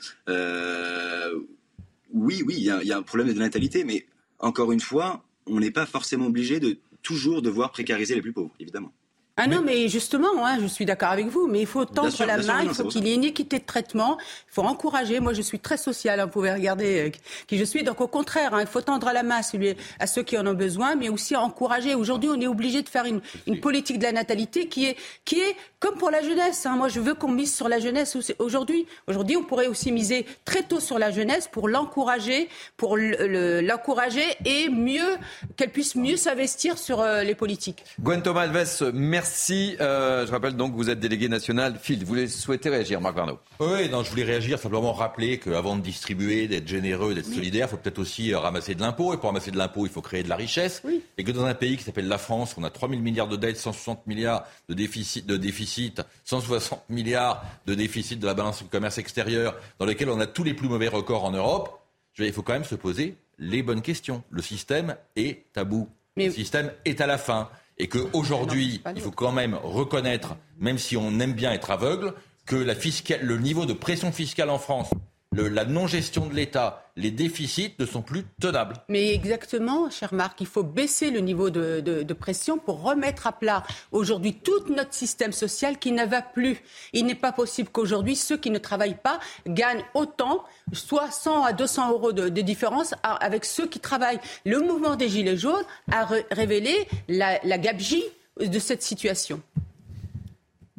oui, 2.13 2.43
oui, 2.45 2.55
il 2.57 2.63
y, 2.63 2.91
a 2.91 2.97
un 2.97 3.03
problème 3.03 3.33
de 3.33 3.39
natalité, 3.39 3.83
mais 3.83 4.05
encore 4.39 4.71
une 4.71 4.79
fois, 4.79 5.23
on 5.47 5.59
n'est 5.59 5.71
pas 5.71 5.85
forcément 5.85 6.27
obligé 6.27 6.59
de 6.59 6.77
toujours 7.01 7.41
devoir 7.41 7.71
précariser 7.71 8.15
les 8.15 8.21
plus 8.21 8.33
pauvres, 8.33 8.53
évidemment. 8.59 8.91
Ah 9.35 9.47
non, 9.47 9.63
mais 9.63 9.87
justement, 9.87 10.45
hein, 10.45 10.59
je 10.61 10.67
suis 10.67 10.85
d'accord 10.85 11.09
avec 11.09 11.25
vous, 11.25 11.47
mais 11.47 11.61
il 11.61 11.65
faut 11.65 11.85
tendre 11.85 12.23
la 12.23 12.37
main, 12.37 12.61
il 12.61 12.69
faut 12.71 12.83
qu'il 12.83 13.07
y 13.07 13.11
ait 13.11 13.15
une 13.15 13.23
équité 13.23 13.57
de 13.57 13.65
traitement, 13.65 14.19
il 14.19 14.53
faut 14.53 14.61
encourager. 14.61 15.19
Moi, 15.19 15.33
je 15.33 15.41
suis 15.41 15.57
très 15.57 15.77
sociale, 15.77 16.19
hein, 16.19 16.25
vous 16.25 16.31
pouvez 16.31 16.53
regarder 16.53 17.07
euh, 17.07 17.11
qui 17.47 17.57
je 17.57 17.63
suis. 17.63 17.81
Donc, 17.81 17.99
au 17.99 18.07
contraire, 18.07 18.53
hein, 18.53 18.61
il 18.61 18.67
faut 18.67 18.81
tendre 18.81 19.11
la 19.11 19.23
main 19.23 19.37
à, 19.37 19.41
celui, 19.41 19.75
à 19.99 20.05
ceux 20.05 20.21
qui 20.21 20.37
en 20.37 20.45
ont 20.45 20.53
besoin, 20.53 20.93
mais 20.93 21.09
aussi 21.09 21.35
encourager. 21.35 21.95
Aujourd'hui, 21.95 22.29
on 22.31 22.39
est 22.39 22.45
obligé 22.45 22.83
de 22.83 22.89
faire 22.89 23.05
une, 23.05 23.21
une, 23.47 23.59
politique 23.59 23.97
de 23.97 24.03
la 24.03 24.11
natalité 24.11 24.67
qui 24.67 24.85
est, 24.85 24.97
qui 25.25 25.39
est 25.39 25.55
comme 25.79 25.95
pour 25.95 26.11
la 26.11 26.21
jeunesse. 26.21 26.67
Hein. 26.67 26.75
Moi, 26.77 26.89
je 26.89 26.99
veux 26.99 27.15
qu'on 27.15 27.31
mise 27.31 27.55
sur 27.55 27.67
la 27.67 27.79
jeunesse 27.79 28.15
aujourd'hui. 28.37 28.85
Aujourd'hui, 29.07 29.35
on 29.35 29.43
pourrait 29.43 29.65
aussi 29.65 29.91
miser 29.91 30.27
très 30.45 30.61
tôt 30.61 30.79
sur 30.79 30.99
la 30.99 31.09
jeunesse 31.09 31.49
pour 31.51 31.67
l'encourager, 31.67 32.49
pour 32.77 32.97
l'encourager 32.97 34.25
et 34.45 34.69
mieux 34.69 35.17
qu'elle 35.57 35.71
puisse 35.71 35.95
mieux 35.95 36.17
s'investir 36.17 36.77
sur 36.77 37.01
euh, 37.01 37.23
les 37.23 37.33
politiques. 37.33 37.83
Gwen 37.99 38.21
Thomas 38.21 38.41
Alves, 38.41 38.91
merci 38.93 39.22
Merci. 39.23 39.77
Euh, 39.79 40.27
je 40.27 40.31
rappelle 40.33 40.57
donc 40.57 40.73
que 40.73 40.75
vous 40.75 40.89
êtes 40.89 40.99
délégué 40.99 41.29
national 41.29 41.77
Field. 41.81 42.01
Vous 42.01 42.09
voulez 42.09 42.27
souhaiter 42.27 42.67
réagir, 42.67 42.99
Marc 42.99 43.15
Varnaud 43.15 43.39
Oui, 43.61 43.87
non, 43.89 44.03
je 44.03 44.09
voulais 44.09 44.25
réagir 44.25 44.59
simplement 44.59 44.91
rappeler 44.91 45.39
qu'avant 45.39 45.77
de 45.77 45.81
distribuer, 45.81 46.49
d'être 46.49 46.67
généreux, 46.67 47.13
d'être 47.13 47.33
solidaire, 47.33 47.67
il 47.67 47.71
faut 47.71 47.77
peut-être 47.77 47.99
aussi 47.99 48.33
euh, 48.33 48.39
ramasser 48.39 48.75
de 48.75 48.81
l'impôt. 48.81 49.13
Et 49.13 49.17
pour 49.17 49.27
ramasser 49.27 49.51
de 49.51 49.57
l'impôt, 49.57 49.85
il 49.85 49.91
faut 49.93 50.01
créer 50.01 50.23
de 50.23 50.29
la 50.29 50.35
richesse. 50.35 50.83
Et 51.17 51.23
que 51.23 51.31
dans 51.31 51.45
un 51.45 51.53
pays 51.53 51.77
qui 51.77 51.85
s'appelle 51.85 52.09
la 52.09 52.17
France, 52.17 52.55
on 52.57 52.65
a 52.65 52.69
3 52.69 52.89
000 52.89 52.99
milliards 52.99 53.29
de 53.29 53.37
dettes, 53.37 53.55
160 53.55 54.07
milliards 54.07 54.45
de 54.67 54.73
déficit, 54.73 55.25
de 55.25 55.37
déficit, 55.37 56.01
160 56.25 56.89
milliards 56.89 57.45
de 57.65 57.75
déficit 57.75 58.19
de 58.19 58.25
la 58.25 58.33
balance 58.33 58.61
du 58.61 58.67
commerce 58.67 58.97
extérieur, 58.97 59.55
dans 59.79 59.85
lequel 59.85 60.09
on 60.09 60.19
a 60.19 60.27
tous 60.27 60.43
les 60.43 60.53
plus 60.53 60.67
mauvais 60.67 60.89
records 60.89 61.23
en 61.23 61.31
Europe, 61.31 61.79
il 62.19 62.33
faut 62.33 62.41
quand 62.41 62.53
même 62.53 62.65
se 62.65 62.75
poser 62.75 63.15
les 63.39 63.63
bonnes 63.63 63.81
questions. 63.81 64.21
Le 64.31 64.41
système 64.41 64.97
est 65.15 65.45
tabou. 65.53 65.87
Le 66.17 66.29
système 66.29 66.73
est 66.83 66.99
à 66.99 67.07
la 67.07 67.17
fin 67.17 67.49
et 67.77 67.87
qu'aujourd'hui, 67.87 68.81
il 68.95 69.01
faut 69.01 69.11
quand 69.11 69.31
même 69.31 69.57
reconnaître, 69.61 70.35
même 70.59 70.77
si 70.77 70.97
on 70.97 71.19
aime 71.19 71.33
bien 71.33 71.51
être 71.51 71.71
aveugle, 71.71 72.13
que 72.45 72.55
la 72.55 72.73
le 73.21 73.37
niveau 73.37 73.65
de 73.65 73.73
pression 73.73 74.11
fiscale 74.11 74.49
en 74.49 74.59
France 74.59 74.89
la 75.35 75.65
non-gestion 75.65 76.27
de 76.27 76.33
l'État, 76.33 76.85
les 76.95 77.11
déficits 77.11 77.73
ne 77.79 77.85
sont 77.85 78.01
plus 78.01 78.23
tenables. 78.39 78.75
Mais 78.89 79.13
exactement, 79.13 79.89
cher 79.89 80.13
Marc, 80.13 80.41
il 80.41 80.47
faut 80.47 80.63
baisser 80.63 81.09
le 81.09 81.19
niveau 81.19 81.49
de, 81.49 82.13
pression 82.13 82.59
pour 82.59 82.83
remettre 82.83 83.25
à 83.25 83.31
plat 83.31 83.63
aujourd'hui 83.91 84.35
tout 84.35 84.67
notre 84.69 84.93
système 84.93 85.31
social 85.31 85.79
qui 85.79 85.91
ne 85.91 86.05
va 86.05 86.21
plus. 86.21 86.61
Il 86.93 87.05
n'est 87.05 87.15
pas 87.15 87.31
possible 87.31 87.69
qu'aujourd'hui 87.69 88.15
ceux 88.15 88.37
qui 88.37 88.51
ne 88.51 88.59
travaillent 88.59 88.99
pas 89.01 89.19
gagnent 89.47 89.83
autant, 89.95 90.43
soit 90.73 91.09
100 91.11 91.43
à 91.43 91.53
200 91.53 91.91
euros 91.91 92.11
de, 92.13 92.29
différence 92.43 92.93
avec 93.03 93.45
ceux 93.45 93.67
qui 93.67 93.79
travaillent. 93.79 94.19
Le 94.45 94.59
mouvement 94.59 94.95
des 94.95 95.09
Gilets 95.09 95.37
jaunes 95.37 95.63
a 95.91 96.07
révélé 96.31 96.87
la, 97.07 97.39
la 97.43 97.57
gabegie 97.57 98.03
de 98.39 98.59
cette 98.59 98.83
situation. 98.83 99.41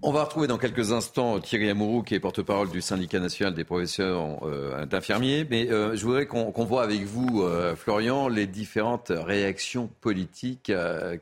On 0.07 0.13
va 0.13 0.25
retrouver 0.25 0.47
dans 0.49 0.59
quelques 0.59 0.93
instants 0.93 1.41
Thierry 1.41 1.71
Amourou, 1.71 2.03
qui 2.03 2.15
est 2.15 2.21
porte-parole 2.21 2.71
du 2.71 2.83
syndicat 2.83 3.21
national 3.21 3.55
des 3.55 3.65
professeurs 3.65 4.21
euh, 4.43 4.85
d'infirmiers. 4.85 5.47
Mais 5.49 5.71
euh, 5.71 5.97
je 5.97 6.05
voudrais 6.05 6.27
qu'on 6.27 6.53
voit 6.67 6.83
avec 6.83 7.05
vous, 7.05 7.43
euh, 7.43 7.75
Florian, 7.75 8.29
les 8.29 8.47
différentes 8.47 9.11
réactions 9.11 9.89
politiques 10.03 10.71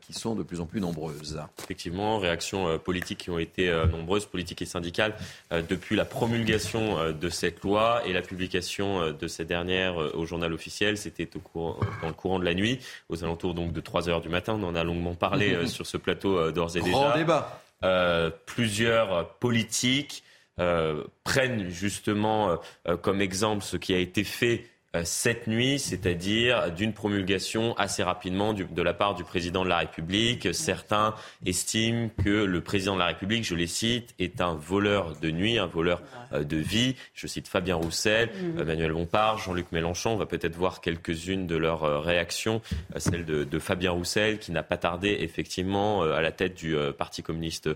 qui 0.01 0.13
sont 0.13 0.35
de 0.35 0.43
plus 0.43 0.61
en 0.61 0.67
plus 0.67 0.81
nombreuses. 0.81 1.41
Effectivement, 1.63 2.19
réactions 2.19 2.77
politiques 2.81 3.19
qui 3.19 3.31
ont 3.31 3.39
été 3.39 3.73
nombreuses, 3.93 4.27
politiques 4.27 4.63
et 4.63 4.67
syndicales, 4.67 5.15
depuis 5.53 5.95
la 5.95 6.05
promulgation 6.05 7.13
de 7.13 7.29
cette 7.29 7.63
loi 7.63 8.03
et 8.05 8.13
la 8.13 8.21
publication 8.23 9.13
de 9.13 9.29
cette 9.29 9.47
dernière 9.47 9.97
au 10.17 10.27
journal 10.27 10.53
officiel. 10.53 10.99
C'était 10.99 11.29
dans 11.55 12.09
le 12.09 12.13
courant 12.15 12.41
de 12.41 12.45
la 12.45 12.55
nuit, 12.55 12.81
aux 13.11 13.23
alentours 13.23 13.55
donc 13.55 13.73
de 13.73 13.81
3 13.81 14.09
heures 14.09 14.23
du 14.23 14.29
matin. 14.29 14.59
On 14.61 14.67
en 14.67 14.75
a 14.75 14.83
longuement 14.83 15.15
parlé 15.15 15.67
sur 15.69 15.87
ce 15.87 15.97
plateau 15.97 16.51
d'ores 16.51 16.77
et 16.77 16.81
déjà. 16.81 16.91
Grand 16.91 17.17
débat. 17.17 17.62
Euh, 17.85 18.31
plusieurs 18.47 19.35
politiques 19.39 20.23
euh, 20.61 21.03
prennent 21.25 21.69
justement 21.69 22.59
euh, 22.87 22.97
comme 22.97 23.21
exemple 23.21 23.65
ce 23.65 23.77
qui 23.77 23.95
a 23.95 23.99
été 23.99 24.23
fait 24.23 24.67
cette 25.05 25.47
nuit, 25.47 25.79
c'est-à-dire 25.79 26.71
d'une 26.71 26.93
promulgation 26.93 27.75
assez 27.79 28.03
rapidement 28.03 28.53
de 28.53 28.83
la 28.83 28.93
part 28.93 29.15
du 29.15 29.25
président 29.25 29.65
de 29.65 29.69
la 29.69 29.79
République. 29.79 30.55
Certains 30.55 31.15
estiment 31.47 32.11
que 32.23 32.45
le 32.45 32.61
président 32.61 32.95
de 32.95 32.99
la 32.99 33.07
République, 33.07 33.45
je 33.45 33.55
les 33.55 33.67
cite, 33.67 34.15
est 34.19 34.43
un 34.43 34.55
voleur 34.55 35.19
de 35.19 35.31
nuit, 35.31 35.59
un 35.59 35.67
voleur 35.67 36.03
euh, 36.33 36.45
de 36.45 36.59
vie. 36.59 36.97
Je 37.15 37.27
cite 37.27 37.49
Fabien 37.49 37.77
Roussel, 37.77 38.29
mmh. 38.29 38.61
Emmanuel 38.61 38.93
Bompard, 38.93 39.39
Jean-Luc 39.39 39.73
Mélenchon. 39.73 40.11
On 40.11 40.17
va 40.17 40.27
peut-être 40.27 40.57
voir 40.57 40.83
quelques-unes 40.83 41.47
de 41.47 41.57
leurs 41.57 41.85
euh, 41.85 41.99
réactions. 41.99 42.61
Celle 42.97 43.25
de, 43.25 43.59
Fabien 43.59 43.93
Roussel, 43.93 44.39
qui 44.39 44.53
n'a 44.53 44.63
pas 44.63 44.77
tardé 44.77 45.17
effectivement 45.21 46.03
à 46.03 46.21
la 46.21 46.33
tête 46.33 46.55
du 46.55 46.75
Parti 46.99 47.23
communiste 47.23 47.71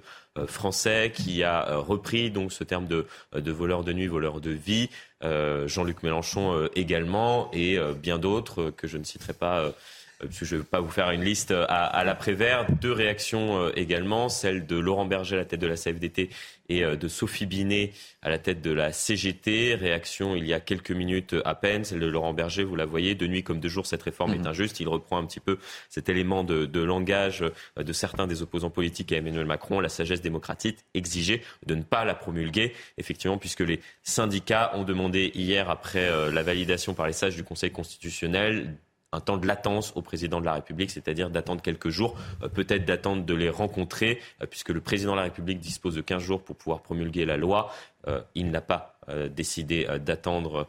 français, 0.47 1.13
qui 1.15 1.45
a 1.45 1.77
repris 1.77 2.31
donc 2.31 2.53
ce 2.53 2.65
terme 2.65 2.87
de, 2.87 3.07
de 3.35 3.53
voleur 3.53 3.85
de 3.85 3.93
nuit, 3.93 4.07
voleur 4.07 4.41
de 4.41 4.51
vie. 4.51 4.91
Euh, 5.25 5.67
Jean-Luc 5.67 6.03
Mélenchon 6.03 6.53
euh, 6.55 6.69
également, 6.75 7.51
et 7.53 7.79
euh, 7.79 7.95
bien 7.95 8.19
d'autres 8.19 8.71
que 8.71 8.87
je 8.87 8.99
ne 8.99 9.05
citerai 9.05 9.33
pas 9.33 9.73
parce 10.19 10.39
que 10.39 10.45
je 10.45 10.57
ne 10.57 10.61
vais 10.61 10.67
pas 10.67 10.81
vous 10.81 10.91
faire 10.91 11.11
une 11.11 11.23
liste 11.23 11.51
à, 11.51 11.85
à 11.85 12.05
l'après-vert. 12.05 12.67
Deux 12.81 12.93
réactions 12.93 13.71
également, 13.75 14.29
celle 14.29 14.67
de 14.67 14.77
Laurent 14.77 15.07
Berger 15.07 15.37
à 15.37 15.39
la 15.41 15.45
tête 15.45 15.61
de 15.61 15.67
la 15.67 15.77
CFDT 15.77 16.31
et 16.69 16.83
de 16.83 17.09
Sophie 17.09 17.47
Binet 17.47 17.93
à 18.23 18.29
la 18.29 18.39
tête 18.39 18.61
de 18.61 18.73
la 18.73 18.93
CGT. 18.93 19.77
Réaction 19.77 20.35
il 20.35 20.47
y 20.47 20.53
a 20.53 20.61
quelques 20.61 20.91
minutes 20.91 21.37
à 21.45 21.55
peine, 21.55 21.85
celle 21.85 22.01
de 22.01 22.07
Laurent 22.07 22.35
Berger, 22.35 22.65
vous 22.65 22.77
la 22.77 22.87
voyez, 22.87 23.15
de 23.15 23.27
nuit 23.27 23.43
comme 23.43 23.61
de 23.61 23.69
jour, 23.69 23.87
cette 23.87 24.03
réforme 24.03 24.33
est 24.35 24.39
mhm. 24.39 24.49
injuste. 24.49 24.81
Il 24.81 24.89
reprend 24.89 25.19
un 25.19 25.27
petit 25.27 25.41
peu 25.41 25.59
cet 25.89 26.09
élément 26.09 26.45
de, 26.45 26.67
de, 26.67 26.81
langage 26.81 27.45
de 27.77 27.93
certains 27.93 28.27
des 28.27 28.43
opposants 28.43 28.71
politiques 28.71 29.13
à 29.13 29.17
Emmanuel 29.17 29.47
Macron, 29.47 29.81
la 29.81 29.89
sagesse 29.89 30.21
démocratique 30.21 30.79
exigeait 30.95 31.43
de 31.67 31.75
ne 31.75 31.83
pas 31.83 32.05
la 32.05 32.15
promulguer, 32.15 32.73
effectivement, 32.99 33.39
puisque 33.39 33.61
les 33.61 33.81
syndicats 34.03 34.73
ont 34.75 34.85
demandé 34.85 35.31
hier, 35.35 35.71
après 35.71 36.11
la 36.31 36.43
validation 36.43 36.95
par 36.95 37.07
les 37.07 37.13
sages 37.13 37.37
du 37.37 37.45
Conseil 37.45 37.71
constitutionnel, 37.71 38.77
un 39.17 39.21
temps 39.21 39.39
de 39.39 39.47
latence 39.47 39.93
au 39.97 40.03
président 40.03 40.41
de 40.41 40.47
la 40.47 40.55
République, 40.55 40.91
c'est-à-dire 40.91 41.31
d'attendre 41.31 41.63
quelques 41.63 41.89
jours, 41.89 42.15
euh, 42.43 42.49
peut-être 42.49 42.85
d'attendre 42.85 43.25
de 43.25 43.35
les 43.35 43.49
rencontrer, 43.49 44.21
euh, 44.43 44.47
puisque 44.47 44.69
le 44.69 44.81
président 44.81 45.13
de 45.13 45.17
la 45.17 45.25
République 45.25 45.59
dispose 45.59 45.95
de 45.95 46.03
15 46.03 46.23
jours 46.23 46.43
pour 46.43 46.57
pouvoir 46.57 46.83
promulguer 46.83 47.25
la 47.25 47.37
loi. 47.37 47.73
Euh, 48.07 48.21
il 48.35 48.51
n'a 48.51 48.61
pas 48.61 48.93
décidé 49.31 49.87
d'attendre 50.05 50.67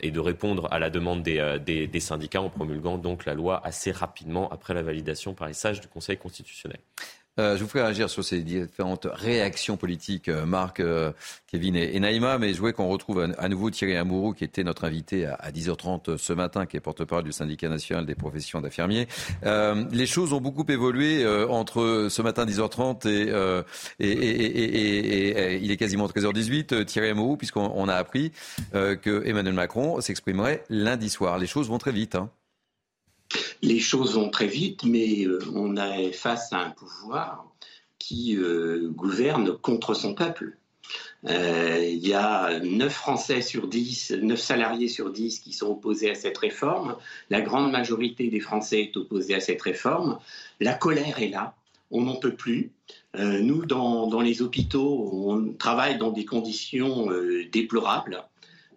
et 0.00 0.10
de 0.10 0.18
répondre 0.18 0.66
à 0.72 0.80
la 0.80 0.90
demande 0.90 1.22
des, 1.22 1.60
des, 1.60 2.00
syndicats 2.00 2.42
en 2.42 2.48
promulguant 2.48 2.98
donc 2.98 3.26
la 3.26 3.34
loi 3.34 3.64
assez 3.64 3.92
rapidement 3.92 4.50
après 4.50 4.74
la 4.74 4.82
validation 4.82 5.34
par 5.34 5.46
les 5.46 5.54
sages 5.54 5.80
du 5.80 5.86
Conseil 5.86 6.16
constitutionnel. 6.16 6.80
Euh, 7.38 7.56
je 7.56 7.62
vous 7.62 7.68
ferai 7.68 7.82
réagir 7.82 8.10
sur 8.10 8.24
ces 8.24 8.40
différentes 8.40 9.06
réactions 9.10 9.76
politiques, 9.76 10.28
euh, 10.28 10.44
Marc, 10.44 10.80
euh, 10.80 11.12
Kevin 11.46 11.76
et, 11.76 11.98
Naïma, 12.00 12.38
mais 12.38 12.52
je 12.52 12.58
voulais 12.58 12.72
qu'on 12.72 12.88
retrouve 12.88 13.32
à, 13.38 13.48
nouveau 13.48 13.70
Thierry 13.70 13.96
Amourou, 13.96 14.32
qui 14.32 14.44
était 14.44 14.64
notre 14.64 14.84
invité 14.84 15.26
à, 15.26 15.50
10h30 15.50 16.16
ce 16.16 16.32
matin, 16.32 16.66
qui 16.66 16.76
est 16.76 16.80
porte-parole 16.80 17.24
du 17.24 17.32
syndicat 17.32 17.68
national 17.68 18.06
des 18.06 18.14
professions 18.14 18.60
d'infirmiers. 18.60 19.08
les 19.44 20.06
choses 20.06 20.32
ont 20.32 20.40
beaucoup 20.40 20.64
évolué 20.68 21.26
entre 21.48 22.08
ce 22.10 22.22
matin 22.22 22.44
10h30 22.44 23.08
et, 23.98 24.04
et, 24.04 25.58
il 25.62 25.70
est 25.70 25.76
quasiment 25.76 26.06
13h18, 26.06 26.84
Thierry 26.84 27.08
Amourou, 27.10 27.36
puisqu'on 27.36 27.88
a 27.88 27.94
appris 27.94 28.32
que 28.72 29.26
Emmanuel 29.26 29.54
Macron 29.54 30.00
s'exprimerait 30.00 30.64
lundi 30.68 31.08
soir. 31.08 31.38
Les 31.38 31.46
choses 31.46 31.68
vont 31.68 31.78
très 31.78 31.92
vite. 31.92 32.14
Hein 32.14 32.30
les 33.62 33.80
choses 33.80 34.14
vont 34.14 34.30
très 34.30 34.46
vite, 34.46 34.84
mais 34.84 35.24
euh, 35.24 35.40
on 35.54 35.76
est 35.76 36.12
face 36.12 36.52
à 36.52 36.58
un 36.58 36.70
pouvoir 36.70 37.46
qui 37.98 38.36
euh, 38.36 38.88
gouverne 38.90 39.56
contre 39.56 39.94
son 39.94 40.14
peuple. 40.14 40.56
Euh, 41.28 41.84
il 41.84 42.06
y 42.06 42.14
a 42.14 42.60
9 42.60 42.92
Français 42.92 43.42
sur 43.42 43.66
10, 43.66 44.12
9 44.22 44.40
salariés 44.40 44.88
sur 44.88 45.10
10 45.10 45.40
qui 45.40 45.52
sont 45.52 45.66
opposés 45.66 46.10
à 46.10 46.14
cette 46.14 46.38
réforme. 46.38 46.96
La 47.28 47.40
grande 47.40 47.72
majorité 47.72 48.28
des 48.28 48.40
Français 48.40 48.82
est 48.82 48.96
opposée 48.96 49.34
à 49.34 49.40
cette 49.40 49.60
réforme. 49.60 50.18
La 50.60 50.74
colère 50.74 51.20
est 51.20 51.28
là. 51.28 51.54
On 51.90 52.02
n'en 52.02 52.16
peut 52.16 52.34
plus. 52.34 52.70
nous, 53.14 53.64
dans, 53.64 54.20
les 54.20 54.42
hôpitaux, 54.42 55.10
on 55.12 55.54
travaille 55.54 55.98
dans 55.98 56.10
des 56.10 56.26
conditions 56.26 57.08
déplorables. 57.50 58.22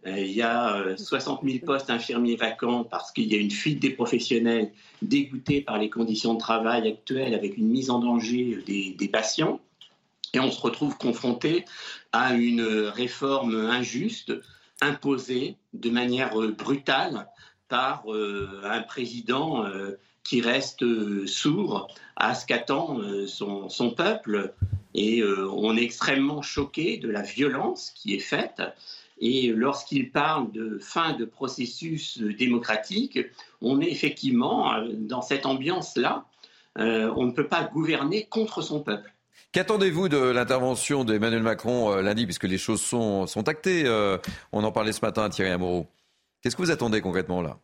Euh, 0.08 0.20
il 0.20 0.32
y 0.32 0.42
a 0.42 0.98
60 0.98 1.44
euh, 1.44 1.48
000 1.48 1.66
postes 1.66 1.90
infirmiers 1.90 2.36
vacants 2.36 2.84
parce 2.84 3.12
qu'il 3.12 3.32
y 3.32 3.36
a 3.36 3.40
une 3.40 3.52
fuite 3.52 3.80
des 3.80 3.92
professionnels 3.92 4.72
dégoûtés 5.02 5.62
par 5.62 5.78
les 5.78 5.90
conditions 5.90 6.34
de 6.34 6.40
travail 6.40 6.88
actuelles 6.88 7.36
avec 7.36 7.58
une 7.58 7.68
mise 7.68 7.90
en 7.90 8.00
danger 8.00 8.58
des, 8.66 9.08
patients. 9.08 9.60
Et 10.34 10.40
on 10.40 10.50
se 10.50 10.60
retrouve 10.62 10.98
confronté 10.98 11.66
à 12.14 12.34
une 12.34 12.62
réforme 12.62 13.56
injuste 13.56 14.34
imposée 14.80 15.58
de 15.74 15.90
manière 15.90 16.36
brutale 16.52 17.28
par 17.68 18.04
euh, 18.12 18.62
un 18.64 18.82
président 18.82 19.66
qui 20.24 20.42
reste 20.42 20.84
sourd 21.28 21.94
à 22.16 22.34
ce 22.34 22.46
qu'attend 22.46 23.00
son, 23.28 23.92
peuple. 23.92 24.54
Et 24.94 25.24
on 25.24 25.76
est 25.78 25.84
extrêmement 25.84 26.42
choqué 26.42 26.98
de 26.98 27.10
la 27.10 27.22
violence 27.22 27.92
qui 27.96 28.16
est 28.16 28.20
faite. 28.20 28.62
Et 29.22 29.54
lorsqu'il 29.56 30.12
parle 30.12 30.52
de 30.52 30.78
fin 30.80 31.14
de 31.14 31.26
processus 31.26 32.20
démocratique, 32.20 33.20
on 33.62 33.80
est 33.80 33.90
effectivement 33.90 34.74
euh, 34.74 34.90
dans 34.94 35.22
cette 35.22 35.46
ambiance-là. 35.46 36.26
on 36.76 37.26
ne 37.26 37.32
peut 37.32 37.48
pas 37.48 37.64
gouverner 37.64 38.26
contre 38.26 38.62
son 38.62 38.82
peuple. 38.82 39.14
Qu'attendez-vous 39.52 40.10
de 40.10 40.18
l'intervention 40.18 41.04
d'Emmanuel 41.04 41.44
Macron 41.44 41.96
lundi, 41.98 42.26
puisque 42.26 42.46
les 42.46 42.58
choses 42.58 42.82
sont, 42.82 43.48
actées 43.48 43.84
On 44.54 44.64
en 44.64 44.72
parlait 44.72 44.94
ce 44.94 45.02
matin 45.02 45.24
à 45.24 45.30
Thierry 45.30 45.52
Amourou. 45.52 45.88
Qu'est-ce 46.42 46.56
que 46.56 46.62
vous 46.62 46.72
attendez 46.72 47.02
concrètement 47.02 47.42
là? 47.42 47.60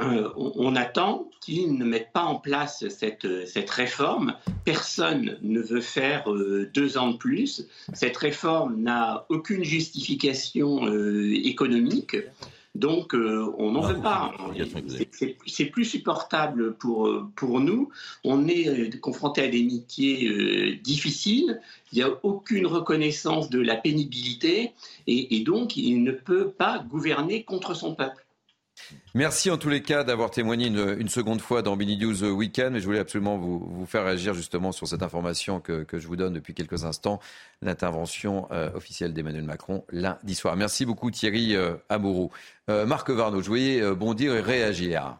Euh, 0.00 0.30
on, 0.36 0.74
attend 0.74 1.28
qu'ils 1.42 1.76
ne 1.76 1.84
mettent 1.84 2.12
pas 2.14 2.22
en 2.22 2.36
place 2.36 2.88
cette, 2.88 3.46
cette 3.46 3.68
réforme. 3.68 4.34
Personne 4.64 5.36
ne 5.42 5.60
veut 5.60 5.82
faire 5.82 6.32
euh, 6.32 6.70
deux 6.72 6.96
ans 6.96 7.10
de 7.10 7.18
plus. 7.18 7.68
Cette 7.92 8.16
réforme 8.16 8.80
n'a 8.80 9.26
aucune 9.28 9.64
justification 9.64 10.86
euh, 10.86 11.34
économique. 11.34 12.16
Donc, 12.74 13.12
on 13.12 13.72
n'en 13.72 13.82
veut 13.82 14.00
pas. 14.00 14.32
C'est 15.46 15.66
plus 15.66 15.84
supportable 15.84 16.74
pour, 16.76 17.26
pour 17.36 17.60
nous. 17.60 17.90
On 18.24 18.48
est 18.48 18.98
confronté 18.98 19.42
à 19.42 19.48
des 19.48 19.62
métiers 19.62 20.80
difficiles. 20.82 21.60
Il 21.92 21.96
n'y 21.96 22.02
a 22.02 22.08
aucune 22.22 22.66
reconnaissance 22.66 23.50
de 23.50 23.60
la 23.60 23.76
pénibilité. 23.76 24.72
Et, 25.06 25.36
et 25.36 25.40
donc, 25.40 25.76
il 25.76 26.02
ne 26.02 26.12
peut 26.12 26.48
pas 26.48 26.78
gouverner 26.78 27.42
contre 27.42 27.74
son 27.74 27.94
peuple. 27.94 28.24
Merci 29.14 29.50
en 29.50 29.58
tous 29.58 29.68
les 29.68 29.82
cas 29.82 30.04
d'avoir 30.04 30.30
témoigné 30.30 30.68
une, 30.68 31.08
seconde 31.10 31.42
fois 31.42 31.60
dans 31.60 31.76
Bini 31.76 31.98
News 31.98 32.24
Weekend. 32.24 32.78
je 32.78 32.84
voulais 32.84 32.98
absolument 32.98 33.36
vous, 33.36 33.84
faire 33.84 34.04
réagir 34.04 34.32
justement 34.32 34.72
sur 34.72 34.88
cette 34.88 35.02
information 35.02 35.60
que, 35.60 35.84
je 35.92 36.06
vous 36.06 36.16
donne 36.16 36.32
depuis 36.32 36.54
quelques 36.54 36.84
instants, 36.84 37.20
l'intervention 37.60 38.48
euh, 38.52 38.70
officielle 38.74 39.12
d'Emmanuel 39.12 39.44
Macron 39.44 39.84
lundi 39.90 40.34
soir. 40.34 40.56
Merci 40.56 40.86
beaucoup 40.86 41.10
Thierry 41.10 41.54
euh, 41.54 41.74
Amourou. 41.90 42.30
Euh, 42.70 42.86
Marc 42.86 43.10
Varno, 43.10 43.42
je 43.42 43.48
voyais 43.48 43.94
bondir 43.94 44.34
et 44.34 44.40
réagir. 44.40 45.18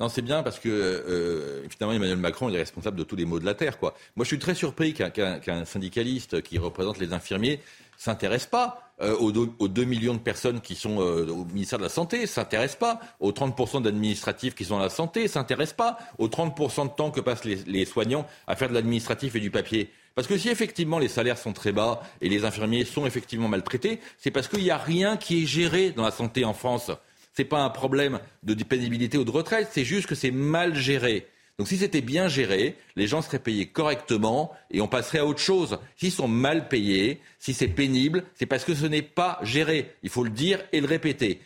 Non, 0.00 0.08
c'est 0.08 0.22
bien 0.22 0.42
parce 0.42 0.58
que 0.58 1.62
finalement 1.70 1.94
Emmanuel 1.94 2.16
Macron 2.16 2.48
est 2.48 2.56
responsable 2.56 2.96
de 2.96 3.04
tous 3.04 3.14
les 3.14 3.24
maux 3.24 3.38
de 3.38 3.44
la 3.44 3.54
terre. 3.54 3.78
Moi, 3.80 3.92
je 4.18 4.24
suis 4.24 4.38
très 4.40 4.56
surpris 4.56 4.94
qu'un 4.94 5.64
syndicaliste 5.64 6.42
qui 6.42 6.58
représente 6.58 6.98
les 6.98 7.12
infirmiers 7.12 7.60
s'intéresse 7.96 8.46
pas 8.46 8.91
euh, 9.02 9.16
aux, 9.16 9.68
2 9.68 9.84
millions 9.84 10.14
de 10.14 10.18
personnes 10.18 10.60
qui 10.60 10.76
sont 10.76 11.00
euh, 11.00 11.26
au 11.28 11.44
ministère 11.46 11.78
de 11.78 11.84
la 11.84 11.88
Santé, 11.88 12.26
s'intéresse 12.26 12.76
pas 12.76 13.00
aux 13.18 13.32
30% 13.32 13.82
d'administratifs 13.82 14.54
qui 14.54 14.64
sont 14.64 14.78
à 14.78 14.82
la 14.82 14.90
santé, 14.90 15.26
s'intéresse 15.26 15.72
pas 15.72 15.98
aux 16.18 16.28
30% 16.28 16.84
de 16.84 16.94
temps 16.94 17.10
que 17.10 17.20
passent 17.20 17.44
les, 17.44 17.84
soignants 17.84 18.26
à 18.46 18.54
faire 18.54 18.68
de 18.68 18.74
l'administratif 18.74 19.34
et 19.34 19.40
du 19.40 19.50
papier. 19.50 19.90
Parce 20.14 20.28
que 20.28 20.38
si 20.38 20.50
effectivement 20.50 20.98
les 20.98 21.08
salaires 21.08 21.38
sont 21.38 21.52
très 21.52 21.72
bas 21.72 22.02
et 22.20 22.28
les 22.28 22.44
infirmiers 22.44 22.84
sont 22.84 23.04
effectivement 23.04 23.48
maltraités, 23.48 23.98
c'est 24.18 24.30
parce 24.30 24.46
qu'il 24.46 24.62
n'y 24.62 24.70
a 24.70 24.78
rien 24.78 25.16
qui 25.16 25.42
est 25.42 25.46
géré 25.46 25.90
dans 25.90 26.04
la 26.04 26.10
santé 26.10 26.44
en 26.44 26.54
France. 26.54 26.92
Ce 27.34 27.42
n'est 27.42 27.48
pas 27.48 27.64
un 27.64 27.70
problème 27.70 28.20
de 28.42 28.54
pénibilité 28.62 29.18
ou 29.18 29.24
de 29.24 29.30
retraite, 29.30 29.68
c'est 29.72 29.84
juste 29.84 30.06
que 30.06 30.14
c'est 30.14 30.30
mal 30.30 30.76
géré. 30.76 31.26
Donc 31.58 31.68
si 31.68 31.76
c'était 31.76 32.00
bien 32.00 32.28
géré, 32.28 32.76
les 32.96 33.06
gens 33.06 33.22
seraient 33.22 33.38
payés 33.38 33.66
correctement 33.66 34.52
et 34.70 34.80
on 34.80 34.88
passerait 34.88 35.18
à 35.18 35.26
autre 35.26 35.40
chose. 35.40 35.78
S'ils 35.96 36.10
sont 36.12 36.28
mal 36.28 36.68
payés, 36.68 37.20
si 37.38 37.52
c'est 37.52 37.68
pénible, 37.68 38.24
c'est 38.34 38.46
parce 38.46 38.64
que 38.64 38.74
ce 38.74 38.86
n'est 38.86 39.02
pas 39.02 39.38
géré. 39.42 39.94
Il 40.02 40.10
faut 40.10 40.24
le 40.24 40.30
dire 40.30 40.60
et 40.72 40.80
le 40.80 40.86
répéter. 40.86 41.40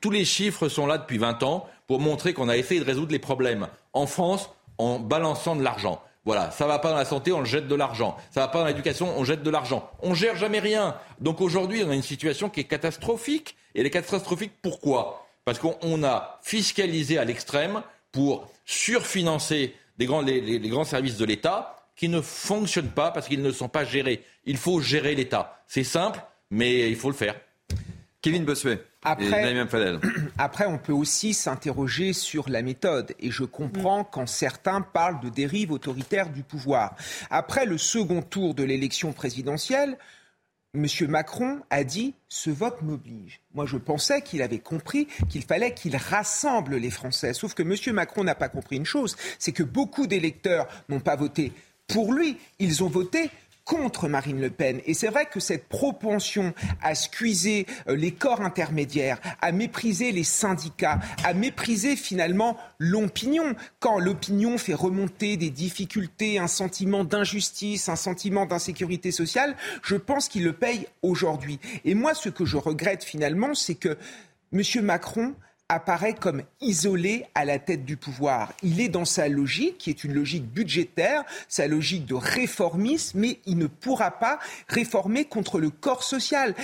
tous 0.00 0.10
les 0.10 0.24
chiffres 0.24 0.68
sont 0.68 0.86
là 0.86 0.98
depuis 0.98 1.18
20 1.18 1.42
ans 1.42 1.66
pour 1.86 2.00
montrer 2.00 2.34
qu'on 2.34 2.48
a 2.48 2.56
essayé 2.56 2.80
de 2.80 2.84
résoudre 2.84 3.12
les 3.12 3.18
problèmes 3.18 3.68
en 3.92 4.06
France 4.06 4.50
en 4.78 4.98
balançant 4.98 5.56
de 5.56 5.62
l'argent. 5.62 6.02
Voilà, 6.24 6.50
ça 6.50 6.66
va 6.66 6.80
pas 6.80 6.90
dans 6.90 6.96
la 6.96 7.04
santé, 7.04 7.32
on 7.32 7.44
jette 7.44 7.68
de 7.68 7.74
l'argent. 7.76 8.16
Ça 8.32 8.40
va 8.40 8.48
pas 8.48 8.58
dans 8.58 8.66
l'éducation, 8.66 9.16
on 9.16 9.22
jette 9.22 9.44
de 9.44 9.50
l'argent. 9.50 9.88
On 10.02 10.12
gère 10.12 10.36
jamais 10.36 10.58
rien. 10.58 10.96
Donc 11.20 11.40
aujourd'hui, 11.40 11.84
on 11.84 11.90
a 11.90 11.94
une 11.94 12.02
situation 12.02 12.50
qui 12.50 12.60
est 12.60 12.64
catastrophique. 12.64 13.56
Et 13.76 13.80
elle 13.80 13.86
est 13.86 13.90
catastrophique 13.90 14.52
pourquoi? 14.60 15.24
Parce 15.44 15.60
qu'on 15.60 16.02
a 16.02 16.40
fiscalisé 16.42 17.18
à 17.18 17.24
l'extrême 17.24 17.82
pour 18.16 18.50
surfinancer 18.64 19.74
les, 19.98 20.06
grands 20.06 20.84
services 20.84 21.18
de 21.18 21.26
l'État 21.26 21.76
qui 21.94 22.08
ne 22.08 22.22
fonctionnent 22.22 22.88
pas 22.88 23.10
parce 23.10 23.28
qu'ils 23.28 23.42
ne 23.42 23.52
sont 23.52 23.68
pas 23.68 23.84
gérés. 23.84 24.24
Il 24.46 24.56
faut 24.56 24.80
gérer 24.80 25.14
l'État. 25.14 25.60
C'est 25.68 25.84
simple, 25.84 26.18
mais 26.50 26.88
il 26.88 26.96
faut 26.96 27.10
le 27.10 27.14
faire. 27.14 27.34
Kevin 28.22 28.46
Bossuet. 28.46 28.82
Après, 29.02 29.54
après, 30.38 30.64
on 30.64 30.78
peut 30.78 30.94
aussi 30.94 31.34
s'interroger 31.34 32.14
sur 32.14 32.48
la 32.48 32.62
méthode. 32.62 33.14
Et 33.20 33.30
je 33.30 33.44
comprends 33.44 34.00
mm. 34.00 34.06
quand 34.10 34.26
certains 34.26 34.80
parlent 34.80 35.20
de 35.20 35.28
dérive 35.28 35.70
autoritaire 35.70 36.30
du 36.30 36.42
pouvoir. 36.42 36.96
Après 37.28 37.66
le 37.66 37.76
second 37.76 38.22
tour 38.22 38.54
de 38.54 38.64
l'élection 38.64 39.12
présidentielle, 39.12 39.98
M. 40.74 40.86
Macron 41.08 41.60
a 41.70 41.84
dit 41.84 42.14
ce 42.28 42.50
vote 42.50 42.82
m'oblige. 42.82 43.40
Moi, 43.54 43.66
je 43.66 43.76
pensais 43.76 44.20
qu'il 44.20 44.42
avait 44.42 44.58
compris 44.58 45.08
qu'il 45.28 45.42
fallait 45.42 45.72
qu'il 45.72 45.96
rassemble 45.96 46.76
les 46.76 46.90
Français. 46.90 47.32
Sauf 47.32 47.54
que 47.54 47.62
M. 47.62 47.94
Macron 47.94 48.24
n'a 48.24 48.34
pas 48.34 48.48
compris 48.48 48.76
une 48.76 48.84
chose, 48.84 49.16
c'est 49.38 49.52
que 49.52 49.62
beaucoup 49.62 50.06
d'électeurs 50.06 50.68
n'ont 50.88 51.00
pas 51.00 51.16
voté 51.16 51.52
pour 51.86 52.12
lui, 52.12 52.36
ils 52.58 52.82
ont 52.82 52.88
voté 52.88 53.30
contre 53.66 54.08
Marine 54.08 54.40
Le 54.40 54.48
Pen. 54.48 54.80
Et 54.86 54.94
c'est 54.94 55.08
vrai 55.08 55.26
que 55.26 55.40
cette 55.40 55.68
propension 55.68 56.54
à 56.82 56.94
squeezer 56.94 57.66
euh, 57.88 57.96
les 57.96 58.12
corps 58.12 58.40
intermédiaires, 58.40 59.20
à 59.42 59.52
mépriser 59.52 60.12
les 60.12 60.24
syndicats, 60.24 61.00
à 61.24 61.34
mépriser 61.34 61.96
finalement 61.96 62.56
l'opinion, 62.78 63.54
quand 63.80 63.98
l'opinion 63.98 64.56
fait 64.56 64.72
remonter 64.72 65.36
des 65.36 65.50
difficultés, 65.50 66.38
un 66.38 66.46
sentiment 66.46 67.04
d'injustice, 67.04 67.88
un 67.88 67.96
sentiment 67.96 68.46
d'insécurité 68.46 69.10
sociale, 69.10 69.56
je 69.82 69.96
pense 69.96 70.28
qu'il 70.28 70.44
le 70.44 70.52
paye 70.52 70.86
aujourd'hui. 71.02 71.58
Et 71.84 71.94
moi, 71.94 72.14
ce 72.14 72.28
que 72.28 72.44
je 72.44 72.56
regrette 72.56 73.02
finalement, 73.02 73.54
c'est 73.54 73.74
que 73.74 73.98
M. 74.52 74.62
Macron 74.82 75.34
apparaît 75.68 76.14
comme 76.14 76.42
isolé 76.60 77.24
à 77.34 77.44
la 77.44 77.58
tête 77.58 77.84
du 77.84 77.96
pouvoir. 77.96 78.52
Il 78.62 78.80
est 78.80 78.88
dans 78.88 79.04
sa 79.04 79.28
logique, 79.28 79.78
qui 79.78 79.90
est 79.90 80.04
une 80.04 80.14
logique 80.14 80.46
budgétaire, 80.46 81.24
sa 81.48 81.66
logique 81.66 82.06
de 82.06 82.14
réformisme, 82.14 83.18
mais 83.18 83.40
il 83.46 83.58
ne 83.58 83.66
pourra 83.66 84.12
pas 84.12 84.38
réformer 84.68 85.24
contre 85.24 85.58
le 85.58 85.70
corps 85.70 86.04
social. 86.04 86.54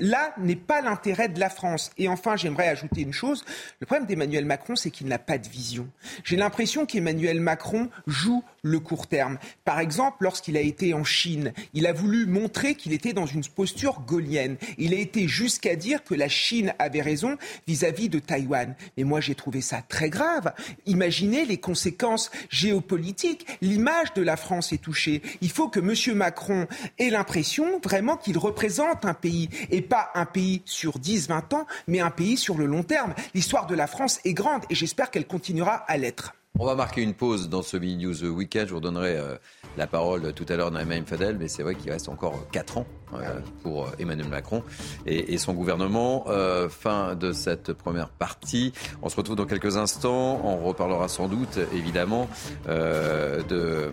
là 0.00 0.34
n'est 0.38 0.56
pas 0.56 0.82
l'intérêt 0.82 1.30
de 1.30 1.40
la 1.40 1.48
France. 1.48 1.90
Et 1.96 2.08
enfin, 2.08 2.36
j'aimerais 2.36 2.68
ajouter 2.68 3.00
une 3.00 3.14
chose. 3.14 3.46
Le 3.80 3.86
problème 3.86 4.06
d'Emmanuel 4.06 4.44
Macron, 4.44 4.76
c'est 4.76 4.90
qu'il 4.90 5.06
n'a 5.06 5.18
pas 5.18 5.38
de 5.38 5.48
vision. 5.48 5.88
J'ai 6.24 6.36
l'impression 6.36 6.84
qu'Emmanuel 6.84 7.40
Macron 7.40 7.88
joue 8.06 8.44
le 8.62 8.78
court 8.78 9.06
terme. 9.06 9.38
Par 9.64 9.80
exemple, 9.80 10.18
lorsqu'il 10.20 10.58
a 10.58 10.60
été 10.60 10.92
en 10.92 11.04
Chine, 11.04 11.54
il 11.72 11.86
a 11.86 11.94
voulu 11.94 12.26
montrer 12.26 12.74
qu'il 12.74 12.92
était 12.92 13.14
dans 13.14 13.24
une 13.24 13.44
posture 13.44 14.02
gaulienne. 14.06 14.58
Il 14.76 14.92
a 14.92 14.98
été 14.98 15.28
jusqu'à 15.28 15.76
dire 15.76 16.04
que 16.04 16.14
la 16.14 16.28
Chine 16.28 16.74
avait 16.78 17.00
raison 17.00 17.38
vis-à-vis 17.66 18.10
de 18.10 18.18
Taïwan. 18.18 18.49
Mais 18.96 19.04
moi, 19.04 19.20
j'ai 19.20 19.34
trouvé 19.34 19.60
ça 19.60 19.82
très 19.82 20.10
grave. 20.10 20.52
Imaginez 20.86 21.44
les 21.44 21.58
conséquences 21.58 22.30
géopolitiques. 22.48 23.46
L'image 23.60 24.12
de 24.14 24.22
la 24.22 24.36
France 24.36 24.72
est 24.72 24.82
touchée. 24.82 25.22
Il 25.40 25.50
faut 25.50 25.68
que 25.68 25.80
M. 25.80 26.16
Macron 26.16 26.66
ait 26.98 27.10
l'impression 27.10 27.80
vraiment 27.82 28.16
qu'il 28.16 28.38
représente 28.38 29.04
un 29.04 29.14
pays 29.14 29.48
et 29.70 29.82
pas 29.82 30.10
un 30.14 30.26
pays 30.26 30.62
sur 30.64 30.98
10, 30.98 31.28
20 31.28 31.54
ans, 31.54 31.66
mais 31.86 32.00
un 32.00 32.10
pays 32.10 32.36
sur 32.36 32.56
le 32.56 32.66
long 32.66 32.82
terme. 32.82 33.14
L'histoire 33.34 33.66
de 33.66 33.74
la 33.74 33.86
France 33.86 34.20
est 34.24 34.34
grande 34.34 34.62
et 34.70 34.74
j'espère 34.74 35.10
qu'elle 35.10 35.26
continuera 35.26 35.74
à 35.74 35.96
l'être. 35.96 36.34
On 36.58 36.66
va 36.66 36.74
marquer 36.74 37.02
une 37.02 37.14
pause 37.14 37.48
dans 37.48 37.62
ce 37.62 37.76
Mini 37.76 38.04
News 38.04 38.24
Weekend. 38.24 38.66
Je 38.66 38.70
vous 38.72 38.78
redonnerai 38.78 39.16
euh, 39.16 39.36
la 39.76 39.86
parole 39.86 40.32
tout 40.32 40.46
à 40.48 40.56
l'heure 40.56 40.70
dans 40.70 40.78
Emmanuel 40.78 41.06
Fadel, 41.06 41.36
mais 41.38 41.48
c'est 41.48 41.62
vrai 41.62 41.74
qu'il 41.74 41.90
reste 41.90 42.08
encore 42.08 42.46
4 42.52 42.78
ans 42.78 42.86
euh, 43.14 43.40
pour 43.62 43.86
euh, 43.86 43.90
Emmanuel 43.98 44.28
Macron 44.28 44.62
et, 45.06 45.38
son 45.38 45.54
gouvernement. 45.54 46.26
fin 46.68 47.14
de 47.14 47.32
cette 47.32 47.72
première 47.72 48.10
partie. 48.10 48.72
On 49.02 49.08
se 49.08 49.16
retrouve 49.16 49.36
dans 49.36 49.46
quelques 49.46 49.76
instants. 49.76 50.40
On 50.44 50.58
reparlera 50.58 51.08
sans 51.08 51.28
doute, 51.28 51.58
évidemment, 51.72 52.28
de 52.66 53.90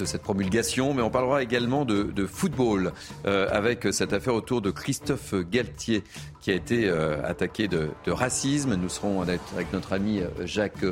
de 0.00 0.04
cette 0.06 0.22
promulgation, 0.22 0.94
mais 0.94 1.02
on 1.02 1.10
parlera 1.10 1.42
également 1.42 1.84
de, 1.84 2.26
football 2.26 2.92
avec 3.24 3.86
cette 3.92 4.14
affaire 4.14 4.34
autour 4.34 4.62
de 4.62 4.70
Christophe 4.70 5.34
Galtier 5.50 6.02
qui 6.40 6.50
a 6.50 6.54
été 6.54 6.88
attaqué 7.24 7.68
de, 7.68 7.90
racisme. 8.06 8.74
Nous 8.74 8.88
serons 8.88 9.20
avec, 9.22 9.40
notre 9.72 9.92
ami 9.92 10.20
Jacques 10.44 10.84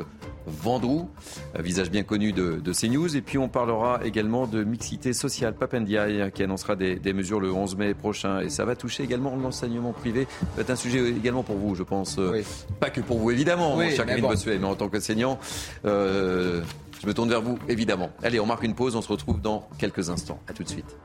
Vendroux, 0.47 1.09
visage 1.59 1.89
bien 1.91 2.03
connu 2.03 2.31
de, 2.33 2.59
de, 2.63 2.73
CNews. 2.73 3.15
Et 3.15 3.21
puis 3.21 3.37
on 3.37 3.49
parlera 3.49 3.99
également 4.03 4.47
de 4.47 4.63
mixité 4.63 5.13
sociale. 5.13 5.53
Papendiaï 5.53 6.31
qui 6.31 6.43
annoncera 6.43 6.75
des, 6.75 7.13
mesures 7.13 7.39
le 7.39 7.51
11 7.51 7.75
mai 7.77 7.93
prochain. 7.93 8.41
Et 8.41 8.49
ça 8.49 8.65
va 8.65 8.75
toucher 8.75 9.03
également 9.03 9.35
l'enseignement 9.35 9.93
privé. 9.93 10.27
Être 10.57 10.69
un 10.69 10.75
sujet 10.75 11.07
également 11.09 11.43
pour 11.43 11.57
vous, 11.57 11.75
je 11.75 11.83
pense. 11.83 12.17
Euh, 12.19 12.41
pas 12.79 12.89
que 12.89 13.01
pour 13.01 13.19
vous, 13.19 13.31
évidemment, 13.31 13.77
oui, 13.77 13.95
cher 13.95 14.05
mais, 14.05 14.17
mais 14.19 14.65
en 14.65 14.75
tant 14.75 14.89
qu'enseignant. 14.89 15.39
Euh, 15.85 16.61
je 17.01 17.07
me 17.07 17.13
tourne 17.13 17.29
vers 17.29 17.41
vous, 17.41 17.57
évidemment. 17.69 18.09
Allez, 18.23 18.39
on 18.39 18.45
marque 18.45 18.63
une 18.63 18.75
pause. 18.75 18.95
On 18.95 19.01
se 19.01 19.07
retrouve 19.07 19.41
dans 19.41 19.67
quelques 19.77 20.09
instants. 20.09 20.39
À 20.47 20.53
tout 20.53 20.63
de 20.63 20.69
suite. 20.69 20.97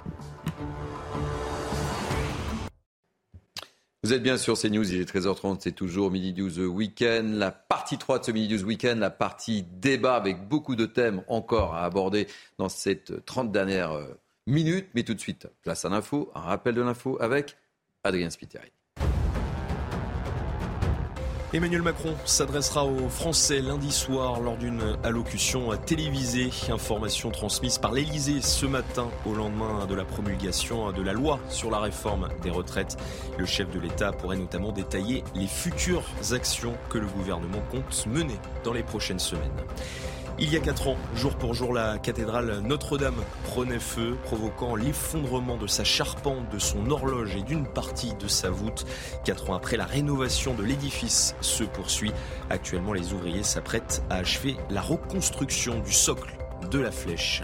Vous 4.05 4.12
êtes 4.12 4.22
bien 4.22 4.36
sur 4.36 4.59
CNews, 4.59 4.93
il 4.93 5.01
est 5.01 5.10
13h30, 5.10 5.60
c'est 5.60 5.72
toujours 5.72 6.10
Midi 6.10 6.35
News 6.39 6.59
Weekend. 6.59 7.39
La 7.39 7.51
partie 7.51 7.97
3 7.97 8.18
de 8.18 8.24
ce 8.24 8.32
Midi 8.32 8.55
News 8.55 8.64
Weekend, 8.64 9.01
la 9.01 9.09
partie 9.09 9.62
débat 9.62 10.14
avec 10.14 10.47
beaucoup 10.47 10.76
de 10.76 10.85
thèmes 10.85 11.22
encore 11.26 11.74
à 11.74 11.86
aborder 11.86 12.26
dans 12.59 12.68
cette 12.68 13.24
30 13.24 13.51
dernières 13.51 13.93
euh, 13.93 14.20
minutes. 14.47 14.89
Mais 14.94 15.05
tout 15.05 15.14
de 15.14 15.20
suite, 15.20 15.48
place 15.62 15.86
à 15.86 15.89
l'info, 15.89 16.31
un 16.35 16.40
rappel 16.40 16.74
de 16.74 16.82
l'info 16.82 17.16
avec 17.18 17.56
Adrien 18.05 18.28
Spiteri. 18.28 18.72
Emmanuel 21.55 21.82
Macron 21.82 22.16
s'adressera 22.24 22.85
aux 22.85 23.09
Français 23.09 23.60
lundi 23.60 23.93
soir 23.93 24.40
lors 24.40 24.56
d'une 24.56 24.97
allocution 25.05 25.70
télévisée. 25.86 26.51
Information 26.68 27.31
transmise 27.31 27.78
par 27.78 27.93
l'Elysée 27.93 28.43
ce 28.43 28.66
matin 28.66 29.09
au 29.24 29.35
lendemain 29.35 29.86
de 29.86 29.94
la 29.94 30.05
promulgation 30.05 30.90
de 30.90 31.01
la 31.01 31.12
loi 31.12 31.39
sur 31.51 31.70
la 31.70 31.78
réforme 31.78 32.28
des 32.43 32.51
retraites. 32.51 32.97
Le 33.39 33.47
chef 33.47 33.70
de 33.70 33.78
l'État 33.78 34.10
pourrait 34.10 34.36
notamment 34.36 34.72
détailler 34.72 35.22
les 35.36 35.47
futures 35.47 36.02
actions 36.32 36.74
que 36.90 36.98
le 36.98 37.06
gouvernement 37.06 37.62
compte 37.70 38.05
mener 38.09 38.36
dans 38.64 38.72
les 38.72 38.82
prochaines 38.82 39.20
semaines. 39.20 39.52
Il 40.36 40.52
y 40.52 40.56
a 40.56 40.61
quatre 40.61 40.89
ans, 40.89 40.97
jour 41.15 41.36
pour 41.36 41.55
jour, 41.55 41.73
la 41.73 41.97
cathédrale 41.98 42.59
Notre-Dame 42.65 43.23
prenait 43.44 43.78
feu, 43.78 44.16
provoquant 44.24 44.74
l'effondrement 44.74 45.56
de 45.56 45.69
sa 45.69 45.85
charpente, 45.85 46.51
de 46.51 46.59
son 46.59 46.90
horloge 46.90 47.36
et 47.36 47.43
d'une 47.43 47.66
partie 47.66 48.15
de 48.15 48.27
sa 48.27 48.51
voûte. 48.51 48.85
Quatre 49.24 49.51
ans 49.51 49.55
après, 49.55 49.77
la 49.77 49.85
rénovation 49.85 50.52
de 50.52 50.65
l'édifice 50.65 51.36
se 51.40 51.62
poursuit. 51.62 52.12
Actuellement, 52.51 52.93
les 52.93 53.12
ouvriers 53.12 53.44
s'apprêtent 53.44 54.02
à 54.11 54.16
achever 54.16 54.56
la 54.70 54.82
reconstruction 54.82 55.78
du 55.78 55.93
socle 55.93 56.36
de 56.69 56.81
la 56.81 56.90
flèche. 56.90 57.43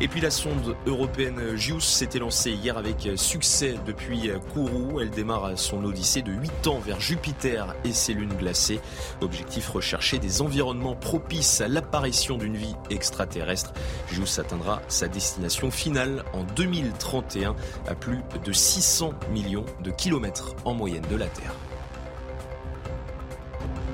Et 0.00 0.08
puis 0.08 0.20
la 0.20 0.30
sonde 0.30 0.76
européenne 0.86 1.56
JUICE 1.56 1.84
s'était 1.84 2.18
lancée 2.18 2.50
hier 2.50 2.76
avec 2.76 3.08
succès 3.16 3.76
depuis 3.86 4.30
Kourou. 4.52 5.00
Elle 5.00 5.10
démarre 5.10 5.56
son 5.56 5.84
odyssée 5.84 6.22
de 6.22 6.32
8 6.32 6.66
ans 6.66 6.80
vers 6.80 7.00
Jupiter 7.00 7.74
et 7.84 7.92
ses 7.92 8.12
lunes 8.14 8.34
glacées. 8.34 8.80
Objectif 9.20 9.68
recherché 9.68 10.18
des 10.18 10.42
environnements 10.42 10.96
propices 10.96 11.60
à 11.60 11.68
l'apparition 11.68 12.36
d'une 12.36 12.56
vie 12.56 12.74
extraterrestre. 12.90 13.72
JUICE 14.12 14.40
atteindra 14.40 14.82
sa 14.88 15.08
destination 15.08 15.70
finale 15.70 16.24
en 16.32 16.42
2031 16.42 17.54
à 17.86 17.94
plus 17.94 18.20
de 18.44 18.52
600 18.52 19.12
millions 19.32 19.66
de 19.82 19.90
kilomètres 19.90 20.54
en 20.64 20.74
moyenne 20.74 21.06
de 21.10 21.16
la 21.16 21.26
Terre. 21.26 21.54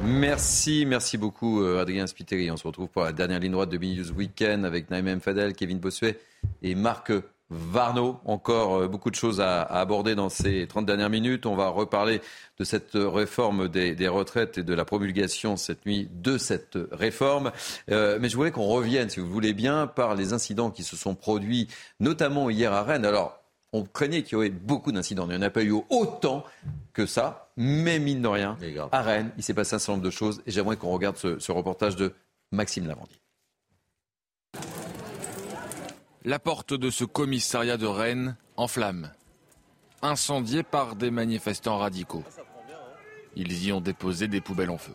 Merci, 0.05 0.85
merci 0.87 1.19
beaucoup 1.19 1.63
euh, 1.63 1.81
Adrien 1.81 2.07
Spiteri. 2.07 2.51
On 2.51 2.57
se 2.57 2.67
retrouve 2.67 2.89
pour 2.89 3.03
la 3.03 3.13
dernière 3.13 3.41
ligne 3.41 3.53
droite 3.53 3.69
de 3.69 3.79
News 3.79 4.13
Weekend 4.13 4.65
avec 4.65 4.91
Naïm 4.91 5.21
Fadel, 5.21 5.55
Kevin 5.55 5.79
Bossuet 5.79 6.19
et 6.63 6.75
Marc 6.75 7.13
Varno. 7.51 8.21
Encore 8.25 8.77
euh, 8.77 8.89
beaucoup 8.89 9.11
de 9.11 9.17
choses 9.17 9.41
à, 9.41 9.63
aborder 9.63 10.15
dans 10.15 10.29
ces 10.29 10.67
30 10.69 10.87
dernières 10.87 11.11
minutes. 11.11 11.47
On 11.47 11.57
va 11.57 11.69
reparler 11.69 12.21
de 12.59 12.65
cette 12.65 12.93
réforme 12.95 13.69
des, 13.69 14.09
retraites 14.09 14.59
et 14.59 14.63
de 14.63 14.75
la 14.75 14.85
promulgation 14.85 15.57
cette 15.57 15.85
nuit 15.85 16.09
de 16.13 16.39
cette 16.39 16.79
réforme. 16.93 17.51
Euh, 17.91 18.19
mais 18.21 18.29
je 18.29 18.37
voulais 18.37 18.53
qu'on 18.53 18.69
revienne, 18.69 19.11
si 19.11 19.19
vous 19.21 19.29
voulez 19.29 19.53
bien, 19.53 19.87
par 19.87 20.15
les 20.15 20.33
incidents 20.33 20.71
qui 20.71 20.85
se 20.85 20.97
sont 20.97 21.15
produits, 21.17 21.69
notamment 21.99 22.51
hier 22.51 22.73
à 22.73 22.83
Rennes. 22.83 23.07
On 23.73 23.85
craignait 23.85 24.23
qu'il 24.23 24.33
y 24.33 24.37
aurait 24.37 24.51
beaucoup 24.51 24.93
d'incidents. 24.93 25.27
Il 25.27 25.31
n'y 25.31 25.37
en 25.37 25.43
a 25.43 25.51
pas 25.51 25.63
eu 25.63 25.75
autant 25.91 26.45
que 26.93 27.07
ça, 27.07 27.51
mais 27.57 27.99
mine 27.99 28.23
de 28.23 28.29
rien, 28.29 28.57
à 28.93 29.03
Rennes, 29.03 29.31
il 29.37 29.43
s'est 29.43 29.55
passé 29.55 29.75
un 29.75 29.79
certain 29.79 29.93
nombre 29.93 30.05
de 30.05 30.11
choses 30.11 30.43
et 30.47 30.51
j'aimerais 30.51 30.77
qu'on 30.77 30.91
regarde 30.91 31.17
ce, 31.17 31.53
reportage 31.53 31.97
de 31.97 32.15
Maxime 32.51 32.87
Lavandier. 32.87 33.17
La 36.25 36.39
porte 36.39 36.75
de 36.75 36.91
ce 36.91 37.05
commissariat 37.05 37.77
de 37.77 37.87
Rennes 37.87 38.37
en 38.57 38.69
flammes, 38.69 39.13
incendiée 40.03 40.63
par 40.63 40.97
des 40.97 41.11
manifestants 41.11 41.79
radicaux. 41.79 42.25
Ils 43.37 43.67
y 43.67 43.73
ont 43.73 43.81
déposé 43.81 44.29
des 44.29 44.41
poubelles 44.41 44.71
en 44.71 44.79
feu. 44.79 44.93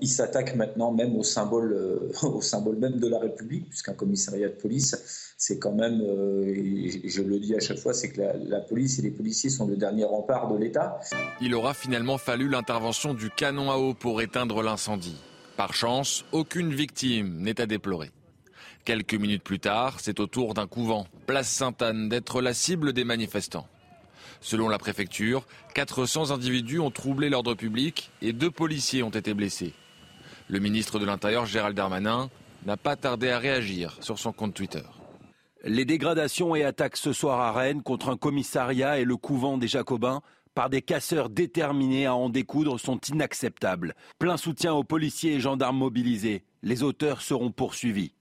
Il 0.00 0.08
s'attaque 0.08 0.54
maintenant 0.56 0.92
même 0.92 1.16
au 1.16 1.22
symbole, 1.22 1.72
euh, 1.72 2.12
au 2.26 2.40
symbole 2.40 2.76
même 2.76 2.98
de 2.98 3.08
la 3.08 3.18
République, 3.18 3.68
puisqu'un 3.68 3.92
commissariat 3.92 4.48
de 4.48 4.54
police, 4.54 5.29
c'est 5.40 5.58
quand 5.58 5.72
même, 5.72 6.02
euh, 6.02 7.00
je 7.02 7.22
le 7.22 7.40
dis 7.40 7.54
à 7.54 7.60
chaque 7.60 7.78
fois, 7.78 7.94
c'est 7.94 8.10
que 8.10 8.20
la, 8.20 8.60
police 8.60 8.98
et 8.98 9.02
les 9.02 9.10
policiers 9.10 9.48
sont 9.48 9.66
le 9.66 9.74
dernier 9.74 10.04
rempart 10.04 10.52
de 10.52 10.58
l'État. 10.58 11.00
Il 11.40 11.54
aura 11.54 11.72
finalement 11.72 12.18
fallu 12.18 12.46
l'intervention 12.46 13.14
du 13.14 13.30
canon 13.30 13.70
à 13.70 13.78
eau 13.78 13.94
pour 13.94 14.20
éteindre 14.20 14.62
l'incendie. 14.62 15.16
Par 15.56 15.72
chance, 15.72 16.26
aucune 16.32 16.74
victime 16.74 17.38
n'est 17.38 17.58
à 17.58 17.64
déplorer. 17.64 18.10
Quelques 18.84 19.14
minutes 19.14 19.42
plus 19.42 19.60
tard, 19.60 19.96
c'est 19.98 20.20
au 20.20 20.26
tour 20.26 20.52
d'un 20.52 20.66
couvent, 20.66 21.06
place 21.26 21.48
Sainte-Anne, 21.48 22.10
d'être 22.10 22.42
la 22.42 22.52
cible 22.52 22.92
des 22.92 23.04
manifestants. 23.04 23.66
Selon 24.42 24.68
la 24.68 24.78
préfecture, 24.78 25.46
400 25.72 26.32
individus 26.32 26.80
ont 26.80 26.90
troublé 26.90 27.30
l'ordre 27.30 27.54
public 27.54 28.10
et 28.20 28.34
deux 28.34 28.50
policiers 28.50 29.02
ont 29.02 29.08
été 29.08 29.32
blessés. 29.32 29.72
Le 30.48 30.58
ministre 30.58 30.98
de 30.98 31.06
l'Intérieur, 31.06 31.46
Gérald 31.46 31.74
Darmanin, 31.74 32.28
n'a 32.66 32.76
pas 32.76 32.96
tardé 32.96 33.30
à 33.30 33.38
réagir 33.38 33.96
sur 34.02 34.18
son 34.18 34.32
compte 34.32 34.52
Twitter. 34.52 34.82
Les 35.64 35.84
dégradations 35.84 36.56
et 36.56 36.64
attaques 36.64 36.96
ce 36.96 37.12
soir 37.12 37.38
à 37.38 37.52
Rennes 37.52 37.82
contre 37.82 38.08
un 38.08 38.16
commissariat 38.16 38.98
et 38.98 39.04
le 39.04 39.16
couvent 39.18 39.58
des 39.58 39.68
Jacobins 39.68 40.22
par 40.54 40.70
des 40.70 40.80
casseurs 40.80 41.28
déterminés 41.28 42.06
à 42.06 42.14
en 42.14 42.30
découdre 42.30 42.80
sont 42.80 42.98
inacceptables. 43.08 43.94
Plein 44.18 44.38
soutien 44.38 44.72
aux 44.72 44.84
policiers 44.84 45.34
et 45.34 45.40
gendarmes 45.40 45.76
mobilisés. 45.76 46.44
Les 46.62 46.82
auteurs 46.82 47.20
seront 47.20 47.50
poursuivis. 47.50 48.14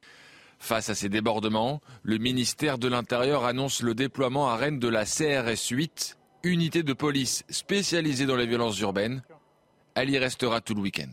Face 0.59 0.89
à 0.89 0.95
ces 0.95 1.07
débordements, 1.07 1.79
le 2.03 2.17
ministère 2.17 2.77
de 2.77 2.89
l'Intérieur 2.89 3.45
annonce 3.45 3.81
le 3.81 3.95
déploiement 3.95 4.49
à 4.49 4.57
Rennes 4.57 4.79
de 4.79 4.89
la 4.89 5.05
CRS 5.05 5.69
8, 5.71 6.17
unité 6.43 6.83
de 6.83 6.93
police 6.93 7.45
spécialisée 7.49 8.25
dans 8.25 8.35
les 8.35 8.47
violences 8.47 8.79
urbaines. 8.81 9.23
Elle 9.95 10.09
y 10.09 10.17
restera 10.17 10.59
tout 10.59 10.75
le 10.75 10.81
week-end. 10.81 11.11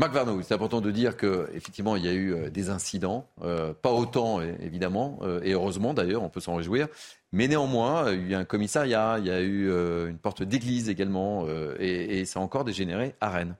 Marc 0.00 0.14
Varno, 0.14 0.40
c'est 0.40 0.54
important 0.54 0.80
de 0.80 0.90
dire 0.90 1.14
qu'effectivement, 1.14 1.94
il 1.94 2.06
y 2.06 2.08
a 2.08 2.12
eu 2.12 2.32
euh, 2.32 2.48
des 2.48 2.70
incidents, 2.70 3.26
euh, 3.42 3.74
pas 3.74 3.92
autant 3.92 4.40
évidemment, 4.40 5.18
euh, 5.20 5.42
et 5.44 5.52
heureusement 5.52 5.92
d'ailleurs, 5.92 6.22
on 6.22 6.30
peut 6.30 6.40
s'en 6.40 6.54
réjouir, 6.54 6.88
mais 7.32 7.48
néanmoins, 7.48 8.10
il 8.10 8.22
y 8.22 8.34
a 8.34 8.38
eu 8.38 8.40
un 8.40 8.46
commissariat, 8.46 9.16
il 9.18 9.26
y 9.26 9.30
a 9.30 9.42
eu 9.42 9.68
une 10.08 10.16
porte 10.16 10.42
d'église 10.42 10.88
également, 10.88 11.46
et 11.78 12.24
ça 12.24 12.40
a 12.40 12.42
encore 12.42 12.64
dégénéré 12.64 13.14
à 13.20 13.28
Rennes 13.28 13.56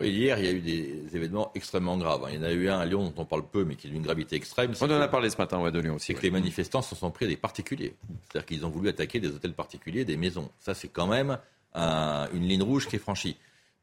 hier, 0.00 0.38
il 0.38 0.44
y 0.46 0.48
a 0.48 0.52
eu 0.52 0.60
des 0.60 1.14
événements 1.14 1.52
extrêmement 1.54 1.98
graves. 1.98 2.26
Il 2.30 2.36
y 2.36 2.38
en 2.38 2.42
a 2.42 2.52
eu 2.52 2.68
un 2.68 2.78
à 2.78 2.86
Lyon 2.86 3.04
dont 3.04 3.22
on 3.22 3.24
parle 3.26 3.46
peu, 3.46 3.64
mais 3.64 3.76
qui 3.76 3.86
est 3.86 3.90
d'une 3.90 4.02
gravité 4.02 4.36
extrême. 4.36 4.72
On 4.80 4.84
en 4.84 5.00
a 5.00 5.08
parlé 5.08 5.30
ce 5.30 5.36
matin, 5.38 5.60
ouais, 5.60 5.72
de 5.72 5.78
Lyon 5.78 5.94
aussi. 5.94 6.06
C'est 6.06 6.14
que 6.14 6.22
les 6.22 6.30
manifestants 6.30 6.82
se 6.82 6.94
sont 6.94 7.10
pris 7.10 7.24
à 7.26 7.28
des 7.28 7.36
particuliers. 7.36 7.94
C'est-à-dire 8.22 8.46
qu'ils 8.46 8.66
ont 8.66 8.70
voulu 8.70 8.88
attaquer 8.88 9.20
des 9.20 9.28
hôtels 9.28 9.54
particuliers, 9.54 10.04
des 10.04 10.18
maisons. 10.18 10.50
Ça, 10.58 10.74
c'est 10.74 10.88
quand 10.88 11.06
même 11.06 11.38
une 11.74 12.42
ligne 12.42 12.62
rouge 12.62 12.88
qui 12.88 12.96
est 12.96 12.98
franchie. 12.98 13.36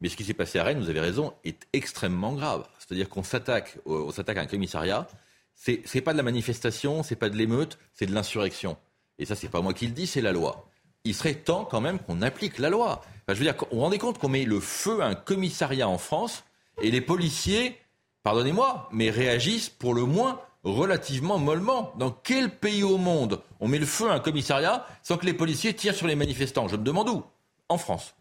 Mais 0.04 0.10
ce 0.10 0.18
qui 0.18 0.24
s'est 0.24 0.34
passé 0.34 0.58
à 0.58 0.64
Rennes, 0.64 0.80
vous 0.80 0.90
avez 0.90 1.00
raison, 1.00 1.32
est 1.44 1.66
extrêmement 1.72 2.34
grave. 2.34 2.68
C'est-à-dire 2.78 3.08
qu'on 3.08 3.22
s'attaque, 3.22 3.78
on 3.86 4.10
s'attaque 4.10 4.36
à 4.36 4.42
un 4.42 4.46
commissariat. 4.46 5.08
C'est, 5.54 5.80
c'est 5.86 6.02
pas 6.02 6.12
de 6.12 6.18
la 6.18 6.22
manifestation, 6.22 7.02
c'est 7.02 7.16
pas 7.16 7.30
de 7.30 7.36
l'émeute, 7.36 7.78
c'est 7.94 8.04
de 8.04 8.12
l'insurrection. 8.12 8.76
Et 9.18 9.24
ça, 9.24 9.34
c'est 9.34 9.48
pas 9.48 9.62
moi 9.62 9.72
qui 9.72 9.86
le 9.86 9.94
dis, 9.94 10.06
c'est 10.06 10.20
la 10.20 10.32
loi. 10.32 10.68
Il 11.04 11.14
serait 11.14 11.32
temps 11.32 11.64
quand 11.64 11.80
même 11.80 11.98
qu'on 11.98 12.20
applique 12.20 12.58
la 12.58 12.68
loi 12.68 13.00
je 13.28 13.32
veux 13.32 13.44
dire, 13.44 13.54
on 13.70 13.76
vous 13.76 13.80
rendez 13.80 13.96
compte 13.96 14.18
qu'on 14.18 14.28
met 14.28 14.44
le 14.44 14.60
feu 14.60 15.00
à 15.00 15.06
un 15.06 15.14
commissariat 15.14 15.88
en 15.88 15.96
France 15.96 16.44
et 16.82 16.90
les 16.90 17.00
policiers, 17.00 17.78
pardonnez-moi, 18.24 18.90
mais 18.92 19.08
réagissent 19.08 19.70
pour 19.70 19.94
le 19.94 20.04
moins 20.04 20.38
relativement 20.64 21.38
mollement. 21.38 21.94
Dans 21.96 22.10
quel 22.10 22.50
pays 22.50 22.82
au 22.82 22.98
monde 22.98 23.40
on 23.60 23.68
met 23.68 23.78
le 23.78 23.86
feu 23.86 24.10
à 24.10 24.12
un 24.12 24.20
commissariat 24.20 24.86
sans 25.02 25.16
que 25.16 25.24
les 25.24 25.32
policiers 25.32 25.72
tirent 25.72 25.94
sur 25.94 26.06
les 26.06 26.14
manifestants? 26.16 26.68
Je 26.68 26.76
me 26.76 26.84
demande 26.84 27.08
où 27.08 27.24
En 27.70 27.78
France. 27.78 28.14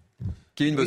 Kevin 0.56 0.78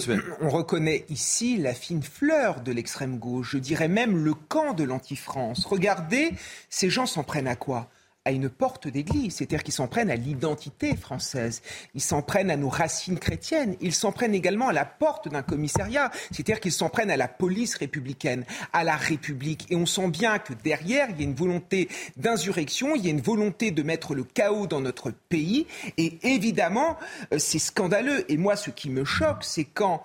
On 0.40 0.48
reconnaît 0.48 1.04
ici 1.08 1.56
la 1.56 1.74
fine 1.74 2.02
fleur 2.02 2.60
de 2.60 2.70
l'extrême 2.70 3.18
gauche, 3.18 3.50
je 3.52 3.58
dirais 3.58 3.88
même 3.88 4.16
le 4.16 4.32
camp 4.32 4.74
de 4.74 4.84
l'anti-France. 4.84 5.66
Regardez, 5.66 6.30
ces 6.70 6.88
gens 6.88 7.06
s'en 7.06 7.24
prennent 7.24 7.48
à 7.48 7.56
quoi? 7.56 7.90
À 8.26 8.32
une 8.32 8.50
porte 8.50 8.88
d'église, 8.88 9.36
c'est-à-dire 9.36 9.62
qu'ils 9.62 9.72
s'en 9.72 9.86
prennent 9.86 10.10
à 10.10 10.16
l'identité 10.16 10.96
française, 10.96 11.62
ils 11.94 12.00
s'en 12.00 12.22
prennent 12.22 12.50
à 12.50 12.56
nos 12.56 12.68
racines 12.68 13.20
chrétiennes, 13.20 13.76
ils 13.80 13.94
s'en 13.94 14.10
prennent 14.10 14.34
également 14.34 14.68
à 14.68 14.72
la 14.72 14.84
porte 14.84 15.28
d'un 15.28 15.42
commissariat, 15.42 16.10
c'est-à-dire 16.32 16.58
qu'ils 16.58 16.72
s'en 16.72 16.88
prennent 16.88 17.10
à 17.10 17.16
la 17.16 17.28
police 17.28 17.76
républicaine, 17.76 18.44
à 18.72 18.82
la 18.82 18.96
République. 18.96 19.66
Et 19.70 19.76
on 19.76 19.86
sent 19.86 20.08
bien 20.08 20.40
que 20.40 20.52
derrière, 20.52 21.08
il 21.10 21.18
y 21.18 21.20
a 21.20 21.24
une 21.24 21.34
volonté 21.34 21.88
d'insurrection, 22.16 22.96
il 22.96 23.04
y 23.04 23.06
a 23.06 23.10
une 23.10 23.20
volonté 23.20 23.70
de 23.70 23.82
mettre 23.84 24.14
le 24.16 24.24
chaos 24.24 24.66
dans 24.66 24.80
notre 24.80 25.12
pays. 25.12 25.68
Et 25.96 26.18
évidemment, 26.22 26.96
euh, 27.32 27.38
c'est 27.38 27.60
scandaleux. 27.60 28.30
Et 28.30 28.36
moi, 28.36 28.56
ce 28.56 28.70
qui 28.70 28.90
me 28.90 29.04
choque, 29.04 29.44
c'est 29.44 29.64
quand 29.64 30.02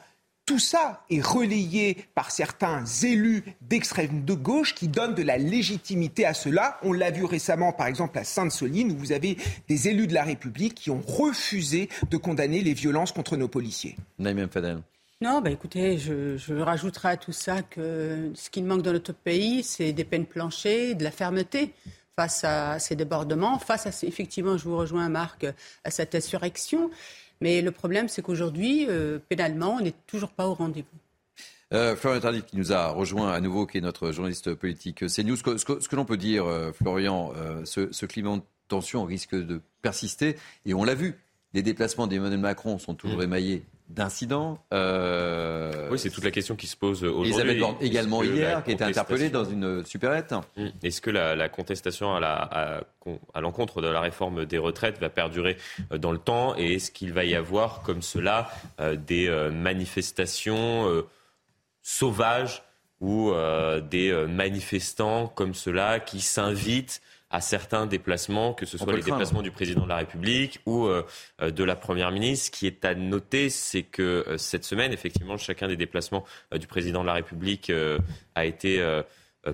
tout 0.51 0.59
ça 0.59 1.05
est 1.09 1.25
relayé 1.25 1.95
par 2.13 2.29
certains 2.29 2.83
élus 3.03 3.45
d'extrême 3.61 4.25
de 4.25 4.33
gauche 4.33 4.75
qui 4.75 4.89
donnent 4.89 5.15
de 5.15 5.23
la 5.23 5.37
légitimité 5.37 6.25
à 6.25 6.33
cela. 6.33 6.77
On 6.83 6.91
l'a 6.91 7.09
vu 7.09 7.23
récemment, 7.23 7.71
par 7.71 7.87
exemple, 7.87 8.19
à 8.19 8.25
Sainte-Soline, 8.25 8.91
où 8.91 8.97
vous 8.97 9.13
avez 9.13 9.37
des 9.69 9.87
élus 9.87 10.07
de 10.07 10.13
la 10.13 10.25
République 10.25 10.75
qui 10.75 10.89
ont 10.89 10.99
refusé 10.99 11.87
de 12.09 12.17
condamner 12.17 12.59
les 12.59 12.73
violences 12.73 13.13
contre 13.13 13.37
nos 13.37 13.47
policiers. 13.47 13.95
Naïm 14.19 14.49
Fadel. 14.49 14.79
Non, 15.21 15.39
bah 15.39 15.51
écoutez, 15.51 15.97
je, 15.97 16.35
je, 16.35 16.53
rajouterai 16.55 17.07
à 17.11 17.15
tout 17.15 17.31
ça 17.31 17.61
que 17.61 18.31
ce 18.35 18.49
qui 18.49 18.61
manque 18.61 18.81
dans 18.81 18.91
notre 18.91 19.13
pays, 19.13 19.63
c'est 19.63 19.93
des 19.93 20.03
peines 20.03 20.25
planchées, 20.25 20.95
de 20.95 21.05
la 21.05 21.11
fermeté 21.11 21.71
face 22.17 22.43
à 22.43 22.77
ces 22.77 22.97
débordements, 22.97 23.57
face 23.57 23.87
à, 23.87 24.05
effectivement, 24.05 24.57
je 24.57 24.65
vous 24.65 24.75
rejoins 24.75 25.07
Marc, 25.07 25.45
à 25.85 25.91
cette 25.91 26.13
insurrection. 26.13 26.91
Mais 27.41 27.61
le 27.61 27.71
problème, 27.71 28.07
c'est 28.07 28.21
qu'aujourd'hui, 28.21 28.85
euh, 28.87 29.19
pénalement, 29.29 29.75
on 29.75 29.81
n'est 29.81 29.95
toujours 30.07 30.29
pas 30.29 30.47
au 30.47 30.53
rendez-vous. 30.53 30.87
Euh, 31.73 31.95
Florian 31.95 32.19
Tardif 32.19 32.45
qui 32.45 32.57
nous 32.57 32.73
a 32.73 32.89
rejoint 32.89 33.31
à 33.31 33.39
nouveau, 33.39 33.65
qui 33.65 33.77
est 33.77 33.81
notre 33.81 34.11
journaliste 34.11 34.53
politique 34.53 35.05
CNews. 35.07 35.37
Ce 35.37 35.43
que, 35.43 35.57
ce 35.57 35.87
que, 35.87 35.95
l'on 35.95 36.05
peut 36.05 36.17
dire, 36.17 36.45
euh, 36.45 36.71
Florian, 36.73 37.31
euh, 37.37 37.63
ce, 37.63 37.91
ce, 37.93 38.05
climat 38.05 38.37
de 38.37 38.41
tension 38.67 39.05
risque 39.05 39.35
de 39.35 39.61
persister. 39.81 40.35
Et 40.65 40.73
on 40.73 40.83
l'a 40.83 40.95
vu, 40.95 41.15
les 41.53 41.61
déplacements 41.61 42.07
d'Emmanuel 42.07 42.39
Macron 42.39 42.77
sont 42.77 42.93
toujours 42.93 43.19
mm. 43.19 43.23
émaillés 43.23 43.63
d'incidents. 43.91 44.63
Euh, 44.73 45.89
oui, 45.91 45.99
c'est 45.99 46.09
toute 46.09 46.23
la 46.23 46.31
question 46.31 46.55
qui 46.55 46.67
se 46.67 46.75
pose 46.75 47.03
aujourd'hui. 47.03 47.31
Elisabeth 47.31 47.59
Borne 47.59 47.75
également 47.81 48.23
hier, 48.23 48.63
qui 48.63 48.71
a 48.71 48.73
été 48.73 48.83
interpellée 48.83 49.29
dans 49.29 49.43
une 49.43 49.85
supérette. 49.85 50.33
Mmh. 50.57 50.67
Est-ce 50.83 51.01
que 51.01 51.09
la, 51.09 51.49
contestation 51.49 52.15
à, 52.15 52.81
l'encontre 53.39 53.81
de 53.81 53.87
la 53.87 53.99
réforme 53.99 54.45
des 54.45 54.57
retraites 54.57 54.99
va 54.99 55.09
perdurer 55.09 55.57
euh, 55.91 55.97
dans 55.97 56.11
le 56.11 56.17
temps? 56.17 56.55
Et 56.57 56.75
est-ce 56.75 56.91
qu'il 56.91 57.13
va 57.13 57.25
y 57.25 57.35
avoir 57.35 57.81
comme 57.81 58.01
cela 58.01 58.49
euh, 58.79 58.95
des 58.95 59.29
manifestations 59.51 61.03
sauvages 61.81 62.63
ou 62.99 63.33
des 63.89 64.25
manifestants 64.27 65.27
comme 65.27 65.53
cela 65.53 65.99
qui 65.99 66.21
s'invitent 66.21 67.01
à 67.31 67.39
certains 67.39 67.85
déplacements, 67.85 68.53
que 68.53 68.65
ce 68.65 68.77
soit 68.77 68.93
les 68.93 69.01
déplacements 69.01 69.41
du 69.41 69.51
président 69.51 69.83
de 69.83 69.89
la 69.89 69.97
République 69.97 70.59
ou 70.65 70.85
euh, 70.85 71.03
euh, 71.41 71.49
de 71.49 71.63
la 71.63 71.77
première 71.77 72.11
ministre. 72.11 72.47
Ce 72.47 72.51
qui 72.51 72.67
est 72.67 72.83
à 72.83 72.93
noter, 72.93 73.49
c'est 73.49 73.83
que 73.83 74.25
euh, 74.27 74.37
cette 74.37 74.65
semaine, 74.65 74.91
effectivement, 74.91 75.37
chacun 75.37 75.69
des 75.69 75.77
déplacements 75.77 76.25
du 76.59 76.67
président 76.67 77.01
de 77.01 77.07
la 77.07 77.13
République 77.13 77.71
a 78.35 78.45
été 78.45 78.81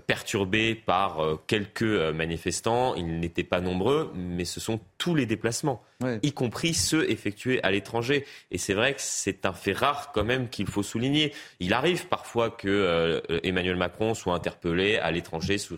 perturbé 0.05 0.75
par 0.75 1.21
euh, 1.21 1.39
quelques 1.47 1.83
euh, 1.83 2.11
manifestants. 2.11 2.95
Ils 2.95 3.19
n'étaient 3.19 3.45
pas 3.45 3.61
nombreux, 3.61 4.11
mais 4.15 4.43
ce 4.43 4.59
sont 4.59 4.81
tous 4.97 5.15
les 5.15 5.25
déplacements, 5.25 5.81
y 6.23 6.33
compris 6.33 6.73
ceux 6.73 7.09
effectués 7.09 7.63
à 7.63 7.71
l'étranger. 7.71 8.25
Et 8.51 8.57
c'est 8.57 8.73
vrai 8.73 8.93
que 8.93 8.99
c'est 9.01 9.45
un 9.45 9.53
fait 9.53 9.71
rare 9.71 10.11
quand 10.11 10.25
même 10.25 10.49
qu'il 10.49 10.67
faut 10.67 10.83
souligner. 10.83 11.33
Il 11.61 11.73
arrive 11.73 12.07
parfois 12.07 12.49
que 12.49 13.21
Emmanuel 13.43 13.77
Macron 13.77 14.13
soit 14.13 14.33
interpellé 14.33 14.97
à 14.97 15.11
l'étranger 15.11 15.57
sur, 15.57 15.77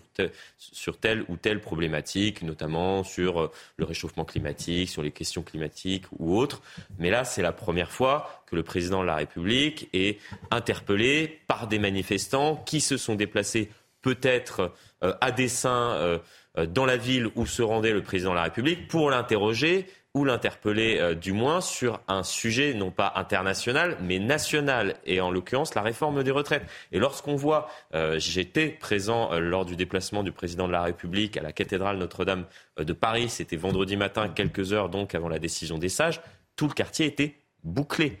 sur, 0.56 0.98
telle 0.98 1.24
ou 1.28 1.36
telle 1.36 1.60
problématique, 1.60 2.42
notamment 2.42 3.04
sur 3.04 3.50
le 3.76 3.84
réchauffement 3.84 4.24
climatique, 4.24 4.88
sur 4.88 5.02
les 5.02 5.10
questions 5.10 5.42
climatiques 5.42 6.06
ou 6.18 6.36
autres. 6.36 6.62
Mais 6.98 7.10
là, 7.10 7.24
c'est 7.24 7.42
la 7.42 7.52
première 7.52 7.92
fois 7.92 8.42
que 8.46 8.56
le 8.56 8.62
président 8.62 9.02
de 9.02 9.06
la 9.06 9.16
République 9.16 9.88
est 9.92 10.18
interpellé 10.50 11.40
par 11.46 11.68
des 11.68 11.78
manifestants 11.78 12.56
qui 12.66 12.80
se 12.80 12.96
sont 12.96 13.14
déplacés 13.14 13.70
peut-être 14.02 14.72
euh, 15.02 15.14
à 15.20 15.32
dessein 15.32 15.92
euh, 15.92 16.18
euh, 16.58 16.66
dans 16.66 16.86
la 16.86 16.96
ville 16.96 17.28
où 17.36 17.46
se 17.46 17.62
rendait 17.62 17.92
le 17.92 18.02
président 18.02 18.30
de 18.30 18.36
la 18.36 18.44
République 18.44 18.88
pour 18.88 19.10
l'interroger 19.10 19.86
ou 20.12 20.24
l'interpeller 20.24 21.14
du 21.14 21.32
moins 21.32 21.60
sur 21.60 22.00
un 22.08 22.24
sujet 22.24 22.74
non 22.74 22.90
pas 22.90 23.12
international 23.14 23.96
mais 24.02 24.18
national 24.18 24.96
et 25.06 25.20
en 25.20 25.30
l'occurrence 25.30 25.76
la 25.76 25.82
réforme 25.82 26.24
des 26.24 26.32
retraites. 26.32 26.64
Et 26.90 26.98
lorsqu'on 26.98 27.36
voit, 27.36 27.68
j'étais 28.16 28.70
présent 28.70 29.38
lors 29.38 29.64
du 29.64 29.76
déplacement 29.76 30.24
du 30.24 30.32
président 30.32 30.66
de 30.66 30.72
la 30.72 30.82
République 30.82 31.36
à 31.36 31.42
la 31.42 31.52
cathédrale 31.52 31.96
Notre-Dame 31.96 32.46
de 32.76 32.92
Paris, 32.92 33.28
c'était 33.28 33.54
vendredi 33.54 33.96
matin, 33.96 34.28
quelques 34.28 34.72
heures 34.72 34.88
donc 34.88 35.14
avant 35.14 35.28
la 35.28 35.38
décision 35.38 35.78
des 35.78 35.88
sages, 35.88 36.20
tout 36.56 36.66
le 36.66 36.74
quartier 36.74 37.06
était 37.06 37.36
bouclé 37.62 38.18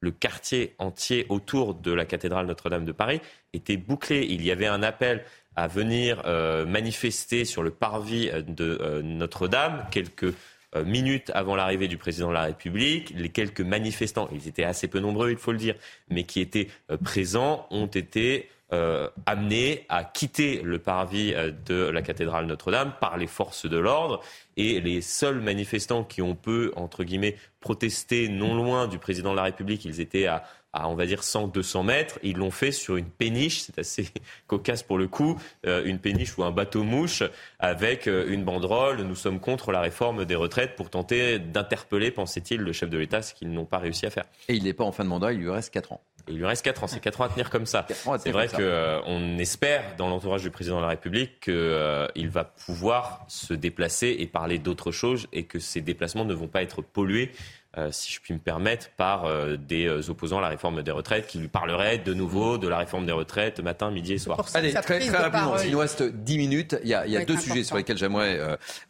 le 0.00 0.10
quartier 0.10 0.74
entier 0.78 1.26
autour 1.28 1.74
de 1.74 1.92
la 1.92 2.04
cathédrale 2.04 2.46
Notre-Dame 2.46 2.84
de 2.84 2.92
Paris 2.92 3.20
était 3.52 3.76
bouclé. 3.76 4.26
Il 4.28 4.44
y 4.44 4.50
avait 4.50 4.66
un 4.66 4.82
appel 4.82 5.24
à 5.56 5.68
venir 5.68 6.22
euh, 6.26 6.66
manifester 6.66 7.44
sur 7.44 7.62
le 7.62 7.70
parvis 7.70 8.30
de 8.46 8.78
euh, 8.80 9.02
Notre-Dame 9.02 9.86
quelques 9.90 10.34
euh, 10.74 10.84
minutes 10.84 11.30
avant 11.34 11.56
l'arrivée 11.56 11.88
du 11.88 11.96
président 11.96 12.28
de 12.28 12.34
la 12.34 12.42
République. 12.42 13.12
Les 13.16 13.30
quelques 13.30 13.62
manifestants, 13.62 14.28
ils 14.32 14.48
étaient 14.48 14.64
assez 14.64 14.86
peu 14.86 15.00
nombreux, 15.00 15.30
il 15.30 15.38
faut 15.38 15.52
le 15.52 15.58
dire, 15.58 15.74
mais 16.10 16.24
qui 16.24 16.40
étaient 16.40 16.68
présents, 17.02 17.66
ont 17.70 17.86
été 17.86 18.50
euh, 18.72 19.08
amenés 19.26 19.86
à 19.88 20.02
quitter 20.02 20.60
le 20.60 20.80
parvis 20.80 21.32
euh, 21.34 21.52
de 21.66 21.84
la 21.84 22.02
cathédrale 22.02 22.46
Notre-Dame 22.46 22.94
par 23.00 23.16
les 23.16 23.28
forces 23.28 23.64
de 23.64 23.78
l'ordre. 23.78 24.20
Et 24.56 24.80
les 24.80 25.02
seuls 25.02 25.40
manifestants 25.40 26.02
qui 26.02 26.20
ont 26.20 26.34
peu, 26.34 26.72
entre 26.74 27.04
guillemets, 27.04 27.36
protester 27.60 28.28
non 28.28 28.56
loin 28.56 28.88
du 28.88 28.98
président 28.98 29.30
de 29.30 29.36
la 29.36 29.44
République, 29.44 29.84
ils 29.84 30.00
étaient 30.00 30.26
à, 30.26 30.42
on 30.72 30.96
va 30.96 31.06
dire 31.06 31.22
100, 31.22 31.46
200 31.46 31.84
mètres. 31.84 32.18
Ils 32.24 32.38
l'ont 32.38 32.50
fait 32.50 32.72
sur 32.72 32.96
une 32.96 33.08
péniche, 33.08 33.60
c'est 33.60 33.78
assez 33.78 34.08
cocasse 34.48 34.82
pour 34.82 34.98
le 34.98 35.06
coup, 35.06 35.40
euh, 35.64 35.84
une 35.84 36.00
péniche 36.00 36.36
ou 36.36 36.42
un 36.42 36.50
bateau-mouche 36.50 37.22
avec 37.60 38.06
une 38.06 38.42
banderole. 38.42 39.00
Nous 39.02 39.14
sommes 39.14 39.38
contre 39.38 39.70
la 39.70 39.80
réforme 39.80 40.24
des 40.24 40.34
retraites 40.34 40.74
pour 40.74 40.90
tenter 40.90 41.38
d'interpeller, 41.38 42.10
pensait-il, 42.10 42.60
le 42.62 42.72
chef 42.72 42.90
de 42.90 42.98
l'État, 42.98 43.22
ce 43.22 43.32
qu'ils 43.32 43.52
n'ont 43.52 43.64
pas 43.64 43.78
réussi 43.78 44.06
à 44.06 44.10
faire. 44.10 44.24
Et 44.48 44.54
il 44.54 44.64
n'est 44.64 44.74
pas 44.74 44.84
en 44.84 44.90
fin 44.90 45.04
de 45.04 45.08
mandat, 45.08 45.32
il 45.32 45.38
lui 45.38 45.50
reste 45.50 45.72
4 45.72 45.92
ans. 45.92 46.00
Il 46.28 46.38
lui 46.38 46.46
reste 46.46 46.64
4 46.64 46.84
ans. 46.84 46.86
C'est 46.86 47.00
4 47.00 47.20
ans 47.20 47.24
à 47.24 47.28
tenir 47.28 47.50
comme 47.50 47.66
ça. 47.66 47.86
C'est 48.18 48.32
vrai 48.32 48.48
qu'on 48.48 48.58
euh, 48.60 49.38
espère, 49.38 49.96
dans 49.96 50.08
l'entourage 50.08 50.42
du 50.42 50.50
président 50.50 50.76
de 50.76 50.82
la 50.82 50.88
République, 50.88 51.40
qu'il 51.40 51.54
euh, 51.54 52.08
va 52.28 52.44
pouvoir 52.44 53.24
se 53.28 53.54
déplacer 53.54 54.16
et 54.18 54.26
parler 54.26 54.58
d'autre 54.58 54.90
chose 54.90 55.28
et 55.32 55.44
que 55.44 55.58
ces 55.58 55.80
déplacements 55.80 56.24
ne 56.24 56.34
vont 56.34 56.48
pas 56.48 56.62
être 56.62 56.82
pollués 56.82 57.30
euh, 57.78 57.90
si 57.92 58.12
je 58.12 58.20
puis 58.20 58.32
me 58.32 58.38
permettre, 58.38 58.88
par 58.96 59.26
euh, 59.26 59.56
des 59.56 59.86
euh, 59.86 60.08
opposants 60.08 60.38
à 60.38 60.40
la 60.40 60.48
réforme 60.48 60.82
des 60.82 60.90
retraites 60.90 61.26
qui 61.26 61.38
lui 61.38 61.48
parleraient 61.48 61.98
de 61.98 62.14
nouveau 62.14 62.56
de 62.56 62.68
la 62.68 62.78
réforme 62.78 63.04
des 63.04 63.12
retraites 63.12 63.60
matin, 63.60 63.90
midi 63.90 64.14
et 64.14 64.18
soir. 64.18 64.40
Allez, 64.54 64.72
très, 64.72 64.98
très 65.00 65.16
rapidement, 65.16 65.58
il 65.58 65.72
nous 65.72 65.78
reste 65.78 66.02
10 66.02 66.38
minutes. 66.38 66.78
Il 66.82 66.88
y 66.88 66.94
a, 66.94 67.06
il 67.06 67.12
y 67.12 67.16
a 67.16 67.24
deux 67.24 67.36
sujets 67.36 67.64
sur 67.64 67.76
lesquels 67.76 67.98
j'aimerais 67.98 68.40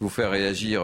vous 0.00 0.08
faire 0.08 0.30
réagir 0.30 0.82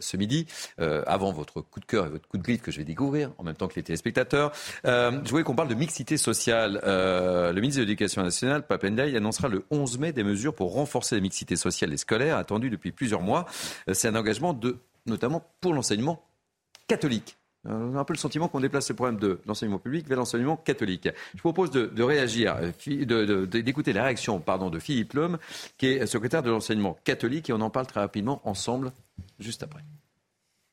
ce 0.00 0.16
midi, 0.16 0.46
avant 0.78 1.32
votre 1.32 1.60
coup 1.60 1.80
de 1.80 1.84
cœur 1.84 2.06
et 2.06 2.10
votre 2.10 2.28
coup 2.28 2.36
de 2.36 2.42
griffe 2.42 2.62
que 2.62 2.70
je 2.70 2.78
vais 2.78 2.84
découvrir, 2.84 3.30
en 3.38 3.44
même 3.44 3.54
temps 3.54 3.68
que 3.68 3.76
les 3.76 3.82
téléspectateurs. 3.82 4.52
je 4.84 5.30
voulais 5.30 5.44
qu'on 5.44 5.54
parle 5.54 5.68
de 5.68 5.74
mixité 5.74 6.16
sociale. 6.16 6.80
le 6.84 7.60
ministre 7.60 7.80
de 7.80 7.84
l'Éducation 7.84 8.22
nationale, 8.22 8.66
Papendaï, 8.66 9.16
annoncera 9.16 9.48
le 9.48 9.64
11 9.70 9.98
mai 9.98 10.12
des 10.12 10.24
mesures 10.24 10.54
pour 10.54 10.74
renforcer 10.74 11.14
la 11.14 11.20
mixité 11.20 11.56
sociale 11.56 11.92
et 11.92 11.96
scolaire, 11.96 12.36
attendue 12.36 12.70
depuis 12.70 12.92
plusieurs 12.92 13.22
mois. 13.22 13.46
C'est 13.92 14.08
un 14.08 14.14
engagement 14.14 14.52
de, 14.52 14.78
notamment 15.06 15.44
pour 15.60 15.74
l'enseignement 15.74 16.22
catholique. 16.90 17.36
On 17.64 17.94
a 17.94 18.00
un 18.00 18.04
peu 18.04 18.14
le 18.14 18.18
sentiment 18.18 18.48
qu'on 18.48 18.60
déplace 18.60 18.88
le 18.88 18.96
problème 18.96 19.18
de 19.18 19.38
l'enseignement 19.46 19.78
public 19.78 20.08
vers 20.08 20.18
l'enseignement 20.18 20.56
catholique. 20.56 21.08
Je 21.34 21.40
propose 21.40 21.70
de, 21.70 22.02
réagir, 22.02 22.56
euh, 22.56 23.46
d'écouter 23.46 23.92
la 23.92 24.04
réaction 24.04 24.40
pardon, 24.40 24.70
de 24.70 24.78
Philippe 24.78 25.12
Lhomme, 25.12 25.38
qui 25.78 25.86
est 25.86 26.06
secrétaire 26.06 26.42
de 26.42 26.50
l'enseignement 26.50 26.96
catholique, 27.04 27.50
et 27.50 27.52
on 27.52 27.60
en 27.60 27.70
parle 27.70 27.86
très 27.86 28.00
rapidement 28.00 28.40
ensemble, 28.44 28.92
juste 29.38 29.62
après. 29.62 29.82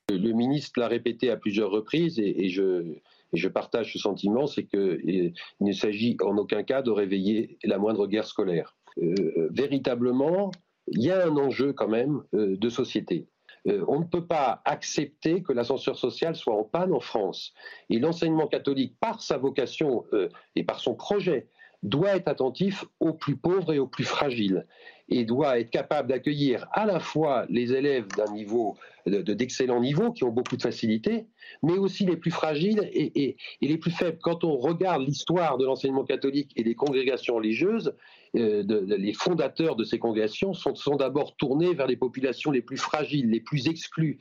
Le 0.09 0.31
ministre 0.31 0.79
l'a 0.79 0.87
répété 0.87 1.29
à 1.29 1.35
plusieurs 1.35 1.69
reprises, 1.69 2.17
et, 2.19 2.49
je, 2.49 3.47
partage 3.49 3.91
ce 3.93 3.99
sentiment, 3.99 4.47
c'est 4.47 4.63
qu'il 4.63 5.33
ne 5.59 5.71
s'agit 5.73 6.17
en 6.23 6.37
aucun 6.37 6.63
cas 6.63 6.81
de 6.81 6.89
réveiller 6.89 7.59
la 7.65 7.77
moindre 7.77 8.07
guerre 8.07 8.25
scolaire. 8.25 8.75
Euh, 9.03 9.49
véritablement, 9.51 10.51
il 10.87 11.03
y 11.03 11.11
a 11.11 11.27
un 11.27 11.35
enjeu 11.35 11.73
quand 11.73 11.89
même 11.89 12.23
euh, 12.33 12.55
de 12.55 12.69
société. 12.69 13.27
Euh, 13.67 13.83
on 13.87 13.99
ne 13.99 14.05
peut 14.05 14.25
pas 14.25 14.61
accepter 14.65 15.43
que 15.43 15.53
l'ascenseur 15.53 15.97
social 15.97 16.35
soit 16.35 16.55
en 16.55 16.63
panne 16.63 16.93
en 16.93 16.99
France. 16.99 17.53
Et 17.89 17.99
l'enseignement 17.99 18.47
catholique, 18.47 18.95
par 18.99 19.21
sa 19.21 19.37
vocation 19.37 20.05
euh, 20.13 20.29
et 20.55 20.63
par 20.63 20.79
son 20.79 20.95
projet, 20.95 21.47
doit 21.83 22.15
être 22.15 22.27
attentif 22.27 22.85
aux 22.99 23.13
plus 23.13 23.37
pauvres 23.37 23.73
et 23.73 23.79
aux 23.79 23.87
plus 23.87 24.03
fragiles 24.03 24.65
et 25.09 25.25
doit 25.25 25.59
être 25.59 25.69
capable 25.69 26.09
d'accueillir 26.09 26.67
à 26.73 26.85
la 26.85 26.99
fois 26.99 27.45
les 27.49 27.73
élèves 27.73 28.07
d'un 28.15 28.31
niveau 28.31 28.77
d'excellent 29.05 29.79
niveau 29.79 30.11
qui 30.11 30.25
ont 30.25 30.31
beaucoup 30.31 30.57
de 30.57 30.61
facilité, 30.61 31.27
mais 31.63 31.77
aussi 31.77 32.05
les 32.05 32.17
plus 32.17 32.31
fragiles 32.31 32.89
et, 32.93 33.37
les 33.61 33.77
plus 33.77 33.91
faibles. 33.91 34.17
Quand 34.21 34.43
on 34.43 34.57
regarde 34.57 35.01
l'histoire 35.01 35.57
de 35.57 35.65
l'enseignement 35.65 36.03
catholique 36.03 36.51
et 36.55 36.63
des 36.63 36.75
congrégations 36.75 37.35
religieuses, 37.35 37.93
euh, 38.35 38.63
les 38.85 39.13
fondateurs 39.13 39.77
de 39.77 39.85
ces 39.85 39.97
congrégations 39.97 40.53
sont, 40.53 40.75
sont 40.75 40.97
d'abord 40.97 41.37
tournés 41.37 41.73
vers 41.73 41.87
les 41.87 41.95
populations 41.95 42.51
les 42.51 42.61
plus 42.61 42.77
fragiles, 42.77 43.29
les 43.29 43.39
plus 43.39 43.67
exclues. 43.67 44.19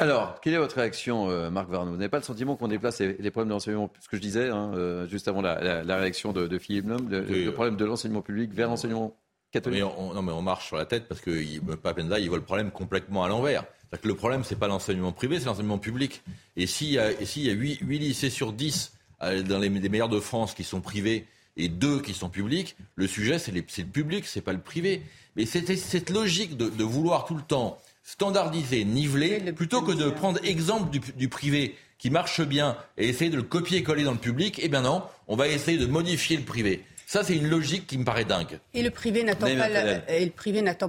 Alors, 0.00 0.40
quelle 0.40 0.54
est 0.54 0.58
votre 0.58 0.76
réaction, 0.76 1.28
euh, 1.28 1.50
Marc 1.50 1.68
Varno 1.68 1.90
Vous 1.90 1.98
n'avez 1.98 2.08
pas 2.08 2.16
le 2.16 2.22
sentiment 2.22 2.56
qu'on 2.56 2.68
déplace 2.68 3.00
les, 3.00 3.30
problèmes 3.30 3.48
de 3.48 3.52
l'enseignement, 3.52 3.92
ce 4.00 4.08
que 4.08 4.16
je 4.16 4.22
disais 4.22 4.48
hein, 4.48 4.72
euh, 4.74 5.06
juste 5.06 5.28
avant 5.28 5.42
la, 5.42 5.82
réaction 5.98 6.32
de, 6.32 6.58
Philippe 6.58 6.86
Blum, 6.86 7.06
le, 7.10 7.50
problème 7.50 7.76
de 7.76 7.84
l'enseignement 7.84 8.22
public 8.22 8.50
vers 8.54 8.68
l'enseignement 8.68 9.14
catholique 9.50 9.82
Non, 9.82 10.22
mais 10.22 10.32
on 10.32 10.42
marche 10.42 10.66
sur 10.66 10.76
la 10.76 10.86
tête 10.86 11.08
parce 11.08 11.20
que 11.20 11.58
Papenza, 11.76 12.18
il 12.18 12.28
voit 12.28 12.38
le 12.38 12.44
problème 12.44 12.70
complètement 12.70 13.24
à 13.24 13.28
l'envers. 13.28 13.64
Que 13.90 14.06
le 14.06 14.14
problème, 14.14 14.44
c'est 14.44 14.58
pas 14.58 14.68
l'enseignement 14.68 15.12
privé, 15.12 15.40
c'est 15.40 15.46
l'enseignement 15.46 15.78
public. 15.78 16.22
Et 16.56 16.66
s'il 16.66 16.90
y 16.90 16.98
a, 16.98 17.10
y 17.10 17.50
a 17.50 17.52
8, 17.52 17.80
lycées 17.82 18.30
sur 18.30 18.52
10 18.52 18.92
dans 19.20 19.58
les, 19.58 19.68
meilleurs 19.68 20.08
de 20.08 20.20
France 20.20 20.54
qui 20.54 20.64
sont 20.64 20.80
privés 20.80 21.26
et 21.56 21.68
deux 21.68 22.00
qui 22.00 22.14
sont 22.14 22.28
publics, 22.28 22.76
le 22.94 23.08
sujet, 23.08 23.38
c'est 23.38 23.52
le 23.52 23.62
public, 23.62 24.26
c'est 24.26 24.40
pas 24.40 24.52
le 24.52 24.60
privé. 24.60 25.02
Mais 25.36 25.44
c'est 25.44 25.76
cette 25.76 26.10
logique 26.10 26.56
de, 26.56 26.68
de, 26.68 26.84
vouloir 26.84 27.24
tout 27.24 27.34
le 27.34 27.42
temps 27.42 27.78
standardiser, 28.10 28.84
niveler, 28.84 29.52
plutôt 29.52 29.82
que 29.82 29.92
de 29.92 30.10
prendre 30.10 30.40
exemple 30.44 30.90
du, 30.90 31.28
privé 31.28 31.76
qui 31.98 32.10
marche 32.10 32.40
bien 32.40 32.76
et 32.96 33.08
essayer 33.08 33.30
de 33.30 33.36
le 33.36 33.42
copier-coller 33.42 34.04
dans 34.04 34.12
le 34.12 34.18
public, 34.18 34.58
eh 34.62 34.68
bien 34.68 34.82
non, 34.82 35.02
on 35.28 35.36
va 35.36 35.48
essayer 35.48 35.78
de 35.78 35.86
modifier 35.86 36.36
le 36.36 36.42
privé. 36.42 36.82
Ça, 37.10 37.24
c'est 37.24 37.34
une 37.34 37.48
logique 37.48 37.88
qui 37.88 37.98
me 37.98 38.04
paraît 38.04 38.24
dingue. 38.24 38.60
Et 38.72 38.84
le 38.84 38.90
privé 38.92 39.24
n'attend 39.24 39.48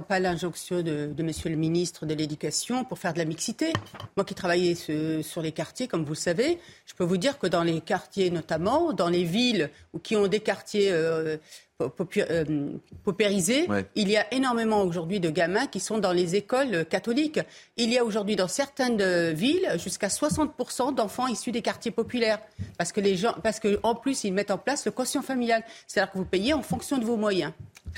pas 0.06 0.20
l'injonction 0.20 0.80
de, 0.80 1.06
de, 1.12 1.22
Monsieur 1.24 1.50
le 1.50 1.56
ministre 1.56 2.06
de 2.06 2.14
l'Éducation 2.14 2.84
pour 2.84 3.00
faire 3.00 3.12
de 3.12 3.18
la 3.18 3.24
mixité. 3.24 3.72
Moi, 4.16 4.24
qui 4.24 4.36
travaillais 4.36 4.76
sur 4.76 5.42
les 5.42 5.50
quartiers, 5.50 5.88
comme 5.88 6.04
vous 6.04 6.12
le 6.12 6.14
savez, 6.14 6.60
je 6.86 6.94
peux 6.94 7.02
vous 7.02 7.16
dire 7.16 7.40
que 7.40 7.48
dans 7.48 7.64
les 7.64 7.80
quartiers, 7.80 8.30
notamment 8.30 8.92
dans 8.92 9.08
les 9.08 9.24
villes 9.24 9.68
ou 9.94 9.98
qui 9.98 10.14
ont 10.14 10.28
des 10.28 10.38
quartiers 10.38 10.92
euh, 10.92 11.38
paupérisés. 11.88 13.68
Il 13.94 14.08
y 14.08 14.16
a 14.16 14.32
énormément 14.32 14.82
aujourd'hui 14.82 15.20
de 15.20 15.30
gamins 15.30 15.66
qui 15.66 15.80
sont 15.80 15.98
dans 15.98 16.12
les 16.12 16.36
écoles 16.36 16.84
catholiques. 16.86 17.40
Il 17.76 17.92
y 17.92 17.98
a 17.98 18.04
aujourd'hui 18.04 18.36
dans 18.36 18.48
certaines 18.48 19.32
villes 19.32 19.68
jusqu'à 19.82 20.08
60% 20.08 20.94
d'enfants 20.94 21.26
issus 21.26 21.52
des 21.52 21.62
quartiers 21.62 21.90
populaires. 21.90 22.38
Parce 22.78 22.92
que 22.92 23.00
les 23.00 23.16
gens, 23.16 23.34
parce 23.42 23.60
qu'en 23.60 23.94
plus, 23.94 24.24
ils 24.24 24.32
mettent 24.32 24.50
en 24.50 24.58
place 24.58 24.84
le 24.84 24.92
quotient 24.92 25.22
familial. 25.22 25.62
C'est-à-dire 25.86 26.12
que 26.12 26.18
vous 26.18 26.24
payez 26.24 26.52
en 26.52 26.62
fonction 26.62 26.98
de 26.98 27.04
vos 27.04 27.16
moyens. 27.16 27.52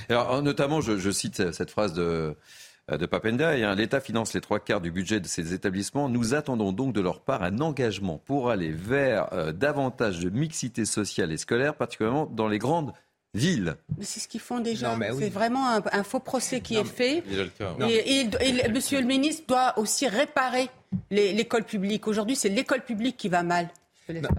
Alors, 0.09 0.43
notamment, 0.43 0.81
je, 0.81 0.98
je 0.98 1.11
cite 1.11 1.52
cette 1.52 1.70
phrase 1.70 1.93
de 1.93 2.36
euh, 2.90 2.98
de 2.98 3.06
Papendaï. 3.06 3.65
Hein. 3.65 3.74
L'État 3.74 4.01
finance 4.01 4.35
les 4.35 4.43
trois 4.43 4.61
quarts 4.61 4.82
du 4.82 4.90
budget 4.90 5.19
de 5.19 5.27
ces 5.27 5.55
établissements. 5.55 6.11
Nous 6.11 6.35
attendons 6.35 6.73
donc 6.73 6.93
de 6.93 7.01
leur 7.01 7.20
part 7.20 7.43
un 7.43 7.61
engagement 7.61 8.19
pour 8.27 8.51
aller 8.51 8.73
vers 8.73 9.32
euh, 9.32 9.52
davantage 9.52 10.20
de 10.20 10.28
mixité 10.28 10.85
sociale 10.85 11.32
et 11.32 11.39
scolaire, 11.39 11.77
particulièrement 11.77 12.27
dans 12.27 12.47
les 12.47 12.59
grandes 12.59 12.93
C'est 14.01 14.20
ce 14.20 14.28
qu'ils 14.28 14.40
font 14.40 14.61
déjà. 14.61 14.97
C'est 15.19 15.28
vraiment 15.28 15.69
un, 15.69 16.05
faux 16.05 16.20
procès 16.20 16.61
qui 16.61 16.77
est 16.77 16.85
fait. 16.85 17.23
Et, 17.81 18.69
monsieur 18.69 19.01
le 19.01 19.06
ministre 19.06 19.44
doit 19.47 19.78
aussi 19.78 20.06
réparer 20.09 20.70
l'école 21.11 21.65
publique. 21.65 22.06
Aujourd'hui, 22.06 22.36
c'est 22.36 22.48
l'école 22.48 22.82
publique 22.82 23.16
qui 23.16 23.28
va 23.28 23.43
mal. 23.43 23.69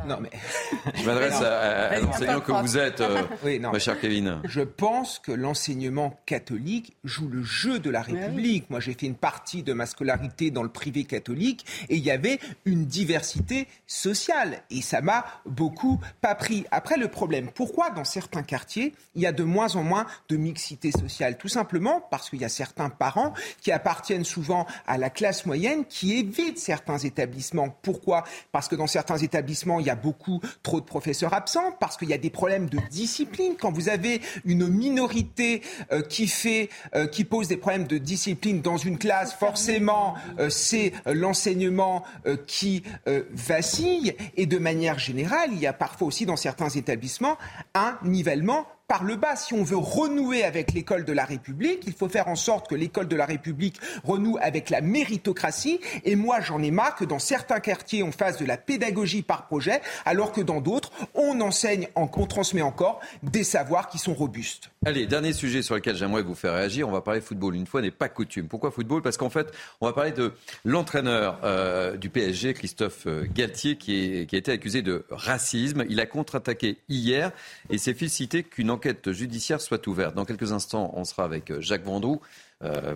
Non, 0.08 0.20
mais... 0.22 0.30
Je 0.96 1.06
m'adresse 1.06 1.42
à, 1.42 2.00
l'enseignant 2.00 2.40
que 2.40 2.52
vous 2.52 2.78
êtes, 2.78 3.02
euh, 3.02 3.24
ma 3.60 3.80
chère 3.80 4.00
Kevin. 4.00 4.42
Je 4.44 4.62
pense 4.62 5.18
que 5.18 5.32
l'enseignement 5.32 6.20
catholique 6.28 6.96
joue 7.04 7.28
le 7.28 7.42
jeu 7.42 7.80
de 7.80 7.90
la 7.90 8.02
République. 8.02 8.70
Moi, 8.70 8.80
j'ai 8.80 8.94
fait 8.94 9.08
une 9.08 9.16
partie 9.16 9.64
de 9.64 9.74
ma 9.74 9.88
scolarité 9.88 10.52
dans 10.52 10.62
le 10.62 10.70
privé 10.70 11.06
catholique 11.06 11.66
et 11.90 11.96
il 11.96 12.04
y 12.04 12.12
avait 12.12 12.40
une 12.66 12.86
diversité 12.86 13.68
sociale. 13.88 14.62
Et 14.70 14.84
ça 14.84 15.02
m'a 15.02 15.26
beaucoup 15.48 16.00
pas 16.22 16.36
pris. 16.36 16.66
Après, 16.70 16.98
le 16.98 17.08
problème, 17.08 17.50
pourquoi 17.54 17.90
dans 17.90 18.04
certains 18.04 18.44
quartiers, 18.44 18.94
il 19.16 19.24
y 19.24 19.26
a 19.26 19.32
de 19.32 19.44
moins 19.44 19.76
en 19.76 19.84
moins 19.84 20.06
de 20.30 20.38
mixité 20.38 20.92
sociale? 20.92 21.38
Tout 21.38 21.48
simplement 21.48 22.02
parce 22.12 22.30
qu'il 22.30 22.40
y 22.40 22.46
a 22.46 22.50
certains 22.50 22.90
parents 22.90 23.34
qui 23.62 23.72
appartiennent 23.72 24.26
souvent 24.26 24.68
à 24.86 25.00
la 25.00 25.10
classe 25.10 25.48
moyenne 25.48 25.86
qui 25.86 26.18
évitent 26.18 26.60
certains 26.60 27.00
établissements. 27.00 27.76
Pourquoi? 27.82 28.24
Parce 28.52 28.68
que 28.68 28.76
dans 28.76 28.88
certains 28.88 29.18
établissements, 29.18 29.55
il 29.80 29.86
y 29.86 29.90
a 29.90 29.96
beaucoup 29.96 30.42
trop 30.64 30.80
de 30.80 30.86
professeurs 30.86 31.34
absents 31.34 31.72
parce 31.80 31.98
qu'il 31.98 32.10
y 32.10 32.14
a 32.14 32.18
des 32.18 32.30
problèmes 32.30 32.70
de 32.70 32.80
discipline. 32.90 33.54
Quand 33.60 33.72
vous 33.72 33.90
avez 33.90 34.22
une 34.46 34.68
minorité 34.68 35.62
euh, 35.92 36.02
qui 36.02 36.28
fait, 36.28 36.70
euh, 36.96 37.08
qui 37.08 37.24
pose 37.24 37.48
des 37.48 37.58
problèmes 37.58 37.88
de 37.88 37.98
discipline 37.98 38.62
dans 38.62 38.78
une 38.78 38.98
classe, 38.98 39.34
forcément, 39.34 40.16
euh, 40.40 40.50
c'est 40.50 40.94
l'enseignement 41.06 42.04
qui 42.48 42.84
vacille. 43.32 44.16
Et 44.38 44.46
de 44.46 44.58
manière 44.58 45.00
générale, 45.00 45.50
il 45.52 45.60
y 45.60 45.68
a 45.68 45.74
parfois 45.74 46.08
aussi 46.08 46.26
dans 46.26 46.36
certains 46.36 46.70
établissements 46.70 47.38
un 47.74 47.98
nivellement 48.04 48.68
par 48.88 49.04
le 49.04 49.16
bas. 49.16 49.36
Si 49.36 49.54
on 49.54 49.64
veut 49.64 49.78
renouer 49.78 50.44
avec 50.44 50.74
l'école 50.74 51.06
de 51.06 51.14
la 51.14 51.26
République, 51.26 51.84
il 51.88 51.94
faut 51.94 52.10
faire 52.10 52.28
en 52.28 52.36
sorte 52.36 52.70
que 52.70 52.76
l'école 52.76 53.08
de 53.08 53.16
la 53.16 53.26
République 53.26 53.80
renoue 54.04 54.38
avec 54.42 54.70
la 54.70 54.82
méritocratie. 54.82 55.80
Et 56.04 56.16
moi, 56.16 56.42
j'en 56.42 56.62
ai 56.62 56.72
marre 56.72 56.96
que 56.96 57.06
dans 57.06 57.20
certains 57.20 57.60
quartiers, 57.60 58.04
on 58.04 58.12
fasse 58.12 58.38
de 58.38 58.46
la 58.46 58.58
pédagogie 58.58 59.22
par 59.22 59.48
projet, 59.48 59.82
alors 60.06 60.32
que 60.32 60.42
dans 60.42 60.62
d'autres, 60.62 60.92
on 61.14 61.42
enseigne, 61.42 61.88
on 61.96 62.08
transmet 62.08 62.62
encore 62.62 63.00
des 63.24 63.44
savoirs 63.44 63.88
qui 63.88 63.98
sont 63.98 64.14
robustes. 64.14 64.70
Allez, 64.86 65.08
dernier 65.08 65.34
sujet 65.34 65.64
sur 65.64 65.76
lequel 65.76 65.96
j'aimerais 65.96 66.22
vous 66.22 66.36
faire 66.36 66.54
réagir. 66.54 66.88
On 66.88 66.92
va 66.92 67.02
parler 67.02 67.22
football. 67.22 67.56
Une 67.56 67.66
fois 67.66 67.82
n'est 67.82 67.92
pas 67.92 68.10
coutume. 68.10 68.48
Pourquoi 68.48 68.72
football? 68.72 69.02
Parce 69.02 69.18
qu'en 69.18 69.30
fait, 69.32 69.52
on 69.82 69.88
va 69.88 69.94
parler 69.94 70.12
de 70.12 70.34
l'entraîneur 70.64 71.40
euh, 71.44 71.98
du 71.98 72.10
PSG, 72.10 72.54
Christophe 72.54 73.08
euh, 73.08 73.26
Galtier, 73.34 73.78
qui, 73.78 74.28
qui 74.28 74.36
a 74.36 74.40
été 74.40 74.52
accusé 74.52 74.84
de 74.84 75.06
racisme. 75.10 75.86
Il 75.90 76.00
a 76.00 76.06
contre-attaqué 76.06 76.78
hier 76.88 77.32
et 77.70 77.78
s'est 77.78 77.96
félicité 77.96 78.44
qu'une 78.44 78.70
enquête 78.76 79.12
judiciaire 79.12 79.60
soit 79.60 79.86
ouverte. 79.88 80.16
Dans 80.16 80.26
quelques 80.26 80.52
instants, 80.52 80.92
on 80.96 81.04
sera 81.04 81.24
avec 81.24 81.52
euh, 81.52 81.62
Jacques 81.62 81.84
Vendroux. 81.84 82.22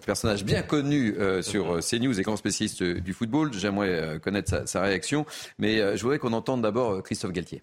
personnage 0.06 0.45
bien 0.45 0.61
connu 0.61 1.15
sur 1.41 1.80
CNews 1.80 2.19
et 2.19 2.23
grand 2.23 2.38
spécialiste 2.38 2.81
du 2.81 3.14
football. 3.14 3.53
J'aimerais 3.53 4.19
connaître 4.19 4.49
sa, 4.49 4.65
sa, 4.65 4.81
réaction, 4.81 5.26
mais 5.57 5.97
je 5.97 6.01
voudrais 6.01 6.18
qu'on 6.18 6.34
entende 6.34 6.61
d'abord 6.61 7.03
Christophe 7.03 7.34
Galtier. 7.34 7.61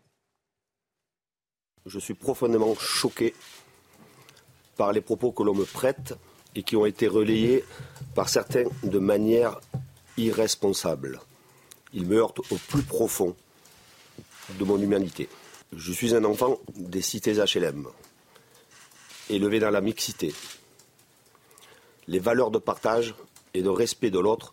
Je 1.86 1.98
suis 1.98 2.14
profondément 2.14 2.74
choqué 2.74 3.34
par 4.76 4.93
les 4.93 5.01
propos 5.01 5.32
que 5.32 5.43
l'on 5.43 5.55
me 5.55 5.64
prête 5.64 6.14
et 6.55 6.62
qui 6.62 6.76
ont 6.76 6.86
été 6.86 7.06
relayés 7.06 7.64
par 8.14 8.28
certains 8.28 8.64
de 8.82 8.98
manière 8.98 9.60
irresponsable. 10.16 11.20
Ils 11.93 12.06
me 12.06 12.16
heurtent 12.16 12.40
au 12.51 12.56
plus 12.68 12.82
profond 12.82 13.36
de 14.59 14.64
mon 14.64 14.80
humanité. 14.80 15.28
Je 15.74 15.93
suis 15.93 16.14
un 16.14 16.24
enfant 16.24 16.59
des 16.74 17.02
cités 17.02 17.34
HLM, 17.34 17.86
élevé 19.31 19.59
dans 19.59 19.70
la 19.70 19.81
mixité. 19.81 20.35
Les 22.09 22.19
valeurs 22.19 22.51
de 22.51 22.59
partage 22.59 23.15
et 23.55 23.62
de 23.62 23.69
respect 23.69 24.11
de 24.11 24.19
l'autre, 24.19 24.53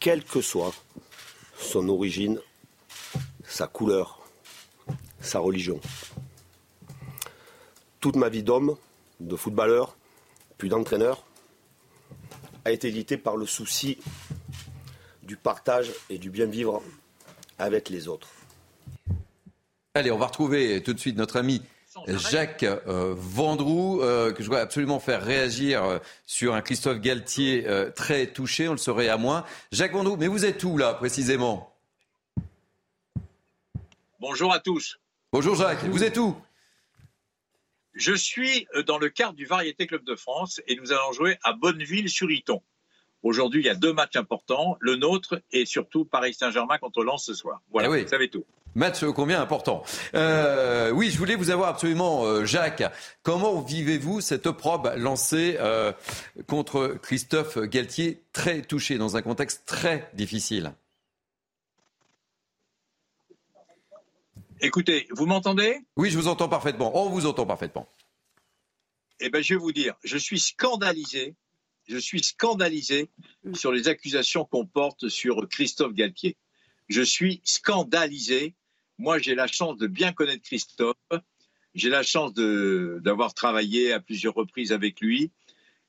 quelle 0.00 0.24
que 0.24 0.40
soit 0.40 0.72
son 1.58 1.88
origine, 1.88 2.40
sa 3.44 3.66
couleur, 3.66 4.26
sa 5.20 5.38
religion. 5.38 5.80
Toute 8.00 8.16
ma 8.16 8.28
vie 8.28 8.42
d'homme, 8.42 8.76
de 9.20 9.36
footballeur, 9.36 9.96
puis 10.58 10.68
d'entraîneur, 10.68 11.24
a 12.64 12.70
été 12.70 12.88
édité 12.88 13.16
par 13.16 13.36
le 13.36 13.46
souci 13.46 13.98
du 15.22 15.36
partage 15.36 15.92
et 16.10 16.18
du 16.18 16.30
bien 16.30 16.46
vivre 16.46 16.82
avec 17.58 17.88
les 17.88 18.08
autres. 18.08 18.28
Allez, 19.94 20.10
on 20.10 20.18
va 20.18 20.26
retrouver 20.26 20.82
tout 20.82 20.92
de 20.92 20.98
suite 20.98 21.16
notre 21.16 21.36
ami 21.36 21.62
Jacques 22.06 22.62
euh, 22.62 23.14
Vendroux, 23.16 24.00
euh, 24.00 24.32
que 24.32 24.42
je 24.42 24.48
dois 24.48 24.60
absolument 24.60 25.00
faire 25.00 25.22
réagir 25.22 25.84
euh, 25.84 25.98
sur 26.26 26.54
un 26.54 26.60
Christophe 26.60 27.00
Galtier 27.00 27.66
très 27.94 28.26
touché, 28.28 28.68
on 28.68 28.72
le 28.72 28.78
saurait 28.78 29.08
à 29.08 29.16
moins. 29.16 29.44
Jacques 29.72 29.92
Vendroux, 29.92 30.16
mais 30.16 30.26
vous 30.26 30.44
êtes 30.44 30.62
où 30.64 30.76
là 30.76 30.94
précisément? 30.94 31.74
Bonjour 34.20 34.52
à 34.52 34.60
tous. 34.60 34.98
Bonjour 35.32 35.54
Jacques, 35.54 35.84
vous 35.84 36.04
êtes 36.04 36.16
où? 36.16 36.36
Je 37.94 38.14
suis 38.14 38.66
dans 38.86 38.98
le 38.98 39.08
cadre 39.08 39.34
du 39.34 39.46
Variété 39.46 39.86
Club 39.86 40.04
de 40.04 40.16
France 40.16 40.60
et 40.66 40.76
nous 40.76 40.92
allons 40.92 41.12
jouer 41.12 41.38
à 41.44 41.52
Bonneville-sur-Iton. 41.52 42.60
Aujourd'hui, 43.24 43.62
il 43.62 43.66
y 43.66 43.70
a 43.70 43.74
deux 43.74 43.92
matchs 43.92 44.16
importants, 44.16 44.76
le 44.80 44.96
nôtre 44.96 45.40
et 45.50 45.64
surtout 45.64 46.04
Paris 46.04 46.34
Saint-Germain 46.34 46.76
contre 46.78 47.02
Lens 47.02 47.24
ce 47.24 47.32
soir. 47.32 47.62
Voilà, 47.72 47.88
eh 47.88 48.02
vous 48.02 48.08
savez 48.08 48.28
tout. 48.28 48.44
Match 48.74 49.02
combien 49.04 49.40
important. 49.40 49.82
Euh, 50.14 50.90
oui, 50.90 51.10
je 51.10 51.16
voulais 51.16 51.34
vous 51.34 51.50
avoir 51.50 51.70
absolument, 51.70 52.24
euh, 52.24 52.44
Jacques. 52.44 52.84
Comment 53.22 53.62
vivez-vous 53.62 54.20
cette 54.20 54.46
opprobre 54.46 54.92
lancée 54.96 55.58
contre 56.46 56.98
Christophe 57.02 57.58
Galtier, 57.58 58.22
très 58.32 58.62
touché 58.62 58.98
dans 58.98 59.16
un 59.16 59.22
contexte 59.22 59.64
très 59.64 60.10
difficile? 60.12 60.74
Écoutez, 64.60 65.08
vous 65.10 65.24
m'entendez? 65.24 65.80
Oui, 65.96 66.10
je 66.10 66.18
vous 66.18 66.28
entends 66.28 66.48
parfaitement. 66.48 66.92
On 66.94 67.08
vous 67.08 67.26
entend 67.26 67.46
parfaitement. 67.46 67.88
Eh 69.20 69.30
bien, 69.30 69.40
je 69.40 69.54
vais 69.54 69.60
vous 69.60 69.72
dire, 69.72 69.94
je 70.02 70.18
suis 70.18 70.40
scandalisé, 70.40 71.34
je 71.86 71.98
suis 71.98 72.22
scandalisé 72.22 73.10
sur 73.54 73.72
les 73.72 73.88
accusations 73.88 74.44
qu'on 74.44 74.66
porte 74.66 75.08
sur 75.08 75.48
Christophe 75.48 75.94
Galtier. 75.94 76.36
Je 76.88 77.02
suis 77.02 77.40
scandalisé. 77.44 78.54
Moi, 78.98 79.18
j'ai 79.18 79.34
la 79.34 79.46
chance 79.46 79.76
de 79.76 79.86
bien 79.86 80.12
connaître 80.12 80.42
Christophe. 80.42 80.96
J'ai 81.74 81.88
la 81.88 82.02
chance 82.02 82.32
d'avoir 82.34 83.34
travaillé 83.34 83.92
à 83.92 84.00
plusieurs 84.00 84.34
reprises 84.34 84.72
avec 84.72 85.00
lui. 85.00 85.30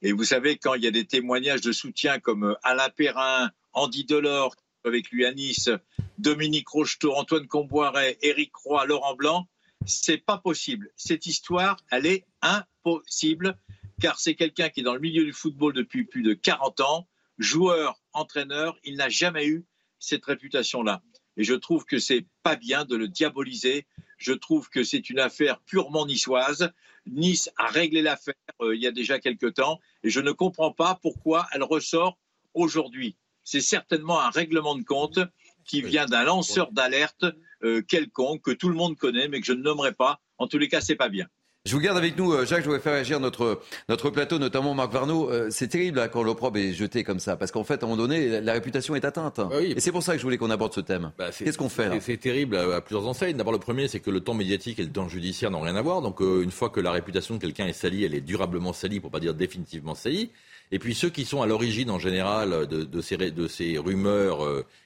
Et 0.01 0.11
vous 0.11 0.23
savez, 0.23 0.57
quand 0.57 0.73
il 0.73 0.83
y 0.83 0.87
a 0.87 0.91
des 0.91 1.05
témoignages 1.05 1.61
de 1.61 1.71
soutien 1.71 2.19
comme 2.19 2.55
Alain 2.63 2.89
Perrin, 2.89 3.51
Andy 3.73 4.05
Delors, 4.05 4.55
avec 4.83 5.09
lui 5.09 5.25
à 5.25 5.33
Nice, 5.33 5.69
Dominique 6.17 6.69
Rocheteau, 6.69 7.13
Antoine 7.13 7.47
Comboiret, 7.47 8.17
Éric 8.21 8.55
Roy, 8.55 8.85
Laurent 8.85 9.15
Blanc, 9.15 9.47
c'est 9.85 10.17
pas 10.17 10.37
possible. 10.37 10.89
Cette 10.95 11.25
histoire, 11.25 11.77
elle 11.91 12.05
est 12.05 12.25
impossible, 12.41 13.57
car 14.01 14.19
c'est 14.19 14.35
quelqu'un 14.35 14.69
qui 14.69 14.81
est 14.81 14.83
dans 14.83 14.93
le 14.93 14.99
milieu 14.99 15.23
du 15.23 15.33
football 15.33 15.73
depuis 15.73 16.05
plus 16.05 16.23
de 16.23 16.33
40 16.33 16.79
ans, 16.81 17.07
joueur, 17.37 18.01
entraîneur, 18.13 18.77
il 18.83 18.97
n'a 18.97 19.09
jamais 19.09 19.47
eu 19.47 19.65
cette 19.99 20.25
réputation-là. 20.25 21.01
Et 21.37 21.43
je 21.43 21.53
trouve 21.53 21.85
que 21.85 21.99
c'est 21.99 22.25
pas 22.43 22.55
bien 22.55 22.85
de 22.85 22.95
le 22.95 23.07
diaboliser. 23.07 23.85
Je 24.17 24.33
trouve 24.33 24.69
que 24.69 24.83
c'est 24.83 25.09
une 25.09 25.19
affaire 25.19 25.59
purement 25.61 26.05
niçoise. 26.05 26.71
Nice 27.05 27.49
a 27.57 27.67
réglé 27.67 28.01
l'affaire 28.01 28.35
euh, 28.61 28.75
il 28.75 28.81
y 28.81 28.87
a 28.87 28.91
déjà 28.91 29.19
quelque 29.19 29.47
temps, 29.47 29.79
et 30.03 30.09
je 30.09 30.21
ne 30.21 30.31
comprends 30.31 30.71
pas 30.71 30.97
pourquoi 31.01 31.47
elle 31.51 31.63
ressort 31.63 32.17
aujourd'hui 32.53 33.17
c'est 33.45 33.61
certainement 33.61 34.19
un 34.19 34.31
règlement 34.31 34.75
de 34.75 34.83
compte 34.83 35.19
qui 35.63 35.81
vient 35.81 36.07
d'un 36.07 36.23
lanceur 36.23 36.71
d'alerte 36.71 37.25
euh, 37.63 37.81
quelconque 37.81 38.41
que 38.41 38.51
tout 38.51 38.69
le 38.69 38.75
monde 38.75 38.97
connaît, 38.97 39.29
mais 39.29 39.39
que 39.39 39.45
je 39.45 39.53
ne 39.53 39.61
nommerai 39.61 39.93
pas. 39.93 40.19
En 40.37 40.47
tous 40.47 40.57
les 40.57 40.67
cas, 40.67 40.81
c'est 40.81 40.95
pas 40.95 41.09
bien. 41.09 41.27
Je 41.65 41.73
vous 41.73 41.81
garde 41.81 41.97
avec 41.97 42.15
nous, 42.15 42.31
euh, 42.31 42.45
Jacques, 42.45 42.59
je 42.59 42.65
voudrais 42.65 42.79
faire 42.79 42.93
réagir 42.93 43.19
notre, 43.19 43.59
notre 43.89 44.11
plateau, 44.11 44.37
notamment 44.37 44.75
Marc 44.75 44.93
Varnaud. 44.93 45.31
Euh, 45.31 45.47
c'est 45.49 45.67
terrible 45.67 45.97
hein, 45.97 46.07
quand 46.07 46.21
l'opprobre 46.21 46.59
est 46.59 46.73
jeté 46.73 47.03
comme 47.03 47.17
ça, 47.17 47.37
parce 47.37 47.51
qu'en 47.51 47.63
fait, 47.63 47.81
à 47.81 47.87
un 47.87 47.89
moment 47.89 48.03
donné, 48.03 48.39
la, 48.39 48.53
réputation 48.53 48.95
est 48.95 49.03
atteinte. 49.03 49.37
Bah 49.37 49.49
oui. 49.57 49.73
Et 49.75 49.79
c'est 49.79 49.91
pour 49.91 50.03
ça 50.03 50.11
que 50.13 50.19
je 50.19 50.23
voulais 50.23 50.37
qu'on 50.37 50.51
aborde 50.51 50.75
ce 50.75 50.81
thème. 50.81 51.11
Bah, 51.17 51.31
Qu'est-ce 51.35 51.57
qu'on 51.57 51.69
fait 51.69 51.89
là? 51.89 51.95
C'est 52.01 52.17
terrible 52.17 52.55
à, 52.55 52.81
plusieurs 52.81 53.07
enseignes. 53.07 53.35
D'abord, 53.35 53.51
le 53.51 53.57
premier, 53.57 53.87
c'est 53.87 53.99
que 53.99 54.11
le 54.11 54.19
temps 54.19 54.35
médiatique 54.35 54.77
et 54.77 54.83
le 54.83 54.91
temps 54.91 55.09
judiciaire 55.09 55.49
n'ont 55.49 55.61
rien 55.61 55.75
à 55.75 55.81
voir. 55.81 56.03
Donc, 56.03 56.21
euh, 56.21 56.43
une 56.43 56.51
fois 56.51 56.69
que 56.69 56.79
la 56.79 56.91
réputation 56.91 57.33
de 57.33 57.39
quelqu'un 57.39 57.65
est 57.65 57.73
salie, 57.73 58.03
elle 58.03 58.13
est 58.13 58.21
durablement 58.21 58.71
salie, 58.71 58.99
pour 58.99 59.09
pas 59.09 59.19
dire 59.19 59.33
définitivement 59.33 59.95
salie. 59.95 60.29
Et 60.71 60.79
puis, 60.79 60.95
ceux 60.95 61.09
qui 61.09 61.25
sont 61.25 61.41
à 61.41 61.45
l'origine, 61.45 61.89
en 61.89 61.99
général, 61.99 62.67
de, 62.67 62.83
de, 62.83 63.01
ces, 63.01 63.17
de 63.17 63.47
ces 63.47 63.77
rumeurs 63.77 64.39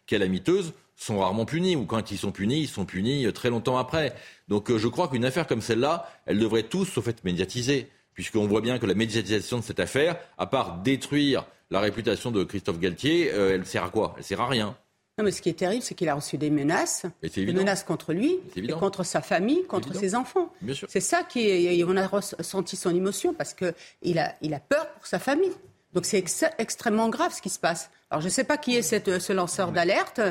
calamiteuses 0.06 0.74
sont 1.00 1.20
rarement 1.20 1.46
punis, 1.46 1.78
ou 1.78 1.86
quand 1.86 2.12
ils 2.12 2.18
sont 2.18 2.32
punis, 2.32 2.62
ils 2.62 2.68
sont 2.68 2.86
punis 2.86 3.32
très 3.32 3.50
longtemps 3.50 3.78
après. 3.78 4.14
Donc 4.50 4.70
euh, 4.70 4.78
je 4.78 4.90
crois 4.90 5.08
qu'une 5.08 5.24
affaire 5.24 5.48
comme 5.48 5.62
celle-là, 5.62 6.12
elle 6.26 6.40
devrait 6.40 6.64
tous, 6.64 6.84
sauf 6.84 7.08
être 7.08 7.24
médiatisée, 7.24 7.88
puisqu'on 8.14 8.48
voit 8.48 8.60
bien 8.60 8.80
que 8.80 8.86
la 8.86 8.96
médiatisation 8.96 9.60
de 9.60 9.64
cette 9.64 9.80
affaire, 9.80 10.18
à 10.38 10.46
part 10.46 10.80
détruire 10.80 11.46
la 11.72 11.80
réputation 11.80 12.32
de 12.32 12.44
Christophe 12.44 12.80
Galtier, 12.80 13.32
euh, 13.32 13.56
elle 13.56 13.66
sert 13.66 13.86
à 13.86 13.90
quoi? 13.90 14.14
Elle 14.18 14.26
sert 14.26 14.42
à 14.42 14.48
rien. 14.48 14.76
Non, 15.18 15.24
mais 15.24 15.32
ce 15.32 15.42
qui 15.42 15.50
est 15.50 15.54
terrible, 15.54 15.84
c'est 15.84 15.96
qu'il 15.96 16.10
a 16.10 16.16
reçu 16.16 16.38
des 16.38 16.50
menaces, 16.50 17.06
des 17.22 17.54
menaces 17.54 17.84
contre 17.84 18.12
lui, 18.14 18.40
et 18.56 18.68
contre 18.68 19.04
sa 19.04 19.22
famille, 19.22 19.66
contre 19.68 19.94
ses 19.94 20.16
enfants. 20.16 20.52
C'est 20.88 21.02
ça 21.02 21.24
qui 21.24 21.48
est, 21.48 21.84
on 21.84 21.96
a 21.96 22.08
ressenti 22.08 22.76
son 22.76 22.96
émotion 22.96 23.34
parce 23.34 23.54
qu'il 23.54 24.20
a, 24.20 24.36
il 24.42 24.54
a 24.54 24.60
peur 24.60 24.90
pour 24.94 25.06
sa 25.06 25.20
famille. 25.20 25.52
Donc 25.94 26.06
c'est 26.06 26.24
extrêmement 26.58 27.10
grave 27.10 27.34
ce 27.34 27.42
qui 27.42 27.50
se 27.50 27.60
passe. 27.60 27.90
Alors 28.12 28.22
je 28.22 28.28
ne 28.28 28.32
sais 28.32 28.44
pas 28.44 28.58
qui 28.58 28.76
est 28.76 28.82
cette, 28.82 29.20
ce 29.20 29.34
lanceur 29.34 29.72
d'alerte, 29.72 30.22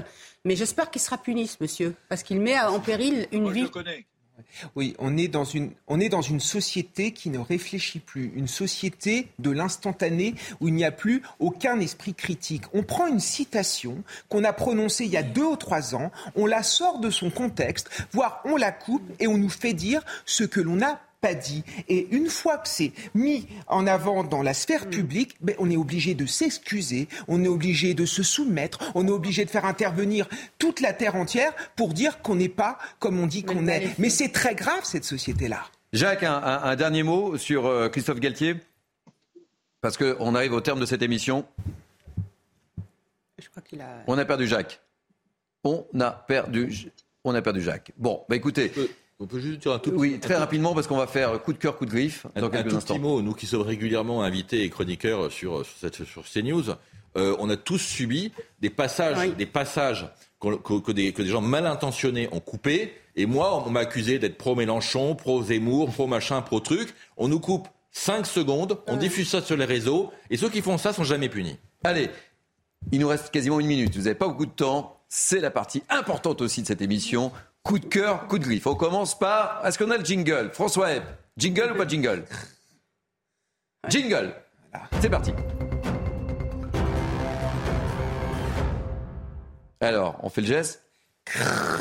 mais 0.44 0.56
j'espère 0.56 0.90
qu'il 0.90 1.00
sera 1.00 1.18
puni, 1.18 1.46
ce 1.46 1.56
monsieur, 1.60 1.94
parce 2.08 2.22
qu'il 2.22 2.40
met 2.40 2.58
en 2.60 2.80
péril 2.80 3.26
une 3.32 3.52
vie. 3.52 3.68
Oui, 4.76 4.94
on 4.98 5.16
est, 5.16 5.28
dans 5.28 5.44
une, 5.44 5.72
on 5.88 5.98
est 5.98 6.08
dans 6.08 6.22
une 6.22 6.40
société 6.40 7.12
qui 7.12 7.30
ne 7.30 7.38
réfléchit 7.38 7.98
plus, 7.98 8.32
une 8.36 8.46
société 8.46 9.28
de 9.38 9.50
l'instantané 9.50 10.34
où 10.60 10.68
il 10.68 10.74
n'y 10.74 10.84
a 10.84 10.92
plus 10.92 11.22
aucun 11.40 11.80
esprit 11.80 12.14
critique. 12.14 12.62
On 12.72 12.82
prend 12.82 13.06
une 13.06 13.20
citation 13.20 14.02
qu'on 14.28 14.44
a 14.44 14.52
prononcée 14.52 15.04
il 15.04 15.10
y 15.10 15.16
a 15.16 15.22
deux 15.22 15.44
ou 15.44 15.56
trois 15.56 15.94
ans, 15.94 16.12
on 16.36 16.46
la 16.46 16.62
sort 16.62 17.00
de 17.00 17.10
son 17.10 17.30
contexte, 17.30 17.90
voire 18.12 18.40
on 18.44 18.56
la 18.56 18.70
coupe 18.70 19.10
et 19.18 19.26
on 19.26 19.38
nous 19.38 19.48
fait 19.48 19.74
dire 19.74 20.02
ce 20.24 20.44
que 20.44 20.60
l'on 20.60 20.82
a 20.82 21.00
pas 21.20 21.34
dit. 21.34 21.64
Et 21.88 22.08
une 22.10 22.28
fois 22.28 22.58
que 22.58 22.68
c'est 22.68 22.92
mis 23.14 23.46
en 23.66 23.86
avant 23.86 24.24
dans 24.24 24.42
la 24.42 24.54
sphère 24.54 24.86
mm. 24.86 24.90
publique, 24.90 25.36
ben, 25.40 25.54
on 25.58 25.70
est 25.70 25.76
obligé 25.76 26.14
de 26.14 26.26
s'excuser, 26.26 27.08
on 27.26 27.42
est 27.44 27.48
obligé 27.48 27.94
de 27.94 28.06
se 28.06 28.22
soumettre, 28.22 28.92
on 28.94 29.06
est 29.06 29.10
obligé 29.10 29.44
de 29.44 29.50
faire 29.50 29.64
intervenir 29.64 30.28
toute 30.58 30.80
la 30.80 30.92
terre 30.92 31.16
entière 31.16 31.52
pour 31.76 31.94
dire 31.94 32.22
qu'on 32.22 32.36
n'est 32.36 32.48
pas 32.48 32.78
comme 32.98 33.18
on 33.18 33.26
dit 33.26 33.42
qu'on 33.42 33.66
est. 33.66 33.98
Mais 33.98 34.10
c'est 34.10 34.30
très 34.30 34.54
grave 34.54 34.84
cette 34.84 35.04
société-là. 35.04 35.64
Jacques, 35.92 36.22
un, 36.22 36.76
dernier 36.76 37.02
mot 37.02 37.38
sur 37.38 37.66
euh, 37.66 37.88
Christophe 37.88 38.20
Galtier? 38.20 38.56
Parce 39.80 39.96
qu'on 39.96 40.34
arrive 40.34 40.52
au 40.52 40.60
terme 40.60 40.80
de 40.80 40.86
cette 40.86 41.02
émission. 41.02 41.46
Je 43.38 43.48
crois 43.48 43.62
qu'il 43.62 43.80
a... 43.80 44.02
On 44.06 44.18
a 44.18 44.24
perdu 44.24 44.46
Jacques. 44.46 44.80
On 45.64 45.86
a 46.00 46.10
perdu, 46.10 46.90
on 47.24 47.34
a 47.34 47.42
perdu 47.42 47.62
Jacques. 47.62 47.92
Bon, 47.96 48.24
bah 48.28 48.36
écoutez. 48.36 48.72
On 49.20 49.26
peut 49.26 49.40
juste 49.40 49.60
dire 49.60 49.72
un 49.72 49.78
tout 49.80 49.90
Oui, 49.90 50.20
très 50.20 50.36
rapidement, 50.36 50.74
parce 50.74 50.86
qu'on 50.86 50.96
va 50.96 51.08
faire 51.08 51.42
coup 51.42 51.52
de 51.52 51.58
cœur, 51.58 51.76
coup 51.76 51.86
de 51.86 51.90
griffe 51.90 52.26
dans 52.36 52.48
quelques 52.50 52.72
un 52.72 52.78
tout 52.78 52.86
Petit 52.86 52.98
mot, 53.00 53.20
nous 53.20 53.34
qui 53.34 53.46
sommes 53.46 53.62
régulièrement 53.62 54.22
invités 54.22 54.62
et 54.62 54.70
chroniqueurs 54.70 55.32
sur, 55.32 55.64
sur, 55.66 56.22
CNews, 56.22 56.70
euh, 57.16 57.34
on 57.40 57.50
a 57.50 57.56
tous 57.56 57.78
subi 57.78 58.32
des 58.60 58.70
passages, 58.70 59.34
des 59.34 59.46
passages 59.46 60.08
que, 60.40 60.92
des, 60.92 61.12
que, 61.12 61.22
des, 61.22 61.28
gens 61.28 61.40
mal 61.40 61.66
intentionnés 61.66 62.28
ont 62.30 62.38
coupés. 62.38 62.94
Et 63.16 63.26
moi, 63.26 63.64
on 63.66 63.70
m'a 63.70 63.80
accusé 63.80 64.20
d'être 64.20 64.38
pro-Mélenchon, 64.38 65.16
pro-Zemmour, 65.16 65.90
pro-machin, 65.90 66.40
pro-truc. 66.42 66.94
On 67.16 67.26
nous 67.26 67.40
coupe 67.40 67.66
5 67.90 68.24
secondes, 68.24 68.78
on 68.86 68.96
diffuse 68.96 69.28
ça 69.28 69.42
sur 69.42 69.56
les 69.56 69.64
réseaux, 69.64 70.12
et 70.30 70.36
ceux 70.36 70.48
qui 70.48 70.62
font 70.62 70.78
ça 70.78 70.92
sont 70.92 71.02
jamais 71.02 71.28
punis. 71.28 71.56
Allez, 71.82 72.10
il 72.92 73.00
nous 73.00 73.08
reste 73.08 73.30
quasiment 73.30 73.58
une 73.58 73.66
minute. 73.66 73.96
Vous 73.96 74.02
n'avez 74.02 74.14
pas 74.14 74.28
beaucoup 74.28 74.46
de 74.46 74.52
temps. 74.52 74.94
C'est 75.08 75.40
la 75.40 75.50
partie 75.50 75.82
importante 75.88 76.42
aussi 76.42 76.62
de 76.62 76.66
cette 76.66 76.82
émission. 76.82 77.32
Coup 77.68 77.78
de 77.78 77.84
cœur, 77.84 78.26
coup 78.28 78.38
de 78.38 78.44
griffe. 78.44 78.66
On 78.66 78.74
commence 78.74 79.18
par. 79.18 79.60
Est-ce 79.62 79.78
qu'on 79.78 79.90
a 79.90 79.98
le 79.98 80.04
jingle? 80.04 80.48
François 80.54 80.90
Hebb, 80.90 81.02
jingle 81.36 81.72
ou 81.72 81.74
pas 81.74 81.86
jingle? 81.86 82.24
Jingle 83.90 84.32
C'est 85.02 85.10
parti. 85.10 85.34
Alors, 89.82 90.18
on 90.22 90.30
fait 90.30 90.40
le 90.40 90.46
geste? 90.46 90.82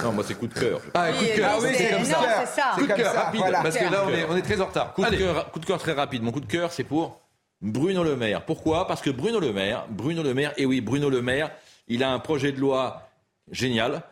Non, 0.04 0.12
moi 0.12 0.26
c'est 0.28 0.34
coup 0.34 0.48
de 0.48 0.60
cœur. 0.60 0.82
Ah, 0.94 1.14
coup 1.14 1.24
de 1.24 1.36
cœur, 1.38 1.58
oui, 1.62 1.70
c'est 1.74 1.90
comme 1.90 2.04
ça. 2.04 2.74
Coup 2.76 2.86
de 2.86 2.94
cœur, 2.94 3.16
rapide, 3.16 3.42
parce 3.64 3.78
que 3.78 3.90
là 3.90 4.04
on 4.30 4.36
est, 4.36 4.42
très 4.42 4.60
en 4.60 4.66
retard. 4.66 4.94
Coup 4.94 5.06
de, 5.06 5.16
cœur, 5.16 5.52
coup 5.52 5.60
de 5.60 5.66
cœur 5.66 5.78
très 5.78 5.94
rapide. 5.94 6.22
Mon 6.22 6.34
coup 6.34 6.42
de 6.42 6.48
cœur, 6.48 6.74
c'est 6.74 6.84
pour 6.84 7.22
Bruno 7.62 8.04
Le 8.04 8.18
Maire. 8.18 8.44
Pourquoi? 8.44 8.88
Parce 8.88 9.02
que 9.02 9.10
Bruno 9.10 9.40
Le 9.40 9.54
Maire, 9.54 9.86
Bruno 9.90 10.22
Le 10.22 10.34
Maire, 10.34 10.52
et 10.58 10.66
oui, 10.66 10.82
Bruno 10.82 11.10
Le 11.10 11.22
Maire, 11.22 11.50
il 11.88 12.04
a 12.04 12.12
un 12.12 12.20
projet 12.20 12.52
de 12.52 12.60
loi 12.60 13.10
génial 13.52 14.04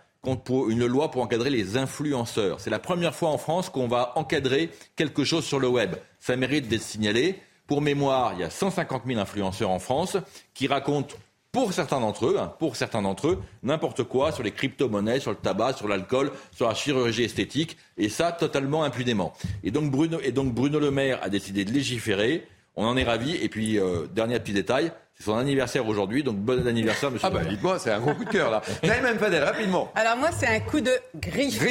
une 0.70 0.86
loi 0.86 1.12
pour 1.12 1.22
encadrer 1.22 1.50
les 1.50 1.78
influenceurs. 1.78 2.60
C'est 2.60 2.70
la 2.70 2.80
première 2.80 3.16
fois 3.16 3.30
en 3.30 3.38
France 3.38 3.70
qu'on 3.70 3.88
va 3.88 4.14
encadrer 4.16 4.70
quelque 4.96 5.24
chose 5.24 5.46
sur 5.46 5.60
le 5.60 5.68
web. 5.68 5.96
Ça 6.20 6.36
mérite 6.36 6.68
d'être 6.68 6.82
signalé. 6.82 7.40
Pour 7.68 7.82
mémoire, 7.82 8.34
il 8.34 8.42
y 8.42 8.44
a 8.44 8.50
150 8.50 9.04
000 9.08 9.20
influenceurs 9.20 9.72
en 9.72 9.80
France 9.80 10.18
qui 10.54 10.68
racontent 10.68 11.16
pour 11.52 11.72
certains 11.72 12.02
d'entre 12.02 12.26
eux, 12.26 12.36
hein, 12.38 12.54
pour 12.60 12.76
certains 12.76 13.02
d'entre 13.02 13.30
eux, 13.30 13.42
n'importe 13.64 14.04
quoi 14.04 14.34
sur 14.34 14.44
les 14.44 14.52
crypto-monnaies, 14.52 15.22
sur 15.22 15.32
le 15.32 15.38
tabac, 15.38 15.74
sur 15.74 15.88
l'alcool, 15.88 16.32
sur 16.52 16.68
la 16.68 16.74
chirurgie 16.74 17.24
esthétique, 17.24 17.78
et 17.98 18.10
ça 18.10 18.34
totalement 18.34 18.84
impunément. 18.84 19.32
Et 19.64 19.72
donc 19.72 19.90
Bruno, 19.90 20.20
et 20.22 20.34
donc 20.34 20.54
Bruno 20.54 20.80
Le 20.80 20.92
Maire 20.92 21.20
a 21.24 21.30
décidé 21.30 21.64
de 21.64 21.72
légiférer. 21.72 22.46
On 22.76 22.86
en 22.86 22.98
est 22.98 23.06
ravis. 23.06 23.38
Et 23.38 23.48
puis 23.48 23.80
euh, 23.80 24.06
dernier 24.08 24.38
petit 24.42 24.52
détail, 24.52 24.92
c'est 25.18 25.24
son 25.24 25.38
anniversaire 25.38 25.88
aujourd'hui, 25.88 26.24
donc 26.24 26.36
bon 26.36 26.68
anniversaire, 26.68 27.10
monsieur. 27.10 27.28
Ah 27.28 27.32
bah 27.32 27.46
dites-moi, 27.46 27.80
c'est 27.80 27.92
un 27.92 28.00
gros 28.00 28.14
coup 28.14 28.26
de 28.26 28.30
cœur 28.30 28.52
là. 28.52 28.62
Naïm 28.84 29.18
Fadel, 29.18 29.44
rapidement. 29.44 29.90
Alors 29.96 30.18
moi, 30.18 30.30
c'est 30.38 30.48
un 30.48 30.60
coup 30.60 30.82
de 30.82 30.92
griffe, 31.16 31.64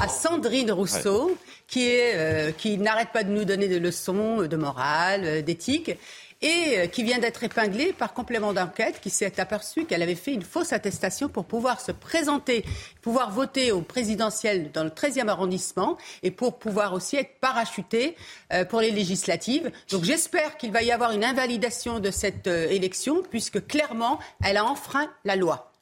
à 0.00 0.08
Sandrine 0.08 0.72
Rousseau, 0.72 1.36
qui, 1.68 1.88
est, 1.90 2.14
euh, 2.14 2.52
qui 2.52 2.78
n'arrête 2.78 3.10
pas 3.12 3.22
de 3.22 3.30
nous 3.30 3.44
donner 3.44 3.68
des 3.68 3.80
leçons 3.80 4.46
de 4.46 4.56
morale, 4.56 5.22
euh, 5.24 5.42
d'éthique 5.42 5.92
et 6.42 6.78
euh, 6.78 6.86
qui 6.86 7.02
vient 7.02 7.18
d'être 7.18 7.44
épinglée 7.44 7.92
par 7.92 8.12
complément 8.12 8.52
d'enquête, 8.52 9.00
qui 9.00 9.10
s'est 9.10 9.40
aperçu 9.40 9.84
qu'elle 9.84 10.02
avait 10.02 10.14
fait 10.14 10.32
une 10.32 10.42
fausse 10.42 10.72
attestation 10.72 11.28
pour 11.28 11.44
pouvoir 11.44 11.80
se 11.80 11.92
présenter, 11.92 12.64
pouvoir 13.02 13.30
voter 13.30 13.72
au 13.72 13.80
présidentiel 13.80 14.70
dans 14.72 14.84
le 14.84 14.90
13e 14.90 15.28
arrondissement 15.28 15.96
et 16.22 16.30
pour 16.30 16.58
pouvoir 16.58 16.92
aussi 16.92 17.16
être 17.16 17.40
parachutée 17.40 18.16
euh, 18.52 18.64
pour 18.64 18.80
les 18.80 18.90
législatives. 18.90 19.70
Donc 19.90 20.04
j'espère 20.04 20.56
qu'il 20.56 20.72
va 20.72 20.82
y 20.82 20.92
avoir 20.92 21.12
une 21.12 21.24
invalidation 21.24 22.00
de 22.00 22.10
cette 22.10 22.46
euh, 22.46 22.68
élection, 22.68 23.22
puisque 23.30 23.66
clairement, 23.66 24.18
elle 24.44 24.56
a 24.56 24.64
enfreint 24.64 25.10
la 25.24 25.36
loi. 25.36 25.72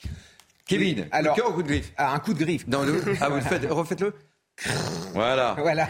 Kevin, 0.66 1.06
alors, 1.10 1.36
coup 1.36 1.62
de 1.62 1.68
griffe 1.68 1.92
ah, 1.96 2.14
Un 2.14 2.18
coup 2.20 2.32
de 2.32 2.38
griffe. 2.38 2.68
Dans 2.68 2.84
le... 2.84 3.02
Ah, 3.20 3.28
vous 3.28 3.36
le 3.36 3.42
faites, 3.42 3.70
refaites-le 3.70 4.14
voilà. 5.12 5.54
voilà. 5.58 5.88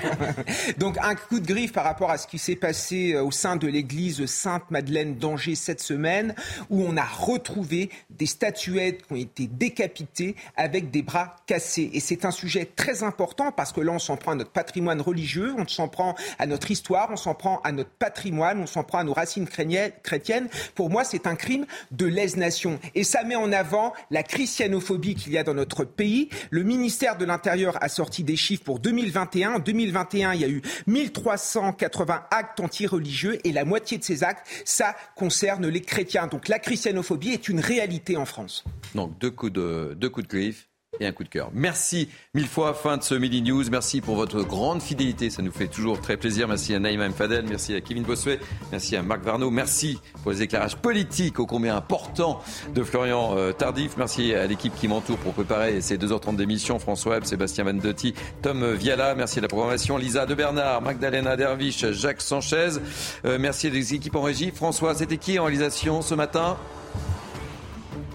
Donc 0.79 0.97
un 1.03 1.15
coup 1.15 1.41
de 1.41 1.47
griffe 1.47 1.73
par 1.73 1.85
rapport 1.85 2.11
à 2.11 2.19
ce 2.19 2.27
qui 2.27 2.39
s'est 2.39 2.57
passé 2.57 3.15
euh, 3.15 3.23
au 3.23 3.31
sein 3.31 3.57
de 3.57 3.67
l'église 3.67 4.25
Sainte-Madeleine 4.27 5.17
d'Angers 5.17 5.55
cette 5.55 5.81
semaine, 5.81 6.35
où 6.71 6.83
on 6.83 6.97
a 6.97 7.05
retrouvé 7.05 7.91
des 8.11 8.27
statuettes 8.27 9.07
qui 9.07 9.13
ont 9.13 9.17
été 9.17 9.47
décapitées 9.47 10.37
avec 10.57 10.91
des 10.91 11.03
bras 11.03 11.37
cassés. 11.47 11.91
Et 11.93 12.01
c'est 12.01 12.25
un 12.25 12.31
sujet 12.31 12.65
très 12.65 13.03
important 13.03 13.53
parce 13.53 13.73
que 13.73 13.81
là, 13.81 13.93
on 13.93 13.99
s'en 13.99 14.17
prend 14.17 14.33
à 14.33 14.35
notre 14.35 14.51
patrimoine 14.51 15.01
religieux, 15.01 15.55
on 15.59 15.67
s'en 15.67 15.89
prend 15.89 16.15
à 16.39 16.47
notre 16.47 16.71
histoire, 16.71 17.09
on 17.11 17.17
s'en 17.17 17.35
prend 17.35 17.61
à 17.65 17.73
notre 17.73 17.91
patrimoine, 17.91 18.61
on 18.61 18.67
s'en 18.67 18.83
prend 18.83 18.99
à 18.99 19.05
nos 19.05 19.15
racines 19.15 19.49
chrétiennes. 19.49 20.49
Pour 20.75 20.91
moi, 20.91 21.05
c'est 21.05 21.27
un 21.27 21.37
crime 21.37 21.67
de 21.93 22.07
lèse-nation. 22.07 22.79
Et 22.95 23.05
ça 23.05 23.25
met 23.25 23.37
en 23.37 23.53
avant 23.53 23.93
la 24.11 24.23
christianophobie 24.23 25.15
qu'il 25.15 25.33
y 25.33 25.39
a 25.39 25.45
dans 25.45 25.55
notre 25.55 25.85
pays. 25.85 26.29
Le 26.51 26.63
ministère 26.63 27.17
de 27.17 27.25
l'Intérieur 27.25 27.79
a 27.83 27.89
sorti 27.89 28.25
des 28.25 28.37
chiffres 28.37 28.64
pour 28.65 28.81
2021. 28.81 29.55
En 29.55 29.59
2021, 29.59 30.35
il 30.35 30.41
y 30.41 30.45
a 30.45 30.49
eu 30.49 30.63
1380 30.87 32.25
actes 32.31 32.61
anti-religieux 32.61 33.39
et 33.45 33.53
la 33.53 33.65
moitié 33.65 33.99
de 33.99 34.05
ces 34.05 34.25
actes, 34.25 34.47
ça 34.65 34.97
concerne 35.15 35.69
les 35.69 35.83
chrétiens. 35.83 36.27
Donc 36.27 36.49
la 36.49 36.59
christianophobie 36.59 37.31
est 37.31 37.49
une 37.49 37.61
réalité 37.61 38.17
en 38.17 38.25
France. 38.25 38.65
Donc 38.95 39.19
deux 39.19 39.31
coups 39.31 39.53
de, 39.53 39.95
deux 39.97 40.09
coups 40.09 40.27
de 40.27 40.31
griffe 40.31 40.69
et 41.01 41.07
un 41.07 41.13
coup 41.13 41.25
de 41.25 41.29
cœur. 41.29 41.51
Merci 41.53 42.09
mille 42.35 42.47
fois, 42.47 42.75
fin 42.75 42.97
de 42.97 43.03
ce 43.03 43.15
Midi 43.15 43.43
News. 43.43 43.65
Merci 43.71 44.01
pour 44.01 44.17
votre 44.17 44.43
grande 44.43 44.83
fidélité, 44.83 45.31
ça 45.31 45.43
nous 45.43 45.53
fait 45.53 45.69
toujours 45.69 46.01
très 46.01 46.17
plaisir. 46.17 46.49
Merci 46.49 46.75
à 46.75 46.79
Naïma 46.79 47.09
Mfadel, 47.09 47.45
merci 47.49 47.75
à 47.75 47.81
Kevin 47.81 48.05
Bossuet, 48.05 48.41
merci 48.71 48.97
à 48.97 49.03
Marc 49.03 49.23
Varno, 49.23 49.51
merci 49.51 49.99
pour 50.23 50.33
les 50.33 50.43
éclairages 50.43 50.77
politiques 50.77 51.39
ô 51.39 51.47
combien 51.47 51.77
importants 51.77 52.41
de 52.75 52.83
Florian 52.83 53.37
euh, 53.37 53.53
Tardif. 53.53 53.97
Merci 53.97 54.35
à 54.35 54.47
l'équipe 54.47 54.75
qui 54.75 54.89
m'entoure 54.89 55.19
pour 55.19 55.33
préparer 55.33 55.81
ces 55.81 55.99
2h30 55.99 56.37
d'émission, 56.37 56.79
François 56.79 57.15
Webb, 57.15 57.25
Sébastien 57.25 57.65
Vandotti, 57.65 58.15
Tom 58.43 58.75
Viala, 58.75 59.15
merci 59.15 59.39
à 59.39 59.43
la 59.43 59.49
programmation, 59.49 59.97
Lisa 59.97 60.27
de 60.27 60.35
Bernard, 60.35 60.83
Magdalena 60.83 61.37
Derviche, 61.37 61.91
Jacques 61.93 62.23
Sanchez. 62.23 62.79
Euh, 63.25 63.39
merci 63.39 63.67
à 63.67 63.71
les 63.71 63.95
équipes 63.95 64.17
en 64.17 64.23
régie. 64.23 64.51
François, 64.51 64.95
c'était 64.95 65.19
qui 65.19 65.39
en 65.39 65.45
réalisation 65.45 66.03
ce 66.03 66.15
matin? 66.15 66.57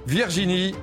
Virginie 0.07 0.73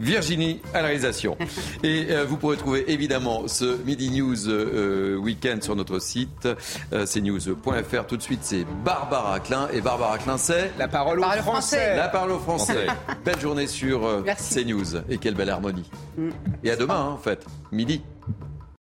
Virginie 0.00 0.60
à 0.74 0.78
la 0.78 0.88
réalisation. 0.88 1.36
Et 1.82 2.06
euh, 2.10 2.24
vous 2.24 2.36
pourrez 2.36 2.56
trouver 2.56 2.90
évidemment 2.90 3.48
ce 3.48 3.76
Midi 3.84 4.10
News 4.10 4.48
euh, 4.48 5.16
Weekend 5.16 5.62
sur 5.62 5.76
notre 5.76 5.98
site 5.98 6.48
euh, 6.92 7.06
cnews.fr. 7.06 8.06
Tout 8.06 8.16
de 8.16 8.22
suite, 8.22 8.40
c'est 8.42 8.64
Barbara 8.84 9.40
Klein. 9.40 9.68
Et 9.72 9.80
Barbara 9.80 10.18
Klein, 10.18 10.38
c'est 10.38 10.72
La 10.78 10.88
parole 10.88 11.20
au 11.20 11.22
français. 11.22 11.96
La 11.96 12.08
parole 12.08 12.32
au 12.32 12.38
français. 12.38 12.86
Belle 13.24 13.40
journée 13.40 13.66
sur 13.66 14.24
CNews. 14.24 14.96
Et 15.08 15.18
quelle 15.18 15.34
belle 15.34 15.50
harmonie. 15.50 15.90
Et 16.62 16.70
à 16.70 16.76
demain, 16.76 16.96
hein, 16.96 17.12
en 17.12 17.18
fait, 17.18 17.44
midi. 17.72 18.02